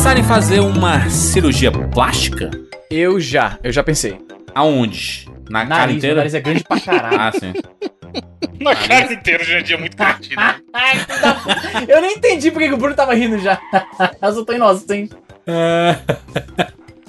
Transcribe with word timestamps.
pensaram 0.00 0.18
em 0.20 0.24
fazer 0.24 0.60
uma 0.60 1.10
cirurgia 1.10 1.70
plástica? 1.70 2.50
Eu 2.90 3.20
já, 3.20 3.58
eu 3.62 3.70
já 3.70 3.82
pensei. 3.84 4.18
Aonde? 4.54 5.28
Na 5.50 5.66
cara 5.66 5.68
Nariz, 5.80 5.88
meu 5.88 5.98
inteira? 5.98 6.16
nariz 6.16 6.34
é 6.34 6.40
grande 6.40 6.64
pra 6.64 6.80
caralho. 6.80 7.20
Ah, 7.20 7.32
sim. 7.32 7.52
Na 8.58 8.74
cara 8.74 9.12
inteira, 9.12 9.44
gente, 9.44 9.74
é 9.74 9.76
muito 9.76 9.94
da 9.98 10.14
puta. 10.14 10.54
eu 11.86 12.00
nem 12.00 12.14
entendi 12.16 12.50
porque 12.50 12.68
que 12.68 12.72
o 12.74 12.78
Bruno 12.78 12.94
tava 12.94 13.12
rindo 13.14 13.38
já. 13.40 13.60
eu 14.22 14.32
só 14.32 14.42
tô 14.42 14.54
inocente. 14.54 15.14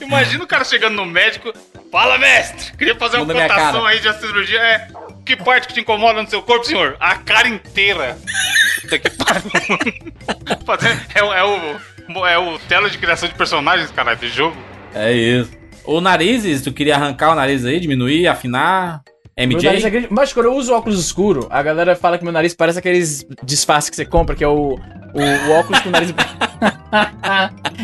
Imagina 0.01 0.43
o 0.43 0.47
cara 0.47 0.65
chegando 0.65 0.95
no 0.97 1.05
médico. 1.05 1.53
Fala, 1.89 2.17
mestre! 2.17 2.75
Queria 2.77 2.95
fazer 2.95 3.17
uma 3.17 3.21
Muda 3.25 3.33
minha 3.35 3.47
cotação 3.47 3.83
cara." 3.83 3.87
aí 3.93 3.99
de 4.01 4.13
cirurgia. 4.19 4.59
É. 4.59 4.87
Que 5.25 5.37
parte 5.37 5.69
que 5.69 5.75
te 5.75 5.79
incomoda 5.79 6.21
no 6.21 6.29
seu 6.29 6.41
corpo, 6.41 6.65
senhor? 6.65 6.97
A 6.99 7.15
cara 7.15 7.47
inteira. 7.47 8.17
Puta 8.81 8.99
que 8.99 9.09
pariu. 9.11 9.51
Fazer- 10.67 10.99
é, 11.15 11.23
o- 11.23 11.33
é 11.33 11.43
o. 11.45 11.91
É 12.27 12.37
o 12.37 12.59
tela 12.59 12.89
de 12.89 12.97
criação 12.97 13.27
de 13.27 13.35
personagens, 13.35 13.91
caralho, 13.91 14.19
do 14.19 14.27
jogo. 14.27 14.55
É 14.93 15.11
isso. 15.11 15.51
O 15.83 15.99
nariz, 15.99 16.61
tu 16.61 16.71
queria 16.71 16.95
arrancar 16.95 17.31
o 17.31 17.35
nariz 17.35 17.65
aí, 17.65 17.79
diminuir, 17.79 18.27
afinar? 18.27 19.01
Meu 19.37 19.61
nariz 19.61 19.83
é 19.83 19.87
MJ? 19.87 19.89
grande. 19.89 20.07
Mas 20.11 20.33
quando 20.33 20.47
eu 20.47 20.53
uso 20.53 20.73
óculos 20.73 20.99
escuro, 20.99 21.47
a 21.49 21.63
galera 21.63 21.95
fala 21.95 22.17
que 22.17 22.23
meu 22.23 22.33
nariz 22.33 22.53
parece 22.53 22.79
aqueles 22.79 23.25
disfarces 23.43 23.89
que 23.89 23.95
você 23.95 24.05
compra, 24.05 24.35
que 24.35 24.43
é 24.43 24.47
o, 24.47 24.75
o, 24.75 25.49
o 25.49 25.51
óculos 25.53 25.81
com 25.81 25.89
o 25.89 25.91
nariz. 25.91 26.13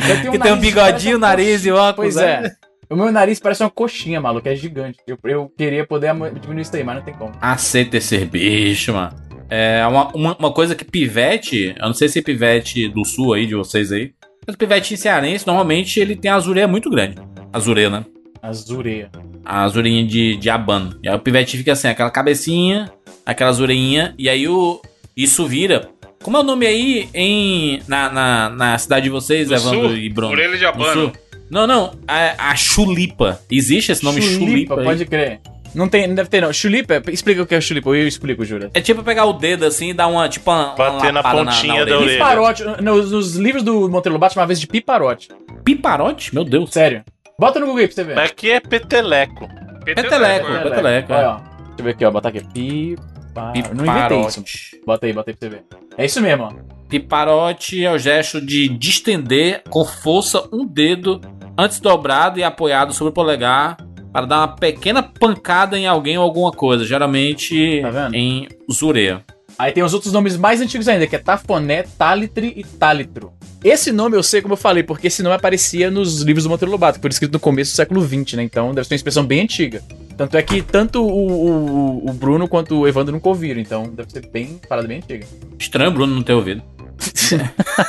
Eu 0.07 0.21
tenho 0.21 0.31
Que 0.33 0.39
tem 0.39 0.51
um 0.51 0.59
bigodinho, 0.59 1.17
nariz 1.17 1.65
e 1.65 1.71
óculos. 1.71 2.13
Pois 2.13 2.17
é. 2.17 2.51
O 2.89 2.95
meu 2.95 3.11
nariz 3.11 3.39
parece 3.39 3.63
uma 3.63 3.69
coxinha, 3.69 4.21
maluco. 4.21 4.47
É 4.47 4.55
gigante. 4.55 4.97
Eu, 5.07 5.17
eu 5.23 5.51
queria 5.57 5.85
poder 5.85 6.13
diminuir 6.39 6.61
isso 6.61 6.75
aí, 6.75 6.83
mas 6.83 6.97
não 6.97 7.03
tem 7.03 7.13
como. 7.13 7.31
Aceita 7.41 7.99
ser 7.99 8.25
bicho, 8.25 8.93
mano. 8.93 9.15
É 9.49 9.85
uma, 9.87 10.09
uma, 10.09 10.37
uma 10.37 10.51
coisa 10.53 10.75
que 10.75 10.83
pivete, 10.83 11.73
eu 11.77 11.85
não 11.85 11.93
sei 11.93 12.09
se 12.09 12.19
é 12.19 12.21
pivete 12.21 12.89
do 12.89 13.05
sul 13.05 13.33
aí, 13.33 13.45
de 13.45 13.55
vocês 13.55 13.91
aí, 13.93 14.11
mas 14.47 14.55
o 14.55 14.57
pivete 14.57 14.95
cearense, 14.95 15.45
normalmente 15.45 15.99
ele 15.99 16.15
tem 16.15 16.31
a 16.31 16.35
azureia 16.35 16.67
muito 16.69 16.89
grande. 16.89 17.17
Azureia, 17.51 17.89
né? 17.89 18.05
Azureia. 18.41 19.11
A 19.43 19.63
azurinha 19.63 20.05
de, 20.05 20.37
de 20.37 20.49
abano. 20.49 20.97
E 21.03 21.09
aí 21.09 21.15
o 21.15 21.19
pivete 21.19 21.57
fica 21.57 21.73
assim, 21.73 21.89
aquela 21.89 22.09
cabecinha, 22.09 22.89
aquela 23.25 23.49
azureinha, 23.49 24.15
e 24.17 24.29
aí 24.29 24.47
o 24.47 24.81
isso 25.15 25.45
vira. 25.45 25.89
Como 26.23 26.37
é 26.37 26.39
o 26.39 26.43
nome 26.43 26.65
aí 26.65 27.09
em 27.13 27.81
na, 27.87 28.09
na, 28.09 28.49
na 28.49 28.77
cidade 28.77 29.03
de 29.03 29.09
vocês, 29.09 29.49
Do 29.49 29.55
Evandro 29.55 29.89
sul, 29.89 29.97
e 29.97 30.09
Bruno? 30.09 30.31
orelha 30.31 30.57
de 30.57 30.63
No 30.63 30.69
abano. 30.69 31.13
Não, 31.49 31.67
não, 31.67 31.93
a, 32.07 32.51
a 32.51 32.55
chulipa. 32.55 33.41
Existe 33.51 33.91
esse 33.91 34.03
nome 34.03 34.21
chulipa? 34.21 34.79
aí? 34.79 34.83
pode 34.83 35.05
crer. 35.05 35.41
Não 35.73 35.87
tem, 35.87 36.07
não 36.07 36.15
deve 36.15 36.29
ter 36.29 36.41
não. 36.41 36.51
Chulipa, 36.51 37.01
explica 37.11 37.41
o 37.41 37.45
que 37.45 37.55
é 37.55 37.61
chulipa, 37.61 37.89
eu 37.89 38.07
explico, 38.07 38.43
Jura. 38.43 38.69
É 38.73 38.81
tipo 38.81 39.03
pegar 39.03 39.25
o 39.25 39.33
dedo 39.33 39.65
assim 39.65 39.89
e 39.89 39.93
dar 39.93 40.07
uma, 40.07 40.27
tipo, 40.27 40.49
uma, 40.49 40.73
uma 40.73 40.75
Bater 40.75 41.13
na 41.13 41.19
lapada 41.21 41.45
pontinha 41.45 41.85
da 41.85 41.97
orelha. 41.97 42.13
Piparote, 42.13 42.63
nos, 42.81 43.11
nos 43.11 43.35
livros 43.35 43.63
do 43.63 43.89
Monteiro 43.89 44.13
Lobato 44.13 44.37
uma 44.39 44.47
vez 44.47 44.59
de 44.59 44.67
piparote. 44.67 45.29
Piparote? 45.63 46.33
Meu 46.33 46.43
Deus. 46.43 46.71
Sério. 46.71 47.03
Bota 47.39 47.59
no 47.59 47.67
Google 47.67 47.81
aí 47.81 47.87
pra 47.87 47.95
você 47.95 48.03
ver. 48.03 48.19
Aqui 48.19 48.51
é 48.51 48.59
peteleco. 48.59 49.47
Peteleco. 49.85 50.47
é. 50.51 50.63
Peteleco, 50.63 51.13
Olha, 51.13 51.21
é. 51.21 51.27
ó. 51.27 51.35
Deixa 51.35 51.49
eu 51.77 51.83
ver 51.83 51.91
aqui, 51.91 52.05
ó. 52.05 52.11
Botar 52.11 52.29
aqui. 52.29 52.41
Pipa... 52.41 53.53
Não 53.73 53.85
inventei 53.85 54.21
isso. 54.21 54.41
Piparote. 54.41 54.81
Bota 54.85 55.05
aí, 55.05 55.13
bota 55.13 55.31
aí 55.31 55.35
pra 55.37 55.49
você 55.49 55.55
ver. 55.55 55.63
É 55.97 56.05
isso 56.05 56.21
mesmo, 56.21 56.43
ó. 56.45 56.51
Piparote 56.89 57.83
é 57.85 57.91
o 57.91 57.97
gesto 57.97 58.39
de 58.39 58.69
distender 58.69 59.61
com 59.69 59.83
força 59.85 60.47
um 60.51 60.65
dedo 60.65 61.21
antes 61.57 61.79
dobrado 61.79 62.39
e 62.39 62.43
apoiado 62.43 62.93
sobre 62.93 63.09
o 63.11 63.13
polegar 63.13 63.77
para 64.17 64.25
dar 64.25 64.37
uma 64.39 64.47
pequena 64.47 65.03
pancada 65.03 65.77
em 65.77 65.85
alguém 65.85 66.17
ou 66.17 66.23
alguma 66.23 66.51
coisa, 66.51 66.83
geralmente 66.83 67.81
Tá 67.83 68.09
em 68.11 68.47
zureia. 68.71 69.23
Aí 69.59 69.71
tem 69.71 69.83
os 69.83 69.93
outros 69.93 70.11
nomes 70.11 70.35
mais 70.35 70.59
antigos 70.59 70.87
ainda, 70.87 71.05
que 71.05 71.15
é 71.15 71.19
Tafoné, 71.19 71.83
Talitre 71.83 72.51
e 72.55 72.63
Talitro. 72.63 73.31
Esse 73.63 73.91
nome 73.91 74.17
eu 74.17 74.23
sei 74.23 74.41
como 74.41 74.53
eu 74.53 74.57
falei, 74.57 74.81
porque 74.81 75.05
esse 75.05 75.21
nome 75.21 75.35
aparecia 75.35 75.91
nos 75.91 76.23
livros 76.23 76.45
do 76.45 76.49
Monteiro 76.49 76.71
Lobato, 76.71 76.97
que 76.97 77.01
foi 77.01 77.11
escrito 77.11 77.33
no 77.33 77.39
começo 77.39 77.73
do 77.73 77.75
século 77.75 78.01
XX, 78.01 78.33
né? 78.33 78.43
Então 78.43 78.73
deve 78.73 78.87
ser 78.87 78.95
uma 78.95 78.97
expressão 78.97 79.23
bem 79.23 79.41
antiga. 79.41 79.83
Tanto 80.17 80.35
é 80.35 80.41
que 80.41 80.63
tanto 80.63 81.03
o, 81.03 82.07
o, 82.07 82.09
o 82.09 82.13
Bruno 82.13 82.47
quanto 82.47 82.79
o 82.79 82.87
Evandro 82.87 83.13
nunca 83.13 83.29
ouviram, 83.29 83.61
então 83.61 83.83
deve 83.83 84.11
ser 84.11 84.27
bem 84.31 84.59
parada 84.67 84.87
bem 84.87 84.97
antiga. 84.97 85.27
Estranho 85.59 85.91
o 85.91 85.93
Bruno 85.93 86.15
não 86.15 86.23
ter 86.23 86.33
ouvido. 86.33 86.63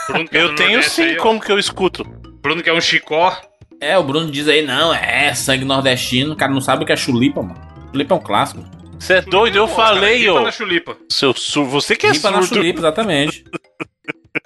Bruno, 0.09 0.29
é 0.31 0.43
Eu 0.43 0.55
tenho 0.55 0.83
sim, 0.83 1.03
aí, 1.03 1.17
como 1.17 1.41
que 1.41 1.51
eu 1.51 1.59
escuto? 1.59 2.05
Bruno 2.43 2.63
que 2.63 2.69
é 2.69 2.75
um 2.75 2.81
chicó. 2.83 3.35
É, 3.81 3.97
o 3.97 4.03
Bruno 4.03 4.31
diz 4.31 4.49
aí, 4.49 4.63
não, 4.63 4.93
é 4.93 5.33
sangue 5.35 5.65
nordestino, 5.65 6.33
o 6.33 6.37
cara 6.37 6.53
não 6.53 6.61
sabe 6.61 6.83
o 6.83 6.87
que 6.87 6.93
é 6.93 6.97
chulipa, 6.97 7.43
mano. 7.43 7.61
Chulipa 7.93 8.15
é 8.15 8.17
um 8.17 8.21
clássico. 8.21 8.65
Você 8.99 9.15
é 9.15 9.21
doido? 9.23 9.57
Eu 9.57 9.69
falei, 9.69 10.25
cara, 10.27 10.41
ó. 10.41 10.43
na 10.43 10.51
chulipa. 10.51 10.97
Seu 11.09 11.33
surdo. 11.33 11.71
Você 11.71 11.95
que 11.95 12.07
é 12.07 12.09
Chulipa 12.11 12.31
na 12.33 12.43
surdo. 12.43 12.55
chulipa, 12.57 12.81
exatamente. 12.81 13.45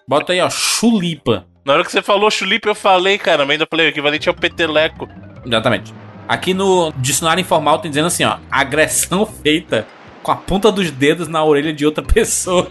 Bota 0.06 0.32
aí, 0.34 0.40
ó, 0.40 0.50
chulipa. 0.50 1.46
Na 1.64 1.72
hora 1.74 1.84
que 1.84 1.90
você 1.90 2.02
falou 2.02 2.30
chulipa, 2.30 2.68
eu 2.68 2.74
falei, 2.74 3.16
cara, 3.16 3.44
mas 3.46 3.52
ainda 3.54 3.66
falei, 3.68 3.86
o 3.86 3.88
equivalente 3.88 4.28
ao 4.28 4.34
peteleco. 4.34 5.08
Exatamente. 5.46 5.94
Aqui 6.28 6.52
no 6.52 6.92
dicionário 6.98 7.40
informal 7.40 7.78
tem 7.78 7.90
dizendo 7.90 8.06
assim, 8.08 8.24
ó, 8.24 8.36
agressão 8.50 9.24
feita 9.24 9.86
com 10.22 10.30
a 10.30 10.36
ponta 10.36 10.70
dos 10.70 10.90
dedos 10.90 11.28
na 11.28 11.42
orelha 11.42 11.72
de 11.72 11.86
outra 11.86 12.04
pessoa. 12.04 12.70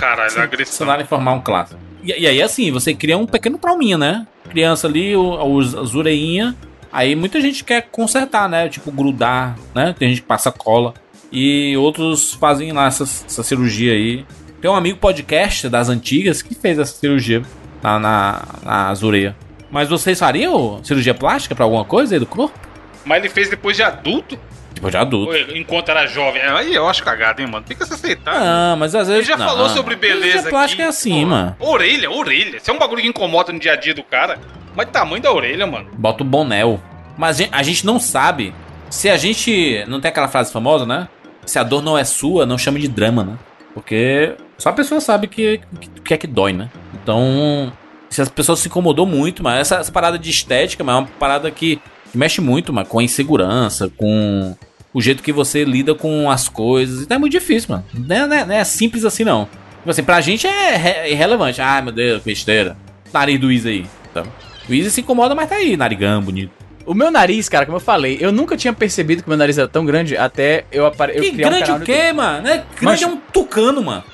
Caralho, 0.00 0.32
agressão. 0.40 0.72
Dicionário 0.72 1.02
informal 1.02 1.34
é 1.34 1.38
um 1.38 1.42
clássico. 1.42 1.80
E, 2.02 2.08
e 2.12 2.26
aí, 2.26 2.40
assim, 2.42 2.70
você 2.72 2.94
cria 2.94 3.18
um 3.18 3.26
pequeno 3.26 3.58
trauminha, 3.58 3.98
né? 3.98 4.26
Criança 4.54 4.86
ali, 4.86 5.16
os, 5.16 5.74
as. 5.74 6.54
Aí 6.92 7.16
muita 7.16 7.40
gente 7.40 7.64
quer 7.64 7.88
consertar, 7.90 8.48
né? 8.48 8.68
Tipo, 8.68 8.92
grudar, 8.92 9.58
né? 9.74 9.92
Tem 9.98 10.10
gente 10.10 10.20
que 10.20 10.28
passa 10.28 10.52
cola. 10.52 10.94
E 11.32 11.76
outros 11.76 12.34
fazem 12.34 12.70
lá 12.70 12.86
essa, 12.86 13.02
essa 13.02 13.42
cirurgia 13.42 13.92
aí. 13.92 14.24
Tem 14.60 14.70
um 14.70 14.76
amigo 14.76 15.00
podcast 15.00 15.68
das 15.68 15.88
antigas 15.88 16.40
que 16.40 16.54
fez 16.54 16.78
essa 16.78 16.94
cirurgia 16.94 17.42
na, 17.82 17.98
na, 17.98 18.94
orelhas. 19.02 19.34
Mas 19.72 19.88
vocês 19.88 20.20
fariam 20.20 20.78
cirurgia 20.84 21.14
plástica 21.14 21.52
pra 21.56 21.64
alguma 21.64 21.84
coisa 21.84 22.14
aí 22.14 22.20
do 22.20 22.26
corpo? 22.26 22.56
Mas 23.04 23.18
ele 23.24 23.28
fez 23.28 23.50
depois 23.50 23.76
de 23.76 23.82
adulto? 23.82 24.38
Tipo, 24.74 24.90
de 24.90 24.96
adulto. 24.96 25.32
Enquanto 25.56 25.88
era 25.90 26.06
jovem? 26.06 26.42
Aí 26.42 26.74
eu 26.74 26.88
acho 26.88 27.02
cagado, 27.04 27.40
hein, 27.40 27.46
mano? 27.48 27.64
Tem 27.66 27.76
que 27.76 27.86
se 27.86 27.94
aceitar. 27.94 28.34
Ah, 28.36 28.76
mas 28.76 28.94
às 28.94 29.06
Ele 29.08 29.18
vezes. 29.18 29.28
já 29.28 29.36
não, 29.36 29.46
falou 29.46 29.68
não. 29.68 29.74
sobre 29.74 29.94
beleza 29.96 30.48
aqui. 30.48 30.82
é 30.82 30.86
assim, 30.86 31.20
Pô, 31.22 31.26
mano. 31.28 31.56
Orelha, 31.60 32.10
orelha. 32.10 32.56
Isso 32.56 32.70
é 32.70 32.74
um 32.74 32.78
bagulho 32.78 33.00
que 33.02 33.08
incomoda 33.08 33.52
no 33.52 33.58
dia 33.58 33.72
a 33.72 33.76
dia 33.76 33.94
do 33.94 34.02
cara. 34.02 34.38
Mas 34.74 34.88
tamanho 34.90 35.22
da 35.22 35.32
orelha, 35.32 35.66
mano. 35.66 35.88
Bota 35.94 36.22
o 36.22 36.26
bonel. 36.26 36.80
Mas 37.16 37.40
a 37.52 37.62
gente- 37.62 37.86
não 37.86 38.00
sabe. 38.00 38.52
Se 38.90 39.08
a 39.08 39.16
gente. 39.16 39.84
Não 39.86 40.00
tem 40.00 40.08
aquela 40.08 40.28
frase 40.28 40.52
famosa, 40.52 40.84
né? 40.84 41.08
Se 41.46 41.58
a 41.58 41.62
dor 41.62 41.82
não 41.82 41.96
é 41.96 42.02
sua, 42.04 42.44
não 42.44 42.58
chame 42.58 42.80
de 42.80 42.88
drama, 42.88 43.22
né? 43.22 43.38
Porque 43.72 44.34
só 44.58 44.70
a 44.70 44.72
pessoa 44.72 45.00
sabe 45.00 45.26
que, 45.28 45.60
que, 45.80 45.88
que 46.00 46.14
é 46.14 46.16
que 46.16 46.26
dói, 46.26 46.52
né? 46.52 46.68
Então. 46.94 47.72
Se 48.10 48.22
as 48.22 48.28
pessoas 48.28 48.60
se 48.60 48.68
incomodou 48.68 49.06
muito, 49.06 49.42
mas 49.42 49.58
essa, 49.60 49.76
essa 49.76 49.90
parada 49.90 50.16
de 50.18 50.30
estética, 50.30 50.84
mas 50.84 50.94
é 50.94 50.98
uma 50.98 51.06
parada 51.18 51.50
que, 51.50 51.80
que 52.14 52.18
mexe 52.18 52.40
muito, 52.40 52.72
mas 52.72 52.86
com 52.86 53.00
a 53.00 53.02
insegurança, 53.02 53.90
com 53.96 54.56
o 54.92 55.00
jeito 55.02 55.20
que 55.20 55.32
você 55.32 55.64
lida 55.64 55.96
com 55.96 56.30
as 56.30 56.48
coisas. 56.48 57.02
Então 57.02 57.16
é 57.16 57.18
muito 57.18 57.32
difícil, 57.32 57.70
mano. 57.70 57.84
Não 57.92 58.14
é, 58.16 58.26
não 58.28 58.36
é- 58.36 58.44
não 58.46 58.54
é 58.54 58.62
simples 58.62 59.04
assim, 59.04 59.24
não. 59.24 59.46
Tipo 59.78 59.90
assim, 59.90 60.04
pra 60.04 60.20
gente 60.20 60.46
é 60.46 60.76
re- 60.76 61.10
irrelevante. 61.10 61.60
Ai, 61.60 61.82
meu 61.82 61.90
Deus, 61.92 62.20
que 62.22 62.26
besteira. 62.26 62.76
Nariz 63.12 63.40
do 63.40 63.50
Izzy 63.50 63.68
aí. 63.68 63.86
Então, 64.12 64.24
o 64.68 64.72
Izzy 64.72 64.92
se 64.92 65.00
incomoda, 65.00 65.34
mas 65.34 65.48
tá 65.48 65.56
aí, 65.56 65.76
narigão, 65.76 66.22
bonito. 66.22 66.52
O 66.86 66.94
meu 66.94 67.10
nariz, 67.10 67.48
cara, 67.48 67.66
como 67.66 67.78
eu 67.78 67.80
falei, 67.80 68.16
eu 68.20 68.30
nunca 68.30 68.56
tinha 68.56 68.72
percebido 68.72 69.24
que 69.24 69.28
meu 69.28 69.36
nariz 69.36 69.58
era 69.58 69.66
tão 69.66 69.84
grande 69.84 70.16
até 70.16 70.66
eu, 70.70 70.86
apare... 70.86 71.16
eu 71.16 71.22
Que 71.22 71.30
um 71.30 71.36
grande 71.36 71.62
canal 71.64 71.78
o 71.80 71.84
quê, 71.84 72.12
mano? 72.12 72.42
Né? 72.42 72.52
Grande 72.78 72.84
Mas- 72.84 73.02
é 73.02 73.06
um 73.08 73.16
tucano, 73.32 73.82
mano. 73.82 74.04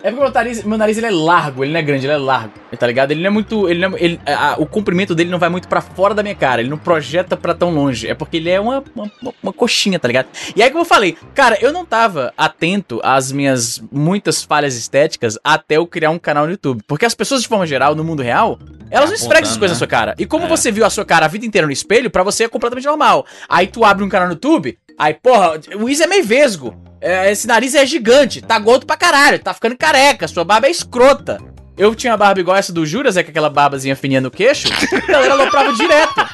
É 0.00 0.10
porque 0.12 0.22
meu 0.22 0.30
nariz, 0.32 0.62
meu 0.62 0.78
nariz 0.78 0.96
ele 0.96 1.06
é 1.06 1.10
largo, 1.10 1.64
ele 1.64 1.72
não 1.72 1.80
é 1.80 1.82
grande, 1.82 2.06
ele 2.06 2.12
é 2.12 2.16
largo, 2.16 2.52
tá 2.78 2.86
ligado? 2.86 3.10
Ele 3.10 3.20
não 3.20 3.26
é 3.26 3.30
muito, 3.30 3.68
ele 3.68 3.80
não 3.80 3.96
é- 3.96 4.00
ele- 4.04 4.20
a- 4.26 4.54
o 4.56 4.64
comprimento 4.64 5.12
dele 5.12 5.28
não 5.28 5.40
vai 5.40 5.48
muito 5.48 5.66
pra 5.66 5.80
fora 5.80 6.14
da 6.14 6.22
minha 6.22 6.36
cara, 6.36 6.60
ele 6.60 6.70
não 6.70 6.78
projeta 6.78 7.36
pra 7.36 7.52
tão 7.52 7.70
longe, 7.74 8.06
é 8.06 8.14
porque 8.14 8.36
ele 8.36 8.48
é 8.48 8.60
uma, 8.60 8.84
uma, 8.94 9.10
uma 9.42 9.52
coxinha, 9.52 9.98
tá 9.98 10.06
ligado? 10.06 10.28
E 10.54 10.62
aí 10.62 10.70
como 10.70 10.82
eu 10.82 10.86
falei, 10.88 11.16
cara, 11.34 11.58
eu 11.60 11.72
não 11.72 11.84
tava 11.84 12.32
atento 12.38 13.00
às 13.02 13.32
minhas 13.32 13.82
muitas 13.90 14.40
falhas 14.44 14.76
estéticas 14.76 15.36
até 15.42 15.78
eu 15.78 15.86
criar 15.86 16.10
um 16.10 16.18
canal 16.18 16.44
no 16.44 16.52
YouTube, 16.52 16.80
porque 16.86 17.04
as 17.04 17.14
pessoas 17.14 17.42
de 17.42 17.48
forma 17.48 17.66
geral 17.66 17.96
no 17.96 18.04
mundo 18.04 18.22
real, 18.22 18.56
elas 18.92 19.10
não 19.10 19.16
esfregam 19.16 19.42
essas 19.42 19.56
coisas 19.58 19.72
né? 19.72 19.74
na 19.74 19.78
sua 19.78 19.86
cara. 19.88 20.14
E 20.16 20.24
como 20.24 20.44
É. 20.46 20.48
você 20.48 20.70
viu 20.70 20.84
a 20.86 20.90
sua 20.90 21.04
cara 21.04 21.26
a 21.26 21.28
vida 21.28 21.44
inteira 21.44 21.66
no 21.66 21.72
espelho, 21.72 22.08
pra 22.08 22.22
você 22.22 22.44
é 22.44 22.48
completamente 22.48 22.86
normal. 22.86 23.26
Aí 23.48 23.66
tu 23.66 23.84
abre 23.84 24.04
um 24.04 24.08
canal 24.08 24.28
no 24.28 24.34
YouTube, 24.34 24.78
aí 24.98 25.14
porra, 25.14 25.60
o 25.76 25.88
Izzy 25.88 26.02
é 26.02 26.06
meio 26.06 26.24
vesgo. 26.24 26.74
É, 27.00 27.30
esse 27.30 27.46
nariz 27.46 27.74
é 27.74 27.86
gigante, 27.86 28.42
tá 28.42 28.58
gordo 28.58 28.84
pra 28.84 28.96
caralho, 28.96 29.38
tá 29.38 29.54
ficando 29.54 29.76
careca, 29.76 30.26
sua 30.26 30.44
barba 30.44 30.66
é 30.66 30.70
escrota. 30.70 31.38
Eu 31.76 31.94
tinha 31.94 32.12
uma 32.12 32.16
barba 32.16 32.40
igual 32.40 32.56
essa 32.56 32.72
do 32.72 32.84
Juras, 32.84 33.16
é 33.16 33.22
com 33.22 33.30
aquela 33.30 33.48
barbazinha 33.48 33.94
fininha 33.94 34.20
no 34.20 34.32
queixo, 34.32 34.66
a 34.68 35.06
galera 35.12 35.34
aloprava 35.34 35.72
direto. 35.74 36.26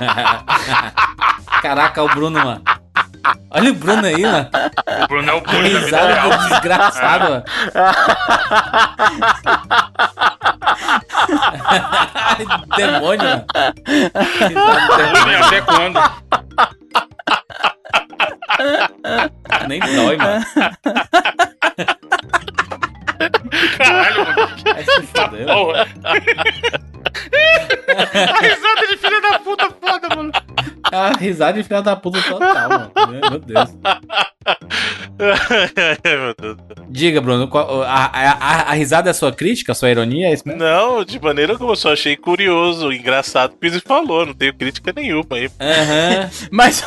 Caraca, 1.60 2.02
o 2.02 2.08
Bruno, 2.08 2.38
mano. 2.38 2.62
Olha 3.50 3.70
o 3.70 3.74
Bruno 3.74 4.06
aí, 4.06 4.22
mano. 4.22 4.48
O 5.04 5.08
Bruno 5.08 5.30
é 5.30 5.34
o 5.34 5.40
bullying 5.40 5.72
da 5.74 5.80
vida 5.80 6.06
real. 6.06 6.30
do 6.30 6.48
desgraçado, 6.48 7.30
mano. 7.30 7.44
Demônio, 12.76 13.24
mano. 13.24 13.44
Demônio. 14.48 15.44
Até 15.44 15.60
quando? 15.62 16.00
Nem 19.68 19.80
dói, 19.80 20.16
mano. 20.16 20.44
Caralho, 23.78 24.24
mano. 24.24 24.48
Vai 24.64 24.84
se 24.84 25.02
fuder. 25.02 25.46
A 27.90 28.40
risada 28.40 28.86
de 28.88 28.96
filha 28.96 29.20
da 29.20 29.38
puta 29.40 29.70
foda, 29.80 30.16
mano. 30.16 30.32
A 30.92 31.12
risada 31.18 31.60
de 31.60 31.64
filha 31.66 31.82
da 31.82 31.96
puta 31.96 32.22
total, 32.22 32.68
mano. 32.68 32.90
Meu 33.30 33.38
Deus. 33.40 33.70
Diga, 36.88 37.20
Bruno, 37.20 37.48
qual- 37.48 37.82
a, 37.82 38.06
a, 38.06 38.30
a, 38.32 38.70
a 38.70 38.72
risada 38.74 39.08
é 39.10 39.12
a 39.12 39.14
sua 39.14 39.32
crítica, 39.32 39.72
a 39.72 39.74
sua 39.74 39.90
ironia? 39.90 40.28
É 40.28 40.32
isso 40.34 40.44
mesmo? 40.46 40.62
Não, 40.62 41.04
de 41.04 41.20
maneira 41.20 41.56
como 41.58 41.72
eu 41.72 41.76
só 41.76 41.92
achei 41.92 42.16
curioso, 42.16 42.92
engraçado 42.92 43.52
o 43.52 43.56
que 43.56 43.66
ele 43.66 43.80
falou, 43.80 44.24
não 44.26 44.34
tenho 44.34 44.54
crítica 44.54 44.92
nenhuma 44.94 45.26
aí. 45.32 45.50
Aham. 45.60 46.30
Mas, 46.50 46.82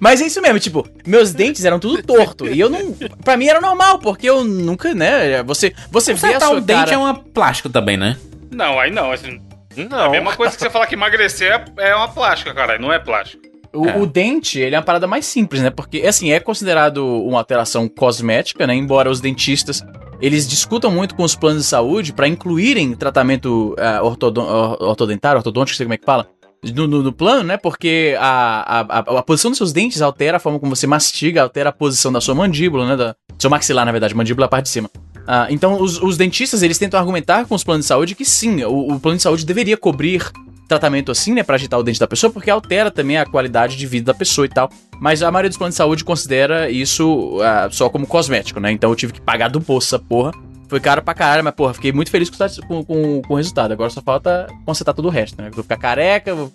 mas 0.00 0.20
é 0.20 0.26
isso 0.26 0.40
mesmo, 0.42 0.58
tipo, 0.58 0.86
meus 1.06 1.32
dentes 1.32 1.64
eram 1.64 1.78
tudo 1.78 2.02
torto. 2.02 2.46
E 2.46 2.58
eu 2.60 2.68
não. 2.68 2.92
Pra 3.24 3.36
mim 3.36 3.46
era 3.46 3.60
normal, 3.60 3.98
porque 3.98 4.28
eu 4.28 4.44
nunca, 4.44 4.94
né? 4.94 5.42
Você, 5.44 5.74
você 5.90 6.12
vê 6.14 6.28
a 6.28 6.32
Consertar 6.32 6.48
sua 6.48 6.56
o 6.56 6.60
dente 6.60 6.78
cara... 6.80 6.94
é 6.94 6.98
uma 6.98 7.14
plástico 7.14 7.68
também, 7.68 7.96
né? 7.96 8.16
Não, 8.50 8.78
aí 8.78 8.90
não. 8.90 9.12
Assim, 9.12 9.40
é 9.76 9.82
a 9.82 9.88
Não, 9.88 10.10
mesma 10.10 10.34
coisa 10.36 10.54
que 10.56 10.62
você 10.62 10.70
falar 10.70 10.86
que 10.86 10.94
emagrecer 10.94 11.52
é- 11.78 11.90
é 11.90 11.94
uma 11.94 12.08
plástica, 12.08 12.52
caralho. 12.54 12.80
Não 12.80 12.92
é 12.92 12.98
plástico. 12.98 13.42
O, 13.72 13.86
É. 13.86 13.96
o 13.98 14.06
dente, 14.06 14.58
ele 14.58 14.74
é 14.74 14.78
uma 14.78 14.84
parada 14.84 15.06
mais 15.06 15.26
simples, 15.26 15.60
né? 15.62 15.68
Porque, 15.70 15.98
assim, 16.06 16.32
é 16.32 16.40
considerado 16.40 17.04
uma 17.04 17.38
alteração 17.38 17.86
cosmética, 17.88 18.66
né? 18.66 18.74
Embora 18.74 19.10
os 19.10 19.20
dentistas, 19.20 19.82
eles 20.22 20.48
discutam 20.48 20.90
muito 20.90 21.14
com 21.14 21.22
os 21.22 21.34
planos 21.34 21.62
de 21.62 21.68
saúde 21.68 22.12
pra 22.14 22.26
incluírem 22.26 22.94
tratamento 22.94 23.76
ah, 23.78 24.02
ortodon- 24.02 24.46
or- 24.48 24.82
ortodentário, 24.82 25.36
ortodôntico, 25.38 25.76
sei 25.76 25.84
como 25.84 25.94
é 25.94 25.98
que 25.98 26.04
fala, 26.06 26.26
no, 26.74 26.88
no- 26.88 27.02
no 27.02 27.12
plano, 27.12 27.42
né? 27.44 27.56
Porque 27.58 28.16
a, 28.18 28.80
a, 28.80 28.80
a, 28.80 29.18
a 29.18 29.22
posição 29.22 29.50
dos 29.50 29.58
seus 29.58 29.72
dentes 29.72 30.00
altera 30.00 30.38
a 30.38 30.40
forma 30.40 30.58
como 30.58 30.74
você 30.74 30.86
mastiga, 30.86 31.42
altera 31.42 31.68
a 31.68 31.72
posição 31.72 32.10
da 32.10 32.22
sua 32.22 32.34
mandíbula, 32.34 32.86
né? 32.88 32.96
Da, 32.96 33.14
seu 33.38 33.50
maxilar, 33.50 33.84
na 33.84 33.92
verdade, 33.92 34.14
mandíbula 34.14 34.46
é 34.46 34.48
a 34.48 34.50
parte 34.50 34.64
de 34.64 34.70
cima. 34.70 34.90
Ah, 35.30 35.46
então, 35.50 35.78
os, 35.80 36.00
os 36.02 36.16
dentistas, 36.16 36.62
eles 36.62 36.78
tentam 36.78 36.98
argumentar 36.98 37.44
com 37.44 37.54
os 37.54 37.62
planos 37.62 37.84
de 37.84 37.88
saúde 37.88 38.14
que 38.14 38.24
sim, 38.24 38.64
o, 38.64 38.94
o 38.94 38.98
plano 38.98 39.18
de 39.18 39.22
saúde 39.22 39.44
deveria 39.44 39.76
cobrir 39.76 40.22
tratamento 40.66 41.12
assim, 41.12 41.34
né, 41.34 41.42
pra 41.42 41.54
agitar 41.56 41.78
o 41.78 41.82
dente 41.82 42.00
da 42.00 42.06
pessoa, 42.06 42.30
porque 42.32 42.50
altera 42.50 42.90
também 42.90 43.18
a 43.18 43.26
qualidade 43.26 43.76
de 43.76 43.86
vida 43.86 44.12
da 44.12 44.18
pessoa 44.18 44.46
e 44.46 44.48
tal. 44.48 44.70
Mas 45.00 45.22
a 45.22 45.30
maioria 45.30 45.50
dos 45.50 45.58
planos 45.58 45.74
de 45.74 45.76
saúde 45.78 46.02
considera 46.04 46.70
isso 46.70 47.38
ah, 47.42 47.68
só 47.70 47.88
como 47.90 48.06
cosmético, 48.06 48.58
né? 48.58 48.72
Então 48.72 48.88
eu 48.90 48.96
tive 48.96 49.12
que 49.12 49.20
pagar 49.20 49.48
do 49.48 49.60
bolso 49.60 49.94
essa 49.94 50.02
porra. 50.02 50.32
Foi 50.68 50.80
caro 50.80 51.00
pra 51.02 51.14
caralho, 51.14 51.42
mas 51.44 51.54
porra, 51.54 51.72
fiquei 51.72 51.92
muito 51.92 52.10
feliz 52.10 52.28
com, 52.28 52.80
o- 52.80 52.84
com, 52.84 53.22
com- 53.22 53.34
o 53.34 53.36
resultado. 53.36 53.72
Agora 53.72 53.88
só 53.90 54.02
falta 54.02 54.46
consertar 54.66 54.92
todo 54.92 55.06
o 55.06 55.10
resto, 55.10 55.40
né? 55.40 55.48
Vou 55.52 55.62
ficar 55.62 55.76
careca, 55.78 56.34
vou, 56.34 56.52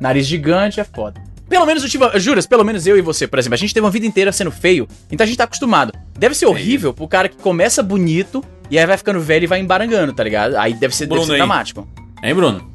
nariz 0.00 0.26
gigante, 0.26 0.78
é 0.80 0.84
foda. 0.84 1.22
Pelo 1.50 1.66
menos 1.66 1.82
eu 1.82 1.90
tive. 1.90 2.18
Juras, 2.20 2.46
pelo 2.46 2.64
menos 2.64 2.86
eu 2.86 2.96
e 2.96 3.02
você, 3.02 3.26
por 3.26 3.40
exemplo, 3.40 3.54
a 3.54 3.58
gente 3.58 3.74
teve 3.74 3.84
uma 3.84 3.90
vida 3.90 4.06
inteira 4.06 4.30
sendo 4.30 4.52
feio, 4.52 4.86
então 5.10 5.24
a 5.24 5.26
gente 5.26 5.36
tá 5.36 5.44
acostumado. 5.44 5.92
Deve 6.16 6.36
ser 6.36 6.46
horrível 6.46 6.94
pro 6.94 7.08
cara 7.08 7.28
que 7.28 7.36
começa 7.36 7.82
bonito 7.82 8.42
e 8.70 8.78
aí 8.78 8.86
vai 8.86 8.96
ficando 8.96 9.20
velho 9.20 9.44
e 9.44 9.46
vai 9.48 9.58
embarangando, 9.58 10.12
tá 10.12 10.22
ligado? 10.22 10.56
Aí 10.56 10.72
deve 10.72 10.94
ser, 10.94 11.06
deve 11.06 11.16
Bruno 11.16 11.26
ser 11.26 11.32
aí. 11.32 11.38
dramático. 11.38 11.88
Hein, 12.22 12.34
Bruno? 12.34 12.72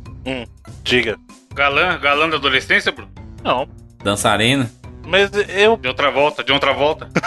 diga. 0.83 1.17
Galã, 1.53 1.97
galã 1.99 2.29
da 2.29 2.35
adolescência, 2.35 2.91
Bruno? 2.91 3.09
Não. 3.41 3.65
Dançarina. 4.03 4.69
Mas 5.07 5.29
eu. 5.55 5.77
De 5.77 5.87
outra 5.87 6.11
volta, 6.11 6.43
de 6.43 6.51
outra 6.51 6.73
volta. 6.73 7.07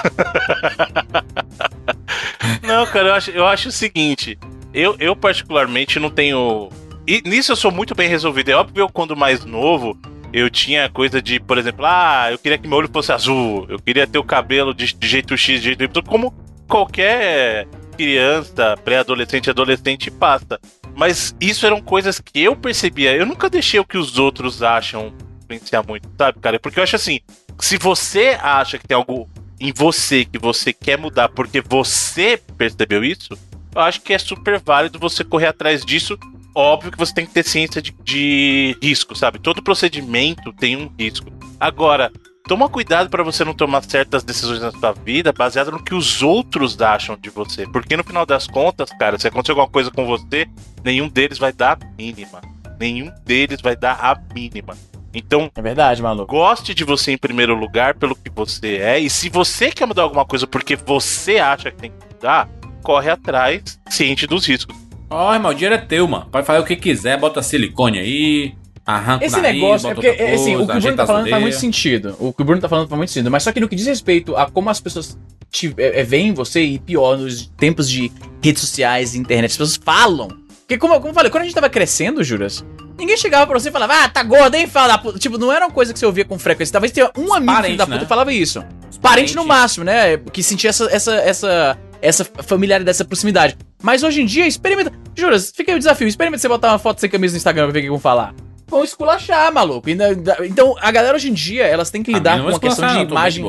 Não, 2.63 2.85
cara, 2.87 3.09
eu 3.09 3.15
acho, 3.15 3.31
eu 3.31 3.47
acho 3.47 3.71
o 3.71 3.73
seguinte. 3.73 4.39
Eu, 4.75 4.97
eu, 4.99 5.17
particularmente, 5.17 5.99
não 5.99 6.11
tenho. 6.11 6.69
E 7.07 7.23
nisso 7.25 7.53
eu 7.53 7.57
sou 7.57 7.71
muito 7.71 7.95
bem 7.95 8.09
resolvido. 8.09 8.51
É 8.51 8.55
óbvio 8.55 8.75
que 8.75 8.81
eu, 8.81 8.89
quando 8.89 9.17
mais 9.17 9.45
novo, 9.45 9.99
eu 10.33 10.51
tinha 10.51 10.89
coisa 10.89 11.23
de, 11.23 11.41
por 11.41 11.59
exemplo, 11.59 11.85
ah, 11.87 12.29
eu 12.31 12.39
queria 12.39 12.59
que 12.59 12.69
meu 12.69 12.79
olho 12.79 12.91
fosse 12.93 13.13
azul, 13.13 13.67
eu 13.69 13.79
queria 13.79 14.07
ter 14.07 14.19
o 14.19 14.25
cabelo 14.25 14.75
de, 14.75 14.93
de 14.93 15.09
jeito 15.09 15.37
X, 15.37 15.61
de 15.61 15.69
jeito 15.69 15.85
Y, 15.85 16.03
como 16.05 16.35
qualquer 16.67 17.67
criança, 17.97 18.77
pré-adolescente, 18.85 19.51
adolescente 19.51 20.11
passa. 20.11 20.61
Mas 20.95 21.35
isso 21.41 21.67
eram 21.67 21.81
coisas 21.81 22.21
que 22.21 22.43
eu 22.43 22.55
percebia. 22.55 23.15
Eu 23.15 23.27
nunca 23.27 23.49
deixei 23.49 23.81
o 23.81 23.85
que 23.85 23.99
os 23.99 24.19
outros 24.19 24.63
acham 24.63 25.13
influenciar 25.43 25.85
muito, 25.87 26.09
sabe, 26.17 26.39
cara? 26.41 26.61
Porque 26.61 26.79
eu 26.79 26.83
acho 26.83 26.97
assim, 26.97 27.21
se 27.59 27.79
você 27.79 28.39
acha 28.41 28.79
que 28.79 28.87
tem 28.87 28.97
algo 28.97 29.29
em 29.61 29.73
você 29.73 30.25
que 30.25 30.39
você 30.39 30.73
quer 30.73 30.99
mudar 30.99 31.29
porque 31.29 31.61
você 31.61 32.41
percebeu 32.57 33.03
isso, 33.03 33.37
eu 33.75 33.81
acho 33.81 34.01
que 34.01 34.13
é 34.13 34.19
super 34.19 34.61
válido 34.61 34.99
você 34.99 35.25
correr 35.25 35.47
atrás 35.47 35.85
disso. 35.85 36.19
Óbvio 36.55 36.91
que 36.91 36.99
você 36.99 37.15
tem 37.15 37.27
que 37.27 37.33
ter 37.33 37.45
ciência 37.45 37.81
de, 37.81 37.95
de 38.03 38.77
risco, 38.83 39.15
sabe? 39.15 39.39
Todo 39.39 39.63
procedimento 39.63 40.53
tem 40.53 40.77
um 40.77 40.91
risco. 40.99 41.31
Agora, 41.61 42.11
toma 42.47 42.69
cuidado 42.69 43.11
para 43.11 43.23
você 43.23 43.45
não 43.45 43.55
tomar 43.55 43.85
certas 43.85 44.25
decisões 44.25 44.61
na 44.61 44.73
sua 44.73 44.93
vida 44.93 45.33
baseado 45.33 45.71
no 45.71 45.83
que 45.83 45.95
os 45.95 46.23
outros 46.23 46.81
acham 46.81 47.17
de 47.17 47.31
você. 47.31 47.67
Porque 47.67 47.97
no 47.97 48.03
final 48.03 48.27
das 48.27 48.47
contas, 48.47 48.91
cara, 48.99 49.19
se 49.19 49.29
acontecer 49.29 49.53
alguma 49.53 49.69
coisa 49.69 49.91
com 49.91 50.07
você, 50.07 50.49
nenhum 50.83 51.09
deles 51.09 51.39
vai 51.39 51.53
dar 51.53 51.79
a 51.81 51.87
mínima. 51.97 52.41
Nenhum 52.81 53.11
deles 53.25 53.61
vai 53.61 53.77
dar 53.77 53.99
a 54.01 54.21
mínima. 54.35 54.77
Então, 55.13 55.51
É 55.57 55.63
verdade, 55.63 56.03
maluco. 56.03 56.33
goste 56.33 56.75
de 56.75 56.85
você 56.85 57.13
em 57.13 57.19
primeiro 57.19 57.55
lugar 57.55 57.95
pelo 57.95 58.15
que 58.15 58.31
você 58.31 58.77
é. 58.77 58.99
E 58.99 59.09
se 59.09 59.29
você 59.29 59.71
quer 59.71 59.87
mudar 59.87 60.03
alguma 60.03 60.25
coisa 60.25 60.47
porque 60.47 60.77
você 60.77 61.39
acha 61.39 61.71
que 61.71 61.79
tem 61.79 61.91
que 61.91 62.15
mudar, 62.15 62.49
corre 62.83 63.11
atrás, 63.11 63.81
ciente 63.89 64.27
dos 64.27 64.47
riscos. 64.47 64.77
Ó, 65.11 65.33
irmão, 65.35 65.51
o 65.53 65.55
dinheiro 65.55 65.75
é 65.75 65.79
teu, 65.79 66.07
mano. 66.07 66.27
Pode 66.31 66.47
fazer 66.47 66.61
o 66.61 66.65
que 66.65 66.77
quiser, 66.77 67.19
bota 67.19 67.43
silicone 67.43 67.99
aí, 67.99 68.55
arranca 68.85 69.25
Esse 69.25 69.41
nariz, 69.41 69.61
negócio, 69.63 69.89
é 69.91 69.95
porque, 69.95 70.09
outra 70.11 70.25
é, 70.25 70.35
assim, 70.35 70.55
o 70.55 70.59
coisa, 70.59 70.73
que 70.73 70.79
o 70.79 70.81
Bruno 70.81 70.97
tá 70.97 71.07
falando 71.07 71.29
faz 71.31 71.43
muito 71.43 71.57
sentido. 71.57 72.17
O 72.19 72.33
que 72.33 72.43
o 72.43 72.45
Bruno 72.45 72.61
tá 72.61 72.69
falando 72.69 72.89
faz 72.89 72.97
muito 72.99 73.11
sentido. 73.11 73.31
Mas 73.31 73.43
só 73.43 73.53
que 73.53 73.61
no 73.61 73.69
que 73.69 73.77
diz 73.77 73.87
respeito 73.87 74.37
a 74.37 74.51
como 74.51 74.69
as 74.71 74.81
pessoas 74.81 75.19
te, 75.51 75.75
é, 75.79 76.01
é, 76.01 76.05
veem 76.05 76.33
você, 76.35 76.63
e 76.63 76.79
pior, 76.79 77.17
nos 77.17 77.47
tempos 77.57 77.89
de 77.89 78.13
redes 78.43 78.61
sociais 78.61 79.15
e 79.15 79.19
internet, 79.19 79.51
as 79.51 79.57
pessoas 79.57 79.81
falam. 79.83 80.29
Porque, 80.61 80.77
como, 80.77 80.93
eu- 80.95 80.99
como 81.01 81.11
eu 81.11 81.15
falei, 81.15 81.31
quando 81.31 81.43
a 81.43 81.47
gente 81.47 81.55
tava 81.55 81.71
crescendo, 81.71 82.23
Juras, 82.23 82.63
ninguém 82.99 83.17
chegava 83.17 83.47
pra 83.47 83.59
você 83.59 83.71
e 83.71 83.73
falava, 83.73 84.05
ah, 84.05 84.09
tá 84.11 84.23
gordo, 84.23 84.55
hein, 84.55 84.67
fala. 84.67 85.01
Tipo, 85.19 85.39
não 85.39 85.51
era 85.51 85.65
uma 85.65 85.73
coisa 85.73 85.95
que 85.95 85.99
você 85.99 86.05
ouvia 86.05 86.27
com 86.27 86.39
frequência. 86.39 86.73
Talvez 86.73 86.93
tenha 86.93 87.11
um 87.17 87.33
amigo 87.33 87.53
parentes, 87.53 87.65
filho 87.67 87.79
da 87.79 87.85
puta 87.87 87.97
né? 87.97 88.03
que 88.03 88.09
falava 88.09 88.31
isso. 88.33 88.63
Os 88.91 88.99
Parente 88.99 89.35
no 89.35 89.45
máximo, 89.47 89.85
né? 89.87 90.19
Que 90.19 90.43
sentia 90.43 90.69
essa, 90.69 90.85
essa, 90.91 91.15
essa, 91.15 91.79
essa 92.03 92.25
familiaridade, 92.43 92.91
essa 92.97 93.05
proximidade. 93.05 93.57
Mas 93.83 94.03
hoje 94.03 94.23
em 94.23 94.27
dia, 94.27 94.47
experimenta. 94.47 94.93
Juras, 95.15 95.53
fica 95.55 95.73
aí 95.73 95.77
o 95.77 95.79
desafio. 95.79 96.07
Experimenta 96.09 96.41
você 96.41 96.49
botar 96.49 96.71
uma 96.71 96.79
foto 96.79 97.01
sem 97.01 97.09
camisa 97.11 97.35
no 97.35 97.37
Instagram 97.39 97.65
pra 97.65 97.73
ver 97.73 97.79
o 97.81 97.83
que 97.83 97.89
vão 97.91 97.99
falar. 97.99 98.35
Vão 98.67 98.85
esculachar, 98.85 99.53
maluco. 99.53 99.89
Então, 99.89 100.77
a 100.81 100.91
galera 100.91 101.17
hoje 101.17 101.31
em 101.31 101.35
dia, 101.35 101.65
elas 101.67 101.91
têm 101.91 102.03
que 102.03 102.13
lidar 102.13 102.43
com 102.43 102.49
a 102.49 102.61
questão 102.61 102.87
de 102.89 103.11
imagem. 103.11 103.45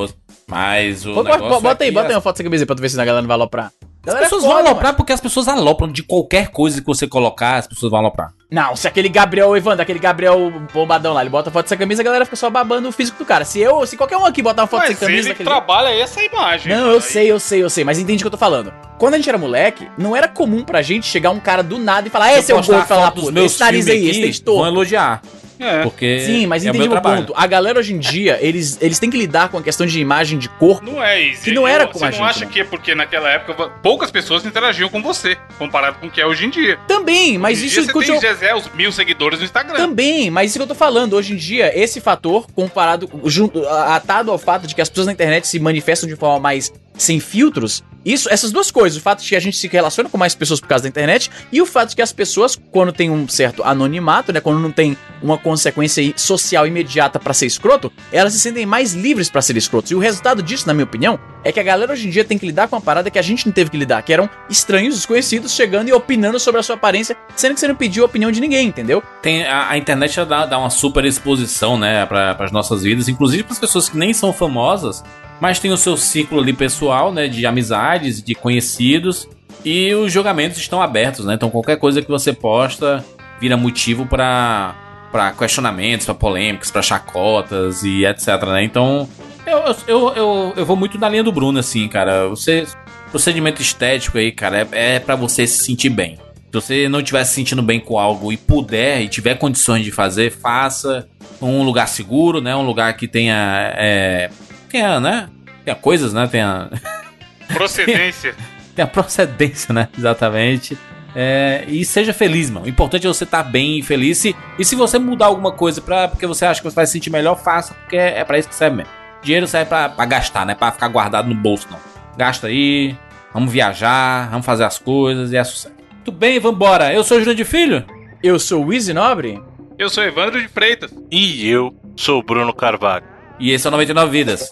Mas 0.48 1.06
o 1.06 1.14
Bota, 1.14 1.30
negócio 1.32 1.62
bota 1.62 1.84
é 1.84 1.86
aí, 1.86 1.92
que 1.92 1.94
bota 1.94 2.08
aí 2.08 2.16
uma 2.16 2.22
foto 2.22 2.38
sem 2.38 2.44
camisa 2.44 2.66
pra 2.66 2.76
tu 2.76 2.82
ver 2.82 2.90
se 2.90 3.00
a 3.00 3.06
galera 3.06 3.22
não 3.22 3.28
vai 3.28 3.36
aloprar. 3.36 3.72
As 4.10 4.14
Galera 4.16 4.26
é 4.26 4.30
pessoas 4.30 4.42
foda, 4.44 4.54
vão 4.54 4.64
mano. 4.64 4.70
aloprar 4.76 4.96
porque 4.96 5.14
as 5.14 5.22
pessoas 5.22 5.48
alopram 5.48 5.92
de 5.92 6.04
qualquer 6.04 6.50
coisa 6.50 6.82
que 6.82 6.88
você 6.88 7.08
colocar, 7.08 7.56
as 7.58 7.68
pessoas 7.68 7.90
vão 7.92 8.00
aloprar. 8.00 8.34
Não, 8.52 8.76
se 8.76 8.88
aquele 8.88 9.08
Gabriel, 9.10 9.56
Evandro, 9.56 9.82
aquele 9.82 10.00
Gabriel 10.00 10.52
bombadão 10.74 11.14
lá, 11.14 11.22
ele 11.22 11.30
bota 11.30 11.52
foto 11.52 11.70
sem 11.70 11.78
camisa, 11.78 12.02
a 12.02 12.06
galera 12.06 12.26
fica 12.26 12.36
só 12.36 12.50
babando 12.50 12.90
o 12.90 12.92
físico 12.92 13.18
do 13.20 13.26
cara. 13.26 13.46
Se 13.46 13.60
eu, 13.60 13.86
se 13.86 13.96
qualquer 13.96 14.18
um 14.18 14.26
aqui 14.26 14.42
botar 14.42 14.64
uma 14.64 14.68
foto 14.68 14.80
Mas 14.80 14.88
sem 14.90 14.98
camisa 14.98 15.20
ele 15.20 15.30
daquele 15.30 15.48
trabalha 15.50 15.90
essa 15.90 16.22
imagem. 16.24 16.76
Não, 16.76 16.88
eu 16.88 16.96
Aí- 16.96 17.02
sei, 17.02 17.32
eu 17.32 17.40
sei, 17.40 17.64
eu 17.64 17.70
sei, 17.70 17.84
mas 17.84 18.00
entende 18.00 18.24
o 18.24 18.26
que 18.26 18.28
eu 18.28 18.32
tô 18.32 18.38
falando. 18.38 18.74
Quando 18.98 19.14
a 19.14 19.18
gente 19.18 19.30
era 19.30 19.38
moleque, 19.38 19.88
não 19.98 20.16
era 20.16 20.28
comum 20.28 20.64
pra 20.64 20.82
gente 20.82 21.06
chegar 21.06 21.30
um 21.30 21.40
cara 21.40 21.62
do 21.62 21.78
nada 21.78 22.08
e 22.08 22.12
falar, 22.12 22.30
Se 22.34 22.40
esse 22.40 22.52
eu 22.52 22.58
é 22.58 22.62
o 22.62 22.64
gordo, 22.66 22.86
falar 22.88 23.12
dos 23.12 23.32
meus 23.32 23.52
esse 23.52 23.60
nariz 23.62 23.88
aí, 23.88 24.00
esse 24.08 24.10
aqui, 24.10 24.22
dente 24.22 24.42
todo. 24.42 24.58
Vão 24.58 24.68
elogiar. 24.68 25.22
É. 25.60 25.84
Porque 25.84 26.22
Sim, 26.22 26.48
mas 26.48 26.64
é 26.64 26.68
o 26.68 26.70
entendi 26.70 26.88
meu 26.88 26.98
o 26.98 27.02
trabalho. 27.02 27.26
ponto. 27.26 27.34
A 27.36 27.46
galera 27.46 27.80
hoje 27.80 27.94
em 27.94 28.00
dia, 28.00 28.38
eles, 28.42 28.78
eles 28.82 28.98
têm 28.98 29.10
que 29.10 29.18
lidar 29.18 29.50
com 29.50 29.58
a 29.58 29.62
questão 29.62 29.86
de 29.86 30.00
imagem 30.00 30.40
de 30.40 30.48
corpo. 30.48 30.90
Não 30.90 31.04
é 31.04 31.20
isso. 31.22 31.44
Que 31.44 31.52
não 31.52 31.68
era 31.68 31.86
com 31.86 32.00
Você 32.00 32.06
a 32.06 32.08
não 32.08 32.18
gente, 32.18 32.24
acha 32.30 32.46
né? 32.46 32.52
que 32.52 32.62
é 32.62 32.64
porque 32.64 32.96
naquela 32.96 33.30
época 33.30 33.70
poucas 33.84 34.10
pessoas 34.10 34.46
interagiam 34.46 34.88
com 34.90 35.02
você, 35.02 35.38
comparado 35.58 35.98
com 36.00 36.08
o 36.08 36.10
que 36.10 36.22
é 36.22 36.26
hoje 36.26 36.46
em 36.46 36.50
dia. 36.50 36.80
Também, 36.88 37.38
mas 37.38 37.58
hoje 37.58 37.68
isso 37.68 37.76
dia 37.76 37.84
você 37.86 37.92
continua... 37.94 38.20
tem 38.22 38.30
Zezé, 38.30 38.56
os 38.56 38.72
mil 38.74 38.92
seguidores 38.92 39.40
no 39.40 39.46
Instagram. 39.46 39.76
Também, 39.76 40.32
mas 40.32 40.52
isso 40.52 40.60
que 40.60 40.64
eu 40.64 40.68
tô 40.68 40.76
falando, 40.76 41.14
hoje 41.14 41.34
em 41.34 41.36
dia, 41.36 41.78
esse 41.78 42.00
fator, 42.00 42.48
comparado, 42.56 43.10
junto, 43.26 43.68
atado 43.68 44.32
ao 44.32 44.38
fato 44.38 44.66
de 44.66 44.74
que 44.74 44.82
as 44.82 44.88
pessoas 44.88 45.08
na 45.08 45.14
internet 45.14 45.48
se 45.48 45.60
manifestam 45.60 46.08
de 46.08 46.16
forma 46.16 46.40
mais 46.40 46.72
sem 47.02 47.20
filtros, 47.20 47.84
isso, 48.06 48.30
essas 48.32 48.52
duas 48.52 48.72
coisas, 48.72 48.98
o 48.98 49.02
fato 49.02 49.22
de 49.22 49.30
que 49.30 49.36
a 49.36 49.40
gente 49.40 49.58
se 49.58 49.68
relaciona 49.68 50.10
com 50.10 50.18
mais 50.18 50.34
pessoas 50.34 50.60
por 50.60 50.68
causa 50.68 50.84
da 50.84 50.90
internet 50.90 51.30
e 51.52 51.62
o 51.62 51.66
fato 51.66 51.90
de 51.90 51.96
que 51.98 52.02
as 52.02 52.14
pessoas, 52.14 52.58
quando 52.72 52.94
tem 52.94 53.10
um 53.10 53.28
certo 53.28 53.62
anonimato, 53.64 54.32
né, 54.32 54.40
quando 54.40 54.60
não 54.60 54.72
tem 54.72 54.98
uma 55.22 55.38
consequência 55.38 56.14
social 56.16 56.66
imediata 56.66 57.20
pra 57.20 57.34
ser 57.34 57.46
escroto, 57.46 57.92
elas 58.12 58.34
se 58.34 58.40
sentem 58.40 58.66
mais 58.66 58.94
livres 58.94 59.30
pra 59.30 59.42
ser 59.42 59.58
escrotos. 59.58 59.92
E 59.92 59.96
o 59.96 60.00
resultado 60.00 60.42
disso, 60.42 60.66
na 60.66 60.74
minha 60.74 60.86
opinião, 60.86 61.20
é 61.44 61.52
que 61.52 61.60
a 61.60 61.64
galera 61.64 61.92
hoje 61.94 62.08
em 62.08 62.10
dia 62.10 62.24
tem 62.24 62.38
que 62.38 62.46
lidar 62.46 62.68
com 62.68 62.76
uma 62.76 62.82
parada 62.82 63.10
que 63.10 63.20
a 63.20 63.22
gente 63.22 63.46
não 63.46 63.54
teve 63.54 63.70
que 63.70 63.78
lidar, 63.78 64.02
que 64.02 64.12
eram 64.12 64.30
estranhos, 64.50 64.96
desconhecidos, 64.96 65.54
chegando 65.54 65.90
e 65.90 65.94
opinando 65.94 66.40
sobre 66.40 66.60
a 66.60 66.64
sua 66.64 66.76
aparência, 66.76 67.16
sendo 67.36 67.54
que 67.54 67.60
você 67.60 67.68
não 67.68 67.76
pediu 67.76 68.04
a 68.04 68.06
opinião 68.08 68.32
de 68.32 68.42
ninguém, 68.42 68.68
entendeu? 68.68 69.02
Tem, 69.22 69.46
a, 69.46 69.70
a 69.70 69.78
internet 69.78 70.24
dá, 70.26 70.46
dá 70.46 70.58
uma 70.58 70.70
super 70.70 71.06
exposição, 71.06 71.78
né, 71.78 72.06
para 72.06 72.36
as 72.40 72.52
nossas 72.52 72.84
vidas, 72.84 73.08
inclusive 73.08 73.44
para 73.44 73.54
as 73.54 73.60
pessoas 73.60 73.90
que 73.90 73.98
nem 73.98 74.14
são 74.14 74.34
famosas, 74.34 75.04
mas 75.40 75.60
tem 75.60 75.72
o 75.72 75.78
seu 75.78 75.96
ciclo 75.96 76.40
ali 76.40 76.54
pessoal, 76.54 77.12
né, 77.14 77.28
de 77.28 77.46
amizades, 77.46 78.22
de 78.22 78.36
conhecidos, 78.36 79.28
e 79.64 79.94
os 79.94 80.12
julgamentos 80.12 80.58
estão 80.58 80.82
abertos, 80.82 81.26
né? 81.26 81.34
Então 81.34 81.50
qualquer 81.50 81.78
coisa 81.78 82.02
que 82.02 82.08
você 82.08 82.32
posta 82.32 83.04
vira 83.40 83.58
motivo 83.58 84.06
para 84.06 84.76
para 85.12 85.32
questionamentos, 85.32 86.06
para 86.06 86.14
polêmicas, 86.14 86.70
para 86.70 86.84
chacotas 86.84 87.84
e 87.84 88.06
etc, 88.06 88.28
né? 88.46 88.64
Então 88.64 89.10
eu, 89.50 89.76
eu, 89.88 90.14
eu, 90.16 90.54
eu, 90.58 90.66
vou 90.66 90.76
muito 90.76 90.98
na 90.98 91.10
linha 91.10 91.24
do 91.24 91.32
Bruno, 91.32 91.60
assim, 91.60 91.88
cara. 91.88 92.28
Você 92.28 92.66
procedimento 93.10 93.62
estético 93.62 94.18
aí, 94.18 94.32
cara, 94.32 94.68
é, 94.72 94.96
é 94.96 95.00
para 95.00 95.16
você 95.16 95.46
se 95.48 95.64
sentir 95.64 95.90
bem. 95.90 96.16
Se 96.16 96.54
você 96.54 96.90
não 96.90 97.00
estiver 97.00 97.24
se 97.26 97.34
sentindo 97.34 97.62
bem 97.62 97.80
com 97.80 98.00
algo 98.00 98.32
e 98.32 98.38
puder 98.38 99.02
e 99.02 99.08
tiver 99.08 99.36
condições 99.36 99.84
de 99.84 99.92
fazer, 99.92 100.32
faça 100.32 101.08
um 101.42 101.64
lugar 101.64 101.88
seguro, 101.88 102.42
né? 102.42 102.56
Um 102.56 102.66
lugar 102.66 102.96
que 102.98 103.08
tenha. 103.08 103.74
É, 103.76 104.30
tenha, 104.68 105.00
né? 105.00 105.30
Tenha 105.64 105.76
coisas, 105.76 106.14
né? 106.14 106.28
Tenha. 106.28 106.70
Procedência. 107.54 108.36
tenha 108.76 108.88
procedência, 108.88 109.74
né? 109.74 109.90
Exatamente. 109.98 110.78
É, 111.16 111.66
e 111.68 111.84
seja 111.84 112.14
feliz, 112.14 112.50
mano. 112.50 112.68
O 112.68 112.70
importante 112.70 113.06
é 113.06 113.10
você 113.10 113.24
estar 113.24 113.44
tá 113.44 113.50
bem 113.50 113.80
e 113.80 113.84
feliz. 113.84 114.24
E, 114.24 114.36
se 114.64 114.76
você 114.76 115.00
mudar 115.00 115.26
alguma 115.26 115.52
coisa 115.52 115.82
pra, 115.82 116.08
porque 116.08 116.28
você 116.28 116.46
acha 116.46 116.62
que 116.62 116.70
você 116.70 116.76
vai 116.76 116.86
se 116.86 116.94
sentir 116.94 117.10
melhor, 117.10 117.36
faça, 117.36 117.74
porque 117.74 117.98
é, 117.98 118.20
é 118.20 118.24
pra 118.24 118.38
isso 118.38 118.48
que 118.48 118.54
serve 118.54 118.78
mesmo. 118.78 118.99
Dinheiro 119.22 119.48
serve 119.48 119.70
pra, 119.70 119.90
pra 119.90 120.06
gastar, 120.06 120.46
né? 120.46 120.56
Pra 120.56 120.72
ficar 120.72 120.88
guardado 120.88 121.28
no 121.28 121.36
bolso, 121.36 121.68
não. 121.70 121.80
Gasta 122.18 122.48
aí, 122.48 122.96
vamos 123.34 123.52
viajar, 123.52 124.30
vamos 124.30 124.46
fazer 124.46 124.64
as 124.64 124.78
coisas 124.78 125.32
e 125.32 125.38
é 125.38 125.44
sucesso. 125.44 125.74
Muito 125.94 126.12
bem, 126.12 126.40
vambora. 126.40 126.94
Eu 126.94 127.04
sou 127.04 127.18
o 127.18 127.20
Júlio 127.20 127.36
de 127.36 127.46
Filho. 127.46 127.86
Eu 128.24 128.40
sou 128.40 128.66
o 128.66 128.74
Easy 128.74 128.94
Nobre. 128.94 129.42
Eu 129.78 129.90
sou 129.90 130.04
Evandro 130.04 130.42
de 130.42 130.48
Freitas. 130.48 130.92
E 131.12 131.48
eu 131.48 131.74
sou 131.96 132.20
o 132.20 132.24
Bruno 132.24 132.54
Carvalho. 132.54 133.06
E 133.40 133.52
esse 133.52 133.66
é 133.66 133.70
o 133.70 133.72
99 133.72 134.12
Vidas. 134.12 134.50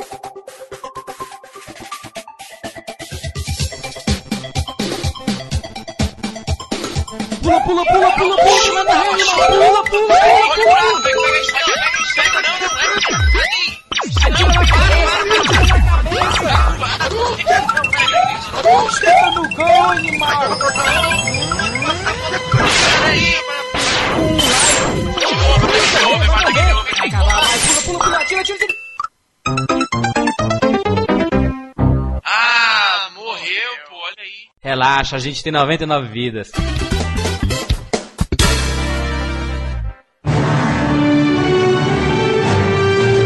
Pula, 7.41 7.61
pula, 7.63 7.85
pula, 7.85 8.11
pula, 8.11 8.35
pula, 8.37 8.37
pula, 8.37 8.85
pula, 8.85 9.83
pula, 9.83 9.83
pula, 9.83 9.83
pula. 9.89 11.56
No 19.33 19.49
gol, 19.55 19.89
animal! 19.91 20.57
Pula, 26.97 27.83
pula, 27.85 27.99
pula, 28.03 28.25
tira, 28.25 28.43
tira, 28.43 28.57
tira. 28.57 28.73
Ah, 32.23 33.09
morreu, 33.15 33.71
pô, 33.89 33.95
olha 33.95 34.15
aí. 34.19 34.47
Relaxa, 34.61 35.15
a 35.15 35.19
gente 35.19 35.43
tem 35.43 35.51
99 35.51 36.07
vidas. 36.09 36.51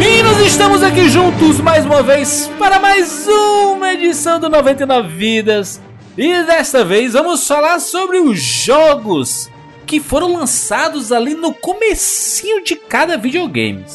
E 0.03 0.23
nós 0.23 0.39
estamos 0.39 0.81
aqui 0.81 1.07
juntos 1.07 1.59
mais 1.59 1.85
uma 1.85 2.01
vez 2.01 2.49
para 2.57 2.79
mais 2.79 3.27
uma 3.27 3.93
edição 3.93 4.39
do 4.39 4.49
99 4.49 5.07
Vidas. 5.09 5.79
E 6.17 6.43
desta 6.43 6.83
vez 6.83 7.13
vamos 7.13 7.47
falar 7.47 7.79
sobre 7.79 8.17
os 8.17 8.41
jogos 8.41 9.47
que 9.85 9.99
foram 9.99 10.33
lançados 10.33 11.11
ali 11.11 11.35
no 11.35 11.53
comecinho 11.53 12.63
de 12.63 12.75
cada 12.75 13.15
videogame. 13.15 13.85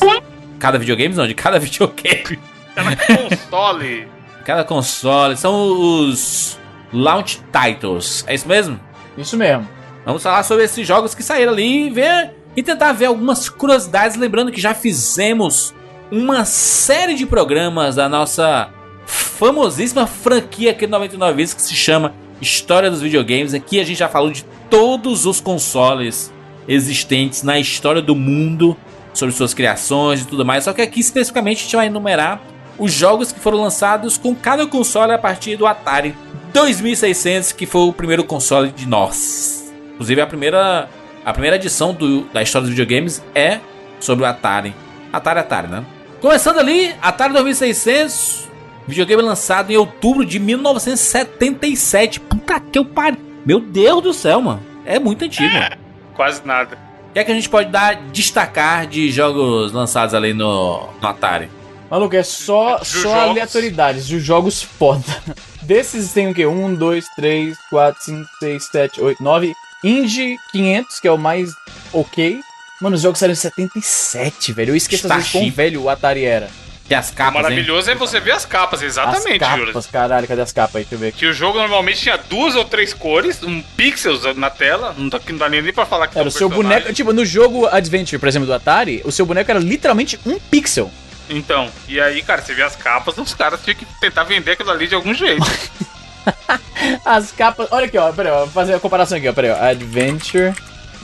Cada 0.61 0.79
videogame 0.79 1.13
não, 1.13 1.27
de 1.27 1.35
cada 1.35 1.59
videogame. 1.61 2.39
Cada 2.73 2.97
console. 2.97 4.09
Cada 4.45 4.65
console. 4.65 5.37
São 5.37 6.07
os 6.09 6.57
launch 6.93 7.41
titles. 7.51 8.25
É 8.29 8.35
isso 8.37 8.47
mesmo? 8.47 8.79
Isso 9.19 9.37
mesmo. 9.37 9.69
Vamos 10.05 10.23
falar 10.23 10.45
sobre 10.45 10.63
esses 10.63 10.87
jogos 10.87 11.17
que 11.17 11.23
saíram 11.25 11.53
ali 11.53 11.89
e 11.89 11.91
ver 11.91 12.31
e 12.55 12.63
tentar 12.63 12.93
ver 12.93 13.07
algumas 13.07 13.49
curiosidades, 13.49 14.17
lembrando 14.17 14.53
que 14.53 14.61
já 14.61 14.73
fizemos 14.73 15.75
uma 16.11 16.45
série 16.45 17.15
de 17.15 17.27
programas 17.27 17.97
da 17.97 18.09
nossa 18.09 18.71
famosíssima 19.07 20.07
franquia 20.07 20.71
aqui 20.71 20.87
do 20.87 20.91
99 20.91 21.35
Vidas 21.35 21.55
que 21.55 21.63
se 21.63 21.75
chama 21.75 22.15
História 22.41 22.91
dos 22.91 23.01
Videogames. 23.01 23.55
Aqui 23.55 23.81
a 23.81 23.85
gente 23.85 23.99
já 23.99 24.09
falou 24.09 24.31
de 24.31 24.45
todos 24.71 25.27
os 25.27 25.41
consoles 25.41 26.33
existentes 26.69 27.43
na 27.43 27.59
história 27.59 28.03
do 28.03 28.15
mundo, 28.15 28.77
sobre 29.15 29.35
suas 29.35 29.55
criações 29.55 30.21
e 30.23 30.27
tudo 30.27 30.45
mais. 30.45 30.65
Só 30.65 30.73
que 30.73 30.83
aqui 30.83 31.01
especificamente 31.01 31.59
a 31.59 31.63
gente 31.63 31.77
vai 31.77 31.87
enumerar 31.87 32.41
os 32.79 32.93
jogos 32.93 33.33
que 33.33 33.41
foram 33.41 33.63
lançados 33.63 34.19
com 34.19 34.35
cada 34.35 34.67
console 34.67 35.13
a 35.13 35.19
partir 35.19 35.57
do 35.57 35.67
Atari 35.67 36.15
2600, 36.53 37.53
que 37.53 37.67
foi 37.67 37.83
o 37.83 37.93
primeiro 37.93 38.25
console 38.25 38.71
de 38.71 38.87
nós. 38.87 39.73
Inclusive 39.95 40.21
a 40.21 40.27
primeira 40.27 40.89
a 41.25 41.33
primeira 41.33 41.57
edição 41.57 41.93
do, 41.93 42.23
da 42.27 42.43
história 42.43 42.69
dos 42.69 42.77
videogames 42.77 43.23
é 43.35 43.59
sobre 43.99 44.25
o 44.25 44.29
Atari. 44.29 44.75
Atari 45.13 45.41
Atari, 45.41 45.69
né? 45.69 45.85
Começando 46.21 46.59
ali, 46.59 46.95
Atari 47.03 47.35
2600, 47.35 48.49
videogame 48.89 49.23
lançado 49.23 49.71
em 49.71 49.77
outubro 49.77 50.25
de 50.25 50.39
1977. 50.39 52.21
Puta 52.21 52.59
que 52.59 52.79
eu 52.79 52.85
pariu. 52.85 53.21
Meu 53.45 53.61
Deus 53.61 54.03
do 54.03 54.15
céu, 54.15 54.41
mano. 54.41 54.63
É 54.85 54.99
muito 54.99 55.25
antigo. 55.25 55.55
Quase 56.15 56.41
nada. 56.45 56.79
O 57.11 57.13
que 57.13 57.19
é 57.19 57.25
que 57.25 57.33
a 57.33 57.35
gente 57.35 57.49
pode 57.49 57.71
dar 57.71 57.97
destacar 58.13 58.87
de 58.87 59.11
jogos 59.11 59.73
lançados 59.73 60.15
ali 60.15 60.33
no, 60.33 60.89
no 61.01 61.09
Atari? 61.09 61.51
Maluco, 61.91 62.17
é 62.17 62.23
só, 62.23 62.79
só 62.85 63.01
jogos. 63.01 63.31
aleatoriedades, 63.31 64.07
de 64.07 64.19
jogos 64.19 64.63
foda. 64.63 65.05
Desses 65.63 66.13
tem 66.13 66.31
o 66.31 66.35
quê? 66.35 66.47
1, 66.47 66.75
2, 66.75 67.05
3, 67.15 67.57
4, 67.71 68.05
5, 68.05 68.29
6, 68.39 68.65
7, 68.65 69.01
8, 69.01 69.23
9. 69.23 69.53
Indie 69.85 70.37
500, 70.53 71.01
que 71.01 71.09
é 71.09 71.13
o 71.13 71.19
mais 71.19 71.51
ok. 71.93 72.41
Mano, 72.80 72.97
os 72.97 73.02
jogos 73.02 73.18
saíram 73.18 73.33
em 73.33 73.37
77, 73.37 74.52
velho. 74.52 74.73
Eu 74.73 74.76
esqueço 74.76 75.06
às 75.06 75.12
vezes 75.16 75.33
quão 75.33 75.50
velho 75.50 75.83
o 75.83 75.88
Atari 75.90 76.25
era. 76.25 76.49
E 76.88 76.95
as 76.95 77.11
O 77.11 77.14
capas, 77.14 77.35
hein? 77.37 77.42
maravilhoso 77.42 77.90
é 77.90 77.95
você 77.97 78.21
ver 78.21 78.30
as 78.30 78.45
capas, 78.45 78.80
exatamente, 78.80 79.42
as 79.42 79.50
Júlio. 79.50 79.66
capas, 79.66 79.87
caralho, 79.87 80.28
cadê 80.28 80.40
as 80.42 80.52
capas 80.52 80.76
aí? 80.76 80.83
Deixa 80.83 80.95
eu 80.95 80.99
ver 81.00 81.09
aqui. 81.09 81.18
Que 81.18 81.26
o 81.26 81.33
jogo 81.33 81.59
normalmente 81.59 82.00
tinha 82.00 82.16
duas 82.16 82.54
ou 82.54 82.64
três 82.64 82.95
cores, 82.95 83.42
um 83.42 83.61
pixels 83.76 84.23
na 84.37 84.50
tela, 84.50 84.95
não 84.97 85.09
dá, 85.09 85.18
não 85.28 85.37
dá 85.37 85.49
nem 85.49 85.73
pra 85.73 85.85
falar 85.85 86.06
que 86.06 86.16
Era 86.16 86.28
o 86.28 86.30
seu 86.30 86.49
personagens. 86.49 86.80
boneco. 86.83 86.95
Tipo, 86.95 87.12
no 87.12 87.25
jogo 87.26 87.66
Adventure, 87.66 88.21
por 88.21 88.28
exemplo, 88.28 88.47
do 88.47 88.54
Atari, 88.54 89.02
o 89.04 89.11
seu 89.11 89.26
boneco 89.26 89.50
era 89.50 89.59
literalmente 89.59 90.21
um 90.25 90.38
pixel. 90.38 90.88
Então, 91.28 91.68
e 91.88 92.00
aí, 92.00 92.23
cara, 92.23 92.40
você 92.40 92.54
vê 92.54 92.62
as 92.62 92.76
capas, 92.76 93.18
os 93.18 93.35
caras 93.35 93.59
tinham 93.64 93.76
que 93.76 93.85
tentar 94.00 94.23
vender 94.23 94.52
aquilo 94.52 94.71
ali 94.71 94.87
de 94.87 94.95
algum 94.95 95.12
jeito. 95.12 95.45
As 97.04 97.33
capas. 97.33 97.66
Olha 97.71 97.87
aqui, 97.87 97.99
ó. 97.99 98.12
Peraí, 98.12 98.33
ó. 98.33 98.38
Vou 98.40 98.49
fazer 98.49 98.75
a 98.75 98.80
comparação 98.80 99.16
aqui, 99.18 99.28
ó. 99.28 99.33
Peraí, 99.33 99.50
ó. 99.50 99.56
Adventure 99.64 100.52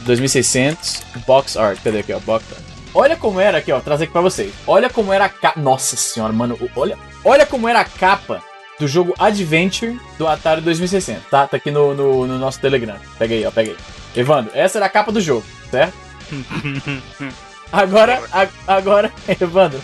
2600 0.02 1.02
Box 1.26 1.56
Art. 1.56 1.78
Cadê 1.82 2.00
aqui, 2.00 2.12
ó? 2.12 2.18
Box 2.20 2.44
Art. 2.52 2.62
Olha 2.94 3.16
como 3.16 3.40
era 3.40 3.58
aqui, 3.58 3.72
ó. 3.72 3.80
Trazer 3.80 4.04
aqui 4.04 4.12
pra 4.12 4.20
vocês. 4.22 4.52
Olha 4.66 4.90
como 4.90 5.12
era 5.12 5.24
a 5.24 5.28
capa. 5.28 5.58
Nossa 5.60 5.96
senhora, 5.96 6.32
mano. 6.32 6.58
Olha, 6.76 6.98
olha 7.24 7.46
como 7.46 7.68
era 7.68 7.80
a 7.80 7.84
capa 7.84 8.42
do 8.78 8.86
jogo 8.88 9.14
Adventure 9.18 9.98
do 10.18 10.26
Atari 10.28 10.60
2600, 10.60 11.24
tá? 11.30 11.46
Tá 11.46 11.56
aqui 11.56 11.70
no, 11.70 11.94
no, 11.94 12.26
no 12.26 12.38
nosso 12.38 12.60
Telegram. 12.60 12.96
Pega 13.18 13.34
aí, 13.34 13.46
ó. 13.46 13.50
Pega 13.50 13.70
aí. 13.70 13.76
Evandro, 14.14 14.50
essa 14.54 14.78
era 14.78 14.86
a 14.86 14.90
capa 14.90 15.10
do 15.10 15.20
jogo, 15.20 15.44
certo? 15.70 15.94
Agora, 17.72 18.22
a- 18.32 18.48
agora, 18.66 19.10
Evandro, 19.40 19.80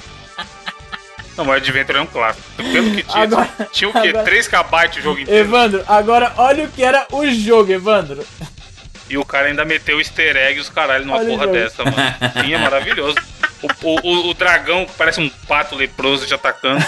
Não, 1.37 1.45
mas 1.45 1.55
o 1.55 1.57
Adventure 1.57 1.99
é 1.99 2.03
um 2.03 2.07
clássico. 2.07 2.47
Pelo 2.57 2.91
que 2.95 3.03
tinha, 3.03 3.23
Agora- 3.23 3.49
tinha 3.73 3.89
o 3.89 3.93
quê? 3.93 4.09
agora- 4.09 4.25
3 4.25 4.49
KB 4.49 4.99
o 4.99 5.03
jogo 5.03 5.21
inteiro. 5.21 5.41
Evandro, 5.41 5.85
agora 5.89 6.33
olha 6.37 6.65
o 6.65 6.69
que 6.69 6.83
era 6.83 7.07
o 7.13 7.27
jogo, 7.31 7.73
Evandro. 7.73 8.23
E 9.11 9.17
o 9.17 9.25
cara 9.25 9.47
ainda 9.49 9.65
meteu 9.65 9.99
easter 9.99 10.37
egg 10.37 10.59
e 10.59 10.61
os 10.61 10.69
caralho 10.69 11.05
numa 11.07 11.17
Olha 11.19 11.27
porra 11.29 11.45
jogo. 11.45 11.55
dessa, 11.57 11.85
mano. 11.85 11.97
Sim, 12.45 12.55
é 12.55 12.59
maravilhoso. 12.59 13.17
O, 13.63 13.89
o, 13.89 14.01
o- 14.03 14.31
o 14.31 14.35
dragão 14.35 14.85
que 14.87 14.93
parece 14.93 15.21
um 15.21 15.29
pato 15.49 15.75
leproso 15.75 16.27
te 16.27 16.35
atacando. 16.35 16.85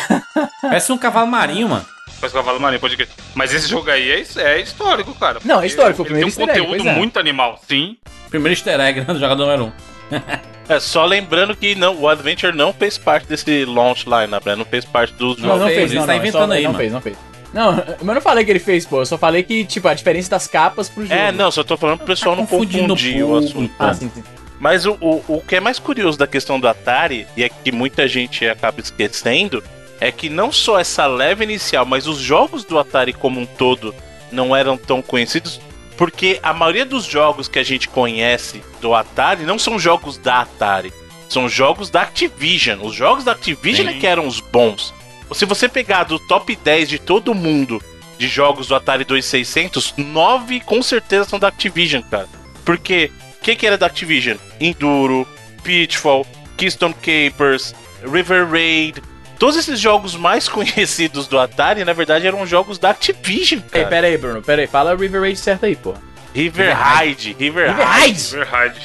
Parece 0.63 0.93
um 0.93 0.99
cavalo 0.99 1.27
marinho, 1.27 1.69
mano. 1.69 1.85
Parece 2.21 2.37
um 2.37 2.41
cavalo 2.41 2.61
marinho, 2.61 2.81
pode 2.81 2.97
crer. 2.97 3.09
Mas 3.35 3.53
esse 3.55 3.67
jogo 3.69 3.91
aí 3.91 4.11
é, 4.13 4.25
é 4.43 4.61
histórico, 4.61 5.15
cara. 5.15 5.39
Não, 5.45 5.61
é 5.63 5.67
histórico, 5.67 5.97
foi 5.97 6.05
o 6.05 6.09
ele 6.09 6.31
primeiro 6.31 6.37
tem 6.37 6.45
um 6.45 6.47
easter 6.47 6.57
egg, 6.57 6.61
conteúdo 6.67 6.85
pois 6.85 6.95
é. 6.95 6.99
muito 6.99 7.19
animal, 7.19 7.61
sim. 7.67 7.97
Primeiro 8.29 8.53
easter 8.53 8.79
egg 8.79 9.01
né, 9.01 9.07
do 9.07 9.19
jogador 9.19 9.45
número 9.47 9.65
1. 10.11 10.73
É 10.75 10.79
só 10.79 11.05
lembrando 11.05 11.57
que 11.57 11.75
não, 11.75 11.97
o 11.97 12.09
Adventure 12.09 12.55
não 12.57 12.73
fez 12.73 12.97
parte 12.99 13.27
desse 13.27 13.65
launch 13.65 14.05
lineup, 14.05 14.45
né? 14.47 14.55
Não 14.55 14.65
fez 14.65 14.85
parte 14.85 15.13
dos 15.15 15.39
Não, 15.39 15.59
não 15.59 15.67
fez, 15.67 15.91
ele 15.91 15.95
não, 15.99 16.03
tá 16.03 16.07
não, 16.07 16.15
é 16.15 16.17
inventando 16.19 16.49
só- 16.51 16.55
aí, 16.55 16.63
Não 16.63 16.71
mano. 16.71 16.79
fez, 16.79 16.93
não 16.93 17.01
fez. 17.01 17.17
Não, 17.53 17.75
mas 17.75 18.09
eu 18.09 18.15
não 18.15 18.21
falei 18.21 18.45
que 18.45 18.51
ele 18.51 18.61
fez, 18.61 18.87
pô. 18.87 19.01
Eu 19.01 19.07
só 19.07 19.19
falei 19.19 19.43
que, 19.43 19.65
tipo, 19.65 19.89
a 19.89 19.95
diferença 19.95 20.31
das 20.31 20.47
capas 20.47 20.89
pro 20.89 21.03
jogo. 21.03 21.15
É, 21.15 21.33
não, 21.33 21.51
só 21.51 21.65
tô 21.65 21.77
falando 21.77 21.99
pro 21.99 22.07
pessoal 22.07 22.37
não 22.37 22.47
confundindo 22.47 22.95
confundir 22.95 23.25
o 23.25 23.37
assunto. 23.37 23.73
Ah, 23.79 23.93
sim, 23.93 24.11
sim. 24.15 24.23
Mas 24.61 24.85
o, 24.85 24.93
o, 25.01 25.25
o 25.27 25.41
que 25.41 25.57
é 25.57 25.61
mais 25.61 25.79
curioso 25.79 26.19
da 26.19 26.27
questão 26.27 26.61
do 26.61 26.69
Atari, 26.69 27.27
e 27.37 27.43
é 27.43 27.49
que 27.49 27.73
muita 27.73 28.07
gente 28.07 28.47
acaba 28.47 28.81
esquecendo, 28.81 29.65
é 29.99 30.13
que 30.13 30.29
não 30.29 30.53
só 30.53 30.79
essa 30.79 31.07
leve 31.07 31.45
inicial, 31.45 31.85
mas 31.85 32.07
os 32.07 32.19
jogos 32.19 32.65
do 32.65 32.79
Atari 32.79 33.13
como 33.13 33.41
um 33.41 33.47
todo 33.47 33.95
não 34.31 34.55
eram 34.55 34.77
tão 34.77 35.03
conhecidos, 35.03 35.61
porque 35.97 36.39
a 36.43 36.53
maioria 36.53 36.85
dos 36.85 37.05
jogos 37.05 37.49
que 37.49 37.59
a 37.59 37.63
gente 37.63 37.89
conhece 37.89 38.63
do 38.81 38.95
Atari 38.95 39.45
não 39.45 39.59
são 39.59 39.79
jogos 39.79 40.17
da 40.19 40.41
Atari, 40.41 40.93
são 41.29 41.49
jogos 41.49 41.91
da 41.91 42.03
Activision. 42.03 42.81
Os 42.83 42.95
jogos 42.95 43.25
da 43.25 43.33
Activision 43.33 43.89
é 43.89 43.95
que 43.95 44.07
eram 44.07 44.27
os 44.27 44.41
bons. 44.41 44.93
Se 45.35 45.45
você 45.45 45.69
pegar 45.69 46.05
do 46.05 46.19
top 46.19 46.55
10 46.57 46.89
de 46.89 46.99
todo 46.99 47.35
mundo 47.35 47.83
de 48.19 48.29
jogos 48.29 48.67
do 48.67 48.75
Atari 48.75 49.05
2600, 49.05 49.95
9 49.97 50.61
com 50.61 50.83
certeza 50.83 51.25
são 51.29 51.39
da 51.39 51.49
Activision, 51.49 52.03
cara. 52.03 52.29
Porque 52.65 53.11
o 53.39 53.43
que, 53.43 53.57
que 53.57 53.67
era 53.67 53.79
da 53.79 53.87
Activision? 53.87 54.37
Enduro, 54.61 55.27
Pitfall, 55.63 56.27
Keystone 56.57 56.95
Capers, 56.95 57.75
River 58.05 58.49
Raid, 58.51 59.03
Todos 59.39 59.57
esses 59.57 59.81
jogos 59.81 60.15
mais 60.17 60.47
conhecidos 60.51 61.27
do 61.27 61.39
Atari, 61.39 61.83
na 61.83 61.95
verdade, 61.95 62.27
eram 62.27 62.47
jogos 62.47 62.79
da 62.79 62.91
Activision, 62.91 63.61
Ei, 63.63 63.69
cara. 63.71 63.87
pera 63.87 64.07
aí, 64.07 64.19
Bruno, 64.19 64.43
pera 64.43 64.61
aí. 64.61 64.67
Fala 64.69 64.95
River 64.95 65.23
Raid 65.23 65.39
certo 65.39 65.65
aí, 65.65 65.75
pô. 65.75 65.95
River 66.35 66.77
Raid, 66.77 67.37
River 67.39 67.71
River 67.71 67.87
Raid. 67.87 68.01
Raid! 68.13 68.31
Verdade. 68.31 68.81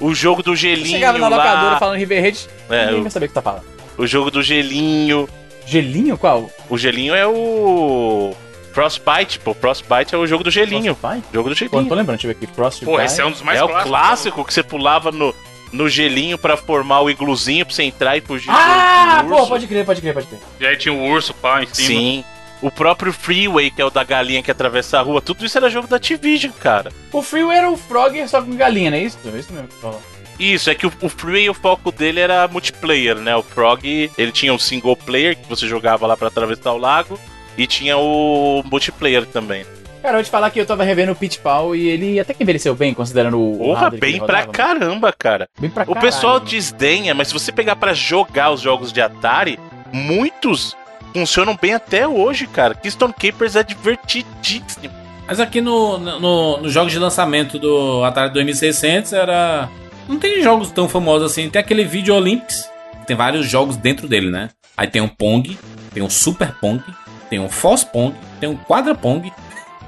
O 0.00 0.12
jogo 0.12 0.42
do 0.42 0.50
Você 0.56 0.62
gelinho 0.62 0.86
chegava 0.88 1.16
na 1.18 1.28
locadora 1.28 1.72
lá. 1.74 1.78
falando 1.78 1.96
River 1.98 2.22
Raid, 2.22 2.48
É, 2.68 2.86
ninguém 2.86 2.98
o- 2.98 3.02
vai 3.02 3.10
saber 3.12 3.26
o 3.26 3.28
que 3.28 3.34
tá 3.34 3.40
falando. 3.42 3.62
O 3.96 4.04
jogo 4.06 4.32
do 4.32 4.42
gelinho. 4.42 5.28
Gelinho 5.70 6.18
qual? 6.18 6.50
O 6.68 6.76
gelinho 6.76 7.14
é 7.14 7.26
o. 7.26 8.34
Frostbite, 8.72 9.38
pô. 9.38 9.54
Frostbite 9.54 10.14
é 10.14 10.18
o 10.18 10.26
jogo 10.26 10.42
do 10.44 10.50
gelinho. 10.50 10.96
Vai? 11.00 11.22
Jogo 11.32 11.48
do 11.48 11.54
Pô, 11.54 11.60
não 11.64 11.70
gelinho. 11.70 11.88
tô 11.88 11.94
lembrando, 11.94 12.16
deixa 12.18 12.26
eu 12.26 12.34
ver 12.34 12.44
aqui. 12.44 12.52
Frostbite. 12.54 12.84
Pô, 12.90 13.00
esse 13.00 13.20
é 13.20 13.24
um 13.26 13.30
dos 13.30 13.42
mais 13.42 13.58
é 13.58 13.62
o 13.64 13.68
clássicos. 13.68 13.90
clássico 13.90 14.44
que 14.44 14.52
você 14.54 14.62
pulava 14.62 15.12
no, 15.12 15.34
no 15.72 15.88
gelinho 15.88 16.36
pra 16.36 16.56
formar 16.56 17.00
o 17.02 17.10
igluzinho 17.10 17.64
pra 17.64 17.74
você 17.74 17.84
entrar 17.84 18.16
e 18.16 18.20
fugir 18.20 18.50
Ah, 18.50 19.22
do 19.22 19.28
pô, 19.28 19.36
urso. 19.36 19.48
pode 19.48 19.66
crer, 19.66 19.84
pode 19.84 20.00
crer, 20.00 20.14
pode 20.14 20.26
crer. 20.26 20.40
E 20.60 20.66
aí 20.66 20.76
tinha 20.76 20.92
o 20.92 21.02
urso, 21.08 21.32
pá, 21.34 21.62
em 21.62 21.66
cima. 21.72 21.88
Sim. 21.88 22.24
O 22.62 22.70
próprio 22.70 23.12
Freeway, 23.12 23.70
que 23.70 23.80
é 23.80 23.84
o 23.84 23.90
da 23.90 24.04
galinha 24.04 24.42
que 24.42 24.50
atravessa 24.50 24.98
a 24.98 25.02
rua, 25.02 25.22
tudo 25.22 25.46
isso 25.46 25.56
era 25.56 25.70
jogo 25.70 25.88
da 25.88 25.96
Activision, 25.96 26.52
cara. 26.60 26.92
O 27.10 27.22
Freeway 27.22 27.56
era 27.56 27.70
o 27.70 27.76
Frogger 27.76 28.28
só 28.28 28.42
com 28.42 28.54
galinha, 28.54 28.90
não 28.90 28.98
é 28.98 29.02
isso? 29.02 29.18
É 29.24 29.38
isso 29.38 29.52
mesmo 29.52 29.68
que 29.68 29.74
falou. 29.80 30.00
Isso, 30.40 30.70
é 30.70 30.74
que 30.74 30.86
o, 30.86 30.92
o 31.02 31.08
Freeway, 31.08 31.48
o 31.50 31.54
foco 31.54 31.92
dele 31.92 32.18
era 32.18 32.48
multiplayer, 32.48 33.16
né? 33.16 33.36
O 33.36 33.42
Frog, 33.42 34.10
ele 34.16 34.32
tinha 34.32 34.52
um 34.54 34.58
single 34.58 34.96
player 34.96 35.36
que 35.36 35.46
você 35.48 35.68
jogava 35.68 36.06
lá 36.06 36.16
pra 36.16 36.28
atravessar 36.28 36.72
o 36.72 36.78
lago. 36.78 37.18
E 37.58 37.66
tinha 37.66 37.98
o 37.98 38.62
multiplayer 38.64 39.26
também. 39.26 39.66
Cara, 40.00 40.14
eu 40.14 40.18
vou 40.18 40.24
te 40.24 40.30
falar 40.30 40.50
que 40.50 40.58
eu 40.58 40.64
tava 40.64 40.82
revendo 40.82 41.12
o 41.12 41.38
Pau 41.42 41.76
e 41.76 41.88
ele 41.90 42.18
até 42.18 42.32
que 42.32 42.42
envelheceu 42.42 42.74
bem, 42.74 42.94
considerando 42.94 43.38
o. 43.38 43.54
o 43.54 43.58
Porra, 43.58 43.90
bem 43.90 44.10
ele 44.16 44.20
pra 44.20 44.40
rodava. 44.40 44.52
caramba, 44.52 45.12
cara. 45.12 45.46
Bem 45.60 45.68
pra 45.68 45.82
O 45.82 45.88
caralho, 45.88 46.00
pessoal 46.00 46.34
mano. 46.34 46.46
desdenha, 46.46 47.12
mas 47.12 47.28
se 47.28 47.34
você 47.34 47.52
pegar 47.52 47.76
pra 47.76 47.92
jogar 47.92 48.50
os 48.50 48.62
jogos 48.62 48.92
de 48.94 49.02
Atari, 49.02 49.58
muitos 49.92 50.74
funcionam 51.12 51.58
bem 51.60 51.74
até 51.74 52.08
hoje, 52.08 52.46
cara. 52.46 52.74
Keystone 52.74 53.12
Capers 53.12 53.56
é 53.56 53.62
divertidíssimo. 53.62 54.94
Mas 55.26 55.38
aqui 55.38 55.60
no, 55.60 55.98
no, 55.98 56.56
nos 56.62 56.72
jogos 56.72 56.92
de 56.92 56.98
lançamento 56.98 57.58
do 57.58 58.02
Atari 58.04 58.32
2600 58.32 59.12
era. 59.12 59.68
Não 60.10 60.18
tem 60.18 60.42
jogos 60.42 60.70
tão 60.70 60.88
famosos 60.88 61.30
assim. 61.30 61.48
Tem 61.48 61.60
aquele 61.60 61.84
Video 61.84 62.14
Olympics, 62.16 62.68
tem 63.06 63.16
vários 63.16 63.48
jogos 63.48 63.76
dentro 63.76 64.08
dele, 64.08 64.30
né? 64.30 64.50
Aí 64.76 64.88
tem 64.88 65.00
um 65.00 65.08
Pong, 65.08 65.56
tem 65.94 66.02
um 66.02 66.10
Super 66.10 66.52
Pong, 66.60 66.82
tem 67.30 67.38
um 67.38 67.48
Force 67.48 67.86
Pong, 67.86 68.14
tem 68.40 68.48
um 68.48 68.56
Quadra 68.56 68.94
Pong. 68.94 69.32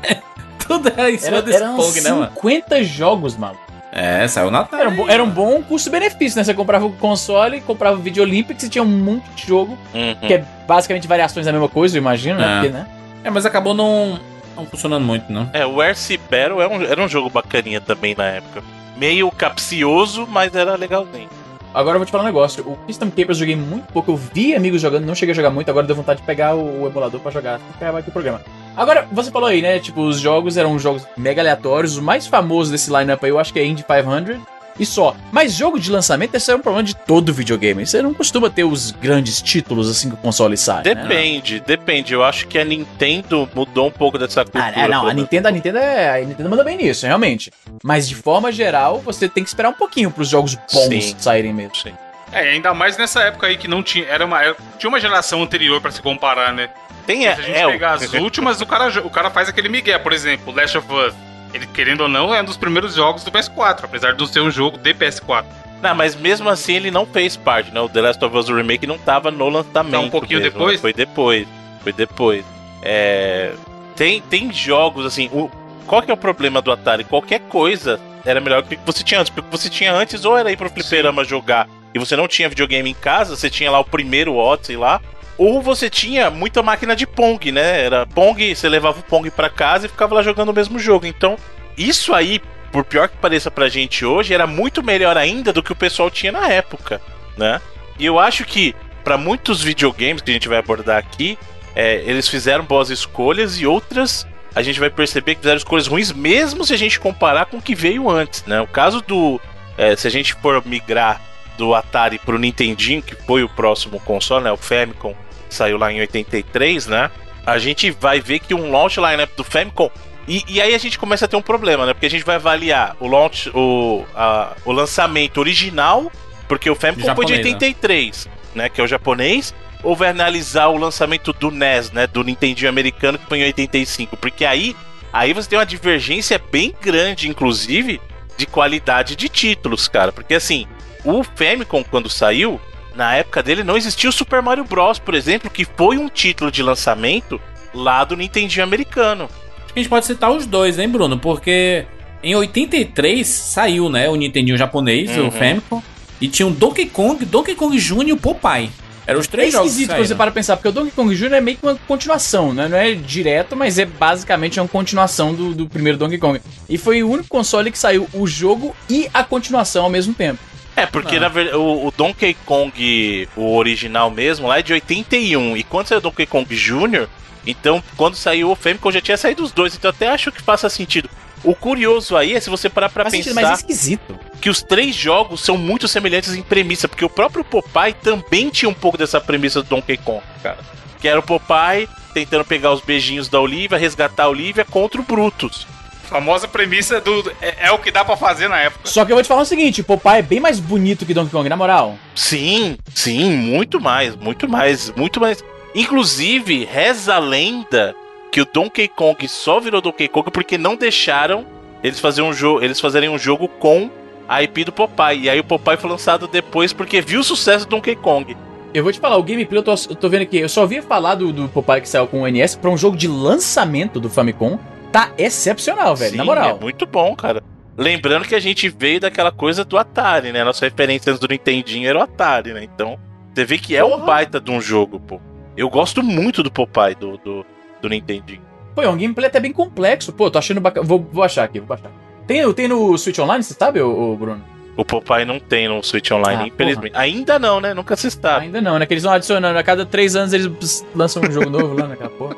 Tudo 0.67 0.89
era 0.97 1.11
em 1.11 1.19
cima 1.19 1.39
Era, 1.39 1.43
desse 1.47 1.63
eram 1.63 1.77
Pong, 1.77 2.01
né, 2.01 2.11
mano? 2.11 2.33
50 2.35 2.85
jogos, 2.85 3.37
mano. 3.37 3.59
É, 3.91 4.27
saiu 4.27 4.51
na 4.51 4.61
Atari. 4.61 4.83
Era 4.83 4.91
um, 4.91 5.09
era 5.11 5.25
um 5.25 5.29
bom 5.29 5.63
custo-benefício, 5.63 6.39
né? 6.39 6.45
Você 6.45 6.55
comprava 6.55 6.87
o 6.87 6.93
console, 6.93 7.61
comprava 7.61 7.99
o 7.99 8.01
Video 8.01 8.23
Olympics 8.23 8.63
e 8.65 8.69
tinha 8.71 8.83
um 8.83 8.87
monte 8.87 9.29
de 9.35 9.47
jogo, 9.47 9.77
Uhum. 9.93 10.15
que 10.27 10.33
é 10.35 10.45
basicamente 10.67 11.07
variações 11.07 11.45
da 11.45 11.53
mesma 11.53 11.69
coisa, 11.69 11.97
eu 11.97 12.01
imagino, 12.01 12.39
né? 12.39 12.47
É. 12.47 12.55
Porque, 12.61 12.69
né? 12.73 12.87
É, 13.25 13.29
mas 13.31 13.45
acabou 13.45 13.75
não, 13.75 14.19
não 14.57 14.65
funcionando 14.67 15.05
muito, 15.05 15.31
não. 15.31 15.51
É, 15.53 15.67
o 15.67 15.83
RC 15.83 16.17
Battle 16.31 16.63
era 16.63 16.69
um, 16.71 16.83
era 16.83 17.03
um 17.03 17.09
jogo 17.09 17.29
bacaninha 17.29 17.81
também 17.81 18.15
na 18.17 18.25
época. 18.25 18.63
Meio 18.97 19.31
capcioso, 19.31 20.27
mas 20.27 20.55
era 20.55 20.77
legalzinho. 20.77 21.29
Agora 21.75 21.97
eu 21.97 22.01
vou 22.01 22.07
te 22.07 22.13
falar 22.13 22.25
um 22.25 22.27
negócio. 22.27 22.63
O 22.65 22.79
System 22.87 23.09
Capers 23.09 23.29
eu 23.29 23.35
joguei 23.37 23.57
muito 23.57 23.91
pouco. 23.93 24.13
Eu 24.13 24.17
vi 24.17 24.55
amigos 24.55 24.83
jogando, 24.83 25.07
não 25.07 25.15
cheguei 25.15 25.33
a 25.33 25.37
jogar 25.37 25.51
muito. 25.51 25.71
Agora 25.71 25.87
deu 25.87 25.97
vontade 25.97 26.21
de 26.21 26.27
pegar 26.27 26.55
o, 26.55 26.83
o 26.83 26.87
emulador 26.87 27.21
pra 27.21 27.31
jogar. 27.31 27.61
Acabar 27.75 27.99
aqui 27.99 28.11
o 28.11 28.13
programa. 28.13 28.43
Agora, 28.77 29.07
você 29.11 29.31
falou 29.31 29.49
aí, 29.49 29.63
né? 29.63 29.79
Tipo, 29.79 30.03
os 30.03 30.21
jogos 30.21 30.57
eram 30.57 30.79
jogos 30.79 31.07
mega 31.17 31.41
aleatórios. 31.41 31.97
O 31.97 32.03
mais 32.03 32.27
famoso 32.27 32.71
desse 32.71 32.91
lineup 32.91 33.23
aí 33.25 33.31
eu 33.31 33.39
acho 33.39 33.53
que 33.53 33.59
é 33.59 33.65
Indy 33.65 33.85
500. 33.85 34.52
E 34.79 34.87
só. 34.87 35.15
Mas 35.31 35.53
jogo 35.53 35.79
de 35.79 35.91
lançamento, 35.91 36.35
esse 36.35 36.51
é 36.51 36.55
um 36.57 36.61
problema 36.61 36.83
de 36.87 36.97
todo 36.97 37.33
videogame. 37.33 37.87
Você 37.87 38.01
não 38.01 38.15
costuma 38.15 38.49
ter 38.49 38.65
os 38.65 38.91
grandes 38.91 39.41
títulos 39.43 39.91
assim 39.91 40.09
que 40.09 40.15
o 40.15 40.19
console 40.19 40.57
sai. 40.57 40.83
né? 40.83 40.95
Depende, 40.95 41.61
depende. 41.61 42.13
Eu 42.15 42.25
acho 42.25 42.47
que 42.49 42.59
a 42.59 42.65
Nintendo 42.65 43.49
mudou 43.55 43.89
um 43.89 43.91
pouco 43.91 44.19
dessa 44.19 44.43
cultura. 44.45 44.73
Ah, 44.75 44.81
é, 44.85 44.89
não, 44.89 45.07
a. 45.07 45.13
Nintendo, 45.13 45.49
a 45.49 45.51
Nintendo, 45.51 45.79
é, 45.79 46.21
a 46.23 46.25
Nintendo 46.25 46.49
manda 46.49 46.65
bem 46.65 46.77
nisso, 46.77 47.05
realmente. 47.07 47.51
Mas 47.85 48.09
de 48.09 48.15
forma 48.15 48.51
geral, 48.51 48.99
você 48.99 49.29
tem 49.29 49.43
que 49.45 49.49
esperar 49.51 49.69
um 49.69 49.75
pouquinho 49.75 50.11
pros 50.11 50.29
jogos 50.29 50.55
bons 50.55 51.05
Sim. 51.05 51.15
saírem 51.19 51.53
mesmo. 51.53 51.77
Sim. 51.77 51.93
É, 52.33 52.49
ainda 52.51 52.73
mais 52.73 52.97
nessa 52.97 53.21
época 53.25 53.47
aí 53.47 53.59
que 53.59 53.69
não 53.69 53.83
tinha. 53.83 54.07
Era 54.07 54.25
uma, 54.25 54.43
era- 54.43 54.57
tinha 54.79 54.89
uma 54.89 54.99
geração 54.99 55.43
anterior 55.43 55.81
pra 55.83 55.91
se 55.91 56.01
comparar, 56.01 56.53
né? 56.55 56.71
Tem 57.07 57.21
Se 57.23 57.27
é, 57.27 57.33
a 57.33 57.35
gente 57.43 57.59
é, 57.59 57.67
o- 57.67 57.71
pegar 57.73 57.93
as 57.93 58.13
últimas, 58.15 58.61
o 58.63 58.67
cara, 58.67 58.89
o 59.05 59.11
cara 59.11 59.29
faz 59.29 59.49
aquele 59.51 59.69
migué, 59.69 59.99
por 59.99 60.13
exemplo, 60.15 60.55
Last 60.55 60.79
of 60.79 60.87
Us. 60.91 61.13
Ele, 61.53 61.67
querendo 61.67 62.03
ou 62.03 62.09
não, 62.09 62.35
é 62.35 62.41
um 62.41 62.45
dos 62.45 62.57
primeiros 62.57 62.95
jogos 62.95 63.25
do 63.25 63.31
PS4, 63.31 63.85
apesar 63.85 64.13
de 64.13 64.19
não 64.19 64.27
ser 64.27 64.41
um 64.41 64.51
jogo 64.51 64.79
de 64.79 64.95
PS4. 64.95 65.45
Não, 65.83 65.95
mas 65.95 66.15
mesmo 66.15 66.49
assim 66.49 66.75
ele 66.75 66.91
não 66.91 67.05
fez 67.05 67.37
parte, 67.37 67.73
né? 67.73 67.81
O 67.81 67.89
The 67.89 68.01
Last 68.01 68.25
of 68.25 68.37
Us 68.37 68.49
Remake 68.49 68.87
não 68.87 68.97
tava 68.99 69.31
no 69.31 69.49
lançamento. 69.49 69.93
Tá 69.93 70.01
um 70.01 70.11
pouquinho 70.11 70.41
mesmo, 70.41 70.53
depois? 70.53 70.75
né? 70.75 70.81
Foi 70.81 70.93
depois. 70.93 71.49
Foi 71.83 71.93
depois. 71.93 72.45
É, 72.83 73.53
Tem, 73.97 74.21
tem 74.21 74.53
jogos, 74.53 75.05
assim. 75.05 75.29
O... 75.33 75.51
Qual 75.87 76.01
que 76.01 76.11
é 76.11 76.15
o 76.15 76.17
problema 76.17 76.63
do 76.63 76.71
Atari? 76.71 77.03
Qualquer 77.05 77.41
coisa 77.41 78.01
era 78.25 78.41
melhor 78.41 78.63
que 78.63 78.75
o 78.75 78.79
que 78.79 78.87
você 78.87 79.03
tinha 79.03 79.21
antes. 79.21 79.31
Porque 79.31 79.41
o 79.41 79.51
que 79.51 79.59
você 79.59 79.69
tinha 79.69 79.93
antes 79.93 80.25
ou 80.25 80.39
era 80.39 80.53
ir 80.53 80.57
pro 80.57 80.71
fliperama 80.71 81.25
jogar 81.25 81.69
e 81.95 81.99
você 81.99 82.17
não 82.17 82.27
tinha 82.27 82.49
videogame 82.49 82.89
em 82.89 82.95
casa, 82.95 83.37
você 83.37 83.51
tinha 83.51 83.71
lá 83.71 83.79
o 83.81 83.85
primeiro 83.85 84.35
Odyssey 84.35 84.77
lá. 84.77 85.01
Ou 85.39 85.63
você 85.63 85.89
tinha 85.89 86.31
muita 86.31 86.63
máquina 86.63 86.95
de 86.95 87.07
Pong, 87.07 87.51
né? 87.51 87.85
Era 87.85 88.07
Pong, 88.07 88.55
você 88.55 88.69
levava 88.69 89.01
o 89.01 89.03
Pong 89.03 89.31
pra 89.31 89.49
casa 89.49 89.87
e 89.87 89.89
ficava 89.89 90.15
lá 90.15 90.23
jogando 90.23 90.51
o 90.51 90.55
mesmo 90.55 90.79
jogo. 90.79 91.07
Então, 91.07 91.37
isso 91.77 92.15
aí, 92.15 92.41
por 92.71 92.85
pior 92.85 93.09
que 93.09 93.17
pareça 93.17 93.51
pra 93.51 93.69
gente 93.69 94.05
hoje, 94.05 94.35
era 94.35 94.47
muito 94.47 94.83
melhor 94.83 95.17
ainda 95.17 95.53
do 95.53 95.63
que 95.63 95.73
o 95.73 95.77
pessoal 95.77 96.11
tinha 96.11 96.33
na 96.33 96.49
época, 96.49 97.01
né? 97.37 97.61
E 97.99 98.05
eu 98.05 98.19
acho 98.19 98.45
que 98.45 98.75
pra 99.03 99.19
muitos 99.19 99.63
videogames 99.63 100.23
que 100.23 100.31
a 100.31 100.35
gente 100.35 100.49
vai 100.49 100.59
abordar 100.59 100.99
aqui, 100.99 101.39
é, 101.75 102.03
eles 102.07 102.29
fizeram 102.29 102.65
boas 102.65 102.91
escolhas 102.91 103.59
e 103.59 103.67
outras 103.67 104.27
a 104.55 104.63
gente 104.63 104.79
vai 104.79 104.91
perceber 104.91 105.35
que 105.35 105.41
fizeram 105.41 105.57
escolhas 105.57 105.87
ruins, 105.87 106.13
mesmo 106.13 106.65
se 106.65 106.75
a 106.75 106.77
gente 106.77 107.01
comparar 107.01 107.47
com 107.47 107.57
o 107.57 107.63
que 107.63 107.75
veio 107.75 108.11
antes, 108.11 108.45
né? 108.45 108.61
O 108.61 108.67
caso 108.67 109.01
do. 109.01 109.41
é, 109.79 109.97
se 109.97 110.07
a 110.07 110.11
gente 110.11 110.35
for 110.35 110.63
migrar 110.67 111.21
do 111.57 111.75
Atari 111.75 112.19
pro 112.19 112.39
Nintendinho, 112.39 113.03
que 113.03 113.15
foi 113.15 113.43
o 113.43 113.49
próximo 113.49 113.99
console, 114.01 114.45
né? 114.45 114.53
O 114.53 114.57
Famicom, 114.57 115.15
saiu 115.49 115.77
lá 115.79 115.93
em 115.93 116.01
83, 116.01 116.87
né? 116.87 117.11
A 117.45 117.59
gente 117.59 117.91
vai 117.91 118.21
ver 118.21 118.39
que 118.39 118.55
um 118.55 118.71
launch 118.71 118.99
lineup 119.01 119.31
do 119.37 119.45
Famicom. 119.45 119.91
E, 120.29 120.45
e 120.49 120.61
aí 120.61 120.75
a 120.75 120.79
gente 120.79 120.99
começa 120.99 121.25
a 121.25 121.29
ter 121.29 121.37
um 121.37 121.43
problema, 121.43 121.85
né? 121.85 121.93
Porque 121.95 122.07
a 122.07 122.11
gente 122.11 122.25
vai 122.25 122.37
avaliar 122.37 122.97
o 123.01 123.09
launch, 123.09 123.51
o, 123.55 124.05
a- 124.15 124.53
o 124.65 124.71
lançamento 124.73 125.39
original, 125.39 126.11
porque 126.49 126.71
o 126.71 126.75
Famicom 126.75 127.15
foi 127.15 127.25
de 127.27 127.33
Japonês, 127.35 127.47
né? 127.47 127.53
83, 127.55 128.29
né? 128.55 128.69
Que 128.69 128.81
é 128.81 128.85
o 128.85 128.87
japonês. 128.87 129.55
Ou 129.83 129.97
vai 129.97 130.11
analisar 130.11 130.69
o 130.69 130.77
lançamento 130.77 131.33
do 131.33 131.51
NES, 131.51 131.91
né? 131.91 132.07
Do 132.07 132.23
Nintendinho 132.23 132.69
americano, 132.69 133.19
que 133.19 133.27
foi 133.27 133.39
em 133.41 133.45
85. 133.45 134.17
Porque 134.17 134.45
aí, 134.45 134.77
aí 135.13 135.33
você 135.33 135.49
tem 135.49 135.59
uma 135.59 135.67
divergência 135.67 136.41
bem 136.53 136.73
grande, 136.81 137.29
inclusive, 137.29 138.01
de 138.37 138.47
qualidade 138.47 139.17
de 139.17 139.29
títulos, 139.29 139.89
cara. 139.89 140.13
Porque 140.13 140.35
assim, 140.35 140.69
o 141.05 141.23
Famicom, 141.23 141.83
quando 141.85 142.09
saiu, 142.09 142.61
na 142.95 143.15
época 143.17 143.43
dele 143.43 143.63
não 143.65 143.77
existia 143.77 144.09
o 144.09 144.13
Super 144.13 144.43
Mario 144.43 144.65
Bros, 144.65 144.99
por 144.99 145.15
exemplo, 145.15 145.51
que 145.51 145.65
foi 145.65 145.97
um 145.99 146.09
título 146.09 146.51
de 146.51 146.63
lançamento 146.63 147.41
lá 147.75 148.05
do 148.05 148.17
Nintendinho 148.17 148.65
americano. 148.65 149.25
Acho 149.65 149.73
que 149.75 149.81
a 149.81 149.83
gente 149.83 149.89
pode 149.91 150.07
citar 150.07 150.31
os 150.31 150.47
dois, 150.47 150.79
hein, 150.79 150.89
Bruno? 150.89 151.19
Porque 151.19 151.87
em 152.23 152.35
83 152.35 153.27
saiu, 153.27 153.89
né, 153.89 154.09
o 154.09 154.17
Nintendinho 154.17 154.57
japonês, 154.57 155.11
Uhum. 155.17 155.29
o 155.29 155.31
Famicom, 155.31 155.83
e 156.21 156.29
tinha 156.29 156.47
o 156.47 156.51
Donkey 156.51 156.87
Kong, 156.87 157.25
Donkey 157.25 157.55
Kong 157.55 157.77
Jr. 157.79 158.09
e 158.09 158.13
o 158.13 158.17
Popeye. 158.17 158.71
Eram 159.05 159.19
os 159.19 159.27
É 159.27 159.31
três 159.31 159.53
jogos 159.53 159.67
que 159.67 159.73
esquisito 159.73 159.97
quando 159.97 160.07
você 160.07 160.15
para 160.15 160.31
pensar, 160.31 160.57
porque 160.57 160.69
o 160.69 160.73
Donkey 160.73 160.93
Kong 160.93 161.13
Jr. 161.13 161.33
é 161.33 161.41
meio 161.41 161.57
que 161.57 161.67
uma 161.67 161.75
continuação, 161.89 162.55
né? 162.55 162.69
Não 162.69 162.77
é 162.79 162.93
direto, 162.95 163.57
mas 163.57 163.77
é 163.77 163.85
basicamente 163.85 164.61
uma 164.61 164.69
continuação 164.69 165.35
do, 165.35 165.53
do 165.53 165.67
primeiro 165.69 165.99
Donkey 165.99 166.19
Kong. 166.19 166.41
E 166.69 166.79
foi 166.79 167.03
o 167.03 167.11
único 167.11 167.29
console 167.29 167.73
que 167.73 167.79
saiu 167.79 168.07
o 168.15 168.29
jogo 168.29 168.77
e 168.89 169.09
a 169.13 169.25
continuação 169.25 169.83
ao 169.85 169.91
mesmo 169.91 170.15
tempo. 170.15 170.39
É, 170.75 170.87
porque 170.87 171.17
Não. 171.17 171.23
na 171.23 171.29
verdade 171.29 171.57
o, 171.57 171.87
o 171.87 171.91
Donkey 171.97 172.35
Kong, 172.47 173.29
o 173.37 173.57
original 173.57 174.11
mesmo, 174.11 174.49
lá 174.49 174.59
é 174.59 174.63
de 174.63 174.73
81. 174.73 175.57
E 175.57 175.63
quando 175.63 175.89
saiu 175.89 175.99
o 175.99 176.03
Donkey 176.03 176.27
Kong 176.27 176.55
Jr., 176.55 177.07
então 177.47 177.83
quando 177.97 178.15
saiu 178.15 178.51
o 178.51 178.55
Famicom 178.57 178.91
já 178.91 179.01
tinha 179.01 179.17
saído 179.17 179.43
os 179.43 179.53
dois. 179.53 179.75
Então 179.75 179.91
até 179.91 180.09
acho 180.09 180.33
que 180.33 180.41
faça 180.41 180.69
sentido. 180.69 181.11
O 181.45 181.55
curioso 181.57 182.17
aí 182.17 182.35
é 182.35 182.41
se 182.41 182.49
você 182.49 182.69
parar 182.71 182.89
pra 182.89 183.03
Faz 183.05 183.13
pensar 183.15 183.31
sentido, 183.31 183.43
mas 183.43 183.51
é 183.51 183.55
esquisito. 183.55 184.19
que 184.41 184.49
os 184.49 184.63
três 184.63 184.95
jogos 184.95 185.41
são 185.41 185.59
muito 185.59 185.89
semelhantes 185.89 186.35
em 186.35 186.43
premissa, 186.43 186.87
porque 186.87 187.05
o 187.05 187.11
próprio 187.11 187.43
Popeye 187.45 187.95
também 187.95 188.49
tinha 188.49 188.69
um 188.69 188.75
pouco 188.75 188.97
dessa 188.97 189.21
premissa 189.21 189.61
do 189.61 189.69
Donkey 189.69 189.97
Kong, 189.97 190.23
cara. 190.43 190.59
Que 191.01 191.09
era 191.09 191.19
o 191.19 191.23
Popeye 191.23 191.89
tentando 192.15 192.45
pegar 192.45 192.73
os 192.73 192.81
beijinhos 192.81 193.29
da 193.29 193.41
Olivia, 193.41 193.77
resgatar 193.77 194.25
a 194.25 194.29
Olivia 194.29 194.65
contra 194.65 195.01
o 195.01 195.05
Brutus. 195.05 195.67
Famosa 196.13 196.47
premissa 196.47 197.01
do. 197.01 197.33
É, 197.41 197.69
é 197.69 197.73
o 197.73 197.79
que 197.79 197.91
dá 197.91 198.05
pra 198.05 198.17
fazer 198.19 198.47
na 198.47 198.61
época. 198.61 198.87
Só 198.87 199.03
que 199.05 199.13
eu 199.13 199.17
vou 199.17 199.23
te 199.23 199.29
falar 199.29 199.41
o 199.41 199.47
seguinte, 199.47 199.83
Popeye 199.83 200.19
é 200.19 200.23
bem 200.23 200.41
mais 200.41 200.61
bonito 200.61 201.07
que 201.07 201.15
Donkey 201.15 201.33
Kong, 201.33 201.49
na 201.49 201.57
moral. 201.57 201.97
Sim, 202.15 202.77
sim, 202.95 203.31
muito 203.31 203.81
mais, 203.81 204.15
muito 204.15 204.47
mais, 204.47 204.91
muito 204.95 205.19
mais. 205.19 205.43
Inclusive, 205.75 206.65
reza 206.67 207.15
a 207.15 207.19
lenda 207.19 207.95
que 208.31 208.43
o 208.43 208.45
Donkey 208.45 208.89
Kong 208.89 209.27
só 209.27 209.59
virou 209.59 209.81
Donkey 209.81 210.07
Kong 210.07 210.31
porque 210.31 210.59
não 210.59 210.77
deixaram 210.77 211.47
eles 211.83 211.99
fazerem 211.99 212.29
um 212.29 212.33
jogo, 212.33 212.63
eles 212.63 212.79
fazerem 212.79 213.09
um 213.09 213.19
jogo 213.19 213.49
com 213.49 213.91
a 214.29 214.43
IP 214.43 214.65
do 214.65 214.73
Popeye. 214.73 215.23
E 215.23 215.31
aí 215.31 215.41
o 215.41 215.45
Popeye 215.45 215.79
foi 215.79 215.91
lançado 215.91 216.29
depois 216.29 216.75
porque 216.75 217.01
viu 217.01 217.21
o 217.21 217.25
sucesso 217.25 217.65
do 217.67 217.71
Donkey 217.71 217.97
Kong. 217.97 218.37
Eu 218.75 218.83
vou 218.83 218.93
te 218.93 219.01
falar, 219.01 219.17
o 219.17 219.23
gameplay 219.23 219.59
eu 219.59 219.63
tô, 219.63 219.73
eu 219.73 219.97
tô 219.97 220.09
vendo 220.09 220.23
aqui, 220.23 220.39
eu 220.39 220.49
só 220.49 220.63
ouvia 220.63 220.83
falar 220.83 221.15
do, 221.15 221.33
do 221.33 221.49
Popeye 221.49 221.81
que 221.81 221.89
saiu 221.89 222.07
com 222.07 222.23
o 222.23 222.27
NS 222.27 222.57
pra 222.57 222.71
um 222.71 222.77
jogo 222.77 222.97
de 222.97 223.09
lançamento 223.09 223.99
do 223.99 224.09
Famicom. 224.09 224.59
Tá 224.93 225.13
excepcional, 225.17 225.97
velho, 225.97 226.11
Sim, 226.13 226.17
na 226.19 226.25
moral. 226.25 226.57
É 226.59 226.61
muito 226.61 226.85
bom, 226.87 227.17
cara. 227.17 227.43
Lembrando 227.77 228.27
que 228.29 228.35
a 228.35 228.41
gente 228.41 228.69
veio 228.69 229.01
daquela 229.01 229.33
coisa 229.33 229.65
do 229.65 229.79
Atari, 229.79 230.31
né? 230.31 230.45
Nossa 230.45 230.67
referência 230.67 231.11
antes 231.11 231.19
do 231.21 231.27
Nintendinho 231.27 231.89
era 231.89 231.99
o 231.99 232.03
Atari, 232.03 232.53
né? 232.53 232.63
Então, 232.63 232.99
você 233.35 233.45
vê 233.45 233.57
que 233.57 233.75
é 233.75 233.83
um 233.83 233.93
Porra. 233.93 234.05
baita 234.05 234.39
de 234.41 234.51
um 234.51 234.61
jogo, 234.61 235.01
pô. 235.01 235.19
Eu 235.57 235.71
gosto 235.71 236.03
muito 236.03 236.43
do 236.43 236.51
Popeye 236.51 236.95
do, 236.95 237.17
do, 237.19 237.47
do 237.81 237.89
Nintendinho. 237.89 238.43
Pô, 238.75 238.83
é 238.83 238.89
um 238.89 238.97
gameplay 238.97 239.27
até 239.27 239.41
bem 239.41 239.53
complexo. 239.53 240.13
Pô, 240.13 240.31
tô 240.31 240.39
achando 240.39 240.61
bacana. 240.61 240.87
Vou, 240.87 241.07
vou 241.11 241.25
achar 241.25 241.45
aqui, 241.45 241.59
vou 241.59 241.69
baixar. 241.69 241.91
Tem, 242.27 242.51
tem 242.53 242.69
no 242.69 242.97
Switch 242.99 243.19
Online, 243.19 243.43
você 243.43 243.55
sabe, 243.55 243.81
ô, 243.81 244.13
ô, 244.13 244.17
Bruno? 244.17 244.45
O 244.77 244.85
Popeye 244.85 245.25
não 245.25 245.39
tem 245.39 245.69
no 245.69 245.83
Switch 245.83 246.11
Online, 246.11 246.45
Ah, 246.45 246.47
infelizmente. 246.47 246.97
Ainda 246.97 247.39
não, 247.39 247.61
né? 247.61 247.75
Nunca 247.75 247.97
se 247.97 248.07
está. 248.07 248.39
Ainda 248.39 248.61
não, 248.61 248.79
né? 248.79 248.87
Que 248.87 248.95
eles 248.95 249.03
vão 249.03 249.13
adicionando. 249.13 249.59
A 249.59 249.63
cada 249.63 249.85
três 249.85 250.17
anos 250.17 250.33
eles 250.33 250.87
lançam 250.95 251.23
um 251.23 251.31
jogo 251.31 251.49
novo 251.51 251.75
lá 251.75 251.89
naquela 251.89 252.11
porra. 252.11 252.37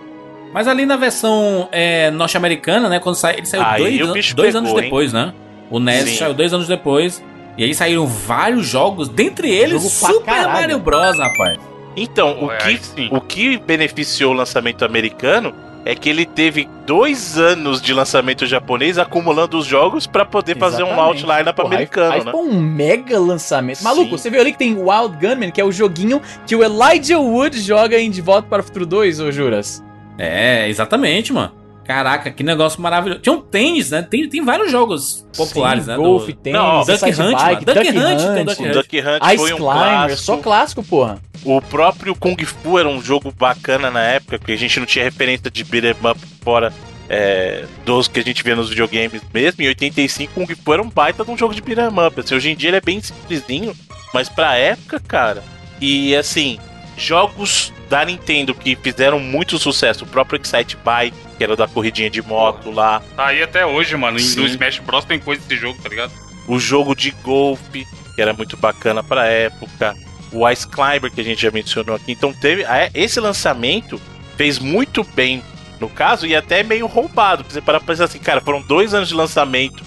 Mas 0.54 0.66
ali 0.68 0.86
na 0.86 0.96
versão 0.96 1.68
é, 1.72 2.10
norte-americana, 2.12 2.88
né? 2.88 3.00
Quando 3.00 3.16
sai, 3.16 3.34
ele 3.38 3.46
saiu 3.46 3.62
Aí 3.64 3.98
dois, 3.98 4.00
an- 4.00 4.12
dois 4.12 4.32
pegou, 4.32 4.58
anos 4.58 4.70
hein? 4.70 4.76
depois, 4.82 5.12
né? 5.12 5.34
O 5.68 5.80
NES 5.80 6.08
Sim. 6.10 6.16
saiu 6.16 6.32
dois 6.34 6.54
anos 6.54 6.68
depois. 6.68 7.22
E 7.58 7.64
aí 7.64 7.74
saíram 7.74 8.06
vários 8.06 8.66
jogos, 8.66 9.08
dentre 9.08 9.50
eles 9.50 9.82
Super. 9.82 10.46
Mario 10.48 10.78
Bros, 10.78 11.18
rapaz. 11.18 11.58
Então, 11.96 12.34
Pô, 12.34 12.46
o 12.46 12.50
aí 12.50 12.78
que, 12.78 12.84
sim. 12.86 13.08
o 13.12 13.20
que 13.20 13.56
beneficiou 13.58 14.32
o 14.32 14.36
lançamento 14.36 14.84
americano 14.84 15.52
é 15.84 15.94
que 15.94 16.08
ele 16.08 16.24
teve 16.24 16.68
dois 16.86 17.36
anos 17.38 17.80
de 17.82 17.92
lançamento 17.92 18.46
japonês 18.46 18.96
acumulando 18.98 19.58
os 19.58 19.66
jogos 19.66 20.06
pra 20.06 20.24
poder 20.24 20.56
fazer 20.56 20.82
um 20.82 20.86
Exatamente. 20.92 21.24
outline 21.26 21.50
up 21.50 21.54
Porra, 21.56 21.68
aí- 21.68 21.74
americano, 21.74 22.12
aí 22.14 22.24
né? 22.24 22.30
foi 22.32 22.40
um 22.40 22.60
mega 22.60 23.18
lançamento. 23.20 23.82
Maluco, 23.84 24.04
Sim. 24.04 24.10
você 24.18 24.30
viu 24.30 24.40
ali 24.40 24.50
que 24.52 24.58
tem 24.58 24.74
Wild 24.74 25.16
Gunman, 25.20 25.50
que 25.50 25.60
é 25.60 25.64
o 25.64 25.70
joguinho 25.70 26.20
que 26.46 26.56
o 26.56 26.64
Elijah 26.64 27.18
Wood 27.18 27.60
joga 27.60 27.98
em 28.00 28.10
De 28.10 28.20
Volta 28.20 28.48
para 28.48 28.62
o 28.62 28.64
Futuro 28.64 28.86
2, 28.86 29.20
ô 29.20 29.30
Juras? 29.30 29.84
É, 30.18 30.68
exatamente, 30.68 31.32
mano. 31.32 31.64
Caraca, 31.84 32.30
que 32.30 32.42
negócio 32.42 32.80
maravilhoso. 32.80 33.20
Tinha 33.20 33.34
um 33.34 33.40
tênis, 33.42 33.90
né? 33.90 34.00
Tem, 34.02 34.26
tem 34.28 34.42
vários 34.42 34.70
jogos 34.70 35.26
populares, 35.36 35.84
Sim, 35.84 35.90
né? 35.90 35.96
Golf, 35.96 36.26
do... 36.26 36.34
tênis, 36.34 36.58
Não, 36.58 36.66
ó, 36.66 36.84
Duck 36.84 37.04
Hunt, 37.04 37.38
Bike. 37.38 37.64
Duck 37.64 37.78
Duck 37.78 37.88
Hunt, 37.88 38.20
Hunt, 38.20 38.46
Duck 38.46 38.62
Hunt. 38.62 38.72
Duck 38.72 39.00
Hunt 39.00 39.22
Ice 39.26 39.36
foi 39.36 39.52
um 39.52 39.56
Climber, 39.56 39.74
clássico. 39.74 40.22
só 40.22 40.36
clássico, 40.38 40.82
porra. 40.82 41.18
O 41.44 41.60
próprio 41.60 42.14
Kung 42.14 42.36
Fu 42.42 42.78
era 42.78 42.88
um 42.88 43.02
jogo 43.02 43.30
bacana 43.30 43.90
na 43.90 44.00
época, 44.00 44.38
porque 44.38 44.52
a 44.52 44.56
gente 44.56 44.80
não 44.80 44.86
tinha 44.86 45.04
referência 45.04 45.50
de 45.50 45.62
beat'em 45.62 45.94
up 46.10 46.18
fora 46.42 46.72
é, 47.08 47.66
dos 47.84 48.08
que 48.08 48.18
a 48.20 48.22
gente 48.22 48.42
via 48.42 48.56
nos 48.56 48.70
videogames 48.70 49.20
mesmo. 49.32 49.62
Em 49.62 49.68
85, 49.68 50.32
Kung 50.32 50.46
Fu 50.46 50.72
era 50.72 50.82
um 50.82 50.88
baita 50.88 51.22
de 51.22 51.30
um 51.30 51.36
jogo 51.36 51.54
de 51.54 51.60
beat'em 51.60 52.06
up. 52.06 52.18
Assim, 52.18 52.34
hoje 52.34 52.50
em 52.50 52.56
dia 52.56 52.70
ele 52.70 52.78
é 52.78 52.80
bem 52.80 52.98
simplesinho, 53.02 53.76
mas 54.14 54.30
pra 54.30 54.56
época, 54.56 54.98
cara. 55.06 55.42
E 55.78 56.16
assim, 56.16 56.58
jogos 56.96 57.72
da 57.88 58.04
Nintendo 58.04 58.54
que 58.54 58.76
fizeram 58.76 59.20
muito 59.20 59.58
sucesso. 59.58 60.04
O 60.04 60.06
próprio 60.06 60.40
Excite 60.40 60.76
Bike, 60.84 61.16
que 61.36 61.44
era 61.44 61.56
da 61.56 61.68
corridinha 61.68 62.10
de 62.10 62.22
moto 62.22 62.70
lá. 62.70 63.02
Tá 63.16 63.26
aí 63.26 63.42
até 63.42 63.64
hoje, 63.66 63.96
mano. 63.96 64.18
Sim. 64.18 64.40
No 64.40 64.46
Smash 64.46 64.78
Bros 64.80 65.04
tem 65.04 65.18
coisa 65.18 65.42
desse 65.42 65.60
jogo, 65.60 65.78
tá 65.82 65.88
ligado? 65.88 66.12
o 66.46 66.58
jogo 66.58 66.94
de 66.94 67.10
golfe, 67.10 67.86
que 68.14 68.22
era 68.22 68.32
muito 68.32 68.56
bacana 68.56 69.02
pra 69.02 69.26
época, 69.26 69.94
o 70.32 70.48
Ice 70.48 70.66
Climber, 70.66 71.10
que 71.10 71.20
a 71.20 71.24
gente 71.24 71.40
já 71.40 71.50
mencionou 71.50 71.96
aqui. 71.96 72.12
Então 72.12 72.32
teve 72.32 72.64
esse 72.92 73.20
lançamento 73.20 74.00
fez 74.36 74.58
muito 74.58 75.04
bem 75.14 75.42
no 75.80 75.88
caso 75.88 76.26
e 76.26 76.34
até 76.34 76.62
meio 76.62 76.86
roubado. 76.86 77.44
Pra 77.44 77.52
você 77.52 77.60
parar 77.60 77.78
pra 77.78 77.88
pensar 77.88 78.04
assim, 78.04 78.18
cara, 78.18 78.40
foram 78.40 78.60
dois 78.62 78.94
anos 78.94 79.08
de 79.08 79.14
lançamento 79.14 79.82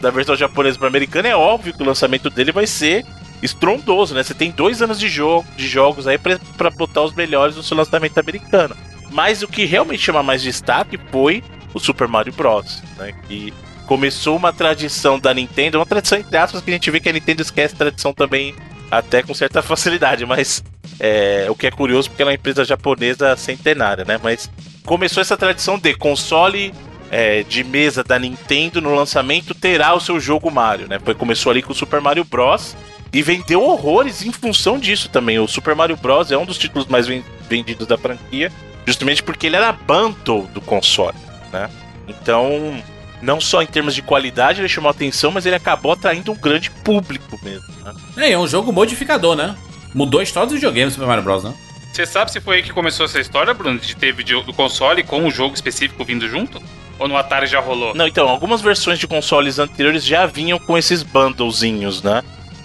da 0.00 0.10
versão 0.10 0.34
japonesa 0.34 0.78
para 0.78 0.88
americana, 0.88 1.28
é 1.28 1.36
óbvio 1.36 1.74
que 1.74 1.82
o 1.82 1.86
lançamento 1.86 2.30
dele 2.30 2.52
vai 2.52 2.66
ser 2.66 3.04
estrondoso, 3.42 4.14
né? 4.14 4.22
Você 4.22 4.34
tem 4.34 4.50
dois 4.50 4.82
anos 4.82 4.98
de, 4.98 5.08
jogo, 5.08 5.46
de 5.56 5.66
jogos 5.68 6.06
aí 6.06 6.18
pra 6.18 6.70
botar 6.70 7.02
os 7.02 7.14
melhores 7.14 7.56
no 7.56 7.62
seu 7.62 7.76
lançamento 7.76 8.18
americano. 8.18 8.76
Mas 9.10 9.42
o 9.42 9.48
que 9.48 9.64
realmente 9.64 10.02
chama 10.02 10.22
mais 10.22 10.42
destaque 10.42 10.98
foi 11.10 11.42
o 11.74 11.80
Super 11.80 12.08
Mario 12.08 12.32
Bros, 12.32 12.82
né? 12.96 13.12
Que 13.26 13.52
começou 13.86 14.36
uma 14.36 14.52
tradição 14.52 15.18
da 15.18 15.34
Nintendo, 15.34 15.78
uma 15.78 15.86
tradição 15.86 16.18
entre 16.18 16.36
aspas 16.36 16.62
que 16.62 16.70
a 16.70 16.74
gente 16.74 16.90
vê 16.90 17.00
que 17.00 17.08
a 17.08 17.12
Nintendo 17.12 17.42
esquece 17.42 17.74
tradição 17.74 18.12
também 18.12 18.54
até 18.88 19.22
com 19.22 19.34
certa 19.34 19.62
facilidade, 19.62 20.24
mas 20.24 20.62
é, 20.98 21.46
o 21.48 21.54
que 21.54 21.66
é 21.66 21.70
curioso 21.70 22.08
porque 22.08 22.22
ela 22.22 22.30
é 22.30 22.32
uma 22.32 22.36
empresa 22.36 22.64
japonesa 22.64 23.36
centenária, 23.36 24.04
né? 24.04 24.18
Mas 24.22 24.50
começou 24.84 25.20
essa 25.20 25.36
tradição 25.36 25.78
de 25.78 25.94
console 25.94 26.72
é, 27.10 27.42
de 27.42 27.64
mesa 27.64 28.04
da 28.04 28.18
Nintendo 28.18 28.80
no 28.80 28.94
lançamento 28.94 29.54
terá 29.54 29.94
o 29.94 30.00
seu 30.00 30.20
jogo 30.20 30.50
Mario, 30.50 30.86
né? 30.88 30.98
Foi, 31.04 31.14
começou 31.14 31.50
ali 31.50 31.62
com 31.62 31.72
o 31.72 31.74
Super 31.74 32.00
Mario 32.00 32.24
Bros. 32.24 32.76
E 33.12 33.22
vendeu 33.22 33.62
horrores 33.62 34.22
em 34.24 34.32
função 34.32 34.78
disso 34.78 35.08
também. 35.08 35.38
O 35.38 35.48
Super 35.48 35.74
Mario 35.74 35.96
Bros. 35.96 36.30
é 36.30 36.38
um 36.38 36.44
dos 36.46 36.58
títulos 36.58 36.86
mais 36.86 37.06
ven- 37.06 37.24
vendidos 37.48 37.86
da 37.86 37.98
franquia, 37.98 38.52
justamente 38.86 39.22
porque 39.22 39.46
ele 39.46 39.56
era 39.56 39.72
bundle 39.72 40.46
do 40.54 40.60
console, 40.60 41.16
né? 41.52 41.68
Então, 42.06 42.80
não 43.20 43.40
só 43.40 43.62
em 43.62 43.66
termos 43.66 43.94
de 43.94 44.02
qualidade 44.02 44.60
ele 44.60 44.68
chamou 44.68 44.90
atenção, 44.90 45.30
mas 45.30 45.44
ele 45.46 45.56
acabou 45.56 45.92
atraindo 45.92 46.30
um 46.32 46.36
grande 46.36 46.70
público 46.70 47.38
mesmo. 47.42 47.66
Né? 47.84 47.94
É, 48.28 48.32
é 48.32 48.38
um 48.38 48.46
jogo 48.46 48.72
modificador, 48.72 49.34
né? 49.34 49.56
Mudou 49.94 50.20
a 50.20 50.22
história 50.22 50.46
dos 50.46 50.54
videogames 50.54 50.94
Super 50.94 51.06
Mario 51.08 51.24
Bros, 51.24 51.42
né? 51.44 51.52
Você 51.92 52.06
sabe 52.06 52.30
se 52.30 52.40
foi 52.40 52.56
aí 52.56 52.62
que 52.62 52.72
começou 52.72 53.04
essa 53.06 53.18
história, 53.18 53.52
Bruno? 53.52 53.78
De 53.80 53.96
ter 53.96 54.12
vídeo 54.12 54.42
do 54.42 54.52
console 54.52 55.02
com 55.02 55.26
o 55.26 55.30
jogo 55.30 55.54
específico 55.56 56.04
vindo 56.04 56.28
junto? 56.28 56.62
Ou 57.00 57.08
no 57.08 57.16
Atari 57.16 57.46
já 57.48 57.58
rolou? 57.60 57.94
Não, 57.94 58.06
então, 58.06 58.28
algumas 58.28 58.60
versões 58.60 58.98
de 59.00 59.08
consoles 59.08 59.58
anteriores 59.58 60.04
já 60.04 60.24
vinham 60.26 60.58
com 60.58 60.78
esses 60.78 61.02
bundlezinhos, 61.02 62.02
né? 62.02 62.22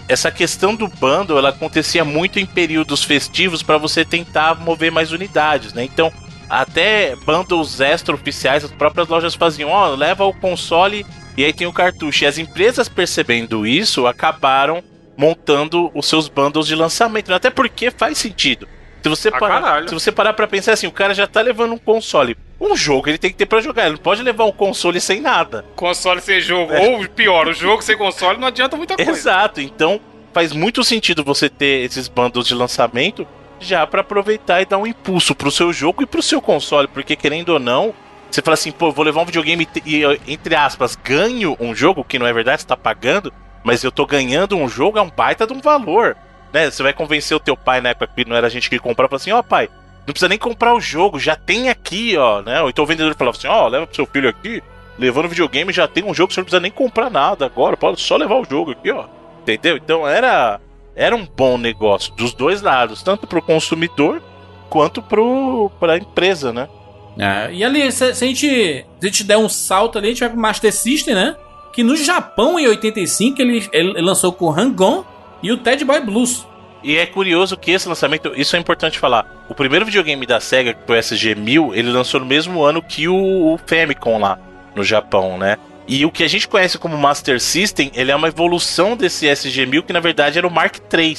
Essa 0.07 0.31
questão 0.31 0.75
do 0.75 0.87
bundle, 0.87 1.37
ela 1.37 1.49
acontecia 1.49 2.05
muito 2.05 2.39
em 2.39 2.45
períodos 2.45 3.03
festivos 3.03 3.63
para 3.63 3.77
você 3.77 4.05
tentar 4.05 4.55
mover 4.55 4.91
mais 4.91 5.11
unidades, 5.11 5.73
né? 5.73 5.83
Então, 5.83 6.11
até 6.49 7.15
bundles 7.15 7.79
extra-oficiais, 7.79 8.63
as 8.63 8.71
próprias 8.71 9.07
lojas 9.07 9.33
faziam, 9.33 9.69
ó, 9.69 9.95
leva 9.95 10.23
o 10.25 10.33
console 10.33 11.05
e 11.35 11.43
aí 11.43 11.51
tem 11.51 11.65
o 11.65 11.73
cartucho. 11.73 12.23
E 12.23 12.27
as 12.27 12.37
empresas 12.37 12.87
percebendo 12.87 13.65
isso, 13.65 14.05
acabaram 14.05 14.83
montando 15.17 15.89
os 15.93 16.07
seus 16.07 16.27
bundles 16.27 16.67
de 16.67 16.75
lançamento, 16.75 17.29
né? 17.29 17.35
até 17.35 17.49
porque 17.49 17.89
faz 17.89 18.17
sentido. 18.17 18.67
Se 19.05 19.09
você, 19.09 19.27
Ah, 19.29 19.37
parar, 19.37 19.61
caralho. 19.61 19.87
se 19.89 19.93
você 19.93 20.11
parar 20.11 20.33
pra 20.33 20.47
pensar 20.47 20.73
assim, 20.73 20.87
o 20.87 20.91
cara 20.91 21.13
já 21.13 21.27
tá 21.27 21.39
levando 21.39 21.73
um 21.73 21.77
console. 21.77 22.35
Um 22.59 22.75
jogo 22.75 23.07
ele 23.07 23.19
tem 23.19 23.29
que 23.29 23.37
ter 23.37 23.45
pra 23.45 23.61
jogar, 23.61 23.83
ele 23.83 23.91
não 23.91 23.97
pode 24.01 24.23
levar 24.23 24.45
um 24.45 24.51
console 24.51 24.99
sem 24.99 25.21
nada. 25.21 25.63
Console 25.75 26.19
sem 26.21 26.41
jogo. 26.41 26.73
É. 26.73 26.89
Ou 26.89 27.07
pior, 27.07 27.47
o 27.47 27.53
jogo 27.53 27.83
sem 27.83 27.95
console 27.95 28.39
não 28.39 28.47
adianta 28.47 28.75
muita 28.75 28.95
coisa. 28.95 29.11
Exato, 29.11 29.61
então 29.61 29.99
faz 30.33 30.51
muito 30.51 30.83
sentido 30.83 31.23
você 31.23 31.47
ter 31.47 31.85
esses 31.85 32.07
bundles 32.07 32.47
de 32.47 32.55
lançamento 32.55 33.27
já 33.59 33.85
pra 33.85 34.01
aproveitar 34.01 34.61
e 34.61 34.65
dar 34.65 34.79
um 34.79 34.87
impulso 34.87 35.35
pro 35.35 35.51
seu 35.51 35.71
jogo 35.71 36.01
e 36.01 36.07
pro 36.07 36.23
seu 36.23 36.41
console, 36.41 36.87
porque 36.87 37.15
querendo 37.15 37.49
ou 37.49 37.59
não, 37.59 37.93
você 38.31 38.41
fala 38.41 38.55
assim, 38.55 38.71
pô, 38.71 38.91
vou 38.91 39.05
levar 39.05 39.21
um 39.21 39.25
videogame 39.25 39.67
e, 39.85 40.01
entre 40.27 40.55
aspas, 40.55 40.95
ganho 40.95 41.55
um 41.59 41.75
jogo, 41.75 42.03
que 42.03 42.17
não 42.17 42.25
é 42.25 42.33
verdade, 42.33 42.63
você 42.63 42.67
tá 42.67 42.75
pagando, 42.75 43.31
mas 43.63 43.83
eu 43.83 43.91
tô 43.91 44.03
ganhando 44.07 44.57
um 44.57 44.67
jogo, 44.67 44.97
é 44.97 45.01
um 45.01 45.09
baita 45.11 45.45
de 45.45 45.53
um 45.53 45.61
valor, 45.61 46.17
né? 46.53 46.69
Você 46.69 46.83
vai 46.83 46.93
convencer 46.93 47.35
o 47.35 47.39
teu 47.39 47.55
pai, 47.55 47.81
na 47.81 47.89
época 47.89 48.11
que 48.15 48.27
não 48.27 48.35
era 48.35 48.47
a 48.47 48.49
gente 48.49 48.69
que 48.69 48.79
comprava, 48.79 49.09
fala 49.09 49.21
assim, 49.21 49.31
ó 49.31 49.41
pai, 49.41 49.69
não 50.05 50.13
precisa 50.13 50.29
nem 50.29 50.37
comprar 50.37 50.73
o 50.73 50.79
jogo, 50.79 51.19
já 51.19 51.35
tem 51.35 51.69
aqui, 51.69 52.15
ó, 52.17 52.41
né? 52.41 52.61
Ou 52.61 52.69
então 52.69 52.83
o 52.83 52.87
vendedor 52.87 53.15
falava 53.15 53.37
assim, 53.37 53.47
ó, 53.47 53.67
leva 53.67 53.87
pro 53.87 53.95
seu 53.95 54.05
filho 54.05 54.29
aqui, 54.29 54.61
levando 54.97 55.25
o 55.25 55.29
videogame, 55.29 55.73
já 55.73 55.87
tem 55.87 56.03
um 56.03 56.13
jogo, 56.13 56.31
você 56.31 56.39
não 56.39 56.45
precisa 56.45 56.61
nem 56.61 56.71
comprar 56.71 57.09
nada 57.09 57.45
agora, 57.45 57.75
pode 57.75 57.99
só 57.99 58.15
levar 58.15 58.35
o 58.35 58.45
jogo 58.45 58.71
aqui, 58.71 58.91
ó. 58.91 59.05
Entendeu? 59.41 59.77
Então 59.77 60.07
era 60.07 60.59
era 60.95 61.15
um 61.15 61.25
bom 61.25 61.57
negócio 61.57 62.13
dos 62.15 62.33
dois 62.33 62.61
lados, 62.61 63.03
tanto 63.03 63.27
pro 63.27 63.41
consumidor 63.41 64.21
quanto 64.69 65.01
pro 65.01 65.69
pra 65.79 65.97
empresa, 65.97 66.53
né? 66.53 66.69
É, 67.17 67.53
e 67.53 67.63
ali, 67.63 67.91
se, 67.91 68.13
se 68.13 68.23
a 68.23 68.27
gente, 68.27 68.47
se 68.47 68.85
a 69.01 69.05
gente 69.05 69.23
der 69.23 69.37
um 69.37 69.49
salto 69.49 69.97
ali, 69.97 70.07
a 70.07 70.09
gente 70.11 70.19
vai 70.19 70.29
pro 70.29 70.39
Master 70.39 70.71
System, 70.71 71.15
né? 71.15 71.35
Que 71.73 71.83
no 71.83 71.95
Japão, 71.95 72.59
em 72.59 72.67
85, 72.67 73.41
ele, 73.41 73.69
ele 73.71 74.01
lançou 74.01 74.31
com 74.31 74.49
Hang-On 74.49 75.03
e 75.41 75.51
o 75.51 75.57
Ted 75.57 75.83
Boy 75.83 76.01
Blues. 76.01 76.45
E 76.83 76.97
é 76.97 77.05
curioso 77.05 77.57
que 77.57 77.71
esse 77.71 77.87
lançamento, 77.89 78.31
isso 78.35 78.55
é 78.55 78.59
importante 78.59 78.99
falar. 78.99 79.45
O 79.49 79.55
primeiro 79.55 79.85
videogame 79.85 80.25
da 80.25 80.39
Sega, 80.39 80.73
que 80.73 80.85
foi 80.85 80.97
o 80.97 81.01
SG-1000, 81.01 81.71
ele 81.73 81.89
lançou 81.89 82.19
no 82.19 82.25
mesmo 82.25 82.63
ano 82.63 82.81
que 82.81 83.07
o, 83.07 83.15
o 83.53 83.59
Famicom 83.65 84.19
lá 84.19 84.37
no 84.75 84.83
Japão, 84.83 85.37
né? 85.37 85.57
E 85.87 86.05
o 86.05 86.11
que 86.11 86.23
a 86.23 86.27
gente 86.27 86.47
conhece 86.47 86.77
como 86.77 86.97
Master 86.97 87.39
System, 87.39 87.91
ele 87.95 88.11
é 88.11 88.15
uma 88.15 88.27
evolução 88.27 88.95
desse 88.95 89.25
SG-1000 89.27 89.83
que 89.83 89.93
na 89.93 89.99
verdade 89.99 90.37
era 90.37 90.47
o 90.47 90.51
Mark 90.51 90.77
III, 90.77 91.15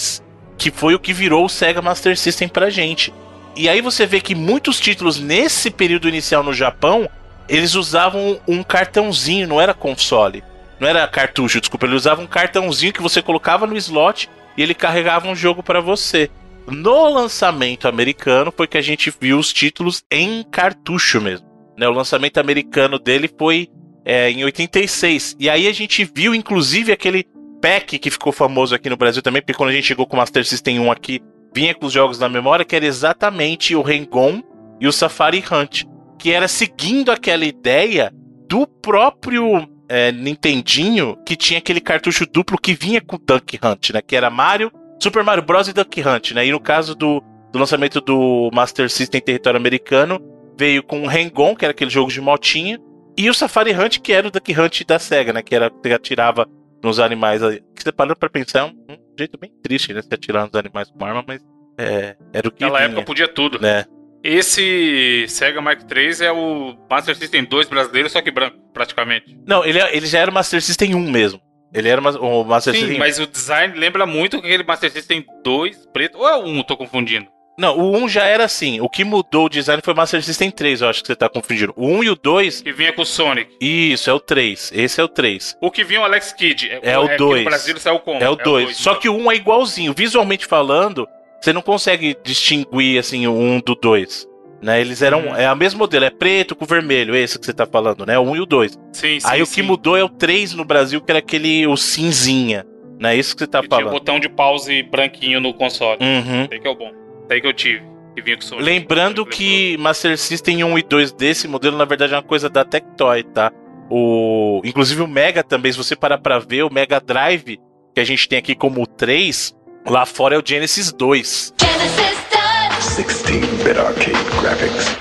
que 0.58 0.70
foi 0.70 0.94
o 0.94 0.98
que 0.98 1.12
virou 1.12 1.44
o 1.44 1.48
Sega 1.48 1.82
Master 1.82 2.16
System 2.16 2.48
pra 2.48 2.70
gente. 2.70 3.12
E 3.56 3.68
aí 3.68 3.80
você 3.80 4.06
vê 4.06 4.20
que 4.20 4.34
muitos 4.34 4.78
títulos 4.78 5.18
nesse 5.18 5.70
período 5.70 6.08
inicial 6.08 6.42
no 6.42 6.52
Japão, 6.52 7.08
eles 7.48 7.74
usavam 7.74 8.38
um 8.46 8.62
cartãozinho, 8.62 9.48
não 9.48 9.60
era 9.60 9.72
console. 9.72 10.44
Não 10.78 10.88
era 10.88 11.06
cartucho, 11.08 11.60
desculpa, 11.60 11.86
ele 11.86 11.94
usava 11.94 12.20
um 12.20 12.26
cartãozinho 12.26 12.92
que 12.92 13.02
você 13.02 13.22
colocava 13.22 13.66
no 13.66 13.76
slot 13.76 14.28
e 14.56 14.62
ele 14.62 14.74
carregava 14.74 15.28
um 15.28 15.34
jogo 15.34 15.62
pra 15.62 15.80
você. 15.80 16.30
No 16.66 17.08
lançamento 17.08 17.86
americano 17.86 18.52
foi 18.54 18.66
que 18.66 18.76
a 18.76 18.82
gente 18.82 19.12
viu 19.20 19.38
os 19.38 19.52
títulos 19.52 20.02
em 20.10 20.42
cartucho 20.42 21.20
mesmo. 21.20 21.46
Né? 21.78 21.88
O 21.88 21.92
lançamento 21.92 22.38
americano 22.38 22.98
dele 22.98 23.30
foi 23.38 23.68
é, 24.04 24.30
em 24.30 24.44
86. 24.44 25.36
E 25.38 25.48
aí 25.48 25.68
a 25.68 25.72
gente 25.72 26.04
viu, 26.04 26.34
inclusive, 26.34 26.92
aquele 26.92 27.24
pack 27.60 27.98
que 27.98 28.10
ficou 28.10 28.32
famoso 28.32 28.74
aqui 28.74 28.90
no 28.90 28.96
Brasil 28.96 29.22
também, 29.22 29.42
porque 29.42 29.54
quando 29.54 29.70
a 29.70 29.72
gente 29.72 29.86
chegou 29.86 30.06
com 30.06 30.16
o 30.16 30.18
Master 30.18 30.44
System 30.44 30.80
1 30.80 30.90
aqui, 30.90 31.20
vinha 31.54 31.74
com 31.74 31.86
os 31.86 31.92
jogos 31.92 32.18
na 32.18 32.28
memória, 32.28 32.64
que 32.64 32.76
era 32.76 32.84
exatamente 32.84 33.74
o 33.74 33.82
Rengon 33.82 34.42
e 34.80 34.86
o 34.86 34.92
Safari 34.92 35.42
Hunt, 35.50 35.84
que 36.18 36.32
era 36.32 36.48
seguindo 36.48 37.10
aquela 37.10 37.44
ideia 37.44 38.12
do 38.48 38.66
próprio 38.66 39.68
é, 39.88 40.10
Nintendinho, 40.12 41.16
que 41.24 41.36
tinha 41.36 41.58
aquele 41.58 41.80
cartucho 41.80 42.26
duplo 42.26 42.58
que 42.58 42.74
vinha 42.74 43.00
com 43.00 43.16
Duck 43.18 43.58
Hunt, 43.62 43.90
né? 43.90 44.02
Que 44.02 44.16
era 44.16 44.30
Mario, 44.30 44.70
Super 45.02 45.22
Mario 45.22 45.42
Bros. 45.44 45.68
e 45.68 45.72
Duck 45.72 46.00
Hunt, 46.00 46.32
né? 46.32 46.46
E 46.46 46.52
no 46.52 46.60
caso 46.60 46.94
do, 46.94 47.22
do 47.52 47.58
lançamento 47.58 48.00
do 48.00 48.50
Master 48.52 48.90
System 48.90 49.18
em 49.20 49.24
território 49.24 49.58
americano, 49.58 50.20
veio 50.58 50.82
com 50.82 51.02
o 51.02 51.06
Rengon, 51.06 51.54
que 51.54 51.64
era 51.64 51.72
aquele 51.72 51.90
jogo 51.90 52.10
de 52.10 52.20
motinha, 52.20 52.78
e 53.18 53.30
o 53.30 53.34
Safari 53.34 53.72
Hunt, 53.72 53.98
que 54.00 54.12
era 54.12 54.28
o 54.28 54.30
Duck 54.30 54.52
Hunt 54.58 54.84
da 54.86 54.98
SEGA, 54.98 55.32
né? 55.32 55.42
Que 55.42 55.54
era 55.54 55.70
que 55.70 55.92
atirava 55.92 56.46
nos 56.82 56.98
animais. 57.00 57.40
Que 57.74 57.82
você 57.82 57.92
parando 57.92 58.16
pra 58.16 58.28
pensar, 58.28 58.60
é 58.60 58.64
um, 58.64 58.68
um 58.92 58.96
jeito 59.18 59.38
bem 59.38 59.50
triste, 59.62 59.92
né? 59.94 60.02
Se 60.02 60.08
atirar 60.12 60.44
nos 60.46 60.54
animais 60.54 60.90
com 60.90 61.04
arma, 61.04 61.24
mas 61.26 61.40
é, 61.78 62.16
era 62.32 62.48
o 62.48 62.50
que 62.50 62.62
Naquela 62.62 62.78
vinha, 62.80 62.90
época 62.90 63.06
podia 63.06 63.28
tudo. 63.28 63.58
né? 63.60 63.84
Esse 64.26 65.26
Sega 65.28 65.60
Mark 65.60 65.80
III 65.82 66.26
é 66.26 66.32
o 66.32 66.76
Master 66.90 67.14
System 67.16 67.44
2 67.44 67.68
brasileiro, 67.68 68.10
só 68.10 68.20
que 68.20 68.30
branco, 68.30 68.56
praticamente. 68.74 69.38
Não, 69.46 69.64
ele, 69.64 69.80
ele 69.80 70.06
já 70.06 70.18
era 70.18 70.30
o 70.30 70.34
Master 70.34 70.60
System 70.60 70.94
1 70.96 71.10
mesmo. 71.10 71.40
Ele 71.72 71.88
era 71.88 72.00
o 72.00 72.44
Master 72.44 72.74
Sim, 72.74 72.80
System 72.80 72.98
mas 72.98 73.18
o 73.20 73.26
design 73.26 73.78
lembra 73.78 74.04
muito 74.04 74.38
aquele 74.38 74.64
Master 74.64 74.90
System 74.90 75.24
2 75.44 75.86
preto. 75.92 76.18
Ou 76.18 76.28
é 76.28 76.36
o 76.36 76.44
1, 76.44 76.62
tô 76.64 76.76
confundindo. 76.76 77.26
Não, 77.58 77.78
o 77.78 77.96
1 77.96 78.08
já 78.08 78.24
era 78.24 78.44
assim. 78.44 78.80
O 78.80 78.88
que 78.88 79.02
mudou 79.04 79.46
o 79.46 79.48
design 79.48 79.80
foi 79.82 79.94
o 79.94 79.96
Master 79.96 80.22
System 80.22 80.50
3, 80.50 80.82
eu 80.82 80.88
acho 80.88 81.00
que 81.00 81.06
você 81.06 81.16
tá 81.16 81.28
confundindo. 81.28 81.72
O 81.76 81.86
1 81.86 82.04
e 82.04 82.10
o 82.10 82.16
2, 82.16 82.62
Que 82.62 82.72
vinha 82.72 82.92
com 82.92 83.02
o 83.02 83.06
Sonic. 83.06 83.50
isso, 83.60 84.10
é 84.10 84.12
o 84.12 84.20
3. 84.20 84.72
Esse 84.74 85.00
é 85.00 85.04
o 85.04 85.08
3. 85.08 85.56
O 85.60 85.70
que 85.70 85.84
vinha 85.84 86.00
o 86.00 86.04
Alex 86.04 86.32
Kidd. 86.32 86.68
É 86.82 86.98
o 86.98 87.04
aqui 87.04 87.16
dois. 87.16 87.44
No 87.44 87.50
Brasil 87.50 87.78
saiu 87.78 87.98
como? 88.00 88.22
É 88.22 88.28
o 88.28 88.36
2. 88.36 88.76
Só 88.76 88.94
que 88.96 89.08
o 89.08 89.16
1 89.16 89.32
é 89.32 89.36
igualzinho. 89.36 89.94
Visualmente 89.94 90.44
falando, 90.46 91.08
você 91.40 91.52
não 91.52 91.62
consegue 91.62 92.16
distinguir 92.24 92.98
assim 92.98 93.26
o 93.26 93.32
1 93.32 93.60
do 93.60 93.74
2. 93.74 94.26
Né? 94.62 94.80
Eles 94.80 95.02
eram. 95.02 95.26
Uhum. 95.26 95.36
É 95.36 95.52
o 95.52 95.56
mesmo 95.56 95.78
modelo, 95.78 96.04
é 96.04 96.10
preto 96.10 96.56
com 96.56 96.64
vermelho, 96.64 97.14
esse 97.14 97.38
que 97.38 97.44
você 97.44 97.52
tá 97.52 97.66
falando, 97.66 98.06
né? 98.06 98.18
O 98.18 98.22
1 98.22 98.36
e 98.36 98.40
o 98.40 98.46
2. 98.46 98.72
Sim, 98.92 99.20
sim, 99.20 99.26
Aí 99.28 99.42
o 99.42 99.46
sim. 99.46 99.54
que 99.56 99.62
mudou 99.62 99.96
é 99.96 100.02
o 100.02 100.08
3 100.08 100.54
no 100.54 100.64
Brasil, 100.64 101.00
que 101.00 101.10
era 101.12 101.18
aquele 101.18 101.66
o 101.66 101.76
cinzinha. 101.76 102.64
Não 102.98 103.10
é 103.10 103.16
isso 103.16 103.34
que 103.36 103.40
você 103.40 103.46
tá 103.46 103.60
Que 103.60 103.68
tinha 103.68 103.80
falando. 103.80 103.92
botão 103.92 104.18
de 104.18 104.28
pause 104.28 104.82
branquinho 104.82 105.38
no 105.40 105.52
console. 105.52 105.98
Uhum. 106.00 106.48
Aí 106.50 106.58
que 106.58 106.66
é 106.66 106.70
o 106.70 106.74
bom. 106.74 106.90
Aí 107.30 107.40
que 107.40 107.46
eu 107.46 107.52
tive. 107.52 107.82
Que 108.14 108.22
vinha 108.22 108.36
com 108.38 108.42
o 108.42 108.46
Sonic. 108.46 108.64
Lembrando 108.64 109.26
que 109.26 109.76
Master 109.76 110.16
System 110.16 110.64
1 110.64 110.78
e 110.78 110.82
2 110.82 111.12
desse 111.12 111.46
modelo, 111.46 111.76
na 111.76 111.84
verdade, 111.84 112.14
é 112.14 112.16
uma 112.16 112.22
coisa 112.22 112.48
da 112.48 112.64
Tectoy, 112.64 113.22
tá? 113.24 113.52
O... 113.90 114.60
Inclusive 114.64 115.02
o 115.02 115.06
Mega 115.06 115.44
também, 115.44 115.70
se 115.70 115.78
você 115.78 115.94
parar 115.94 116.18
pra 116.18 116.38
ver, 116.38 116.62
o 116.64 116.72
Mega 116.72 116.98
Drive, 116.98 117.58
que 117.94 118.00
a 118.00 118.04
gente 118.04 118.26
tem 118.28 118.38
aqui 118.38 118.54
como 118.54 118.82
o 118.82 118.86
3, 118.86 119.54
lá 119.86 120.04
fora 120.04 120.34
é 120.34 120.38
o 120.38 120.42
Genesis 120.44 120.92
2. 120.92 121.54
Genesis 121.60 122.18
does. 122.30 122.98
16-bit 122.98 123.78
arcade 123.78 124.40
graphics. 124.40 124.96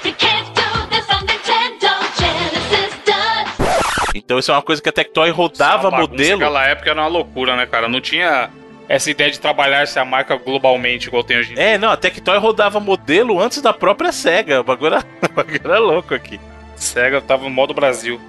Então 4.14 4.40
isso 4.40 4.50
é 4.50 4.56
uma 4.56 4.62
coisa 4.62 4.82
que 4.82 4.90
a 4.90 4.92
Tectoy 4.92 5.30
rodava 5.30 5.92
bagunça 5.92 6.12
modelo. 6.12 6.40
Naquela 6.40 6.66
época 6.66 6.90
era 6.90 7.02
uma 7.02 7.08
loucura, 7.08 7.56
né, 7.56 7.66
cara? 7.66 7.88
Não 7.88 8.00
tinha 8.00 8.50
essa 8.88 9.12
ideia 9.12 9.30
de 9.30 9.40
trabalhar 9.40 9.82
essa 9.82 10.04
marca 10.06 10.36
globalmente 10.38 11.08
igual 11.08 11.24
tem 11.24 11.38
hoje 11.38 11.52
em 11.52 11.56
dia. 11.56 11.64
É, 11.64 11.78
não, 11.78 11.90
a 11.90 11.98
Tectoy 11.98 12.38
rodava 12.38 12.80
modelo 12.80 13.40
antes 13.40 13.62
da 13.62 13.74
própria 13.74 14.12
SEGA. 14.12 14.62
O 14.62 14.64
bagulho 14.64 14.96
era, 14.96 15.06
o 15.30 15.34
bagulho 15.34 15.62
era 15.64 15.80
louco 15.80 16.14
aqui. 16.16 16.40
Sega 16.76 17.22
tava 17.22 17.44
no 17.44 17.50
modo 17.50 17.74
Brasil. 17.74 18.20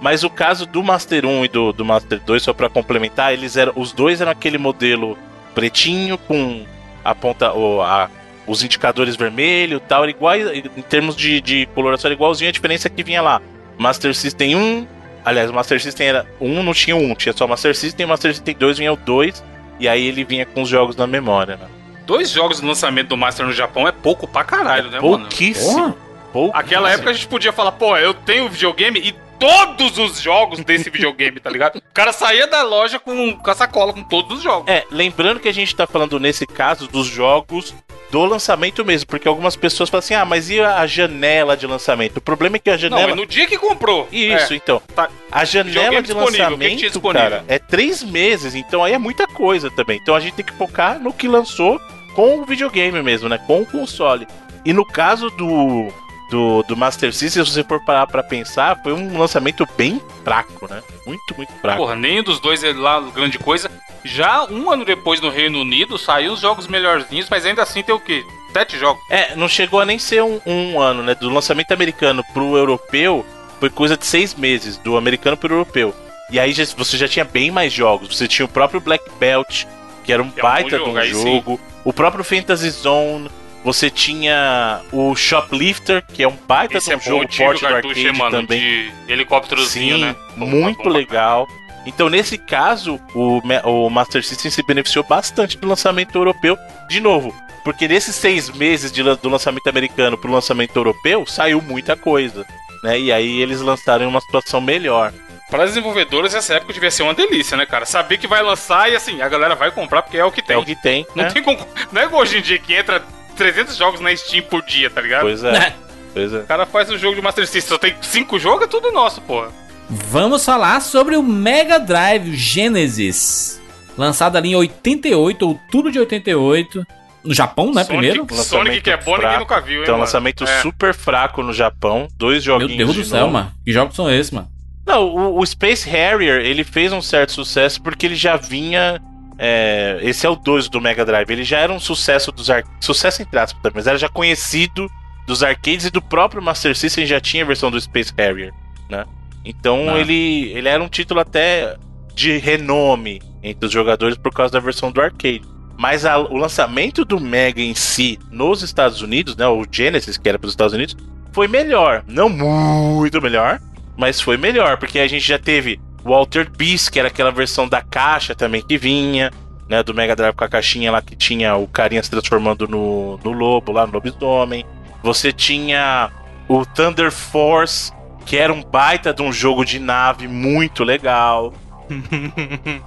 Mas 0.00 0.24
o 0.24 0.30
caso 0.30 0.64
do 0.66 0.82
Master 0.82 1.26
1 1.26 1.44
e 1.44 1.48
do, 1.48 1.72
do 1.72 1.84
Master 1.84 2.20
2, 2.20 2.42
só 2.42 2.52
pra 2.52 2.68
complementar, 2.68 3.32
eles 3.32 3.56
eram. 3.56 3.72
Os 3.76 3.92
dois 3.92 4.20
eram 4.20 4.32
aquele 4.32 4.58
modelo 4.58 5.18
pretinho 5.54 6.16
com 6.18 6.64
a 7.04 7.14
ponta. 7.14 7.52
O, 7.52 7.82
a, 7.82 8.10
os 8.46 8.64
indicadores 8.64 9.16
vermelho 9.16 9.76
e 9.76 9.80
tal. 9.80 10.02
Era 10.02 10.10
igual, 10.10 10.36
em 10.36 10.82
termos 10.82 11.14
de, 11.14 11.40
de 11.40 11.66
coloração, 11.74 12.08
era 12.08 12.14
igualzinho. 12.14 12.48
A 12.48 12.52
diferença 12.52 12.88
é 12.88 12.90
que 12.90 13.02
vinha 13.02 13.22
lá. 13.22 13.40
Master 13.78 14.14
System 14.14 14.56
1. 14.56 14.86
Aliás, 15.24 15.50
o 15.50 15.52
Master 15.52 15.80
System 15.80 16.06
era 16.06 16.26
1, 16.40 16.62
não 16.62 16.72
tinha 16.72 16.96
1, 16.96 17.14
tinha 17.14 17.32
só 17.34 17.46
Master 17.46 17.76
System, 17.76 18.06
Master 18.06 18.32
System 18.32 18.56
2 18.58 18.78
vinha 18.78 18.92
o 18.92 18.96
2, 18.96 19.44
e 19.78 19.86
aí 19.86 20.06
ele 20.06 20.24
vinha 20.24 20.46
com 20.46 20.62
os 20.62 20.68
jogos 20.68 20.96
na 20.96 21.06
memória, 21.06 21.56
né? 21.56 21.66
Dois 22.06 22.30
jogos 22.30 22.62
no 22.62 22.68
lançamento 22.68 23.08
do 23.08 23.18
Master 23.18 23.44
no 23.44 23.52
Japão 23.52 23.86
é 23.86 23.92
pouco 23.92 24.26
pra 24.26 24.44
caralho, 24.44 24.90
né, 24.90 24.98
mano? 24.98 25.18
Pouquíssimo. 25.18 25.96
Pouquíssimo. 26.32 26.58
Aquela 26.60 26.90
época 26.90 27.10
a 27.10 27.12
gente 27.12 27.28
podia 27.28 27.52
falar, 27.52 27.72
pô, 27.72 27.96
eu 27.96 28.14
tenho 28.14 28.48
videogame 28.48 28.98
e 29.00 29.12
todos 29.38 29.96
os 29.98 30.20
jogos 30.20 30.60
desse 30.60 30.88
videogame, 30.90 31.40
tá 31.40 31.48
ligado? 31.50 31.78
O 31.78 31.82
cara 31.94 32.12
saía 32.12 32.46
da 32.46 32.62
loja 32.62 32.98
com, 32.98 33.34
com 33.36 33.50
a 33.50 33.54
sacola 33.54 33.92
com 33.92 34.02
todos 34.02 34.38
os 34.38 34.42
jogos. 34.42 34.70
É, 34.70 34.84
lembrando 34.90 35.40
que 35.40 35.48
a 35.48 35.54
gente 35.54 35.74
tá 35.74 35.86
falando 35.86 36.20
nesse 36.20 36.46
caso 36.46 36.86
dos 36.86 37.06
jogos 37.06 37.74
do 38.10 38.24
lançamento 38.24 38.84
mesmo, 38.84 39.06
porque 39.06 39.28
algumas 39.28 39.54
pessoas 39.56 39.88
falam 39.88 40.00
assim: 40.00 40.14
ah, 40.14 40.24
mas 40.24 40.50
e 40.50 40.60
a 40.60 40.84
janela 40.86 41.56
de 41.56 41.66
lançamento? 41.66 42.16
O 42.18 42.20
problema 42.20 42.56
é 42.56 42.58
que 42.58 42.68
a 42.68 42.72
Não, 42.72 42.78
janela. 42.78 43.12
é 43.12 43.14
no 43.14 43.24
dia 43.24 43.46
que 43.46 43.56
comprou. 43.56 44.08
Isso, 44.12 44.52
É, 44.52 44.56
então. 44.56 44.82
tá. 44.94 45.08
A 45.30 45.44
janela 45.44 46.02
de 46.02 46.12
lançamento, 46.12 47.00
cara, 47.12 47.44
é 47.48 47.58
três 47.58 48.02
meses, 48.02 48.54
então 48.54 48.82
aí 48.84 48.92
é 48.92 48.98
muita 48.98 49.26
coisa 49.28 49.70
também. 49.70 49.98
Então 50.02 50.14
a 50.14 50.20
gente 50.20 50.34
tem 50.34 50.44
que 50.44 50.52
focar 50.52 50.98
no 50.98 51.12
que 51.12 51.28
lançou 51.28 51.80
com 52.14 52.40
o 52.40 52.44
videogame 52.44 53.00
mesmo, 53.02 53.28
né? 53.28 53.38
Com 53.46 53.62
o 53.62 53.66
console. 53.66 54.26
E 54.64 54.72
no 54.72 54.84
caso 54.84 55.30
do, 55.30 55.88
do, 56.30 56.62
do 56.62 56.76
Master 56.76 57.12
System, 57.12 57.44
se 57.44 57.52
você 57.52 57.64
for 57.64 57.84
parar 57.84 58.06
pra 58.06 58.22
pensar, 58.22 58.80
foi 58.82 58.92
um 58.92 59.18
lançamento 59.18 59.66
bem 59.76 60.00
fraco, 60.24 60.66
né? 60.68 60.82
Muito, 61.06 61.34
muito 61.36 61.52
fraco. 61.60 61.78
Porra, 61.78 61.96
nenhum 61.96 62.22
dos 62.22 62.40
dois 62.40 62.62
é 62.64 62.72
lá 62.72 63.00
grande 63.14 63.38
coisa. 63.38 63.70
Já 64.04 64.44
um 64.44 64.70
ano 64.70 64.84
depois 64.84 65.20
no 65.20 65.28
Reino 65.28 65.60
Unido 65.60 65.98
saiu 65.98 66.32
os 66.32 66.40
jogos 66.40 66.66
melhorzinhos, 66.66 67.28
mas 67.28 67.44
ainda 67.44 67.62
assim 67.62 67.82
tem 67.82 67.94
o 67.94 68.00
quê? 68.00 68.24
Sete 68.52 68.78
jogos. 68.78 69.02
É, 69.10 69.36
não 69.36 69.46
chegou 69.48 69.80
a 69.80 69.84
nem 69.84 69.98
ser 69.98 70.22
um, 70.22 70.40
um 70.46 70.80
ano, 70.80 71.02
né? 71.02 71.14
Do 71.14 71.28
lançamento 71.28 71.72
americano 71.72 72.24
pro 72.32 72.56
europeu, 72.56 73.24
foi 73.60 73.68
coisa 73.68 73.96
de 73.96 74.06
seis 74.06 74.34
meses, 74.34 74.76
do 74.78 74.96
americano 74.96 75.36
pro 75.36 75.52
europeu. 75.52 75.94
E 76.30 76.38
aí 76.40 76.52
já- 76.52 76.64
você 76.76 76.96
já 76.96 77.06
tinha 77.08 77.24
bem 77.24 77.50
mais 77.50 77.72
jogos. 77.72 78.16
Você 78.16 78.26
tinha 78.26 78.46
o 78.46 78.48
próprio 78.48 78.80
Black 78.80 79.04
Belt, 79.18 79.64
que 80.04 80.12
era 80.12 80.22
um 80.22 80.30
Que 80.30 80.40
é 80.40 80.42
um 80.42 80.46
baita 80.46 80.70
de 80.70 80.76
jogo, 80.84 80.98
um 80.98 81.04
jogo. 81.04 81.60
O 81.84 81.92
próprio 81.92 82.24
Fantasy 82.24 82.70
Zone. 82.70 83.30
Você 83.64 83.90
tinha 83.90 84.80
o 84.90 85.14
Shoplifter, 85.14 86.02
que 86.06 86.22
é 86.22 86.28
um 86.28 86.36
baita 86.48 86.78
Esse 86.78 86.86
de 86.88 86.92
é 86.92 86.96
um 86.96 86.98
bom, 86.98 87.04
jogo 87.04 87.24
o 87.24 87.36
porte 87.36 87.60
do 87.60 87.68
cartucho, 87.68 87.98
arcade 88.00 88.18
mano, 88.18 88.30
também. 88.30 88.60
de 88.60 88.92
helicópterozinho, 89.06 89.96
Sim, 89.96 90.04
né? 90.04 90.16
Muito 90.36 90.88
legal. 90.88 91.46
Então, 91.84 92.08
nesse 92.08 92.38
caso, 92.38 93.00
o, 93.14 93.40
o 93.64 93.90
Master 93.90 94.24
System 94.24 94.50
se 94.50 94.62
beneficiou 94.62 95.04
bastante 95.04 95.58
do 95.58 95.68
lançamento 95.68 96.16
europeu. 96.16 96.56
De 96.88 97.00
novo, 97.00 97.34
porque 97.64 97.86
nesses 97.86 98.14
seis 98.14 98.50
meses 98.50 98.90
de 98.90 99.02
do 99.02 99.28
lançamento 99.28 99.66
americano 99.68 100.16
pro 100.16 100.32
lançamento 100.32 100.76
europeu, 100.76 101.26
saiu 101.26 101.60
muita 101.60 101.96
coisa. 101.96 102.46
Né? 102.82 102.98
E 102.98 103.12
aí 103.12 103.40
eles 103.40 103.60
lançaram 103.60 104.04
em 104.04 104.08
uma 104.08 104.20
situação 104.20 104.60
melhor. 104.60 105.12
Para 105.50 105.66
desenvolvedores, 105.66 106.32
essa 106.34 106.54
época 106.54 106.72
devia 106.72 106.90
ser 106.90 107.02
uma 107.02 107.12
delícia, 107.12 107.56
né, 107.56 107.66
cara? 107.66 107.84
Saber 107.84 108.18
que 108.18 108.28
vai 108.28 108.40
lançar 108.40 108.90
e 108.90 108.94
assim, 108.94 109.20
a 109.20 109.28
galera 109.28 109.56
vai 109.56 109.70
comprar 109.72 110.02
porque 110.02 110.16
é 110.16 110.24
o 110.24 110.30
que 110.30 110.40
tem. 110.40 110.54
É 110.54 110.58
o 110.58 110.64
que 110.64 110.76
tem. 110.76 111.04
Não 111.14 111.24
né? 111.24 111.30
tem. 111.30 111.42
Não 111.90 112.00
é 112.00 112.06
hoje 112.06 112.38
em 112.38 112.42
dia 112.42 112.58
que 112.58 112.72
entra 112.72 113.02
300 113.40 113.74
jogos 113.76 114.00
na 114.00 114.14
Steam 114.14 114.42
por 114.44 114.62
dia, 114.62 114.90
tá 114.90 115.00
ligado? 115.00 115.22
Pois 115.22 115.42
é. 115.42 115.74
pois 116.12 116.32
é. 116.32 116.38
O 116.40 116.46
cara 116.46 116.66
faz 116.66 116.90
um 116.90 116.98
jogo 116.98 117.14
de 117.16 117.22
Master 117.22 117.46
System, 117.46 117.68
só 117.70 117.78
tem 117.78 117.94
5 118.00 118.38
jogos, 118.38 118.64
é 118.64 118.66
tudo 118.66 118.92
nosso, 118.92 119.20
porra. 119.22 119.48
Vamos 119.88 120.44
falar 120.44 120.80
sobre 120.80 121.16
o 121.16 121.22
Mega 121.22 121.78
Drive 121.80 122.36
Genesis. 122.36 123.60
Lançado 123.96 124.36
ali 124.36 124.50
em 124.50 124.54
88, 124.56 125.46
outubro 125.46 125.90
de 125.90 125.98
88. 125.98 126.86
No 127.24 127.34
Japão, 127.34 127.66
né? 127.74 127.84
Sonic, 127.84 127.86
Primeiro. 127.88 128.34
Sonic 128.44 128.80
que 128.82 128.90
é 128.90 128.96
bom, 128.96 129.12
ninguém 129.12 129.20
fraco. 129.22 129.40
nunca 129.40 129.60
viu, 129.60 129.76
hein, 129.76 129.82
Então, 129.82 129.94
mano? 129.94 130.04
lançamento 130.04 130.44
É. 130.44 130.60
super 130.62 130.94
fraco 130.94 131.42
no 131.42 131.52
Japão. 131.52 132.08
Dois 132.16 132.44
Meu 132.46 132.58
joguinhos. 132.60 132.76
Deus 132.78 132.94
do 132.94 133.02
de 133.02 133.08
céu, 133.08 133.20
novo. 133.22 133.32
mano. 133.32 133.52
Que 133.64 133.72
jogos 133.72 133.94
são 133.96 134.10
esses, 134.10 134.30
mano? 134.30 134.48
Não, 134.86 135.04
o, 135.06 135.38
o 135.40 135.46
Space 135.46 135.88
Harrier, 135.88 136.40
ele 136.40 136.64
fez 136.64 136.92
um 136.92 137.02
certo 137.02 137.32
sucesso 137.32 137.82
porque 137.82 138.06
ele 138.06 138.14
já 138.14 138.36
vinha. 138.36 139.00
É, 139.42 139.98
esse 140.02 140.26
é 140.26 140.28
o 140.28 140.36
2 140.36 140.68
do 140.68 140.80
Mega 140.82 141.02
Drive. 141.04 141.30
Ele 141.30 141.44
já 141.44 141.58
era 141.58 141.72
um 141.72 141.80
sucesso 141.80 142.30
dos 142.30 142.50
ar... 142.50 142.62
Sucesso 142.78 143.22
entre 143.22 143.38
aspas, 143.38 143.72
mas 143.74 143.86
era 143.86 143.96
já 143.96 144.08
conhecido 144.08 144.86
dos 145.26 145.42
arcades 145.42 145.86
e 145.86 145.90
do 145.90 146.02
próprio 146.02 146.42
Master 146.42 146.76
System 146.76 147.06
já 147.06 147.18
tinha 147.20 147.42
a 147.42 147.46
versão 147.46 147.70
do 147.70 147.80
Space 147.80 148.12
Harrier, 148.18 148.52
né? 148.90 149.04
Então 149.44 149.94
Ah. 149.94 149.98
ele, 149.98 150.50
ele 150.52 150.68
era 150.68 150.82
um 150.82 150.88
título 150.88 151.20
até 151.20 151.76
de 152.14 152.36
renome 152.36 153.22
entre 153.42 153.64
os 153.66 153.72
jogadores 153.72 154.18
por 154.18 154.30
causa 154.32 154.52
da 154.52 154.60
versão 154.60 154.92
do 154.92 155.00
arcade. 155.00 155.40
Mas 155.78 156.04
a- 156.04 156.18
o 156.18 156.36
lançamento 156.36 157.04
do 157.06 157.18
Mega 157.18 157.62
em 157.62 157.74
si 157.74 158.18
nos 158.30 158.62
Estados 158.62 159.00
Unidos, 159.00 159.34
né, 159.36 159.46
o 159.46 159.64
Genesis, 159.70 160.18
que 160.18 160.28
era 160.28 160.38
para 160.38 160.46
os 160.48 160.52
Estados 160.52 160.74
Unidos, 160.74 160.94
foi 161.32 161.48
melhor. 161.48 162.04
Não 162.06 162.28
muito 162.28 163.22
melhor, 163.22 163.58
mas 163.96 164.20
foi 164.20 164.36
melhor, 164.36 164.76
porque 164.76 164.98
a 164.98 165.06
gente 165.08 165.26
já 165.26 165.38
teve 165.38 165.80
o 166.04 166.10
Walter 166.10 166.48
Beast, 166.50 166.90
que 166.90 166.98
era 166.98 167.08
aquela 167.08 167.30
versão 167.30 167.68
da 167.68 167.82
caixa 167.82 168.34
também 168.34 168.62
que 168.62 168.76
vinha, 168.78 169.30
né, 169.68 169.82
do 169.82 169.94
Mega 169.94 170.16
Drive 170.16 170.34
com 170.34 170.44
a 170.44 170.48
caixinha 170.48 170.90
lá 170.90 171.00
que 171.00 171.14
tinha 171.14 171.54
o 171.56 171.66
carinha 171.66 172.02
se 172.02 172.10
transformando 172.10 172.66
no, 172.66 173.18
no 173.22 173.32
lobo, 173.32 173.72
lá 173.72 173.86
no 173.86 173.92
lobisomem. 173.92 174.64
Você 175.02 175.32
tinha 175.32 176.10
o 176.48 176.64
Thunder 176.66 177.10
Force, 177.12 177.92
que 178.26 178.36
era 178.36 178.52
um 178.52 178.62
baita 178.62 179.14
de 179.14 179.22
um 179.22 179.32
jogo 179.32 179.64
de 179.64 179.78
nave 179.78 180.26
muito 180.28 180.82
legal. 180.84 181.54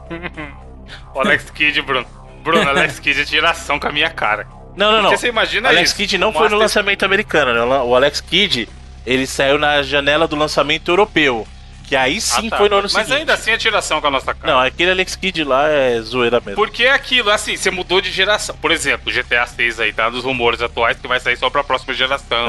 o 1.13 1.19
Alex 1.19 1.49
Kidd, 1.49 1.82
Bruno. 1.82 2.06
Bruno, 2.43 2.67
Alex 2.69 2.99
Kidd 2.99 3.21
é 3.21 3.26
tiração 3.26 3.80
com 3.80 3.88
a 3.88 3.91
minha 3.91 4.10
cara. 4.10 4.47
Não, 4.76 4.88
não, 4.91 4.97
não. 4.97 5.02
Porque 5.04 5.17
você 5.17 5.28
imagina 5.30 5.69
Alex 5.69 5.89
isso. 5.89 5.97
Kidd 5.97 6.17
não 6.17 6.30
o 6.30 6.34
foi 6.34 6.41
no 6.41 6.45
Master- 6.45 6.60
lançamento 6.60 7.04
americano, 7.06 7.54
né? 7.54 7.62
O 7.82 7.95
Alex 7.95 8.21
Kidd, 8.21 8.67
ele 9.06 9.26
saiu 9.26 9.58
na 9.58 9.82
janela 9.82 10.28
do 10.28 10.36
lançamento 10.36 10.91
europeu. 10.91 11.47
Que 11.87 11.95
aí 11.95 12.17
Ah, 12.17 12.21
sim 12.21 12.49
tá. 12.49 12.57
foi 12.57 12.69
no 12.69 12.75
ano 12.77 12.83
Mas 12.83 12.91
seguinte. 12.93 13.13
ainda 13.13 13.33
assim 13.33 13.51
é 13.51 13.57
tiração 13.57 13.99
com 14.01 14.07
a 14.07 14.11
nossa 14.11 14.33
cara. 14.33 14.53
Não, 14.53 14.59
aquele 14.59 14.91
Alex 14.91 15.15
Kidd 15.15 15.43
lá 15.43 15.67
é 15.69 15.99
zoeira 16.01 16.39
mesmo. 16.39 16.55
Porque 16.55 16.83
é 16.85 16.91
aquilo, 16.91 17.29
assim, 17.29 17.55
você 17.57 17.69
mudou 17.69 17.99
de 18.01 18.09
geração. 18.11 18.55
Por 18.57 18.71
exemplo, 18.71 19.11
o 19.11 19.13
GTA 19.13 19.45
6 19.45 19.79
aí 19.79 19.91
tá 19.93 20.09
nos 20.09 20.23
rumores 20.23 20.61
atuais 20.61 20.97
que 20.97 21.07
vai 21.07 21.19
sair 21.19 21.37
só 21.37 21.49
pra 21.49 21.63
próxima 21.63 21.93
geração. 21.93 22.47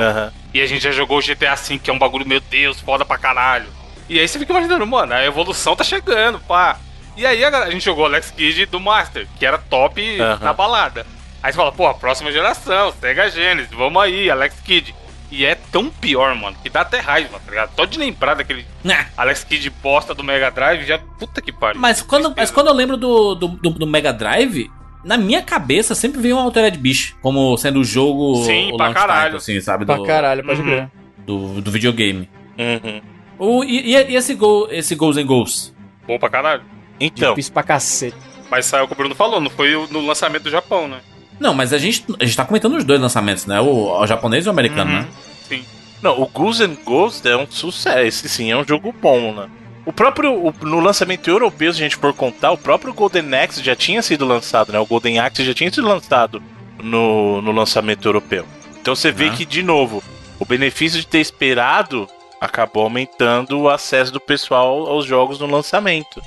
E 0.53 0.61
a 0.61 0.67
gente 0.67 0.83
já 0.83 0.93
jogou 0.93 1.19
o 1.19 1.23
GTA 1.23 1.55
V, 1.57 1.79
que 1.79 1.91
é 1.91 1.93
um 1.93 1.99
bagulho, 1.99 2.27
meu 2.27 2.41
Deus, 2.41 2.81
foda 2.81 3.05
pra 3.05 3.19
caralho. 3.19 3.67
E 4.09 4.21
aí 4.21 4.29
você 4.29 4.39
fica 4.39 4.53
imaginando, 4.53 4.87
mano, 4.87 5.13
a 5.15 5.25
evolução 5.25 5.75
tá 5.75 5.83
chegando, 5.83 6.39
pá. 6.41 6.79
E 7.17 7.27
aí 7.27 7.45
a, 7.45 7.49
a 7.65 7.71
gente 7.71 7.85
jogou 7.85 8.05
o 8.05 8.07
Alex 8.07 8.31
Kidd 8.31 8.67
do 8.67 8.79
Master, 8.81 9.27
que 9.39 9.45
era 9.47 9.57
top 9.59 10.17
na 10.41 10.53
balada. 10.53 11.07
Aí 11.43 11.53
você 11.53 11.57
fala, 11.57 11.73
pô, 11.73 11.93
próxima 11.95 12.31
geração, 12.33 12.93
Sega 13.01 13.29
Genesis, 13.31 13.71
vamos 13.73 14.03
aí, 14.03 14.31
Alex 14.31 14.57
Kidd. 14.65 14.95
E 15.37 15.45
é 15.45 15.57
tão 15.57 15.91
pior, 15.91 16.33
mano, 16.37 16.57
que 16.63 16.71
dá 16.71 16.83
até 16.83 17.01
raiva, 17.01 17.41
tá 17.45 17.51
ligado? 17.51 17.75
Só 17.75 17.85
de 17.85 17.99
lembrar 17.99 18.35
daquele 18.35 18.65
Nah. 18.85 19.07
Alex 19.17 19.43
Kidd 19.43 19.69
bosta 19.83 20.15
do 20.15 20.23
Mega 20.23 20.49
Drive, 20.51 20.85
já. 20.87 20.97
Puta 20.99 21.43
que 21.43 21.51
pariu. 21.51 21.81
Mas 21.81 22.01
quando, 22.01 22.33
mas 22.37 22.51
quando 22.53 22.69
eu 22.69 22.73
lembro 22.75 22.97
do, 22.97 23.35
do, 23.35 23.49
do- 23.49 23.71
do 23.71 23.87
Mega 23.87 24.13
Drive, 24.13 24.71
na 25.05 25.17
minha 25.17 25.43
cabeça 25.43 25.93
sempre 25.95 26.21
veio 26.21 26.37
um 26.37 26.41
Altered 26.41 26.79
Beast 26.79 27.15
como 27.21 27.57
sendo 27.57 27.81
o 27.81 27.85
jogo. 27.85 28.45
Sim, 28.45 28.73
o 28.73 28.77
pra 28.77 28.93
caralho. 28.95 29.23
title, 29.25 29.37
assim, 29.39 29.61
sabe? 29.61 29.85
Pra 29.85 29.97
Do, 29.97 30.05
caralho, 30.05 30.45
pode 30.45 30.61
Uhum. 30.61 30.67
crer. 30.67 30.91
do, 31.27 31.61
do 31.61 31.71
videogame. 31.73 32.29
Uhum. 32.57 33.01
O, 33.37 33.65
e, 33.65 33.93
e- 33.93 34.11
e 34.13 34.15
esse, 34.17 34.35
gol, 34.37 34.69
esse 34.71 34.95
Goals 34.95 35.17
and 35.17 35.27
Goals? 35.27 35.75
Bom 36.07 36.17
pra 36.19 36.29
caralho. 36.31 36.63
Então, 37.01 37.31
Difícil 37.31 37.53
pra 37.53 37.65
cacete. 37.65 38.17
Mas 38.49 38.67
saiu 38.67 38.85
o 38.85 38.87
que 38.87 38.93
o 38.93 38.97
Bruno 38.97 39.15
falou, 39.17 39.41
não 39.41 39.51
foi 39.51 39.73
no 39.91 40.07
lançamento 40.07 40.45
do 40.45 40.51
Japão, 40.51 40.87
né? 40.87 40.99
Não, 41.41 41.53
mas 41.55 41.73
a 41.73 41.79
gente, 41.79 42.05
a 42.21 42.25
gente 42.25 42.37
tá 42.37 42.45
comentando 42.45 42.77
os 42.77 42.85
dois 42.85 43.01
lançamentos, 43.01 43.47
né? 43.47 43.61
O, 43.61 44.01
o 44.01 44.07
japonês 44.07 44.45
e 44.45 44.49
o 44.49 44.51
americano, 44.51 44.91
Uhum. 44.91 44.99
né? 45.01 45.09
Sim. 45.49 45.65
não, 46.03 46.21
o 46.21 46.27
Goose 46.27 46.67
Ghost 46.85 47.27
é 47.29 47.37
um 47.37 47.47
sucesso. 47.51 47.99
Esse 48.01 48.29
sim 48.29 48.51
é 48.51 48.57
um 48.57 48.65
jogo 48.67 48.95
bom, 49.01 49.33
né? 49.33 49.49
O 49.87 49.93
próprio, 49.93 50.33
o- 50.33 50.55
no 50.63 50.81
lançamento 50.81 51.29
europeu, 51.29 51.73
se 51.73 51.81
a 51.81 51.83
gente 51.85 51.97
for 51.97 52.15
contar, 52.15 52.53
o 52.53 52.57
próprio 52.59 52.95
Golden 52.95 53.35
Axe 53.35 53.63
já 53.63 53.75
tinha 53.77 54.01
sido 54.03 54.25
lançado, 54.25 54.73
né? 54.73 54.79
O 54.79 54.87
Golden 54.87 55.19
Axe 55.19 55.45
já 55.45 55.53
tinha 55.53 55.71
sido 55.71 55.87
lançado 55.87 56.43
no, 56.83 57.43
no 57.43 57.53
lançamento 57.53 58.07
europeu. 58.09 58.47
Então 58.81 58.95
você 58.95 59.11
vê 59.13 59.29
Ah. 59.29 59.31
que, 59.33 59.45
de 59.45 59.63
novo, 59.63 60.03
o 60.39 60.45
benefício 60.45 60.99
de 61.01 61.07
ter 61.07 61.19
esperado 61.21 62.09
acabou 62.41 62.83
aumentando 62.85 63.59
o 63.61 63.69
acesso 63.69 64.13
do 64.13 64.21
pessoal 64.21 64.87
aos 64.87 65.05
jogos 65.07 65.39
no 65.41 65.47
lançamento. 65.47 66.23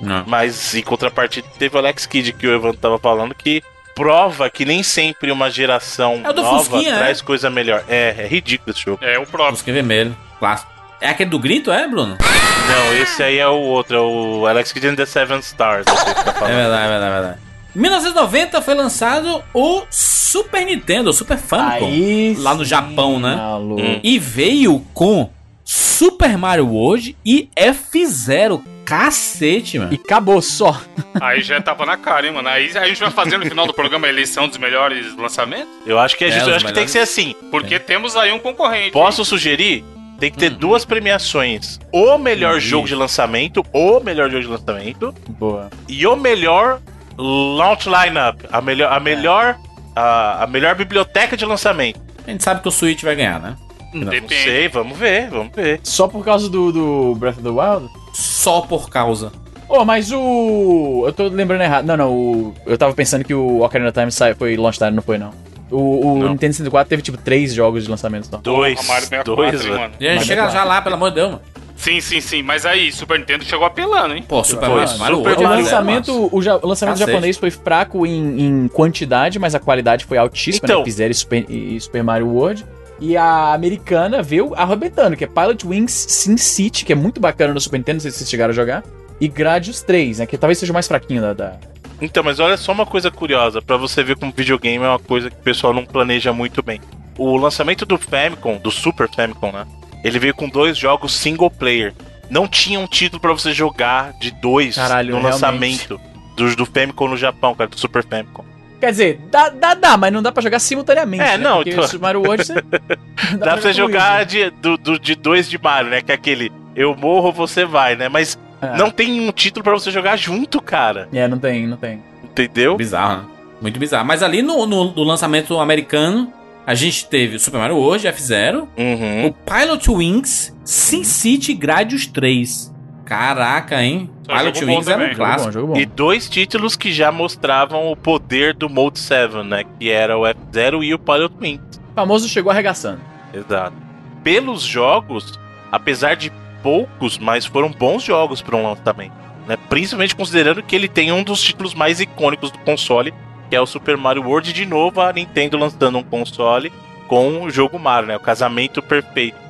Não. 0.00 0.24
Mas 0.26 0.74
em 0.74 0.82
contrapartida 0.82 1.46
teve 1.58 1.74
o 1.76 1.78
Alex 1.78 2.04
Kidd 2.06 2.32
que 2.34 2.46
o 2.46 2.52
Evan 2.54 2.72
tava 2.74 2.98
falando 2.98 3.34
que 3.34 3.62
prova 3.94 4.50
que 4.50 4.64
nem 4.64 4.82
sempre 4.82 5.30
uma 5.30 5.50
geração 5.50 6.20
É 6.24 6.32
nova 6.32 6.58
Fusquinha, 6.58 6.96
traz 6.96 7.20
coisa 7.20 7.48
melhor. 7.48 7.84
É, 7.88 8.14
é 8.18 8.26
ridículo 8.26 8.70
esse 8.72 8.84
jogo. 8.84 8.98
É 9.02 9.18
o 9.18 9.26
próprio. 9.26 9.56
Fusca 9.56 9.72
vermelho, 9.72 10.16
clássico. 10.38 10.72
É 11.00 11.08
aquele 11.08 11.30
do 11.30 11.38
grito, 11.38 11.70
é, 11.70 11.86
Bruno? 11.86 12.16
Não, 12.18 12.94
esse 13.02 13.22
aí 13.22 13.38
é 13.38 13.46
o 13.48 13.60
outro, 13.60 13.96
é 13.96 14.00
o 14.00 14.46
Alex 14.46 14.72
Kidd 14.72 14.88
and 14.88 14.94
the 14.94 15.04
Seven 15.04 15.38
Stars. 15.40 15.84
que 15.84 16.24
tá 16.24 16.48
É 16.48 16.54
verdade, 16.54 16.84
é 16.84 16.88
verdade, 16.88 17.04
é 17.04 17.10
verdade. 17.10 17.38
Em 17.76 17.80
1990 17.80 18.62
foi 18.62 18.74
lançado 18.74 19.42
o 19.52 19.82
Super 19.90 20.64
Nintendo, 20.64 21.10
o 21.10 21.12
Super 21.12 21.36
Famicom. 21.36 21.86
Aí 21.86 22.36
lá 22.38 22.54
no 22.54 22.64
Japão, 22.64 23.18
né? 23.18 23.34
maluco. 23.36 23.82
E 24.02 24.18
veio 24.18 24.80
com 24.94 25.28
Super 25.64 26.38
Mario 26.38 26.68
World 26.68 27.16
e 27.24 27.48
F0. 27.56 28.62
Cacete, 28.84 29.78
mano. 29.78 29.92
E 29.92 29.96
acabou 29.96 30.40
só. 30.42 30.80
Aí 31.20 31.42
já 31.42 31.60
tava 31.60 31.84
na 31.86 31.96
cara, 31.96 32.26
hein, 32.26 32.32
mano. 32.32 32.48
Aí 32.48 32.70
a 32.76 32.86
gente 32.86 33.00
vai 33.00 33.10
fazer 33.10 33.38
no 33.38 33.44
final 33.46 33.66
do 33.66 33.74
programa 33.74 34.06
a 34.06 34.10
eleição 34.10 34.46
dos 34.48 34.58
melhores 34.58 35.16
lançamentos, 35.16 35.68
Eu 35.86 35.98
acho 35.98 36.16
que 36.16 36.24
é, 36.24 36.28
É, 36.28 36.30
justo, 36.32 36.50
eu 36.50 36.56
acho 36.56 36.66
que 36.66 36.72
tem 36.72 36.84
que 36.84 36.90
ser 36.90 37.00
assim. 37.00 37.34
porque 37.50 37.78
temos 37.78 38.16
aí 38.16 38.32
um 38.32 38.38
concorrente. 38.38 38.90
Posso 38.92 39.24
sugerir? 39.24 39.84
Tem 40.20 40.30
que 40.30 40.38
ter 40.38 40.52
Hum. 40.52 40.56
duas 40.58 40.84
premiações. 40.84 41.78
O 41.92 42.16
melhor 42.18 42.56
Hum, 42.56 42.60
jogo 42.60 42.86
de 42.86 42.94
lançamento, 42.94 43.64
o 43.72 44.00
melhor 44.00 44.30
jogo 44.30 44.42
de 44.42 44.48
lançamento 44.48 45.12
Boa. 45.28 45.70
e 45.88 46.06
o 46.06 46.14
melhor 46.16 46.80
launch 47.18 47.86
lineup, 47.88 48.40
a 48.50 48.60
melhor 48.60 48.92
a 48.92 49.00
melhor 49.00 49.56
a, 49.96 50.44
a 50.44 50.46
melhor 50.46 50.74
biblioteca 50.74 51.36
de 51.36 51.44
lançamento. 51.44 52.00
A 52.26 52.30
gente 52.30 52.42
sabe 52.42 52.60
que 52.62 52.68
o 52.68 52.70
Switch 52.70 53.02
vai 53.02 53.14
ganhar, 53.16 53.38
né? 53.40 53.56
Não 53.92 54.08
Depende. 54.10 54.34
sei, 54.42 54.66
vamos 54.68 54.98
ver, 54.98 55.28
vamos 55.30 55.54
ver. 55.54 55.78
Só 55.84 56.08
por 56.08 56.24
causa 56.24 56.48
do, 56.48 56.72
do 56.72 57.14
Breath 57.16 57.34
of 57.38 57.42
the 57.44 57.48
Wild? 57.50 57.88
Só 58.14 58.62
por 58.62 58.88
causa. 58.88 59.30
Ô, 59.68 59.84
mas 59.84 60.10
o. 60.12 61.04
Eu 61.06 61.12
tô 61.12 61.28
lembrando 61.28 61.62
errado. 61.62 61.84
Não, 61.84 61.96
não. 61.96 62.12
O... 62.12 62.54
Eu 62.66 62.78
tava 62.78 62.92
pensando 62.94 63.24
que 63.24 63.34
o 63.34 63.62
Ocarina 63.62 63.90
of 63.90 63.98
Time 63.98 64.10
sai- 64.12 64.34
foi 64.34 64.56
launch 64.56 64.78
time, 64.78 64.92
não 64.92 65.02
foi, 65.02 65.18
não. 65.18 65.30
O, 65.70 66.12
o 66.12 66.18
Não. 66.18 66.28
Nintendo 66.30 66.52
64 66.52 66.88
teve 66.88 67.02
tipo 67.02 67.18
três 67.18 67.52
jogos 67.52 67.84
de 67.84 67.90
lançamento 67.90 68.26
só. 68.26 68.36
Dois, 68.36 68.78
A 68.78 68.82
Mario 68.84 69.04
64, 69.08 69.34
dois, 69.36 69.64
hein, 69.64 69.70
mano. 69.72 69.94
E 69.98 70.06
a 70.06 70.12
gente 70.14 70.26
chega 70.26 70.48
já 70.50 70.62
lá, 70.62 70.80
pelo 70.82 70.94
amor 70.94 71.08
de 71.08 71.16
Deus, 71.16 71.30
mano. 71.32 71.42
Sim, 71.74 72.00
sim, 72.00 72.20
sim. 72.20 72.42
Mas 72.42 72.64
aí, 72.64 72.92
Super 72.92 73.18
Nintendo 73.18 73.42
chegou 73.44 73.66
apelando, 73.66 74.14
hein? 74.14 74.22
Pô, 74.28 74.44
Super 74.44 74.66
Foi, 74.66 74.74
Mario, 74.98 75.16
Super. 75.16 75.38
O 75.38 75.42
é 75.42 75.46
lançamento, 75.48 76.28
o, 76.30 76.40
ja- 76.42 76.56
o 76.62 76.66
lançamento 76.68 76.94
Cacete. 76.98 77.10
japonês 77.10 77.36
foi 77.36 77.50
fraco 77.50 78.06
em, 78.06 78.40
em 78.40 78.68
quantidade, 78.68 79.38
mas 79.38 79.54
a 79.54 79.58
qualidade 79.58 80.04
foi 80.04 80.18
altíssima, 80.18 80.66
Então. 80.66 80.78
né? 80.80 80.84
Fizeram 80.84 81.14
Super, 81.14 81.46
e 81.50 81.80
Super 81.80 82.04
Mario 82.04 82.28
World. 82.28 82.64
E 83.06 83.16
a 83.18 83.52
americana 83.52 84.22
veio 84.22 84.54
arrebentando, 84.54 85.14
que 85.14 85.24
é 85.24 85.26
Pilot 85.26 85.66
Wings 85.66 85.92
Sin 86.08 86.38
City, 86.38 86.86
que 86.86 86.92
é 86.92 86.96
muito 86.96 87.20
bacana 87.20 87.52
no 87.52 87.60
Super 87.60 87.76
Nintendo, 87.76 87.96
não 87.96 88.00
sei 88.00 88.10
se 88.10 88.18
vocês 88.18 88.30
chegaram 88.30 88.50
a 88.50 88.54
jogar. 88.54 88.82
E 89.20 89.28
Gradius 89.28 89.82
3, 89.82 90.20
né? 90.20 90.26
Que 90.26 90.38
talvez 90.38 90.56
seja 90.58 90.72
o 90.72 90.74
mais 90.74 90.88
fraquinho 90.88 91.20
da. 91.20 91.32
da- 91.34 91.56
Então, 92.00 92.24
mas 92.24 92.40
olha 92.40 92.56
só 92.56 92.72
uma 92.72 92.86
coisa 92.86 93.10
curiosa, 93.10 93.60
pra 93.60 93.76
você 93.76 94.02
ver 94.02 94.16
como 94.16 94.32
videogame 94.34 94.82
é 94.82 94.88
uma 94.88 94.98
coisa 94.98 95.28
que 95.28 95.36
o 95.36 95.42
pessoal 95.42 95.74
não 95.74 95.84
planeja 95.84 96.32
muito 96.32 96.62
bem. 96.62 96.80
O 97.18 97.36
lançamento 97.36 97.84
do 97.84 97.98
Famicom, 97.98 98.56
do 98.56 98.70
Super 98.70 99.06
Famicom, 99.14 99.52
né? 99.52 99.66
Ele 100.02 100.18
veio 100.18 100.34
com 100.34 100.48
dois 100.48 100.76
jogos 100.76 101.12
single 101.12 101.50
player. 101.50 101.94
Não 102.30 102.48
tinha 102.48 102.80
um 102.80 102.86
título 102.86 103.20
pra 103.20 103.32
você 103.32 103.52
jogar 103.52 104.12
de 104.18 104.30
dois 104.30 104.76
Caralho, 104.76 105.10
no 105.14 105.20
realmente. 105.20 105.32
lançamento 105.34 106.00
do, 106.36 106.56
do 106.56 106.64
Famicom 106.66 107.08
no 107.08 107.16
Japão, 107.18 107.54
cara, 107.54 107.68
do 107.68 107.78
Super 107.78 108.02
Famicom. 108.02 108.44
Quer 108.80 108.90
dizer, 108.90 109.20
dá, 109.30 109.48
dá, 109.48 109.74
dá, 109.74 109.96
mas 109.96 110.12
não 110.12 110.20
dá 110.22 110.30
pra 110.32 110.42
jogar 110.42 110.58
simultaneamente. 110.58 111.22
É, 111.22 111.38
né? 111.38 111.44
não, 111.44 111.56
Porque 111.56 111.70
então- 111.70 111.84
o 111.84 111.86
Super 111.88 112.02
Mario 112.02 112.20
World 112.22 112.44
você. 112.44 112.54
Dá 113.38 113.52
pra 113.52 113.56
você 113.60 113.72
jogar 113.72 114.20
isso. 114.26 114.30
de, 114.30 114.50
do, 114.50 114.76
do- 114.76 114.98
de 114.98 115.14
dois 115.14 115.48
de 115.48 115.56
Mario, 115.58 115.90
né? 115.90 116.02
Que 116.02 116.12
é 116.12 116.14
aquele 116.14 116.52
eu 116.76 116.94
morro, 116.94 117.32
você 117.32 117.64
vai, 117.64 117.96
né? 117.96 118.08
Mas 118.08 118.38
É. 118.60 118.76
não 118.76 118.90
tem 118.90 119.20
um 119.26 119.32
título 119.32 119.62
pra 119.62 119.72
você 119.72 119.90
jogar 119.90 120.16
junto, 120.16 120.60
cara. 120.60 121.08
É, 121.12 121.26
não 121.28 121.38
tem, 121.38 121.66
não 121.66 121.76
tem. 121.76 122.02
Entendeu? 122.22 122.76
Bizarro, 122.76 123.22
né? 123.22 123.24
Muito 123.62 123.78
bizarro. 123.78 124.04
Mas 124.04 124.22
ali 124.22 124.42
no, 124.42 124.66
no, 124.66 124.92
no 124.92 125.02
lançamento 125.04 125.58
americano, 125.58 126.30
a 126.66 126.74
gente 126.74 127.06
teve 127.06 127.36
o 127.36 127.40
Super 127.40 127.58
Mario 127.58 127.76
World, 127.76 128.06
F0, 128.08 128.66
Uhum. 128.76 129.26
o 129.28 129.32
Pilot 129.32 129.90
Wings, 129.90 130.54
Sin 130.64 131.04
City 131.04 131.54
Gradius 131.54 132.06
3. 132.06 132.73
Caraca, 133.04 133.82
hein? 133.82 134.10
É 134.26 134.36
Pilot 134.36 134.64
Wings 134.64 134.88
era 134.88 134.96
um 134.96 135.00
também. 135.00 135.06
Jogo 135.08 135.18
bom, 135.18 135.24
clássico. 135.24 135.52
jogo 135.52 135.66
bom. 135.74 135.76
E 135.78 135.86
dois 135.86 136.28
títulos 136.28 136.76
que 136.76 136.92
já 136.92 137.12
mostravam 137.12 137.90
o 137.90 137.96
poder 137.96 138.54
do 138.54 138.68
Mode 138.68 138.98
7, 138.98 139.36
né? 139.44 139.64
Que 139.78 139.90
era 139.90 140.16
o 140.16 140.22
F0 140.22 140.82
e 140.82 140.94
o 140.94 140.98
Pilot 140.98 141.34
Wings. 141.40 141.80
O 141.92 141.94
famoso 141.94 142.28
chegou 142.28 142.50
arregaçando. 142.50 143.00
Exato. 143.32 143.76
Pelos 144.22 144.62
jogos, 144.62 145.38
apesar 145.70 146.14
de 146.14 146.32
poucos, 146.62 147.18
mas 147.18 147.44
foram 147.44 147.70
bons 147.70 148.02
jogos 148.02 148.40
para 148.40 148.56
um 148.56 148.62
lançamento. 148.62 149.12
Né? 149.46 149.58
Principalmente 149.68 150.16
considerando 150.16 150.62
que 150.62 150.74
ele 150.74 150.88
tem 150.88 151.12
um 151.12 151.22
dos 151.22 151.42
títulos 151.42 151.74
mais 151.74 152.00
icônicos 152.00 152.50
do 152.50 152.58
console, 152.60 153.12
que 153.50 153.56
é 153.56 153.60
o 153.60 153.66
Super 153.66 153.96
Mario 153.98 154.24
World. 154.24 154.52
De 154.52 154.64
novo, 154.64 155.02
a 155.02 155.12
Nintendo 155.12 155.58
lançando 155.58 155.98
um 155.98 156.02
console 156.02 156.72
com 157.06 157.42
o 157.42 157.50
jogo 157.50 157.78
Mario, 157.78 158.08
né? 158.08 158.16
O 158.16 158.20
casamento 158.20 158.80
perfeito. 158.80 159.43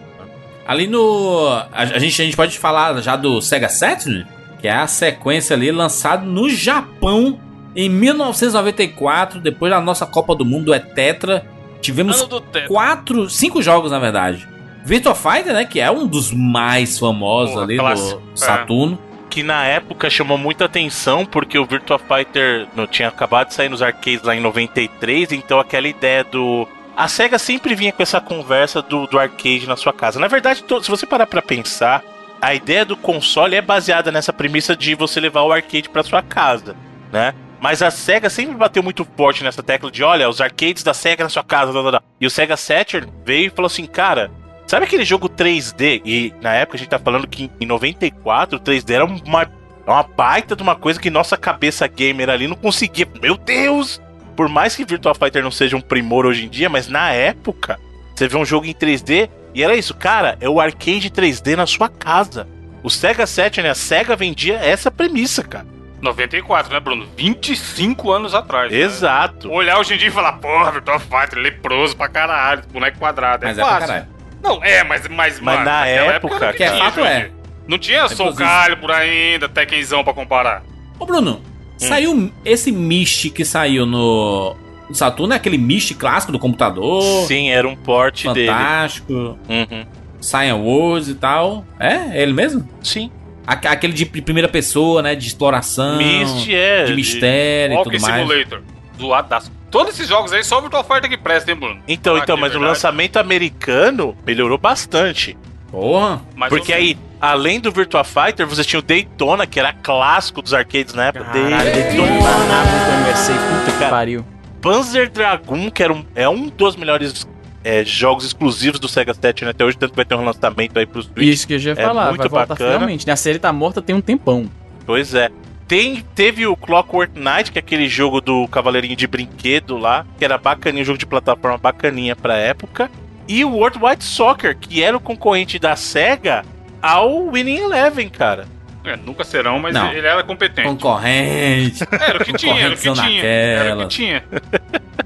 Ali 0.66 0.86
no. 0.86 1.48
A, 1.72 1.82
a 1.82 1.98
gente, 1.98 2.20
a 2.20 2.24
gente 2.24 2.36
pode 2.36 2.58
falar 2.58 3.00
já 3.02 3.16
do 3.16 3.40
Sega 3.40 3.68
Saturn, 3.68 4.26
que 4.60 4.68
é 4.68 4.72
a 4.72 4.86
sequência 4.86 5.54
ali 5.54 5.70
lançado 5.70 6.24
no 6.24 6.48
Japão 6.48 7.38
em 7.76 7.88
1994, 7.88 9.40
depois 9.40 9.70
da 9.70 9.80
nossa 9.80 10.06
Copa 10.06 10.34
do 10.34 10.44
Mundo 10.44 10.72
é 10.72 10.78
Tetra. 10.78 11.44
Tivemos 11.80 12.22
teto. 12.52 12.68
quatro, 12.68 13.28
cinco 13.28 13.60
jogos 13.60 13.90
na 13.90 13.98
verdade. 13.98 14.48
Virtua 14.84 15.14
Fighter, 15.14 15.52
né, 15.54 15.64
que 15.64 15.80
é 15.80 15.90
um 15.90 16.06
dos 16.06 16.30
mais 16.30 16.98
famosos 16.98 17.54
Pô, 17.54 17.60
ali 17.62 17.78
clássico, 17.78 18.20
do 18.20 18.32
é. 18.32 18.36
Saturno. 18.36 18.98
Que 19.30 19.42
na 19.42 19.64
época 19.64 20.08
chamou 20.08 20.38
muita 20.38 20.66
atenção 20.66 21.26
porque 21.26 21.58
o 21.58 21.64
Virtua 21.64 21.98
Fighter 21.98 22.68
não 22.76 22.86
tinha 22.86 23.08
acabado 23.08 23.48
de 23.48 23.54
sair 23.54 23.68
nos 23.68 23.82
arcades 23.82 24.22
lá 24.22 24.36
em 24.36 24.40
93, 24.40 25.32
então 25.32 25.58
aquela 25.58 25.88
ideia 25.88 26.22
do. 26.22 26.68
A 26.96 27.08
SEGA 27.08 27.38
sempre 27.38 27.74
vinha 27.74 27.92
com 27.92 28.02
essa 28.02 28.20
conversa 28.20 28.80
do, 28.80 29.06
do 29.06 29.18
arcade 29.18 29.66
na 29.66 29.76
sua 29.76 29.92
casa. 29.92 30.20
Na 30.20 30.28
verdade, 30.28 30.64
se 30.82 30.90
você 30.90 31.04
parar 31.04 31.26
pra 31.26 31.42
pensar, 31.42 32.02
a 32.40 32.54
ideia 32.54 32.84
do 32.84 32.96
console 32.96 33.56
é 33.56 33.62
baseada 33.62 34.12
nessa 34.12 34.32
premissa 34.32 34.76
de 34.76 34.94
você 34.94 35.18
levar 35.18 35.42
o 35.42 35.52
arcade 35.52 35.88
pra 35.88 36.04
sua 36.04 36.22
casa, 36.22 36.76
né? 37.12 37.34
Mas 37.60 37.82
a 37.82 37.90
SEGA 37.90 38.28
sempre 38.28 38.54
bateu 38.54 38.82
muito 38.82 39.06
forte 39.16 39.42
nessa 39.42 39.62
tecla 39.62 39.90
de, 39.90 40.04
olha, 40.04 40.28
os 40.28 40.40
arcades 40.40 40.82
da 40.82 40.92
SEGA 40.92 41.24
na 41.24 41.30
sua 41.30 41.42
casa, 41.42 41.72
blá, 41.72 41.80
blá, 41.80 41.90
blá. 41.92 42.02
E 42.20 42.26
o 42.26 42.30
Sega 42.30 42.56
Saturn 42.56 43.10
veio 43.24 43.46
e 43.46 43.50
falou 43.50 43.66
assim, 43.66 43.86
cara, 43.86 44.30
sabe 44.66 44.84
aquele 44.84 45.04
jogo 45.04 45.28
3D? 45.28 46.02
E 46.04 46.34
na 46.42 46.52
época 46.52 46.76
a 46.76 46.78
gente 46.78 46.90
tá 46.90 46.98
falando 46.98 47.26
que 47.26 47.50
em 47.58 47.66
94 47.66 48.58
o 48.58 48.60
3D 48.60 48.94
era 48.94 49.04
uma, 49.04 49.50
uma 49.86 50.02
baita 50.02 50.54
de 50.54 50.62
uma 50.62 50.76
coisa 50.76 51.00
que 51.00 51.08
nossa 51.08 51.36
cabeça 51.36 51.88
gamer 51.88 52.28
ali 52.28 52.46
não 52.46 52.56
conseguia. 52.56 53.08
Meu 53.20 53.36
Deus! 53.36 54.00
Por 54.34 54.48
mais 54.48 54.74
que 54.76 54.84
Virtua 54.84 55.14
Fighter 55.14 55.42
não 55.42 55.50
seja 55.50 55.76
um 55.76 55.80
primor 55.80 56.26
hoje 56.26 56.44
em 56.44 56.48
dia, 56.48 56.68
mas 56.68 56.88
na 56.88 57.10
época, 57.12 57.78
você 58.14 58.28
vê 58.28 58.36
um 58.36 58.44
jogo 58.44 58.66
em 58.66 58.74
3D 58.74 59.28
e 59.54 59.62
era 59.62 59.74
isso, 59.76 59.94
cara, 59.94 60.36
é 60.40 60.48
o 60.48 60.60
arcade 60.60 61.10
3D 61.10 61.56
na 61.56 61.66
sua 61.66 61.88
casa. 61.88 62.46
O 62.82 62.90
Sega 62.90 63.26
Saturn, 63.26 63.68
a 63.68 63.74
Sega 63.74 64.14
vendia 64.16 64.56
essa 64.56 64.90
premissa, 64.90 65.42
cara. 65.42 65.66
94, 66.02 66.70
né, 66.72 66.80
Bruno? 66.80 67.06
25 67.16 68.10
anos 68.12 68.34
atrás. 68.34 68.70
né? 68.70 68.76
Exato. 68.78 69.50
Olhar 69.50 69.78
hoje 69.78 69.94
em 69.94 69.96
dia 69.96 70.08
e 70.08 70.10
falar, 70.10 70.34
porra, 70.34 70.72
Virtua 70.72 70.98
Fighter, 70.98 71.38
leproso 71.38 71.96
pra 71.96 72.08
caralho, 72.08 72.62
boneco 72.70 72.98
quadrado. 72.98 73.46
Mas 73.46 73.56
é 73.56 73.60
é 73.60 73.64
pra 73.64 73.72
fácil. 73.74 73.88
caralho. 73.88 74.06
Não, 74.42 74.62
é, 74.62 74.84
mas, 74.84 75.08
mas, 75.08 75.40
Mas 75.40 75.40
mano, 75.40 75.64
na 75.64 75.80
naquela 75.80 76.12
época, 76.12 76.44
era 76.44 76.52
Que 76.52 76.62
é 76.64 76.76
fato, 76.78 77.00
é. 77.00 77.30
Não 77.66 77.78
tinha 77.78 78.06
Soul 78.08 78.30
Inclusive- 78.32 78.44
Calibur 78.50 78.90
ainda, 78.90 79.48
Tekkenzão 79.48 80.04
pra 80.04 80.12
comparar. 80.12 80.62
Ô, 80.98 81.06
Bruno, 81.06 81.40
saiu 81.76 82.30
esse 82.44 82.70
Mist 82.72 83.30
que 83.30 83.44
saiu 83.44 83.84
no 83.86 84.56
no 84.88 84.94
Saturno, 84.94 85.32
é 85.32 85.36
aquele 85.36 85.56
Mist 85.56 85.94
clássico 85.94 86.30
do 86.30 86.38
computador. 86.38 87.02
Sim, 87.26 87.48
era 87.48 87.66
um 87.66 87.74
porte 87.74 88.30
dele. 88.34 88.48
Fantástico. 88.48 89.12
Uhum. 89.48 89.86
Science 90.20 90.60
Wars 90.60 91.08
e 91.08 91.14
tal. 91.14 91.64
É? 91.80 92.18
É 92.18 92.22
ele 92.22 92.32
mesmo? 92.34 92.68
Sim. 92.82 93.10
Aque- 93.46 93.66
Aquele 93.66 93.92
de 93.94 94.04
primeira 94.06 94.48
pessoa, 94.48 95.00
né? 95.02 95.14
De 95.14 95.26
exploração. 95.26 95.96
Mist 95.98 96.48
é. 96.52 96.84
De 96.84 96.94
mistério 96.94 97.74
e 97.74 97.76
Walking 97.76 97.90
tudo 97.92 98.02
mais. 98.02 98.28
Simulator. 98.28 98.62
Zoadaço. 98.98 99.52
Todos 99.70 99.94
esses 99.94 100.08
jogos 100.08 100.32
aí, 100.32 100.44
só 100.44 100.58
o 100.58 100.62
Virtua 100.62 100.84
Fighter 100.84 101.10
que 101.10 101.16
presta, 101.18 101.50
hein, 101.50 101.56
Bruno? 101.56 101.80
Então, 101.88 102.12
Falar 102.12 102.22
então, 102.24 102.36
é 102.36 102.40
mas 102.40 102.54
o 102.54 102.58
lançamento 102.60 103.16
americano 103.18 104.16
melhorou 104.24 104.56
bastante. 104.56 105.36
Porra. 105.70 106.22
Mas 106.36 106.48
porque 106.50 106.72
aí, 106.72 106.96
além 107.24 107.58
do 107.60 107.70
Virtua 107.72 108.04
Fighter, 108.04 108.46
você 108.46 108.62
tinha 108.64 108.78
o 108.78 108.82
Daytona, 108.82 109.46
que 109.46 109.58
era 109.58 109.72
clássico 109.72 110.42
dos 110.42 110.52
arcades 110.52 110.94
na 110.94 111.06
época. 111.06 111.24
Caralho, 111.24 111.72
Day- 111.72 111.82
Daytona 111.82 113.12
USA, 113.12 113.32
puta 113.32 113.72
que 113.78 113.90
pariu. 113.90 114.24
Panzer 114.60 115.10
Dragoon, 115.10 115.70
que 115.70 115.82
era 115.82 115.92
um, 115.92 116.04
é 116.14 116.28
um 116.28 116.48
dos 116.48 116.74
melhores 116.76 117.26
é, 117.62 117.84
jogos 117.84 118.24
exclusivos 118.24 118.80
do 118.80 118.88
Sega 118.88 119.12
Saturn 119.14 119.50
até 119.50 119.64
hoje, 119.64 119.76
tanto 119.76 119.90
que 119.90 119.96
vai 119.96 120.04
ter 120.04 120.14
um 120.14 120.24
lançamento 120.24 120.78
aí 120.78 120.86
pro 120.86 121.02
Switch. 121.02 121.18
Isso 121.34 121.46
que 121.46 121.54
eu 121.54 121.58
já 121.58 121.70
ia 121.70 121.80
é 121.80 121.86
falar, 121.86 122.08
muito 122.08 122.18
vai 122.20 122.28
voltar 122.28 122.46
bacana. 122.46 122.72
finalmente. 122.72 123.06
né? 123.06 123.12
A 123.12 123.16
série 123.16 123.38
tá 123.38 123.52
morta 123.52 123.82
tem 123.82 123.94
um 123.94 124.00
tempão. 124.00 124.48
Pois 124.86 125.14
é. 125.14 125.30
Tem, 125.66 126.04
teve 126.14 126.46
o 126.46 126.54
Clockwork 126.56 127.18
Knight, 127.18 127.50
que 127.50 127.58
é 127.58 127.60
aquele 127.60 127.88
jogo 127.88 128.20
do 128.20 128.46
cavaleirinho 128.48 128.94
de 128.96 129.06
brinquedo 129.06 129.78
lá, 129.78 130.04
que 130.18 130.24
era 130.24 130.36
bacaninho, 130.36 130.82
um 130.82 130.86
jogo 130.86 130.98
de 130.98 131.06
plataforma 131.06 131.56
bacaninha 131.56 132.14
pra 132.14 132.36
época. 132.36 132.90
E 133.26 133.42
o 133.46 133.50
World 133.52 133.78
Wide 133.82 134.04
Soccer, 134.04 134.56
que 134.58 134.82
era 134.82 134.94
o 134.94 135.00
concorrente 135.00 135.58
da 135.58 135.74
SEGA 135.74 136.44
ao 136.84 137.30
Winning 137.30 137.56
Eleven, 137.56 138.08
cara. 138.10 138.46
É, 138.84 138.96
nunca 138.96 139.24
serão, 139.24 139.58
mas 139.58 139.72
Não. 139.72 139.90
ele 139.90 140.06
era 140.06 140.22
competente. 140.22 140.68
Concorrente. 140.68 141.82
Era 141.90 142.20
o 142.20 142.24
que 142.24 142.34
tinha, 142.34 142.60
era 142.66 142.74
o 142.74 142.76
que 142.76 142.92
tinha. 142.92 143.24
Era 143.24 143.62
o 143.64 143.78
naquela. 143.78 143.82
que 143.84 143.88
tinha. 143.88 144.24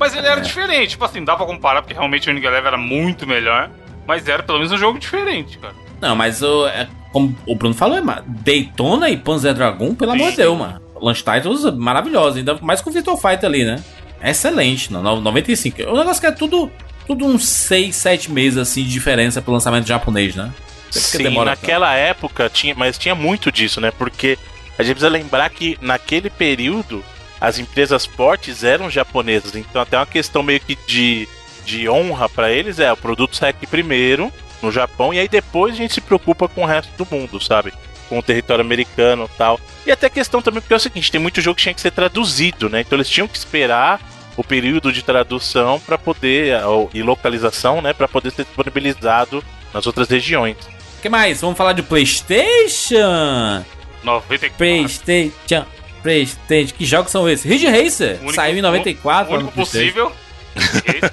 Mas 0.00 0.16
ele 0.16 0.26
era 0.26 0.40
diferente, 0.40 0.90
tipo 0.90 1.04
assim, 1.04 1.24
dá 1.24 1.36
pra 1.36 1.46
comparar, 1.46 1.82
porque 1.82 1.94
realmente 1.94 2.28
o 2.28 2.32
Winning 2.34 2.44
Eleven 2.44 2.66
era 2.66 2.76
muito 2.76 3.24
melhor. 3.24 3.70
Mas 4.04 4.26
era 4.26 4.42
pelo 4.42 4.58
menos 4.58 4.72
um 4.72 4.78
jogo 4.78 4.98
diferente, 4.98 5.58
cara. 5.58 5.74
Não, 6.00 6.16
mas 6.16 6.42
o, 6.42 6.66
é, 6.66 6.88
como 7.12 7.36
o 7.46 7.54
Bruno 7.54 7.74
falou, 7.74 7.96
é, 7.96 8.02
Daytona 8.26 9.10
e 9.10 9.16
Panzer 9.16 9.54
Dragoon, 9.54 9.94
pelo 9.94 10.12
amor 10.12 10.30
de 10.30 10.36
Sim. 10.36 10.42
Deus, 10.42 10.58
mano. 10.58 10.80
Launch 11.00 11.22
titles 11.22 11.64
maravilhosos, 11.76 12.38
ainda 12.38 12.58
mais 12.60 12.80
com 12.80 12.90
o 12.90 12.92
Virtua 12.92 13.16
Fighter 13.16 13.44
ali, 13.48 13.64
né? 13.64 13.80
Excelente, 14.20 14.92
no, 14.92 15.00
no 15.00 15.20
95. 15.20 15.82
O 15.82 15.96
negócio 15.96 16.20
que 16.20 16.26
é 16.26 16.32
tudo, 16.32 16.68
tudo 17.06 17.24
uns 17.24 17.46
6, 17.46 17.94
7 17.94 18.32
meses 18.32 18.58
assim 18.58 18.82
de 18.82 18.90
diferença 18.90 19.40
pro 19.40 19.52
lançamento 19.52 19.86
japonês, 19.86 20.34
né? 20.34 20.50
Sim, 20.90 21.18
demora 21.18 21.50
naquela 21.50 21.94
época 21.94 22.48
tinha, 22.48 22.74
mas 22.74 22.98
tinha 22.98 23.14
muito 23.14 23.52
disso, 23.52 23.80
né? 23.80 23.90
Porque 23.90 24.38
a 24.78 24.82
gente 24.82 24.94
precisa 24.94 25.08
lembrar 25.08 25.50
que 25.50 25.78
naquele 25.80 26.30
período 26.30 27.04
as 27.40 27.58
empresas 27.58 28.04
fortes 28.04 28.64
eram 28.64 28.90
japonesas, 28.90 29.54
então 29.54 29.80
até 29.80 29.96
uma 29.96 30.06
questão 30.06 30.42
meio 30.42 30.60
que 30.60 30.76
de, 30.86 31.28
de 31.64 31.88
honra 31.88 32.28
pra 32.28 32.50
eles 32.50 32.80
é 32.80 32.92
o 32.92 32.96
produto 32.96 33.36
sai 33.36 33.50
aqui 33.50 33.66
primeiro 33.66 34.32
no 34.60 34.72
Japão 34.72 35.14
e 35.14 35.18
aí 35.18 35.28
depois 35.28 35.74
a 35.74 35.76
gente 35.76 35.94
se 35.94 36.00
preocupa 36.00 36.48
com 36.48 36.62
o 36.62 36.66
resto 36.66 36.90
do 36.96 37.06
mundo, 37.10 37.40
sabe? 37.40 37.72
Com 38.08 38.18
o 38.18 38.22
território 38.22 38.64
americano 38.64 39.28
e 39.32 39.38
tal. 39.38 39.60
E 39.86 39.92
até 39.92 40.08
questão 40.08 40.42
também 40.42 40.60
porque 40.60 40.74
é 40.74 40.76
o 40.76 40.80
seguinte, 40.80 41.12
tem 41.12 41.20
muito 41.20 41.40
jogo 41.40 41.56
que 41.56 41.62
tinha 41.62 41.74
que 41.74 41.80
ser 41.80 41.92
traduzido, 41.92 42.68
né? 42.68 42.80
Então 42.80 42.96
eles 42.96 43.08
tinham 43.08 43.28
que 43.28 43.36
esperar 43.36 44.00
o 44.36 44.44
período 44.44 44.92
de 44.92 45.02
tradução 45.02 45.80
para 45.80 45.98
poder 45.98 46.60
e 46.94 47.02
localização, 47.02 47.82
né, 47.82 47.92
para 47.92 48.06
poder 48.06 48.30
ser 48.30 48.44
disponibilizado 48.44 49.42
nas 49.74 49.84
outras 49.84 50.08
regiões. 50.08 50.56
O 50.98 51.00
que 51.00 51.08
mais? 51.08 51.40
Vamos 51.40 51.56
falar 51.56 51.72
de 51.74 51.82
PlayStation? 51.82 53.64
94. 54.02 54.56
PlayStation. 54.56 55.64
PlayStation. 56.02 56.74
Que 56.76 56.84
jogos 56.84 57.10
são 57.12 57.28
esses? 57.28 57.44
Ridge 57.44 57.66
Racer. 57.66 58.16
Único- 58.20 58.34
Saiu 58.34 58.58
em 58.58 58.62
94. 58.62 59.32
O 59.32 59.36
único 59.36 59.52
possível. 59.52 60.12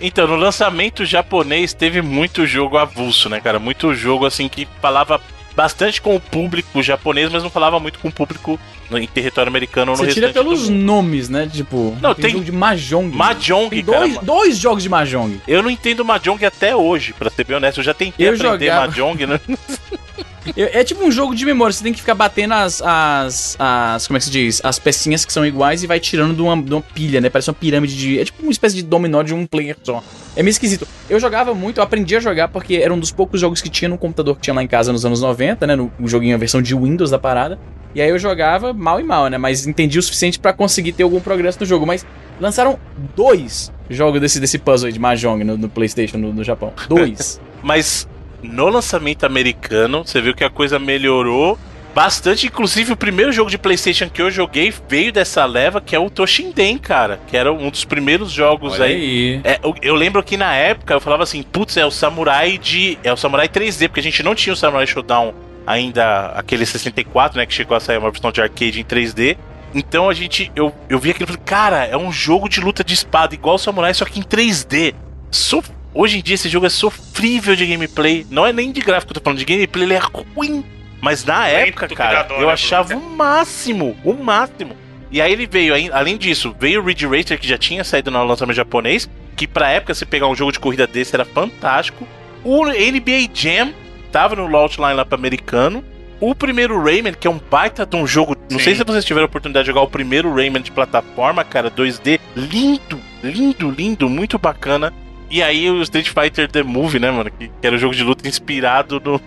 Então, 0.00 0.28
no 0.28 0.36
lançamento 0.36 1.04
japonês 1.04 1.72
teve 1.72 2.00
muito 2.00 2.46
jogo 2.46 2.78
avulso, 2.78 3.28
né, 3.28 3.40
cara? 3.40 3.58
Muito 3.58 3.92
jogo 3.96 4.26
assim 4.26 4.48
que 4.48 4.66
falava 4.80 5.20
bastante 5.58 6.00
com 6.00 6.14
o 6.14 6.20
público 6.20 6.80
japonês, 6.80 7.32
mas 7.32 7.42
não 7.42 7.50
falava 7.50 7.80
muito 7.80 7.98
com 7.98 8.06
o 8.06 8.12
público 8.12 8.60
no- 8.88 8.96
em 8.96 9.08
território 9.08 9.50
americano 9.50 9.90
ou 9.90 9.98
no 9.98 10.04
Você 10.04 10.12
tira 10.14 10.28
pelos 10.32 10.68
nomes, 10.68 11.28
né? 11.28 11.48
Tipo, 11.52 11.98
Não, 12.00 12.14
tem- 12.14 12.30
jogo 12.30 12.44
de 12.44 12.52
Mahjong. 12.52 13.10
Mahjong, 13.12 13.68
Tem 13.68 13.84
cara. 13.84 13.98
dois, 13.98 14.18
dois 14.18 14.56
jogos 14.56 14.84
de 14.84 14.88
Mahjong. 14.88 15.40
Eu 15.48 15.60
não 15.60 15.68
entendo 15.68 16.04
Mahjong 16.04 16.44
até 16.44 16.76
hoje, 16.76 17.12
pra 17.12 17.28
ser 17.28 17.42
bem 17.42 17.56
honesto. 17.56 17.78
Eu 17.80 17.84
já 17.84 17.92
tentei 17.92 18.28
Eu 18.28 18.34
aprender 18.34 18.66
jogava- 18.66 18.86
Mahjong, 18.86 19.26
né? 19.26 19.40
É 20.56 20.84
tipo 20.84 21.04
um 21.04 21.10
jogo 21.10 21.34
de 21.34 21.44
memória, 21.44 21.72
você 21.72 21.82
tem 21.82 21.92
que 21.92 22.00
ficar 22.00 22.14
batendo 22.14 22.54
as, 22.54 22.82
as, 22.82 23.56
as. 23.58 24.06
Como 24.06 24.16
é 24.16 24.20
que 24.20 24.24
se 24.24 24.30
diz? 24.30 24.60
As 24.64 24.78
pecinhas 24.78 25.24
que 25.24 25.32
são 25.32 25.44
iguais 25.44 25.82
e 25.82 25.86
vai 25.86 26.00
tirando 26.00 26.34
de 26.34 26.42
uma, 26.42 26.60
de 26.60 26.72
uma 26.72 26.82
pilha, 26.82 27.20
né? 27.20 27.28
Parece 27.28 27.50
uma 27.50 27.54
pirâmide 27.54 27.96
de. 27.96 28.18
É 28.18 28.24
tipo 28.24 28.42
uma 28.42 28.52
espécie 28.52 28.76
de 28.76 28.82
dominó 28.82 29.22
de 29.22 29.34
um 29.34 29.46
player 29.46 29.76
só. 29.82 30.02
É 30.36 30.42
meio 30.42 30.50
esquisito. 30.50 30.86
Eu 31.10 31.18
jogava 31.18 31.54
muito, 31.54 31.78
eu 31.78 31.84
aprendi 31.84 32.16
a 32.16 32.20
jogar 32.20 32.48
porque 32.48 32.76
era 32.76 32.92
um 32.92 32.98
dos 32.98 33.10
poucos 33.10 33.40
jogos 33.40 33.60
que 33.60 33.68
tinha 33.68 33.88
no 33.88 33.98
computador 33.98 34.36
que 34.36 34.42
tinha 34.42 34.54
lá 34.54 34.62
em 34.62 34.68
casa 34.68 34.92
nos 34.92 35.04
anos 35.04 35.20
90, 35.20 35.66
né? 35.66 35.76
No, 35.76 35.90
joguinho, 36.04 36.34
a 36.34 36.38
versão 36.38 36.62
de 36.62 36.74
Windows 36.74 37.10
da 37.10 37.18
parada. 37.18 37.58
E 37.94 38.00
aí 38.00 38.08
eu 38.08 38.18
jogava 38.18 38.72
mal 38.72 39.00
e 39.00 39.02
mal, 39.02 39.28
né? 39.28 39.38
Mas 39.38 39.66
entendi 39.66 39.98
o 39.98 40.02
suficiente 40.02 40.38
pra 40.38 40.52
conseguir 40.52 40.92
ter 40.92 41.02
algum 41.02 41.20
progresso 41.20 41.58
no 41.60 41.66
jogo. 41.66 41.86
Mas 41.86 42.06
lançaram 42.40 42.78
dois 43.16 43.72
jogos 43.90 44.20
desse, 44.20 44.38
desse 44.38 44.58
puzzle 44.58 44.92
de 44.92 44.98
Mahjong 44.98 45.42
no, 45.42 45.56
no 45.56 45.68
PlayStation 45.68 46.18
no, 46.18 46.32
no 46.32 46.44
Japão. 46.44 46.72
Dois. 46.88 47.40
Mas 47.62 48.06
no 48.42 48.68
lançamento 48.68 49.24
americano, 49.24 50.04
você 50.04 50.20
viu 50.20 50.34
que 50.34 50.44
a 50.44 50.50
coisa 50.50 50.78
melhorou 50.78 51.58
bastante. 51.94 52.46
Inclusive, 52.46 52.92
o 52.92 52.96
primeiro 52.96 53.32
jogo 53.32 53.50
de 53.50 53.58
PlayStation 53.58 54.08
que 54.08 54.22
eu 54.22 54.30
joguei 54.30 54.72
veio 54.88 55.12
dessa 55.12 55.44
leva, 55.44 55.80
que 55.80 55.96
é 55.96 55.98
o 55.98 56.08
Toshinden, 56.08 56.78
cara. 56.78 57.18
Que 57.26 57.36
era 57.36 57.52
um 57.52 57.70
dos 57.70 57.84
primeiros 57.84 58.30
jogos 58.30 58.74
Olha 58.74 58.84
aí. 58.84 58.94
aí. 58.94 59.40
É, 59.42 59.58
eu, 59.62 59.74
eu 59.82 59.94
lembro 59.94 60.22
que 60.22 60.36
na 60.36 60.54
época 60.54 60.94
eu 60.94 61.00
falava 61.00 61.22
assim, 61.24 61.42
putz, 61.42 61.76
é 61.76 61.84
o 61.84 61.90
Samurai 61.90 62.56
de. 62.58 62.98
É 63.02 63.12
o 63.12 63.16
Samurai 63.16 63.48
3D, 63.48 63.88
porque 63.88 64.00
a 64.00 64.02
gente 64.02 64.22
não 64.22 64.34
tinha 64.34 64.52
o 64.52 64.56
Samurai 64.56 64.86
Showdown 64.86 65.34
ainda, 65.66 66.26
aquele 66.36 66.64
64, 66.64 67.36
né? 67.38 67.46
Que 67.46 67.52
chegou 67.54 67.76
a 67.76 67.80
sair 67.80 67.98
uma 67.98 68.10
versão 68.10 68.30
de 68.30 68.40
arcade 68.40 68.80
em 68.80 68.84
3D. 68.84 69.36
Então 69.74 70.08
a 70.08 70.14
gente. 70.14 70.52
Eu, 70.54 70.72
eu 70.88 70.98
vi 70.98 71.10
aquilo 71.10 71.24
e 71.24 71.32
falei, 71.32 71.42
cara, 71.44 71.84
é 71.84 71.96
um 71.96 72.12
jogo 72.12 72.48
de 72.48 72.60
luta 72.60 72.84
de 72.84 72.94
espada, 72.94 73.34
igual 73.34 73.56
o 73.56 73.58
Samurai, 73.58 73.92
só 73.92 74.04
que 74.04 74.20
em 74.20 74.22
3D. 74.22 74.94
So- 75.30 75.62
hoje 75.98 76.18
em 76.18 76.22
dia 76.22 76.36
esse 76.36 76.48
jogo 76.48 76.64
é 76.64 76.68
sofrível 76.68 77.56
de 77.56 77.66
gameplay. 77.66 78.24
Não 78.30 78.46
é 78.46 78.52
nem 78.52 78.70
de 78.70 78.80
gráfico 78.80 79.12
tô 79.12 79.20
falando, 79.20 79.40
de 79.40 79.44
gameplay 79.44 79.84
ele 79.84 79.94
é 79.94 80.00
ruim. 80.34 80.64
Mas 81.00 81.24
na 81.24 81.44
Lento 81.46 81.68
época, 81.68 81.88
cara, 81.88 82.22
dó, 82.22 82.36
eu 82.36 82.46
né, 82.46 82.52
achava 82.52 82.94
o 82.94 83.00
máximo, 83.00 83.96
o 84.04 84.14
máximo. 84.14 84.76
E 85.10 85.20
aí 85.20 85.32
ele 85.32 85.46
veio, 85.46 85.74
além 85.92 86.16
disso, 86.16 86.54
veio 86.58 86.80
o 86.80 86.84
Ridge 86.84 87.06
Racer, 87.06 87.38
que 87.38 87.48
já 87.48 87.58
tinha 87.58 87.82
saído 87.82 88.10
no 88.10 88.24
lançamento 88.24 88.56
japonês, 88.56 89.08
que 89.36 89.46
pra 89.46 89.70
época, 89.70 89.94
você 89.94 90.04
pegar 90.04 90.28
um 90.28 90.34
jogo 90.34 90.52
de 90.52 90.60
corrida 90.60 90.86
desse 90.86 91.14
era 91.16 91.24
fantástico. 91.24 92.06
O 92.44 92.66
NBA 92.66 93.30
Jam 93.32 93.72
tava 94.12 94.36
no 94.36 94.46
launch 94.46 94.78
line 94.78 94.94
lá 94.94 95.04
pro 95.04 95.18
americano. 95.18 95.82
O 96.20 96.34
primeiro 96.34 96.82
Rayman, 96.82 97.14
que 97.14 97.28
é 97.28 97.30
um 97.30 97.40
baita 97.50 97.86
de 97.86 97.96
um 97.96 98.06
jogo. 98.06 98.36
Não 98.50 98.58
Sim. 98.58 98.64
sei 98.64 98.74
se 98.74 98.84
vocês 98.84 99.04
tiveram 99.04 99.26
a 99.26 99.28
oportunidade 99.28 99.64
de 99.64 99.68
jogar 99.68 99.82
o 99.82 99.88
primeiro 99.88 100.34
Rayman 100.34 100.62
de 100.62 100.72
plataforma, 100.72 101.44
cara, 101.44 101.70
2D. 101.70 102.18
Lindo, 102.34 103.00
lindo, 103.22 103.70
lindo, 103.70 104.08
muito 104.08 104.36
bacana. 104.36 104.92
E 105.30 105.42
aí 105.42 105.70
o 105.70 105.82
Street 105.82 106.08
Fighter 106.08 106.50
The 106.50 106.62
Movie, 106.62 106.98
né, 106.98 107.10
mano? 107.10 107.30
Que, 107.30 107.48
que 107.48 107.66
era 107.66 107.76
um 107.76 107.78
jogo 107.78 107.94
de 107.94 108.02
luta 108.02 108.26
inspirado 108.28 109.00
no. 109.04 109.20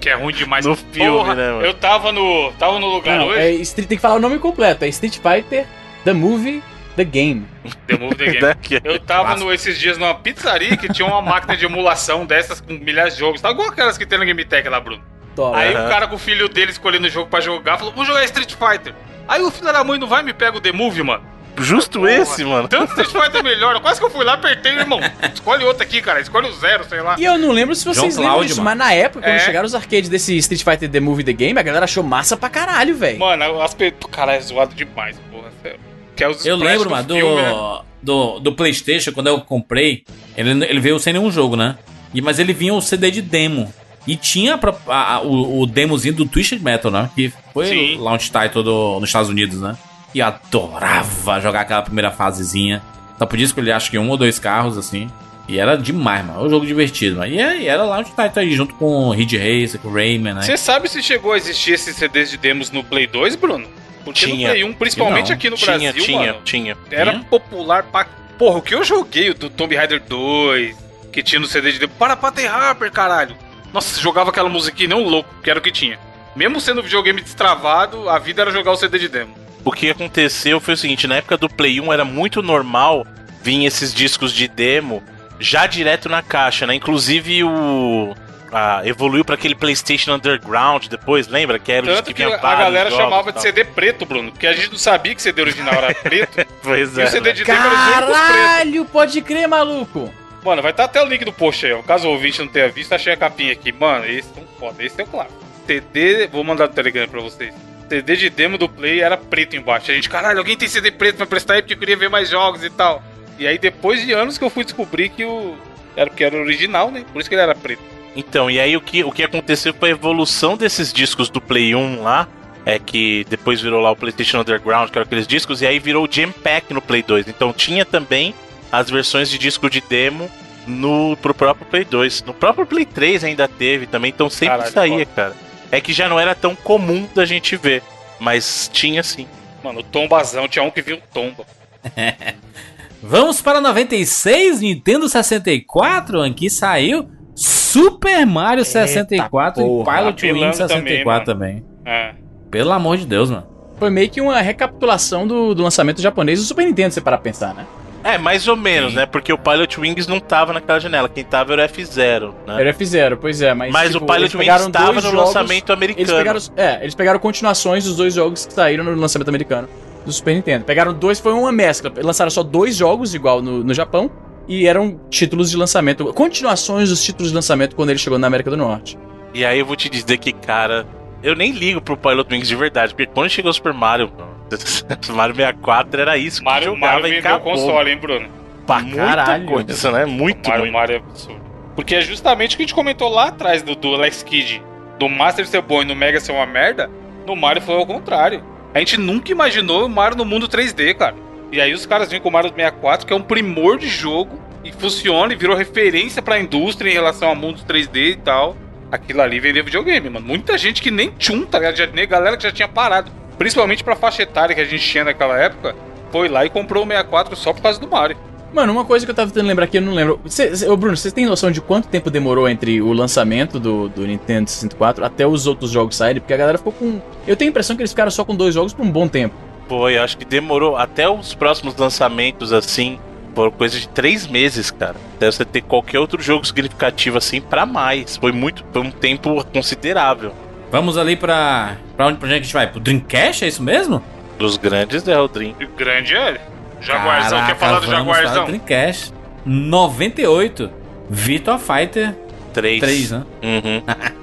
Que 0.00 0.08
é 0.10 0.14
ruim 0.14 0.32
demais. 0.34 0.64
No 0.66 0.74
filme, 0.74 1.34
né, 1.34 1.52
mano? 1.52 1.62
Eu 1.64 1.74
tava 1.74 2.10
no, 2.10 2.52
tava 2.58 2.78
no 2.80 2.88
lugar 2.88 3.18
Não, 3.18 3.26
hoje. 3.28 3.40
é 3.40 3.50
Street- 3.52 3.88
tem 3.88 3.96
que 3.98 4.02
falar 4.02 4.16
o 4.16 4.20
nome 4.20 4.38
completo. 4.38 4.84
É 4.84 4.88
Street 4.88 5.18
Fighter, 5.18 5.64
The 6.04 6.12
Movie, 6.12 6.60
The 6.96 7.04
Game. 7.04 7.46
The 7.86 7.96
Move 7.98 8.16
the 8.16 8.24
Game. 8.32 8.40
né, 8.42 8.56
que- 8.60 8.80
Eu 8.82 8.98
tava 8.98 9.36
no, 9.36 9.52
esses 9.52 9.78
dias 9.78 9.96
numa 9.96 10.14
pizzaria 10.14 10.76
que 10.76 10.92
tinha 10.92 11.06
uma 11.06 11.22
máquina 11.22 11.56
de 11.56 11.64
emulação 11.64 12.26
dessas 12.26 12.60
com 12.60 12.72
milhares 12.72 13.14
de 13.14 13.20
jogos. 13.20 13.40
Tá 13.40 13.50
igual 13.52 13.68
aquelas 13.68 13.96
que 13.96 14.04
tem 14.04 14.18
na 14.18 14.24
Game 14.24 14.44
Tech 14.44 14.68
lá, 14.68 14.80
Bruno. 14.80 15.02
Top. 15.36 15.56
Aí 15.56 15.72
Aham. 15.72 15.86
o 15.86 15.88
cara 15.88 16.06
com 16.08 16.16
o 16.16 16.18
filho 16.18 16.48
dele 16.48 16.72
escolhendo 16.72 17.06
o 17.06 17.10
jogo 17.10 17.30
pra 17.30 17.40
jogar 17.40 17.78
falou: 17.78 17.92
Vou 17.94 18.04
jogar 18.04 18.24
Street 18.24 18.52
Fighter. 18.54 18.92
Aí 19.28 19.40
o 19.40 19.50
filho 19.52 19.72
da 19.72 19.82
mãe 19.84 19.98
não 20.00 20.06
vai 20.08 20.20
e 20.20 20.24
me 20.24 20.32
pega 20.34 20.58
o 20.58 20.60
The 20.60 20.72
Movie, 20.72 21.02
mano. 21.04 21.22
Justo 21.58 22.00
Porra, 22.00 22.12
esse, 22.12 22.44
mano. 22.44 22.66
Tanto 22.66 22.98
Street 23.00 23.24
Fighter 23.24 23.44
melhor. 23.44 23.78
Quase 23.80 24.00
que 24.00 24.06
eu 24.06 24.10
fui 24.10 24.24
lá, 24.24 24.34
apertei, 24.34 24.72
irmão. 24.72 24.98
Escolhe 25.34 25.64
outro 25.64 25.82
aqui, 25.82 26.00
cara. 26.00 26.20
Escolhe 26.20 26.48
o 26.48 26.52
zero, 26.52 26.84
sei 26.88 27.00
lá. 27.02 27.16
E 27.18 27.24
eu 27.24 27.36
não 27.38 27.50
lembro 27.50 27.74
se 27.74 27.84
vocês 27.84 27.96
João 27.96 28.08
lembram 28.08 28.24
Cláudio, 28.24 28.48
disso, 28.48 28.62
mano. 28.62 28.76
mas 28.78 28.88
na 28.88 28.94
época, 28.94 29.20
quando 29.26 29.34
É. 29.34 29.38
chegaram 29.40 29.66
os 29.66 29.74
arcades 29.74 30.08
desse 30.08 30.36
Street 30.38 30.62
Fighter 30.64 30.88
The 30.90 31.00
Movie 31.00 31.24
The 31.24 31.32
Game, 31.32 31.58
a 31.58 31.62
galera 31.62 31.84
achou 31.84 32.02
massa 32.02 32.36
pra 32.36 32.48
caralho, 32.48 32.96
velho. 32.96 33.18
Mano, 33.18 33.44
o 33.56 33.62
aspecto. 33.62 34.08
Cara, 34.08 34.34
é 34.34 34.40
zoado 34.40 34.74
demais, 34.74 35.16
porra, 35.30 35.48
sério. 35.62 35.78
Que 36.16 36.24
é 36.24 36.28
os 36.28 36.44
Eu 36.46 36.56
lembro, 36.56 36.90
mano, 36.90 37.04
do, 37.08 37.14
né? 37.14 37.80
do, 38.02 38.38
do 38.40 38.52
PlayStation, 38.54 39.12
quando 39.12 39.26
eu 39.28 39.40
comprei, 39.40 40.04
ele, 40.36 40.50
ele 40.64 40.80
veio 40.80 40.98
sem 40.98 41.12
nenhum 41.12 41.30
jogo, 41.30 41.54
né? 41.56 41.76
E, 42.14 42.20
mas 42.22 42.38
ele 42.38 42.52
vinha 42.52 42.74
o 42.74 42.80
CD 42.80 43.10
de 43.10 43.20
demo. 43.22 43.72
E 44.06 44.16
tinha 44.16 44.54
a 44.54 44.58
pro- 44.58 44.74
a- 44.88 45.14
a- 45.16 45.20
o, 45.22 45.60
o 45.60 45.66
demozinho 45.66 46.14
do 46.14 46.26
Twisted 46.26 46.60
Metal, 46.60 46.90
né? 46.90 47.08
Que 47.14 47.32
foi 47.54 47.66
Sim. 47.66 47.96
o 47.98 48.02
launch 48.02 48.30
title 48.32 48.62
do, 48.62 48.98
nos 49.00 49.08
Estados 49.08 49.30
Unidos, 49.30 49.60
né? 49.60 49.76
E 50.14 50.20
adorava 50.20 51.40
jogar 51.40 51.62
aquela 51.62 51.82
primeira 51.82 52.10
fasezinha. 52.10 52.82
Só 53.18 53.26
podia 53.26 53.44
escolher, 53.44 53.72
acho 53.72 53.90
que 53.90 53.98
um 53.98 54.08
ou 54.10 54.16
dois 54.16 54.38
carros, 54.38 54.76
assim. 54.76 55.08
E 55.48 55.58
era 55.58 55.76
demais, 55.76 56.24
mano. 56.24 56.38
Era 56.38 56.46
um 56.46 56.50
jogo 56.50 56.66
divertido, 56.66 57.16
mano. 57.18 57.32
E, 57.32 57.38
é- 57.38 57.62
e 57.62 57.66
era 57.68 57.82
launch 57.82 58.10
title 58.10 58.30
aí, 58.42 58.52
junto 58.54 58.74
com 58.74 59.10
Ridge 59.10 59.36
Racer, 59.36 59.80
com 59.80 59.90
Rayman, 59.92 60.34
né? 60.34 60.42
Você 60.42 60.56
sabe 60.56 60.88
se 60.88 61.02
chegou 61.02 61.32
a 61.32 61.36
existir 61.36 61.72
esses 61.72 61.96
CDs 61.96 62.30
de 62.30 62.36
demos 62.36 62.70
no 62.70 62.82
Play 62.84 63.06
2, 63.06 63.36
Bruno? 63.36 63.66
Porque 64.04 64.26
Tinha. 64.26 64.48
no 64.48 64.52
Play 64.54 64.64
1, 64.64 64.72
principalmente 64.74 65.28
Não. 65.28 65.36
aqui 65.36 65.50
no 65.50 65.56
tinha, 65.56 65.76
Brasil, 65.78 66.04
tinha, 66.04 66.18
mano, 66.32 66.40
tinha. 66.44 66.76
era 66.90 67.12
Tinha? 67.12 67.24
popular 67.24 67.84
pra... 67.84 68.04
Porra, 68.38 68.58
o 68.58 68.62
que 68.62 68.74
eu 68.74 68.82
joguei, 68.84 69.30
o 69.30 69.34
do 69.34 69.48
Tomb 69.50 69.74
Raider 69.76 70.02
2, 70.08 70.76
que 71.12 71.22
tinha 71.22 71.38
no 71.40 71.46
CD 71.46 71.70
de 71.72 71.78
demo. 71.78 71.92
Para 71.98 72.16
Pater 72.16 72.52
Harper, 72.52 72.90
caralho. 72.90 73.36
Nossa, 73.72 74.00
jogava 74.00 74.30
aquela 74.30 74.48
musiquinha 74.48 74.88
nem 74.88 74.98
um 74.98 75.08
louco, 75.08 75.28
que 75.42 75.48
era 75.50 75.58
o 75.58 75.62
que 75.62 75.70
tinha. 75.70 75.98
Mesmo 76.34 76.60
sendo 76.60 76.82
videogame 76.82 77.20
destravado, 77.20 78.08
a 78.08 78.18
vida 78.18 78.42
era 78.42 78.50
jogar 78.50 78.72
o 78.72 78.76
CD 78.76 78.98
de 78.98 79.08
demo. 79.08 79.34
O 79.64 79.70
que 79.70 79.90
aconteceu 79.90 80.60
foi 80.60 80.74
o 80.74 80.76
seguinte, 80.76 81.06
na 81.06 81.16
época 81.16 81.36
do 81.36 81.48
Play 81.48 81.80
1 81.80 81.92
era 81.92 82.04
muito 82.04 82.42
normal 82.42 83.06
vir 83.42 83.64
esses 83.64 83.94
discos 83.94 84.32
de 84.32 84.48
demo 84.48 85.02
já 85.38 85.66
direto 85.66 86.08
na 86.08 86.22
caixa, 86.22 86.66
né? 86.66 86.74
Inclusive 86.74 87.44
o 87.44 88.14
ah, 88.52 88.82
evoluiu 88.84 89.24
pra 89.24 89.34
aquele 89.34 89.54
PlayStation 89.54 90.14
Underground 90.14 90.86
depois, 90.86 91.26
lembra? 91.26 91.58
Que 91.58 91.72
era 91.72 91.86
o 91.86 91.88
Tanto 91.88 92.06
que 92.08 92.14
que 92.14 92.22
vinha 92.22 92.36
a 92.36 92.54
galera 92.54 92.90
jogos 92.90 93.04
chamava 93.04 93.30
e 93.30 93.32
de. 93.32 93.40
CD 93.40 93.64
preto, 93.64 94.04
Bruno, 94.04 94.30
porque 94.30 94.46
a 94.46 94.52
gente 94.52 94.70
não 94.70 94.78
sabia 94.78 95.14
que 95.14 95.22
CD 95.22 95.40
original 95.40 95.74
era 95.74 95.94
preto. 96.02 96.46
Pois 96.62 96.96
e 96.96 97.00
é. 97.00 97.04
o 97.04 97.08
CD 97.08 97.30
né? 97.30 97.34
de 97.34 97.44
demo 97.44 97.58
era. 97.58 98.06
Caralho, 98.06 98.84
pode 98.84 99.22
crer, 99.22 99.48
maluco. 99.48 100.12
Mano, 100.44 100.60
vai 100.60 100.72
estar 100.72 100.84
até 100.84 101.02
o 101.02 101.06
link 101.06 101.24
do 101.24 101.32
post 101.32 101.64
aí. 101.64 101.72
ó. 101.72 101.82
Caso 101.82 102.08
o 102.08 102.10
ouvinte 102.10 102.40
não 102.40 102.48
tenha 102.48 102.68
visto, 102.68 102.92
achei 102.92 103.12
a 103.12 103.16
capinha 103.16 103.52
aqui. 103.52 103.72
Mano, 103.72 104.04
esse 104.04 104.28
é 104.36 104.40
um 104.40 104.46
foda. 104.58 104.84
Esse 104.84 105.00
é 105.00 105.04
o 105.04 105.06
claro. 105.06 105.30
CD, 105.66 106.26
vou 106.26 106.44
mandar 106.44 106.66
no 106.66 106.74
Telegram 106.74 107.08
pra 107.08 107.20
vocês. 107.20 107.54
CD 107.92 108.16
de 108.16 108.30
demo 108.30 108.56
do 108.56 108.66
Play 108.70 109.02
era 109.02 109.18
preto 109.18 109.54
embaixo. 109.54 109.90
A 109.90 109.94
gente, 109.94 110.08
caralho, 110.08 110.38
alguém 110.38 110.56
tem 110.56 110.66
CD 110.66 110.90
preto 110.90 111.16
pra 111.16 111.26
prestar 111.26 111.54
aí 111.54 111.62
porque 111.62 111.74
eu 111.74 111.78
queria 111.78 111.96
ver 111.96 112.08
mais 112.08 112.30
jogos 112.30 112.64
e 112.64 112.70
tal. 112.70 113.02
E 113.38 113.46
aí, 113.46 113.58
depois 113.58 114.02
de 114.02 114.12
anos 114.12 114.38
que 114.38 114.44
eu 114.44 114.48
fui 114.48 114.64
descobrir 114.64 115.10
que 115.10 115.24
o. 115.24 115.54
Era 115.94 116.08
porque 116.08 116.24
era 116.24 116.36
original, 116.36 116.90
né? 116.90 117.04
Por 117.12 117.20
isso 117.20 117.28
que 117.28 117.34
ele 117.34 117.42
era 117.42 117.54
preto. 117.54 117.82
Então, 118.16 118.50
e 118.50 118.58
aí 118.58 118.74
o 118.74 118.80
que, 118.80 119.04
o 119.04 119.12
que 119.12 119.22
aconteceu 119.22 119.74
foi 119.74 119.90
a 119.90 119.92
evolução 119.92 120.56
desses 120.56 120.90
discos 120.90 121.28
do 121.28 121.38
Play 121.38 121.74
1 121.74 122.02
lá. 122.02 122.26
É 122.64 122.78
que 122.78 123.26
depois 123.28 123.60
virou 123.60 123.82
lá 123.82 123.90
o 123.90 123.96
PlayStation 123.96 124.40
Underground, 124.40 124.88
que 124.88 124.96
eram 124.96 125.04
aqueles 125.04 125.26
discos, 125.26 125.60
e 125.60 125.66
aí 125.66 125.80
virou 125.80 126.06
o 126.06 126.08
Jam 126.10 126.30
Pack 126.30 126.72
no 126.72 126.80
Play 126.80 127.02
2. 127.02 127.28
Então 127.28 127.52
tinha 127.52 127.84
também 127.84 128.32
as 128.70 128.88
versões 128.88 129.28
de 129.28 129.36
disco 129.36 129.68
de 129.68 129.80
demo 129.80 130.30
no 130.66 131.16
pro 131.20 131.34
próprio 131.34 131.66
Play 131.66 131.84
2. 131.84 132.22
No 132.22 132.32
próprio 132.32 132.64
Play 132.64 132.86
3 132.86 133.24
ainda 133.24 133.48
teve 133.48 133.86
também, 133.86 134.10
então 134.10 134.30
sempre 134.30 134.56
Caralho, 134.56 134.72
saía, 134.72 135.06
cara. 135.06 135.34
É 135.72 135.80
que 135.80 135.92
já 135.92 136.08
não 136.08 136.20
era 136.20 136.34
tão 136.34 136.54
comum 136.54 137.08
da 137.14 137.24
gente 137.24 137.56
ver, 137.56 137.82
mas 138.20 138.70
tinha 138.72 139.02
sim. 139.02 139.26
Mano, 139.64 139.80
o 139.80 139.82
tombazão. 139.82 140.46
Tinha 140.46 140.62
um 140.62 140.70
que 140.70 140.82
viu 140.82 140.98
tomba. 141.12 141.44
Vamos 143.02 143.40
para 143.42 143.60
96, 143.60 144.60
Nintendo 144.60 145.08
64, 145.08 146.24
em 146.24 146.32
que 146.32 146.48
saiu 146.48 147.10
Super 147.34 148.24
Mario 148.24 148.64
64 148.64 149.62
e 149.62 149.66
porra, 149.66 149.96
Pilot 149.96 150.26
Wing 150.26 150.32
apelando 150.32 150.56
64 150.56 151.24
também, 151.24 151.64
É. 151.84 152.14
Pelo 152.50 152.70
amor 152.70 152.98
de 152.98 153.06
Deus, 153.06 153.30
mano. 153.30 153.46
Foi 153.78 153.90
meio 153.90 154.08
que 154.10 154.20
uma 154.20 154.40
recapitulação 154.40 155.26
do, 155.26 155.54
do 155.54 155.62
lançamento 155.62 156.00
japonês 156.00 156.38
do 156.38 156.44
Super 156.44 156.66
Nintendo, 156.66 156.90
se 156.90 156.94
você 156.96 157.00
parar 157.00 157.16
pra 157.16 157.24
pensar, 157.24 157.54
né? 157.54 157.66
É, 158.04 158.18
mais 158.18 158.48
ou 158.48 158.56
menos, 158.56 158.90
Sim. 158.90 158.96
né? 158.96 159.06
Porque 159.06 159.32
o 159.32 159.38
Pilot 159.38 159.80
Wings 159.80 160.06
não 160.08 160.18
tava 160.20 160.52
naquela 160.52 160.78
janela. 160.80 161.08
Quem 161.08 161.24
tava 161.24 161.52
era 161.52 161.62
o 161.64 161.68
F0, 161.68 162.34
né? 162.46 162.60
Era 162.60 162.72
F0, 162.74 163.16
pois 163.20 163.40
é, 163.42 163.54
mas. 163.54 163.72
Mas 163.72 163.92
tipo, 163.92 164.04
o 164.04 164.06
Pilot 164.06 164.36
Wings 164.36 164.66
dois 164.68 164.94
no 164.96 165.02
jogos- 165.02 165.14
lançamento 165.26 165.72
americano. 165.72 166.00
Eles 166.02 166.12
pegaram, 166.12 166.40
é, 166.56 166.78
eles 166.82 166.94
pegaram 166.94 167.18
continuações 167.18 167.84
dos 167.84 167.96
dois 167.96 168.14
jogos 168.14 168.46
que 168.46 168.52
saíram 168.52 168.82
no 168.84 168.94
lançamento 168.94 169.28
americano 169.28 169.68
do 170.04 170.12
Super 170.12 170.34
Nintendo. 170.34 170.64
Pegaram 170.64 170.92
dois, 170.92 171.20
foi 171.20 171.32
uma 171.32 171.52
mescla. 171.52 171.92
Lançaram 172.02 172.30
só 172.30 172.42
dois 172.42 172.76
jogos 172.76 173.14
igual 173.14 173.40
no, 173.40 173.62
no 173.62 173.72
Japão 173.74 174.10
e 174.48 174.66
eram 174.66 174.98
títulos 175.08 175.48
de 175.50 175.56
lançamento, 175.56 176.04
continuações 176.12 176.88
dos 176.88 177.02
títulos 177.04 177.28
de 177.30 177.34
lançamento 177.36 177.76
quando 177.76 177.90
ele 177.90 177.98
chegou 178.00 178.18
na 178.18 178.26
América 178.26 178.50
do 178.50 178.56
Norte. 178.56 178.98
E 179.32 179.44
aí 179.44 179.60
eu 179.60 179.64
vou 179.64 179.76
te 179.76 179.88
dizer 179.88 180.18
que, 180.18 180.32
cara, 180.32 180.84
eu 181.22 181.36
nem 181.36 181.52
ligo 181.52 181.80
pro 181.80 181.96
Pilot 181.96 182.28
Wings 182.34 182.48
de 182.48 182.56
verdade, 182.56 182.92
porque 182.94 183.06
quando 183.14 183.30
chegou 183.30 183.50
o 183.50 183.54
Super 183.54 183.72
Mario, 183.72 184.10
Mario 185.14 185.34
64 185.34 186.00
era 186.00 186.16
isso 186.16 186.40
que 186.40 186.44
Mario, 186.44 186.76
Mario 186.76 187.06
e 187.06 187.10
vendeu 187.10 187.32
o 187.32 187.34
acabou. 187.36 187.52
console, 187.52 187.90
hein, 187.90 187.96
Bruno? 187.98 188.28
Pra 188.66 188.80
Muita 188.80 188.96
caralho. 189.04 189.46
coisa, 189.46 189.90
né? 189.92 190.04
Muito, 190.04 190.48
Mario, 190.48 190.62
muito. 190.64 190.72
Mario 190.74 190.94
é 190.94 190.98
absurdo. 190.98 191.42
Porque 191.74 191.94
é 191.96 192.00
justamente 192.00 192.54
o 192.54 192.56
que 192.56 192.62
a 192.62 192.66
gente 192.66 192.74
comentou 192.74 193.08
lá 193.08 193.28
atrás 193.28 193.62
do, 193.62 193.74
do 193.74 193.94
Alex 193.94 194.22
Kidd, 194.22 194.62
do 194.98 195.08
Master 195.08 195.46
ser 195.46 195.62
bom 195.62 195.82
e 195.82 195.84
no 195.84 195.96
Mega 195.96 196.20
ser 196.20 196.32
uma 196.32 196.46
merda, 196.46 196.88
no 197.26 197.34
Mario 197.34 197.62
foi 197.62 197.74
ao 197.74 197.86
contrário. 197.86 198.44
A 198.74 198.78
gente 198.78 198.98
nunca 198.98 199.32
imaginou 199.32 199.86
o 199.86 199.88
Mario 199.88 200.16
no 200.16 200.24
mundo 200.24 200.48
3D, 200.48 200.94
cara. 200.94 201.14
E 201.50 201.60
aí 201.60 201.72
os 201.74 201.84
caras 201.86 202.10
vêm 202.10 202.20
com 202.20 202.28
o 202.28 202.32
Mario 202.32 202.50
64, 202.50 203.06
que 203.06 203.12
é 203.12 203.16
um 203.16 203.22
primor 203.22 203.78
de 203.78 203.88
jogo, 203.88 204.40
e 204.64 204.70
funciona 204.72 205.32
e 205.32 205.36
virou 205.36 205.56
referência 205.56 206.22
pra 206.22 206.38
indústria 206.38 206.88
em 206.88 206.92
relação 206.94 207.30
a 207.30 207.34
mundos 207.34 207.64
3D 207.64 208.12
e 208.12 208.16
tal. 208.16 208.56
Aquilo 208.90 209.22
ali 209.22 209.40
vendeu 209.40 209.64
videogame, 209.64 210.08
mano. 210.08 210.24
Muita 210.26 210.56
gente 210.56 210.80
que 210.80 210.90
nem 210.90 211.10
tchum, 211.10 211.44
tá 211.44 211.58
ligado? 211.58 211.76
Já, 211.76 211.86
nem 211.86 212.06
galera 212.06 212.36
que 212.36 212.42
já 212.42 212.52
tinha 212.52 212.68
parado. 212.68 213.10
Principalmente 213.38 213.82
pra 213.82 213.96
faixa 213.96 214.22
etária 214.22 214.54
que 214.54 214.60
a 214.60 214.64
gente 214.64 214.84
tinha 214.86 215.04
naquela 215.04 215.38
época, 215.38 215.74
foi 216.10 216.28
lá 216.28 216.44
e 216.44 216.50
comprou 216.50 216.84
o 216.84 216.86
64 216.86 217.36
só 217.36 217.52
por 217.52 217.62
causa 217.62 217.80
do 217.80 217.88
Mario. 217.88 218.16
Mano, 218.52 218.70
uma 218.72 218.84
coisa 218.84 219.06
que 219.06 219.10
eu 219.10 219.14
tava 219.14 219.30
tentando 219.30 219.46
lembrar 219.48 219.64
aqui, 219.64 219.78
eu 219.78 219.82
não 219.82 219.94
lembro. 219.94 220.20
Cê, 220.26 220.54
cê- 220.54 220.68
ô 220.68 220.76
Bruno, 220.76 220.94
vocês 220.94 221.14
têm 221.14 221.24
noção 221.24 221.50
de 221.50 221.60
quanto 221.62 221.88
tempo 221.88 222.10
demorou 222.10 222.46
entre 222.46 222.82
o 222.82 222.92
lançamento 222.92 223.58
do, 223.58 223.88
do 223.88 224.06
Nintendo 224.06 224.50
64 224.50 225.04
até 225.06 225.26
os 225.26 225.46
outros 225.46 225.70
jogos 225.70 225.96
saírem? 225.96 226.20
Porque 226.20 226.34
a 226.34 226.36
galera 226.36 226.58
ficou 226.58 226.72
com. 226.72 227.00
Eu 227.26 227.34
tenho 227.34 227.48
a 227.48 227.52
impressão 227.52 227.74
que 227.74 227.80
eles 227.80 227.92
ficaram 227.92 228.10
só 228.10 228.26
com 228.26 228.36
dois 228.36 228.52
jogos 228.54 228.74
por 228.74 228.84
um 228.84 228.90
bom 228.90 229.08
tempo. 229.08 229.34
Foi, 229.68 229.96
acho 229.96 230.18
que 230.18 230.26
demorou 230.26 230.76
até 230.76 231.08
os 231.08 231.32
próximos 231.34 231.74
lançamentos, 231.76 232.52
assim, 232.52 232.98
foram 233.34 233.50
coisa 233.52 233.80
de 233.80 233.88
três 233.88 234.26
meses, 234.26 234.70
cara. 234.70 234.96
Até 235.16 235.32
você 235.32 235.46
ter 235.46 235.62
qualquer 235.62 235.98
outro 235.98 236.20
jogo 236.22 236.44
significativo, 236.46 237.16
assim, 237.16 237.40
pra 237.40 237.64
mais. 237.64 238.18
Foi 238.18 238.32
muito, 238.32 238.62
foi 238.70 238.82
um 238.82 238.90
tempo 238.90 239.42
considerável. 239.46 240.34
Vamos 240.72 240.96
ali 240.96 241.16
pra. 241.16 241.76
Pra 241.94 242.06
onde, 242.06 242.16
pra 242.16 242.26
onde 242.26 242.34
é 242.34 242.38
a 242.38 242.42
gente 242.42 242.54
vai? 242.54 242.66
Pro 242.66 242.80
Dreamcast, 242.80 243.44
é 243.44 243.48
isso 243.48 243.62
mesmo? 243.62 244.02
Dos 244.38 244.56
grandes 244.56 245.06
é 245.06 245.20
o 245.20 245.28
Dream. 245.28 245.54
O 245.60 245.76
grande 245.76 246.16
é 246.16 246.28
ele. 246.28 246.40
Jaguarzão, 246.80 247.38
Caraca, 247.40 247.46
quer 247.46 247.58
falar 247.58 247.80
do 247.80 247.86
Jaguarzão? 247.86 248.46
Dreamcast. 248.46 249.12
98. 249.44 250.70
Virtua 251.10 251.58
Fighter 251.58 252.16
3. 252.54 252.80
3, 252.80 253.10
né? 253.10 253.22
Uhum. 253.42 253.82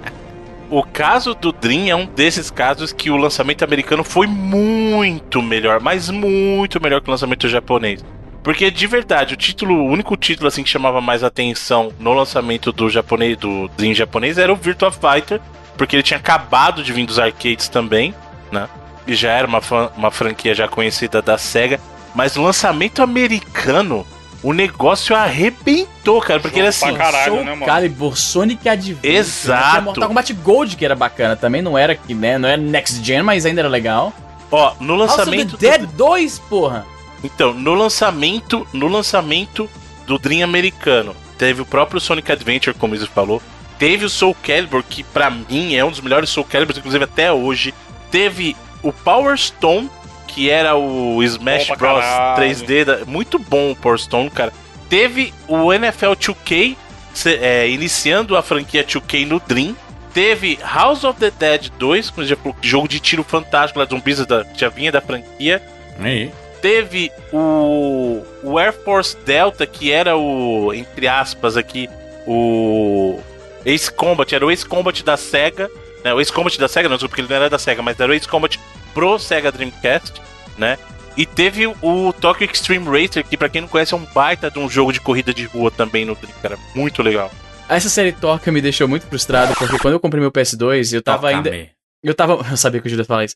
o 0.71 0.83
caso 0.83 1.35
do 1.35 1.51
Dream 1.51 1.87
é 1.87 1.95
um 1.95 2.07
desses 2.07 2.49
casos 2.49 2.91
que 2.91 3.11
o 3.11 3.15
lançamento 3.15 3.63
americano 3.63 4.03
foi 4.03 4.25
muito 4.25 5.43
melhor, 5.43 5.79
mas 5.79 6.09
muito 6.09 6.81
melhor 6.81 6.99
que 6.99 7.09
o 7.09 7.11
lançamento 7.11 7.47
japonês. 7.47 8.03
Porque 8.41 8.71
de 8.71 8.87
verdade, 8.87 9.35
o 9.35 9.37
título, 9.37 9.75
o 9.75 9.85
único 9.85 10.17
título 10.17 10.47
assim 10.47 10.63
que 10.63 10.69
chamava 10.69 10.99
mais 10.99 11.23
atenção 11.23 11.91
no 11.99 12.11
lançamento 12.11 12.71
do 12.71 12.89
japonês, 12.89 13.37
do 13.37 13.69
Dream 13.77 13.93
japonês 13.93 14.39
era 14.39 14.51
o 14.51 14.55
Virtua 14.55 14.91
Fighter, 14.91 15.39
porque 15.79 15.95
ele 15.95 16.03
tinha 16.03 16.19
acabado 16.19 16.83
de 16.83 16.91
vir 16.93 17.05
dos 17.05 17.17
arcades 17.17 17.69
também, 17.69 18.13
né? 18.51 18.67
E 19.07 19.15
já 19.15 19.31
era 19.31 19.47
uma, 19.47 19.61
uma 19.95 20.11
franquia 20.11 20.53
já 20.53 20.67
conhecida 20.67 21.21
da 21.21 21.37
Sega, 21.37 21.79
mas 22.13 22.35
o 22.35 22.41
lançamento 22.43 23.01
americano, 23.01 24.05
o 24.43 24.51
negócio 24.53 25.15
arrebentou, 25.15 26.21
cara, 26.21 26.39
porque 26.39 26.59
ele 26.59 26.71
Jogo 26.71 26.85
assim, 26.85 26.95
pra 26.97 27.05
caralho, 27.05 27.31
Soul 27.33 27.45
né, 27.45 27.51
mano? 27.53 27.65
Calibur, 27.65 28.17
Sonic 28.17 28.67
Adventure. 28.69 29.15
Exato. 29.15 29.81
Mortal 29.83 30.07
Kombat 30.09 30.33
Gold 30.33 30.75
que 30.75 30.83
era 30.85 30.95
bacana 30.95 31.35
também, 31.35 31.61
não 31.61 31.77
era 31.77 31.95
que, 31.95 32.13
né, 32.13 32.37
não 32.37 32.47
era 32.49 32.61
Next 32.61 33.03
Gen, 33.03 33.23
mas 33.23 33.45
ainda 33.45 33.61
era 33.61 33.69
legal. 33.69 34.13
ó, 34.51 34.73
no 34.79 34.97
House 34.97 35.11
of 35.13 35.19
lançamento 35.19 35.57
the 35.57 35.77
do- 35.77 35.77
Dead 35.87 35.89
2, 35.95 36.39
porra. 36.39 36.85
Então, 37.23 37.53
no 37.53 37.73
lançamento, 37.73 38.67
no 38.73 38.87
lançamento 38.87 39.69
do 40.05 40.19
Dream 40.19 40.43
americano, 40.43 41.15
teve 41.37 41.61
o 41.61 41.65
próprio 41.65 41.99
Sonic 42.01 42.31
Adventure, 42.31 42.75
como 42.77 42.93
o 42.93 42.95
Izzy 42.97 43.07
falou. 43.07 43.41
Teve 43.79 44.05
o 44.05 44.09
Soul 44.09 44.35
Calibur, 44.43 44.83
que 44.83 45.03
pra 45.03 45.29
mim 45.31 45.73
é 45.75 45.83
um 45.83 45.89
dos 45.89 46.01
melhores 46.01 46.29
Soul 46.29 46.45
Caliburs, 46.45 46.77
inclusive 46.77 47.03
até 47.05 47.31
hoje. 47.31 47.73
Teve 48.11 48.55
o 48.83 48.91
Power 48.93 49.35
Stone, 49.37 49.89
que 50.27 50.49
era 50.49 50.75
o 50.75 51.23
Smash 51.23 51.69
Bom 51.69 51.75
pra 51.77 51.93
Bros 51.93 52.01
caralho. 52.05 52.35
3D, 52.37 52.83
da- 52.85 53.05
muito 53.05 53.39
bom 53.39 53.71
o 53.71 53.75
Power 53.75 53.97
Stone, 53.97 54.29
cara. 54.29 54.51
Teve 54.89 55.33
o 55.47 55.71
NFL 55.73 56.11
2K, 56.15 56.75
se- 57.13 57.35
é, 57.41 57.69
iniciando 57.69 58.35
a 58.35 58.43
franquia 58.43 58.83
2K 58.83 59.25
no 59.25 59.39
Dream. 59.39 59.75
Teve 60.13 60.59
House 60.61 61.03
of 61.03 61.19
the 61.19 61.31
Dead 61.31 61.69
2, 61.77 62.09
como 62.09 62.25
já 62.27 62.35
falou, 62.35 62.55
jogo 62.61 62.87
de 62.87 62.99
tiro 62.99 63.23
fantástico 63.23 63.79
lá 63.79 63.85
de 63.85 63.91
zumbis 63.91 64.25
da, 64.25 64.43
que 64.43 64.59
já 64.59 64.67
vinha 64.67 64.91
da 64.91 64.99
franquia 64.99 65.61
Aí. 65.99 66.31
teve 66.63 67.11
o, 67.31 68.23
o 68.43 68.57
Air 68.57 68.73
Force 68.83 69.15
Delta, 69.23 69.67
que 69.67 69.91
era 69.91 70.17
o, 70.17 70.73
entre 70.73 71.07
aspas 71.07 71.55
aqui, 71.55 71.87
o 72.25 73.19
Ace 73.65 73.91
Combat, 73.91 74.33
era 74.33 74.45
o 74.45 74.51
Ace 74.51 74.65
Combat 74.65 75.03
da 75.03 75.17
SEGA, 75.17 75.69
né? 76.03 76.13
O 76.13 76.19
Ace 76.19 76.31
Combat 76.31 76.57
da 76.59 76.67
SEGA, 76.67 76.89
não, 76.89 76.95
desculpa, 76.95 77.09
porque 77.11 77.21
ele 77.21 77.29
não 77.29 77.35
era 77.35 77.49
da 77.49 77.59
SEGA, 77.59 77.81
mas 77.81 77.99
era 77.99 78.11
o 78.11 78.15
Ace 78.15 78.27
Combat 78.27 78.59
pro 78.93 79.19
SEGA 79.19 79.51
Dreamcast, 79.51 80.21
né? 80.57 80.77
E 81.17 81.25
teve 81.25 81.67
o 81.67 82.13
Tokyo 82.13 82.49
Extreme 82.49 82.85
Racer, 82.85 83.25
que 83.25 83.35
pra 83.35 83.49
quem 83.49 83.61
não 83.61 83.67
conhece 83.67 83.93
é 83.93 83.97
um 83.97 84.05
baita 84.05 84.49
de 84.49 84.59
um 84.59 84.69
jogo 84.69 84.93
de 84.93 85.01
corrida 85.01 85.33
de 85.33 85.45
rua 85.45 85.69
também 85.69 86.05
no 86.05 86.15
Dream, 86.15 86.33
cara. 86.41 86.57
Muito 86.73 87.01
legal. 87.03 87.29
Essa 87.67 87.89
série 87.89 88.11
Toca 88.11 88.51
me 88.51 88.61
deixou 88.61 88.87
muito 88.87 89.05
frustrado, 89.05 89.53
porque 89.55 89.77
quando 89.77 89.93
eu 89.95 89.99
comprei 89.99 90.21
meu 90.21 90.31
PS2, 90.31 90.93
eu 90.93 91.01
tava 91.01 91.27
ainda. 91.29 91.49
Toca-me. 91.49 91.69
Eu 92.01 92.15
tava. 92.15 92.39
Eu 92.49 92.57
sabia 92.57 92.79
que 92.79 92.87
o 92.87 92.89
Júlio 92.89 93.01
ia 93.01 93.05
falar 93.05 93.25
isso. 93.25 93.35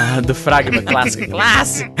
Ah, 0.00 0.20
do 0.20 0.32
Fragma, 0.34 0.80
clássico. 0.82 1.28
clássico! 1.28 1.92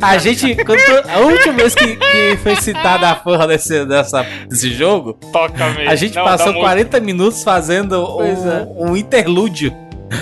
A 0.00 0.16
gente, 0.18 0.54
quando, 0.64 0.80
a 1.06 1.18
última 1.18 1.52
vez 1.54 1.74
que, 1.74 1.96
que 1.96 2.36
foi 2.42 2.56
citada 2.56 3.10
a 3.10 3.14
porra 3.14 3.46
desse, 3.46 3.84
dessa, 3.84 4.24
desse 4.48 4.72
jogo, 4.72 5.12
Toca 5.32 5.68
mesmo. 5.70 5.90
a 5.90 5.94
gente 5.94 6.14
Não, 6.16 6.24
passou 6.24 6.46
dá 6.46 6.52
muito- 6.52 6.64
40 6.64 7.00
minutos 7.00 7.42
fazendo 7.42 8.06
Pois 8.16 8.38
é. 8.46 8.62
um, 8.76 8.92
um 8.92 8.96
interlúdio 8.96 9.70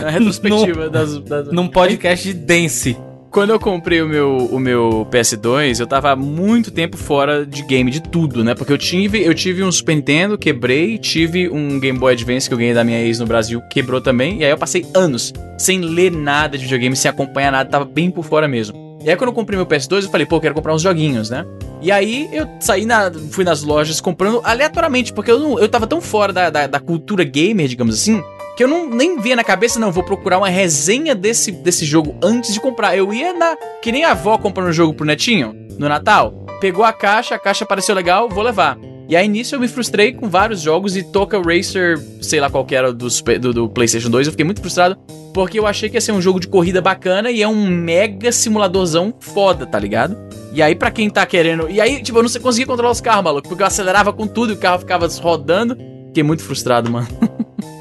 A 0.04 0.10
retrospectiva 0.10 0.88
das, 0.90 1.18
das. 1.20 1.52
num 1.52 1.68
podcast 1.68 2.26
de 2.26 2.34
dance. 2.34 2.96
Quando 3.36 3.50
eu 3.50 3.60
comprei 3.60 4.00
o 4.00 4.08
meu, 4.08 4.48
o 4.50 4.58
meu 4.58 5.06
PS2, 5.10 5.78
eu 5.78 5.86
tava 5.86 6.16
muito 6.16 6.70
tempo 6.70 6.96
fora 6.96 7.44
de 7.44 7.62
game, 7.64 7.90
de 7.90 8.00
tudo, 8.00 8.42
né? 8.42 8.54
Porque 8.54 8.72
eu 8.72 8.78
tive, 8.78 9.22
eu 9.22 9.34
tive 9.34 9.62
um 9.62 9.70
Super 9.70 9.94
Nintendo, 9.94 10.38
quebrei, 10.38 10.96
tive 10.96 11.46
um 11.50 11.78
Game 11.78 11.98
Boy 11.98 12.14
Advance 12.14 12.48
que 12.48 12.54
eu 12.54 12.56
ganhei 12.56 12.72
da 12.72 12.82
minha 12.82 12.98
ex 12.98 13.18
no 13.18 13.26
Brasil, 13.26 13.60
quebrou 13.68 14.00
também, 14.00 14.38
e 14.38 14.44
aí 14.46 14.50
eu 14.50 14.56
passei 14.56 14.86
anos 14.94 15.34
sem 15.58 15.80
ler 15.80 16.12
nada 16.12 16.56
de 16.56 16.64
videogame, 16.64 16.96
sem 16.96 17.10
acompanhar 17.10 17.52
nada, 17.52 17.68
tava 17.68 17.84
bem 17.84 18.10
por 18.10 18.24
fora 18.24 18.48
mesmo. 18.48 18.98
E 19.04 19.10
aí 19.10 19.16
quando 19.16 19.28
eu 19.28 19.34
comprei 19.34 19.58
meu 19.58 19.66
PS2, 19.66 20.04
eu 20.04 20.10
falei, 20.10 20.24
pô, 20.24 20.36
eu 20.36 20.40
quero 20.40 20.54
comprar 20.54 20.74
uns 20.74 20.80
joguinhos, 20.80 21.28
né? 21.28 21.44
E 21.82 21.92
aí 21.92 22.30
eu 22.32 22.48
saí 22.58 22.86
na. 22.86 23.12
fui 23.30 23.44
nas 23.44 23.62
lojas 23.62 24.00
comprando 24.00 24.40
aleatoriamente, 24.44 25.12
porque 25.12 25.30
eu, 25.30 25.38
não, 25.38 25.58
eu 25.58 25.68
tava 25.68 25.86
tão 25.86 26.00
fora 26.00 26.32
da, 26.32 26.48
da, 26.48 26.66
da 26.66 26.80
cultura 26.80 27.22
gamer, 27.22 27.68
digamos 27.68 27.96
assim, 27.96 28.22
que 28.56 28.64
eu 28.64 28.68
não 28.68 28.88
nem 28.88 29.20
via 29.20 29.36
na 29.36 29.44
cabeça, 29.44 29.78
não, 29.78 29.92
vou 29.92 30.02
procurar 30.02 30.38
uma 30.38 30.48
resenha 30.48 31.14
desse, 31.14 31.52
desse 31.52 31.84
jogo 31.84 32.16
antes 32.22 32.54
de 32.54 32.60
comprar. 32.60 32.96
Eu 32.96 33.12
ia 33.12 33.32
na. 33.32 33.56
Que 33.82 33.92
nem 33.92 34.04
a 34.04 34.12
avó 34.12 34.38
comprando 34.38 34.68
um 34.68 34.72
jogo 34.72 34.94
pro 34.94 35.04
netinho 35.04 35.54
no 35.78 35.88
Natal. 35.88 36.32
Pegou 36.60 36.84
a 36.84 36.92
caixa, 36.92 37.34
a 37.34 37.38
caixa 37.38 37.66
pareceu 37.66 37.94
legal, 37.94 38.28
vou 38.28 38.42
levar. 38.42 38.78
E 39.08 39.14
aí 39.14 39.28
nisso 39.28 39.54
eu 39.54 39.60
me 39.60 39.68
frustrei 39.68 40.12
com 40.12 40.28
vários 40.28 40.60
jogos 40.60 40.96
e 40.96 41.02
Toca 41.02 41.40
Racer, 41.40 42.02
sei 42.20 42.40
lá 42.40 42.50
qual 42.50 42.64
que 42.64 42.74
era 42.74 42.92
do, 42.92 43.06
do, 43.38 43.52
do 43.52 43.68
PlayStation 43.68 44.10
2, 44.10 44.26
eu 44.26 44.32
fiquei 44.32 44.44
muito 44.44 44.60
frustrado 44.60 44.98
porque 45.32 45.58
eu 45.58 45.66
achei 45.66 45.90
que 45.90 45.96
ia 45.96 46.00
ser 46.00 46.12
um 46.12 46.20
jogo 46.20 46.40
de 46.40 46.48
corrida 46.48 46.80
bacana 46.80 47.30
e 47.30 47.42
é 47.42 47.46
um 47.46 47.68
mega 47.68 48.32
simuladorzão 48.32 49.14
foda, 49.20 49.66
tá 49.66 49.78
ligado? 49.78 50.16
E 50.50 50.62
aí, 50.62 50.74
pra 50.74 50.90
quem 50.90 51.10
tá 51.10 51.26
querendo. 51.26 51.68
E 51.68 51.78
aí, 51.78 52.02
tipo, 52.02 52.18
eu 52.18 52.22
não 52.22 52.30
conseguia 52.40 52.66
controlar 52.66 52.90
os 52.90 53.02
carros, 53.02 53.22
maluco, 53.22 53.46
porque 53.46 53.62
eu 53.62 53.66
acelerava 53.66 54.14
com 54.14 54.26
tudo 54.26 54.54
e 54.54 54.56
o 54.56 54.58
carro 54.58 54.78
ficava 54.78 55.06
rodando. 55.06 55.76
Fiquei 56.16 56.24
muito 56.24 56.42
frustrado, 56.44 56.90
mano. 56.90 57.06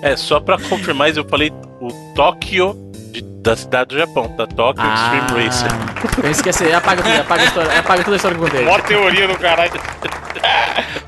É, 0.02 0.18
só 0.18 0.42
pra 0.42 0.58
confirmar, 0.60 1.16
eu 1.16 1.24
falei 1.24 1.54
o 1.80 1.88
Tóquio 2.14 2.76
de- 3.14 3.22
da 3.22 3.56
cidade 3.56 3.92
do 3.92 3.98
Japão, 3.98 4.28
tá? 4.36 4.46
Tóquio 4.46 4.84
Extreme 4.84 5.46
Racer. 5.46 5.72
Eu 6.22 6.32
esqueci, 6.32 6.74
apaga 6.74 7.02
tudo, 7.02 7.22
apaga, 7.22 7.42
a 7.42 7.46
história, 7.46 7.80
apaga 7.80 8.04
toda 8.04 8.16
a 8.16 8.18
história 8.18 8.38
que 8.38 8.44
eu 8.44 8.48
contei. 8.50 8.66
Mó 8.66 8.80
teoria 8.80 9.26
do 9.30 9.38
caralho. 9.38 9.72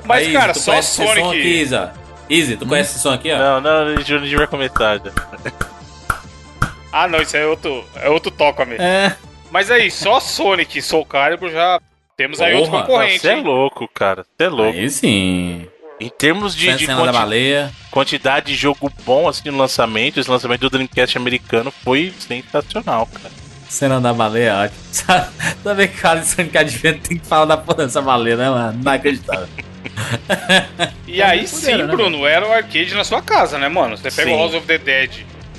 Mas, 0.05 0.25
Aí, 0.27 0.31
cara, 0.31 0.53
só 0.53 0.81
som 0.81 1.03
aqui, 1.03 1.19
Sonic. 1.21 1.47
Isa? 1.61 1.93
Easy, 2.29 2.55
tu 2.55 2.65
conhece 2.65 2.91
esse 2.91 2.99
som 3.01 3.11
aqui, 3.11 3.29
ó? 3.29 3.37
Não, 3.37 3.59
não, 3.61 3.85
não 3.89 3.95
devia 4.01 4.47
comentar 4.47 4.97
já. 4.99 5.11
Ah, 6.93 7.09
não, 7.09 7.21
isso 7.21 7.35
é 7.35 7.45
outro, 7.45 7.83
é 7.95 8.09
outro 8.09 8.31
toca 8.31 8.63
mesmo. 8.63 8.83
É. 8.85 9.15
Mas 9.51 9.69
aí, 9.69 9.91
só 9.91 10.21
Sonic 10.21 10.77
e 10.79 10.81
Soul 10.81 11.05
Calibur 11.05 11.49
já 11.51 11.79
temos 12.15 12.39
aí 12.39 12.55
outro 12.55 12.71
Porra, 12.71 12.83
concorrente. 12.85 13.19
Você 13.19 13.27
é 13.31 13.35
louco, 13.35 13.85
cara. 13.93 14.23
Você 14.37 14.45
é 14.45 14.49
louco. 14.49 14.77
Aí 14.79 14.89
sim. 14.89 15.67
Em 15.99 16.09
termos 16.09 16.55
de, 16.55 16.73
de 16.75 16.85
quanti- 16.85 17.11
baleia. 17.11 17.71
quantidade 17.89 18.47
de 18.47 18.55
jogo 18.55 18.91
bom 19.03 19.27
assim 19.27 19.49
no 19.49 19.57
lançamento, 19.57 20.19
esse 20.19 20.29
lançamento 20.29 20.61
do 20.61 20.69
Dreamcast 20.69 21.17
americano 21.17 21.71
foi 21.83 22.13
sensacional, 22.19 23.07
cara. 23.07 23.31
Cena 23.67 23.99
da 23.99 24.13
baleia, 24.13 24.55
ótimo. 24.63 24.79
Sabe, 24.91 25.27
sabe 25.63 25.87
que 25.87 25.97
cara 25.97 26.19
de 26.21 26.27
Sonic 26.27 26.57
Adventure 26.57 26.99
tem 26.99 27.17
que 27.17 27.25
falar 27.27 27.45
da 27.45 27.57
porra 27.57 27.83
dessa 27.85 28.01
baleia, 28.01 28.37
né, 28.37 28.49
mano? 28.49 28.79
Não 28.83 28.91
é 28.91 28.95
acreditável. 28.95 29.47
E 31.07 31.21
aí 31.21 31.47
sim, 31.47 31.75
né, 31.75 31.85
Bruno, 31.87 32.25
era 32.27 32.45
o 32.47 32.51
arcade 32.51 32.93
na 32.93 33.03
sua 33.03 33.21
casa, 33.21 33.57
né, 33.57 33.67
mano? 33.69 33.97
Você 33.97 34.11
pega 34.11 34.29
Sim. 34.29 34.35
o 34.35 34.39
House 34.39 34.53
of 34.53 34.67
the 34.67 34.77
Dead 34.77 35.09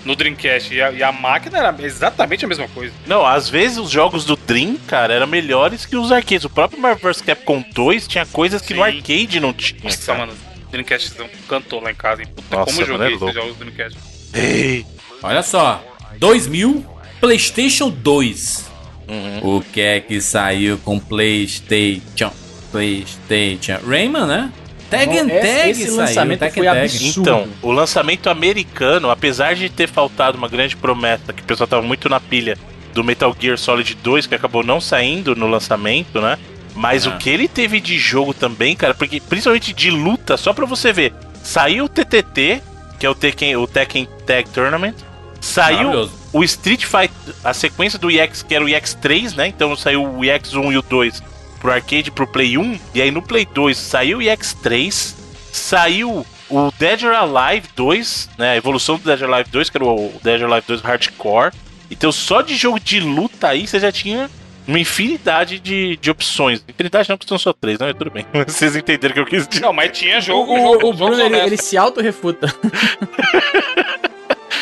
no 0.08 0.16
Dreamcast 0.16 0.74
e 0.74 0.80
a, 0.80 0.90
e 0.90 1.02
a 1.02 1.12
máquina 1.12 1.58
era 1.58 1.76
exatamente 1.82 2.42
a 2.42 2.48
mesma 2.48 2.66
coisa. 2.68 2.94
Não, 3.06 3.26
às 3.26 3.50
vezes 3.50 3.76
os 3.76 3.90
jogos 3.90 4.24
do 4.24 4.36
Dream, 4.36 4.78
cara, 4.86 5.12
eram 5.12 5.26
melhores 5.26 5.84
que 5.84 5.96
os 5.96 6.10
arcades. 6.10 6.46
O 6.46 6.50
próprio 6.50 6.80
Marvel 6.80 7.12
vs 7.12 7.20
Capcom 7.20 7.62
2 7.74 8.08
tinha 8.08 8.24
coisas 8.24 8.62
que 8.62 8.72
no 8.72 8.82
Sim. 8.82 8.88
arcade 8.88 9.38
não 9.38 9.52
tinha. 9.52 9.78
Nossa, 9.84 10.06
cara. 10.06 10.18
mano, 10.20 10.32
Dreamcast 10.70 11.12
cantou 11.46 11.82
lá 11.82 11.90
em 11.90 11.94
casa, 11.94 12.22
hein? 12.22 12.28
Puta, 12.34 12.56
Nossa, 12.56 12.72
como 12.72 12.80
eu 12.80 12.86
mano, 12.86 13.10
joguei 13.10 13.12
é 13.12 13.16
esses 13.16 13.34
jogos 13.34 13.56
do 13.56 13.64
Dreamcast. 13.64 13.98
Ei. 14.32 14.86
Olha 15.22 15.42
só. 15.42 15.84
2000, 16.16 16.86
PlayStation 17.20 17.90
2. 17.90 18.70
Uhum. 19.08 19.56
O 19.56 19.60
que 19.60 19.80
é 19.82 20.00
que 20.00 20.22
saiu 20.22 20.78
com 20.78 20.98
PlayStation? 20.98 22.32
PlayStation. 22.72 23.78
Rayman, 23.86 24.26
né? 24.26 24.52
Tag 24.90 25.18
and 25.18 25.28
Tag 25.28 25.70
esse 25.70 25.82
saiu, 25.84 25.96
lançamento 25.96 26.40
Tag 26.40 26.54
foi 26.54 26.64
Tag. 26.66 26.80
absurdo. 26.80 27.20
Então, 27.20 27.48
o 27.62 27.70
lançamento 27.72 28.28
americano, 28.30 29.10
apesar 29.10 29.54
de 29.54 29.68
ter 29.68 29.88
faltado 29.88 30.36
uma 30.38 30.48
grande 30.48 30.76
promessa, 30.76 31.32
que 31.32 31.42
o 31.42 31.44
pessoal 31.44 31.66
tava 31.66 31.82
muito 31.82 32.08
na 32.08 32.18
pilha 32.20 32.56
do 32.94 33.04
Metal 33.04 33.34
Gear 33.38 33.58
Solid 33.58 33.94
2, 33.96 34.26
que 34.26 34.34
acabou 34.34 34.64
não 34.64 34.80
saindo 34.80 35.36
no 35.36 35.46
lançamento, 35.46 36.20
né? 36.20 36.38
Mas 36.74 37.06
Ah. 37.06 37.10
o 37.10 37.18
que 37.18 37.28
ele 37.28 37.48
teve 37.48 37.80
de 37.80 37.98
jogo 37.98 38.32
também, 38.32 38.74
cara, 38.76 38.94
porque 38.94 39.20
principalmente 39.20 39.72
de 39.72 39.90
luta, 39.90 40.36
só 40.36 40.52
pra 40.52 40.64
você 40.66 40.92
ver, 40.92 41.12
saiu 41.42 41.84
o 41.84 41.88
TTT, 41.88 42.62
que 42.98 43.06
é 43.06 43.10
o 43.10 43.14
Tekken, 43.14 43.56
o 43.56 43.66
Tekken 43.66 44.08
Tag 44.26 44.48
Tournament, 44.50 44.94
saiu 45.40 46.08
o 46.32 46.42
Street 46.44 46.84
Fighter, 46.84 47.34
a 47.44 47.52
sequência 47.54 47.98
do 47.98 48.10
EX, 48.10 48.42
que 48.42 48.54
era 48.54 48.64
o 48.64 48.68
EX3, 48.68 49.34
né? 49.36 49.46
Então 49.48 49.74
saiu 49.76 50.04
o 50.04 50.20
EX1 50.20 50.72
e 50.72 50.78
o 50.78 50.82
2 50.82 51.22
pro 51.60 51.72
arcade 51.72 52.10
pro 52.10 52.26
Play 52.26 52.56
1, 52.56 52.78
e 52.94 53.02
aí 53.02 53.10
no 53.10 53.22
Play 53.22 53.46
2 53.46 53.76
saiu 53.76 54.18
o 54.18 54.20
EX3, 54.20 55.14
saiu 55.52 56.26
o 56.50 56.72
Dead 56.78 57.02
or 57.02 57.14
Alive 57.14 57.68
2, 57.76 58.30
né? 58.38 58.52
A 58.52 58.56
evolução 58.56 58.96
do 58.96 59.04
Dead 59.04 59.20
or 59.22 59.32
Alive 59.32 59.50
2, 59.50 59.70
que 59.70 59.76
era 59.76 59.84
o 59.84 60.12
Dead 60.22 60.40
or 60.42 60.50
Alive 60.50 60.66
2 60.66 60.80
Hardcore. 60.80 61.52
Então 61.90 62.12
só 62.12 62.42
de 62.42 62.56
jogo 62.56 62.78
de 62.78 63.00
luta 63.00 63.48
aí 63.48 63.66
você 63.66 63.80
já 63.80 63.90
tinha 63.90 64.30
uma 64.66 64.78
infinidade 64.78 65.58
de, 65.58 65.96
de 65.96 66.10
opções. 66.10 66.62
Infinidade 66.68 67.08
não, 67.08 67.16
porque 67.16 67.28
são 67.28 67.38
só 67.38 67.54
três, 67.54 67.78
né? 67.78 67.86
Mas 67.86 67.96
tudo 67.96 68.10
bem. 68.10 68.26
Vocês 68.46 68.76
entenderam 68.76 69.12
o 69.12 69.14
que 69.14 69.20
eu 69.20 69.26
quis 69.26 69.48
dizer. 69.48 69.62
Não, 69.62 69.72
mas 69.72 69.96
tinha 69.96 70.18
O, 70.18 70.20
jogo, 70.20 70.52
o, 70.52 70.56
jogo, 70.58 70.76
o 70.76 70.80
jogos 70.80 70.96
Bruno, 70.98 71.22
ele, 71.22 71.36
ele 71.38 71.56
se 71.56 71.76
auto-refuta. 71.78 72.54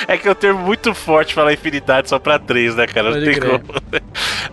É 0.08 0.16
que 0.16 0.28
é 0.28 0.30
um 0.30 0.34
termo 0.34 0.60
muito 0.60 0.94
forte 0.94 1.34
falar 1.34 1.52
infinidade 1.52 2.08
só 2.08 2.18
pra 2.18 2.38
três, 2.38 2.74
né, 2.76 2.86
cara? 2.86 3.10
Não 3.10 3.12
Pode 3.14 3.24
tem 3.24 3.34
crer. 3.34 3.50
como. 3.60 3.72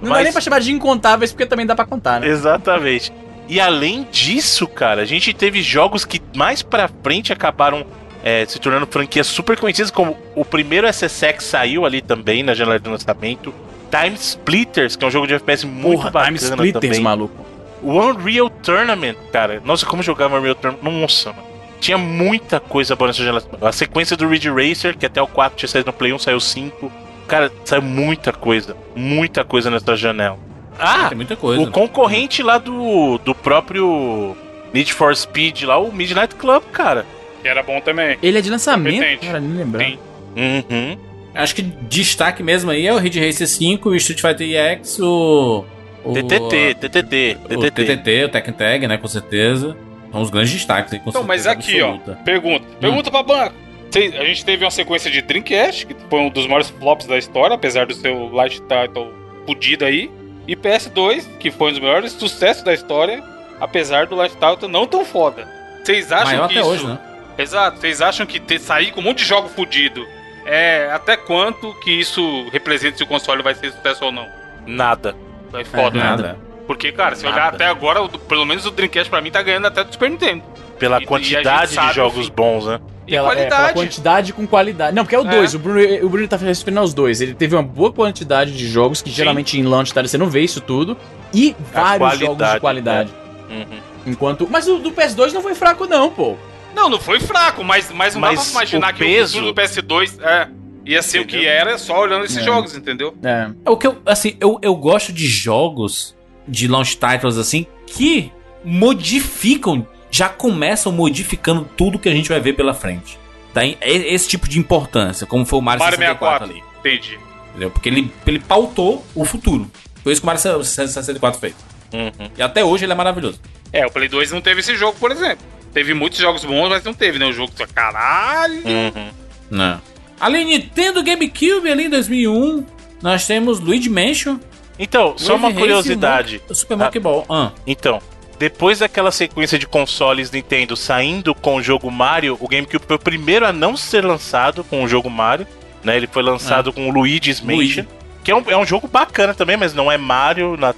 Não 0.02 0.10
dá 0.10 0.10
Mas- 0.10 0.24
nem 0.24 0.32
pra 0.32 0.42
chamar 0.42 0.60
de 0.60 0.72
incontáveis, 0.72 1.32
porque 1.32 1.46
também 1.46 1.66
dá 1.66 1.76
pra 1.76 1.86
contar, 1.86 2.20
né? 2.20 2.28
Exatamente. 2.28 3.14
E 3.48 3.60
além 3.60 4.08
disso, 4.12 4.66
cara, 4.68 5.02
a 5.02 5.06
gente 5.06 5.34
teve 5.34 5.62
jogos 5.62 6.06
que 6.06 6.22
mais 6.36 6.62
pra 6.64 6.90
frente 7.04 7.32
acabaram 7.32 7.86
é, 8.24 8.46
se 8.46 8.58
tornando 8.58 8.88
franquias 8.88 9.28
super 9.28 9.58
conhecidas, 9.60 9.92
como 9.92 10.18
o 10.34 10.46
primeiro 10.46 10.88
SSX 10.88 11.44
saiu 11.44 11.86
ali 11.86 12.02
também 12.02 12.42
na 12.42 12.54
janela 12.54 12.80
de 12.80 12.90
lançamento. 12.90 13.54
Time 13.92 14.16
Splitters, 14.16 14.96
que 14.96 15.04
é 15.04 15.08
um 15.08 15.12
jogo 15.12 15.28
de 15.28 15.34
FPS 15.36 15.66
muito 15.68 15.98
Porra, 15.98 16.10
bacana 16.10 16.38
Time 16.38 16.50
Splitters, 16.50 16.82
também. 16.88 17.02
maluco. 17.02 17.46
O 17.82 17.92
Unreal 18.00 18.50
Tournament, 18.50 19.16
cara. 19.32 19.62
Nossa, 19.66 19.86
como 19.86 20.02
jogava 20.02 20.38
Unreal 20.40 20.56
Tournament. 20.56 20.84
Nossa, 21.02 21.32
mano. 21.34 21.44
Tinha 21.84 21.98
muita 21.98 22.62
coisa 22.62 22.96
boa 22.96 23.10
nessa 23.10 23.22
janela. 23.22 23.44
A 23.62 23.72
sequência 23.74 24.16
do 24.16 24.26
Ridge 24.26 24.50
Racer, 24.50 24.98
que 24.98 25.06
até 25.06 25.22
o 25.22 25.28
4 25.28 25.58
tinha 25.58 25.68
saído 25.68 25.88
no 25.88 25.92
Play 25.94 26.14
1, 26.14 26.20
saiu 26.20 26.40
5. 26.40 26.90
Cara, 27.28 27.52
saiu 27.66 27.82
muita 27.82 28.32
coisa. 28.32 28.74
Muita 28.96 29.44
coisa 29.44 29.70
nessa 29.70 29.94
janela. 29.94 30.40
Ah, 30.80 31.10
Tem 31.10 31.18
muita 31.18 31.36
coisa. 31.36 31.62
o 31.62 31.70
concorrente 31.70 32.42
lá 32.42 32.58
do, 32.58 33.18
do 33.18 33.36
próprio 33.36 34.34
Need 34.74 34.94
for 34.94 35.14
Speed, 35.14 35.64
lá, 35.64 35.78
o 35.78 35.92
Midnight 35.92 36.36
Club, 36.36 36.64
cara. 36.72 37.06
Que 37.42 37.50
era 37.50 37.62
bom 37.62 37.82
também. 37.82 38.18
Ele 38.24 38.38
é 38.38 38.42
de 38.42 38.50
lançamento? 38.50 38.96
Competente. 38.96 39.26
Cara, 39.28 39.40
nem 39.42 39.58
lembrar. 39.58 39.84
Sim. 39.84 40.00
Uhum. 40.38 40.98
Acho 41.36 41.54
que 41.54 41.64
destaque 41.64 42.42
mesmo 42.42 42.72
aí 42.72 42.88
é 42.88 42.94
o 42.94 42.98
Ridge 42.98 43.20
Racer 43.20 43.46
5, 43.46 43.90
o 43.90 43.96
Street 43.98 44.22
Fighter 44.22 44.48
EX, 44.50 45.00
o. 45.00 45.66
o 46.06 46.14
TTT, 46.14 46.76
TTT, 46.76 47.38
O 47.44 47.48
TTT. 47.60 47.72
TTT, 47.98 48.24
o 48.24 48.30
Tekken 48.30 48.54
Tag, 48.54 48.88
né? 48.88 48.98
Com 48.98 49.08
certeza. 49.10 49.76
São 50.14 50.22
os 50.22 50.30
grandes 50.30 50.54
destaques 50.54 50.94
aí, 50.94 51.00
com 51.00 51.10
Então, 51.10 51.24
mas 51.24 51.48
aqui, 51.48 51.82
ó, 51.82 51.96
absoluta. 51.96 52.22
pergunta. 52.24 52.66
Pergunta 52.80 53.10
pra 53.10 53.24
banco. 53.24 53.56
A 53.96 54.26
gente 54.26 54.46
teve 54.46 54.64
uma 54.64 54.70
sequência 54.70 55.10
de 55.10 55.24
Dreamcast, 55.24 55.88
que 55.88 55.96
foi 56.08 56.20
um 56.20 56.30
dos 56.30 56.46
maiores 56.46 56.70
flops 56.70 57.08
da 57.08 57.18
história, 57.18 57.56
apesar 57.56 57.88
do 57.88 57.96
seu 57.96 58.32
light 58.32 58.62
title 58.62 59.12
fudido 59.46 59.86
aí. 59.86 60.12
E 60.48 60.56
PS2, 60.56 61.26
que 61.40 61.50
foi 61.50 61.70
um 61.70 61.72
dos 61.72 61.82
maiores 61.82 62.12
sucessos 62.12 62.62
da 62.64 62.74
história, 62.74 63.24
apesar 63.60 64.06
do 64.06 64.16
light 64.16 64.34
title 64.34 64.70
não 64.70 64.86
tão 64.86 65.04
foda. 65.04 65.48
Vocês 65.84 66.12
acham 66.12 66.28
Maior 66.28 66.48
que 66.48 66.60
até 66.60 66.62
isso... 66.62 66.70
hoje, 66.70 66.88
né? 66.88 67.00
Exato. 67.36 67.80
Vocês 67.80 68.00
acham 68.00 68.26
que 68.26 68.40
ter, 68.40 68.60
sair 68.60 68.92
com 68.92 69.02
um 69.02 69.04
monte 69.04 69.20
de 69.20 69.26
jogo 69.26 69.50
fudido 69.50 70.06
é 70.46 70.92
até 70.92 71.18
quanto 71.18 71.74
que 71.80 71.92
isso 71.92 72.48
representa 72.52 72.98
se 72.98 73.04
o 73.04 73.08
console 73.08 73.42
vai 73.42 73.56
ser 73.56 73.72
sucesso 73.72 74.06
ou 74.06 74.12
não? 74.12 74.28
Nada. 74.68 75.16
É 75.54 75.64
foda, 75.64 75.98
né? 75.98 76.04
Nada. 76.04 76.53
Porque, 76.68 76.92
cara, 76.92 77.16
se 77.16 77.26
olhar 77.26 77.50
até 77.54 77.66
agora, 77.68 78.08
pelo 78.28 78.46
menos 78.46 78.66
o 78.66 78.72
Dreamcast 78.72 79.10
pra 79.10 79.22
mim 79.22 79.30
tá 79.32 79.42
ganhando 79.42 79.68
até 79.68 79.84
do 79.84 79.92
Super 79.92 80.10
Nintendo. 80.10 80.44
Pela 80.80 80.98
E- 80.98 81.02
e 81.02 81.04
a 81.04 81.08
quantidade 81.08 81.72
sabe 81.74 81.90
de 81.90 81.96
jogos 81.96 82.30
bons, 82.30 82.66
né? 82.66 82.80
E 83.06 83.12
Pela, 83.12 83.32
é, 83.34 83.36
pela 83.36 83.50
qualidade. 83.50 83.74
quantidade 83.74 84.34
com 84.34 84.48
qualidade. 84.48 84.96
Não, 84.96 85.04
porque 85.04 85.16
é 85.16 85.20
o 85.20 85.28
É. 85.28 85.32
2. 85.36 85.54
O 85.56 85.60
Bruno, 85.60 86.06
o 86.06 86.10
Bruno 86.10 86.28
tá 86.28 86.38
referindo 86.38 86.80
aos 86.80 86.94
dois. 86.94 87.20
Ele 87.20 87.34
teve 87.34 87.54
uma 87.56 87.62
boa 87.64 87.92
quantidade 87.92 88.56
de 88.58 88.66
jogos, 88.68 89.02
que 89.02 89.10
geralmente 89.12 89.60
em 89.60 89.64
launch 89.64 89.92
title 89.92 90.08
você 90.08 90.18
não 90.18 90.30
vê 90.30 90.42
isso 90.42 90.62
tudo. 90.62 90.98
E 91.34 91.54
vários 91.74 92.20
jogos 92.20 92.38
de 92.54 92.60
qualidade, 92.60 92.60
qualidade. 92.60 93.12
Uhum. 93.50 93.80
Enquanto. 94.08 94.48
Mas 94.50 94.68
o 94.68 94.78
do 94.80 94.92
PS2 94.92 95.34
não 95.34 95.42
foi 95.42 95.54
fraco, 95.54 95.86
não, 95.86 96.10
pô. 96.10 96.36
Não, 96.74 96.90
não 96.90 97.00
foi 97.00 97.20
fraco, 97.20 97.64
mas, 97.64 97.92
mas 97.92 98.16
não 98.16 98.22
dá 98.22 98.28
Mas 98.30 98.42
pra 98.46 98.52
imaginar 98.52 98.94
o 98.94 98.96
que 98.96 99.04
peso- 99.04 99.24
o 99.26 99.28
futuro 99.42 99.54
do 99.54 99.62
PS2 99.62 100.20
é, 100.22 100.48
ia 100.86 101.02
ser 101.02 101.20
o 101.20 101.26
que 101.26 101.36
Entendeu? 101.36 101.52
era 101.54 101.78
só 101.78 102.00
olhando 102.02 102.26
esses 102.26 102.38
É. 102.38 102.44
jogos, 102.44 102.76
entendeu? 102.76 103.14
É. 103.22 103.50
É 103.66 103.70
O 103.70 103.78
que 103.78 103.86
eu, 103.86 103.98
assim, 104.06 104.36
eu, 104.40 104.58
eu 104.62 104.76
gosto 104.76 105.12
de 105.14 105.28
jogos 105.28 106.16
de 106.48 106.68
launch 106.68 106.98
titles 106.98 107.38
assim 107.38 107.66
que 107.86 108.32
modificam, 108.64 109.88
já 110.10 110.30
começam 110.30 110.92
modificando 110.92 111.68
tudo 111.76 112.00
que 112.00 112.10
a 112.10 112.14
gente 112.14 112.30
vai 112.30 112.40
ver 112.40 112.54
pela 112.54 112.74
frente. 112.74 113.18
Tá? 113.54 113.66
É 113.66 113.78
esse 113.82 114.28
tipo 114.28 114.48
de 114.50 114.60
importância, 114.60 115.28
como 115.28 115.46
foi 115.46 115.60
o 115.60 115.62
Mario, 115.62 115.84
Mario 115.84 115.98
64 115.98 116.48
64 116.48 116.50
ali. 116.50 116.64
Entendi. 116.80 117.20
Entendeu? 117.50 117.70
Porque 117.70 117.90
ele, 117.90 118.12
ele 118.26 118.40
pautou 118.40 119.06
o 119.14 119.24
futuro. 119.26 119.70
Foi 120.04 120.12
isso 120.12 120.22
que 120.22 120.26
o 120.26 120.28
Mario 120.28 120.42
64 120.42 121.40
fez. 121.40 121.56
Uhum. 121.94 122.30
E 122.36 122.42
até 122.42 122.64
hoje 122.64 122.86
ele 122.86 122.94
é 122.94 122.96
maravilhoso. 122.96 123.40
É, 123.72 123.86
o 123.86 123.92
Play 123.92 124.10
2 124.10 124.32
não 124.32 124.42
teve 124.42 124.62
esse 124.62 124.76
jogo, 124.76 124.98
por 125.00 125.12
exemplo. 125.12 125.46
Teve 125.72 125.94
muitos 125.94 126.20
jogos 126.20 126.44
bons, 126.44 126.70
mas 126.70 126.84
não 126.84 126.94
teve, 126.94 127.18
né? 127.20 127.26
O 127.26 127.34
jogo 127.34 127.52
do 127.52 127.68
caralho. 127.68 128.62
Uhum. 128.66 129.10
Não. 129.50 129.82
Ali 130.20 130.44
Nintendo 130.46 131.04
GameCube 131.04 131.70
ali 131.72 131.86
em 131.86 131.90
2001, 131.90 132.66
nós 133.02 133.26
temos 133.26 133.60
Luigi 133.60 133.90
Mansion, 133.90 134.38
Então, 134.78 135.16
só 135.18 135.34
Wave 135.34 135.46
uma 135.46 135.54
curiosidade. 135.54 136.42
o 136.50 136.56
Super 136.56 136.78
Monkey 136.78 137.00
Ball. 137.00 137.26
Ah. 137.30 137.52
Então, 137.66 138.02
depois 138.40 138.80
daquela 138.80 139.12
sequência 139.12 139.60
de 139.60 139.68
consoles 139.68 140.32
Nintendo 140.32 140.76
saindo 140.76 141.34
com 141.36 141.56
o 141.56 141.64
jogo 141.64 141.90
Mario, 141.92 142.38
o 142.40 142.48
GameCube 142.48 142.86
foi 142.86 142.96
o 142.96 143.00
primeiro 143.00 143.46
a 143.46 143.54
não 143.54 143.78
ser 143.78 144.04
lançado 144.04 144.64
com 144.64 144.84
o 144.84 144.88
jogo 144.88 145.10
Mario. 145.10 145.48
Né? 145.84 145.98
Ele 145.98 146.08
foi 146.08 146.24
lançado 146.24 146.74
com 146.74 146.90
o 146.90 146.92
Luigi's 146.92 147.42
Mansion, 147.42 147.56
Luigi. 147.58 147.88
que 148.24 148.32
é 148.32 148.36
um, 148.36 148.44
é 148.48 148.58
um 148.58 148.66
jogo 148.66 148.88
bacana 148.88 149.34
também, 149.34 149.58
mas 149.58 149.74
não 149.74 149.92
é 149.92 149.98
Mario 149.98 150.58
na 150.58 150.74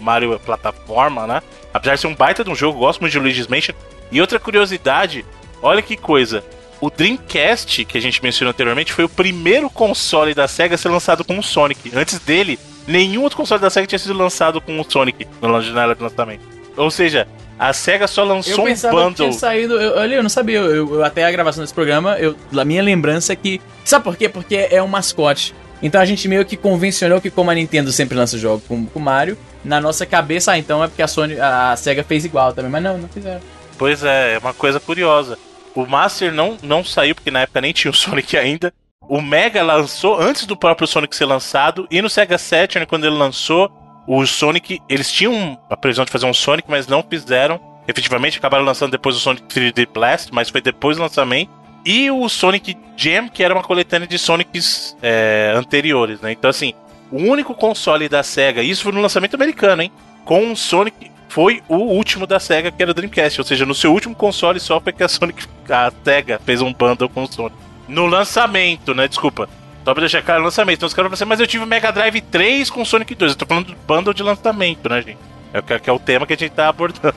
Mario 0.00 0.32
é 0.32 0.38
plataforma, 0.38 1.26
né? 1.26 1.42
Apesar 1.72 1.94
de 1.94 2.00
ser 2.00 2.06
um 2.06 2.14
baita 2.14 2.42
de 2.42 2.50
um 2.50 2.54
jogo, 2.54 2.78
gosto 2.78 3.00
muito 3.00 3.12
de 3.12 3.18
Luigi's 3.18 3.46
Mansion. 3.46 3.74
E 4.10 4.20
outra 4.20 4.40
curiosidade, 4.40 5.24
olha 5.62 5.82
que 5.82 5.96
coisa. 5.96 6.42
O 6.80 6.90
Dreamcast, 6.90 7.84
que 7.84 7.98
a 7.98 8.00
gente 8.00 8.22
mencionou 8.22 8.50
anteriormente, 8.50 8.92
foi 8.92 9.04
o 9.04 9.08
primeiro 9.08 9.68
console 9.68 10.34
da 10.34 10.46
SEGA 10.48 10.74
a 10.74 10.78
ser 10.78 10.88
lançado 10.88 11.24
com 11.24 11.38
o 11.38 11.42
Sonic. 11.42 11.92
Antes 11.94 12.18
dele, 12.18 12.58
nenhum 12.86 13.22
outro 13.22 13.36
console 13.36 13.60
da 13.60 13.70
SEGA 13.70 13.86
tinha 13.86 13.98
sido 13.98 14.14
lançado 14.14 14.60
com 14.60 14.78
o 14.80 14.84
Sonic 14.90 15.26
na 15.40 15.60
janela 15.60 15.94
de 15.94 16.02
lançamento. 16.02 16.42
Ou 16.76 16.90
seja, 16.90 17.26
a 17.58 17.72
SEGA 17.72 18.06
só 18.06 18.22
Eu 18.22 18.28
lançou 18.28 18.64
um 18.64 18.66
pensava 18.66 18.94
que 18.96 19.02
bundle. 19.02 19.28
tinha 19.28 19.32
saído. 19.38 19.80
Eu, 19.80 19.96
olha, 19.96 20.14
eu 20.16 20.22
não 20.22 20.28
sabia. 20.30 20.58
Eu, 20.58 20.94
eu- 20.96 21.04
até 21.04 21.24
a 21.24 21.30
gravação 21.30 21.62
desse 21.64 21.72
programa, 21.74 22.18
eu, 22.18 22.36
a 22.56 22.64
minha 22.64 22.82
lembrança 22.82 23.32
é 23.32 23.36
que. 23.36 23.60
Sabe 23.84 24.04
por 24.04 24.16
quê? 24.16 24.28
Porque 24.28 24.68
é 24.70 24.82
um 24.82 24.88
mascote. 24.88 25.54
Então 25.82 26.00
a 26.00 26.04
gente 26.04 26.26
meio 26.28 26.44
que 26.44 26.56
convencionou 26.56 27.20
que, 27.20 27.30
como 27.30 27.50
a 27.50 27.54
Nintendo 27.54 27.92
sempre 27.92 28.16
lança 28.16 28.38
jogo 28.38 28.62
com 28.66 28.86
o 28.94 29.00
Mario, 29.00 29.36
na 29.64 29.80
nossa 29.80 30.06
cabeça, 30.06 30.52
ah, 30.52 30.58
então 30.58 30.82
é 30.82 30.88
porque 30.88 31.02
a 31.02 31.06
Sony, 31.08 31.38
a 31.40 31.74
Sega 31.76 32.02
fez 32.04 32.24
igual 32.24 32.52
também. 32.52 32.70
Mas 32.70 32.82
não, 32.82 32.96
não 32.98 33.08
fizeram. 33.08 33.40
Pois 33.78 34.02
é, 34.02 34.34
é 34.34 34.38
uma 34.38 34.54
coisa 34.54 34.80
curiosa. 34.80 35.38
O 35.74 35.84
Master 35.86 36.32
não, 36.32 36.56
não 36.62 36.82
saiu, 36.82 37.14
porque 37.14 37.30
na 37.30 37.40
época 37.42 37.60
nem 37.60 37.72
tinha 37.74 37.90
o 37.90 37.94
Sonic 37.96 38.36
ainda. 38.38 38.72
O 39.08 39.20
Mega 39.20 39.62
lançou 39.62 40.20
antes 40.20 40.46
do 40.46 40.56
próprio 40.56 40.86
Sonic 40.86 41.14
ser 41.14 41.26
lançado. 41.26 41.86
E 41.90 42.02
no 42.02 42.10
Sega 42.10 42.38
Saturn, 42.38 42.86
quando 42.86 43.06
ele 43.06 43.16
lançou, 43.16 43.70
o 44.06 44.24
Sonic. 44.26 44.80
Eles 44.88 45.10
tinham 45.10 45.58
a 45.68 45.76
previsão 45.76 46.04
de 46.04 46.10
fazer 46.10 46.26
um 46.26 46.34
Sonic, 46.34 46.68
mas 46.70 46.86
não 46.86 47.02
fizeram. 47.02 47.60
Efetivamente, 47.88 48.38
acabaram 48.38 48.64
lançando 48.64 48.90
depois 48.90 49.16
o 49.16 49.20
Sonic 49.20 49.44
3D 49.44 49.88
Blast, 49.92 50.30
mas 50.32 50.48
foi 50.48 50.60
depois 50.60 50.96
do 50.96 51.02
lançamento. 51.02 51.50
E 51.84 52.10
o 52.10 52.28
Sonic 52.28 52.76
Jam, 52.96 53.28
que 53.28 53.44
era 53.44 53.54
uma 53.54 53.62
coletânea 53.62 54.08
de 54.08 54.18
Sonics 54.18 54.96
é, 55.00 55.52
anteriores, 55.54 56.20
né? 56.20 56.32
Então, 56.32 56.50
assim, 56.50 56.74
o 57.12 57.18
único 57.18 57.54
console 57.54 58.08
da 58.08 58.24
SEGA, 58.24 58.60
isso 58.60 58.82
foi 58.82 58.90
no 58.90 59.00
lançamento 59.00 59.34
americano, 59.34 59.82
hein? 59.82 59.92
Com 60.24 60.50
o 60.50 60.56
Sonic 60.56 61.12
foi 61.28 61.62
o 61.68 61.76
último 61.76 62.26
da 62.26 62.40
SEGA, 62.40 62.72
que 62.72 62.82
era 62.82 62.90
o 62.90 62.94
Dreamcast. 62.94 63.40
Ou 63.40 63.46
seja, 63.46 63.64
no 63.64 63.74
seu 63.74 63.92
último 63.92 64.16
console 64.16 64.58
só 64.58 64.80
foi 64.80 64.92
que 64.92 65.04
a 65.04 65.08
Sonic, 65.08 65.46
a 65.68 65.92
SEGA 66.02 66.40
fez 66.44 66.60
um 66.60 66.72
bundle 66.72 67.08
com 67.08 67.22
o 67.22 67.32
Sonic. 67.32 67.56
No 67.88 68.06
lançamento, 68.06 68.94
né? 68.94 69.06
Desculpa. 69.08 69.48
Só 69.84 69.92
pra 69.94 70.00
deixar 70.00 70.22
claro, 70.22 70.40
no 70.40 70.46
lançamento. 70.46 70.76
Então 70.78 70.86
os 70.86 70.94
caras 70.94 71.12
assim, 71.12 71.24
mas 71.24 71.38
eu 71.40 71.46
tive 71.46 71.62
o 71.62 71.66
Mega 71.66 71.92
Drive 71.92 72.20
3 72.20 72.68
com 72.70 72.84
Sonic 72.84 73.14
2. 73.14 73.32
Eu 73.32 73.38
tô 73.38 73.46
falando 73.46 73.66
do 73.66 73.76
bundle 73.86 74.12
de 74.12 74.22
lançamento, 74.22 74.88
né, 74.88 75.00
gente? 75.02 75.18
É, 75.52 75.60
o 75.60 75.62
que- 75.62 75.90
é 75.90 75.92
o 75.92 75.98
tema 75.98 76.26
que 76.26 76.32
a 76.32 76.36
gente 76.36 76.50
tá 76.50 76.68
abordando. 76.68 77.14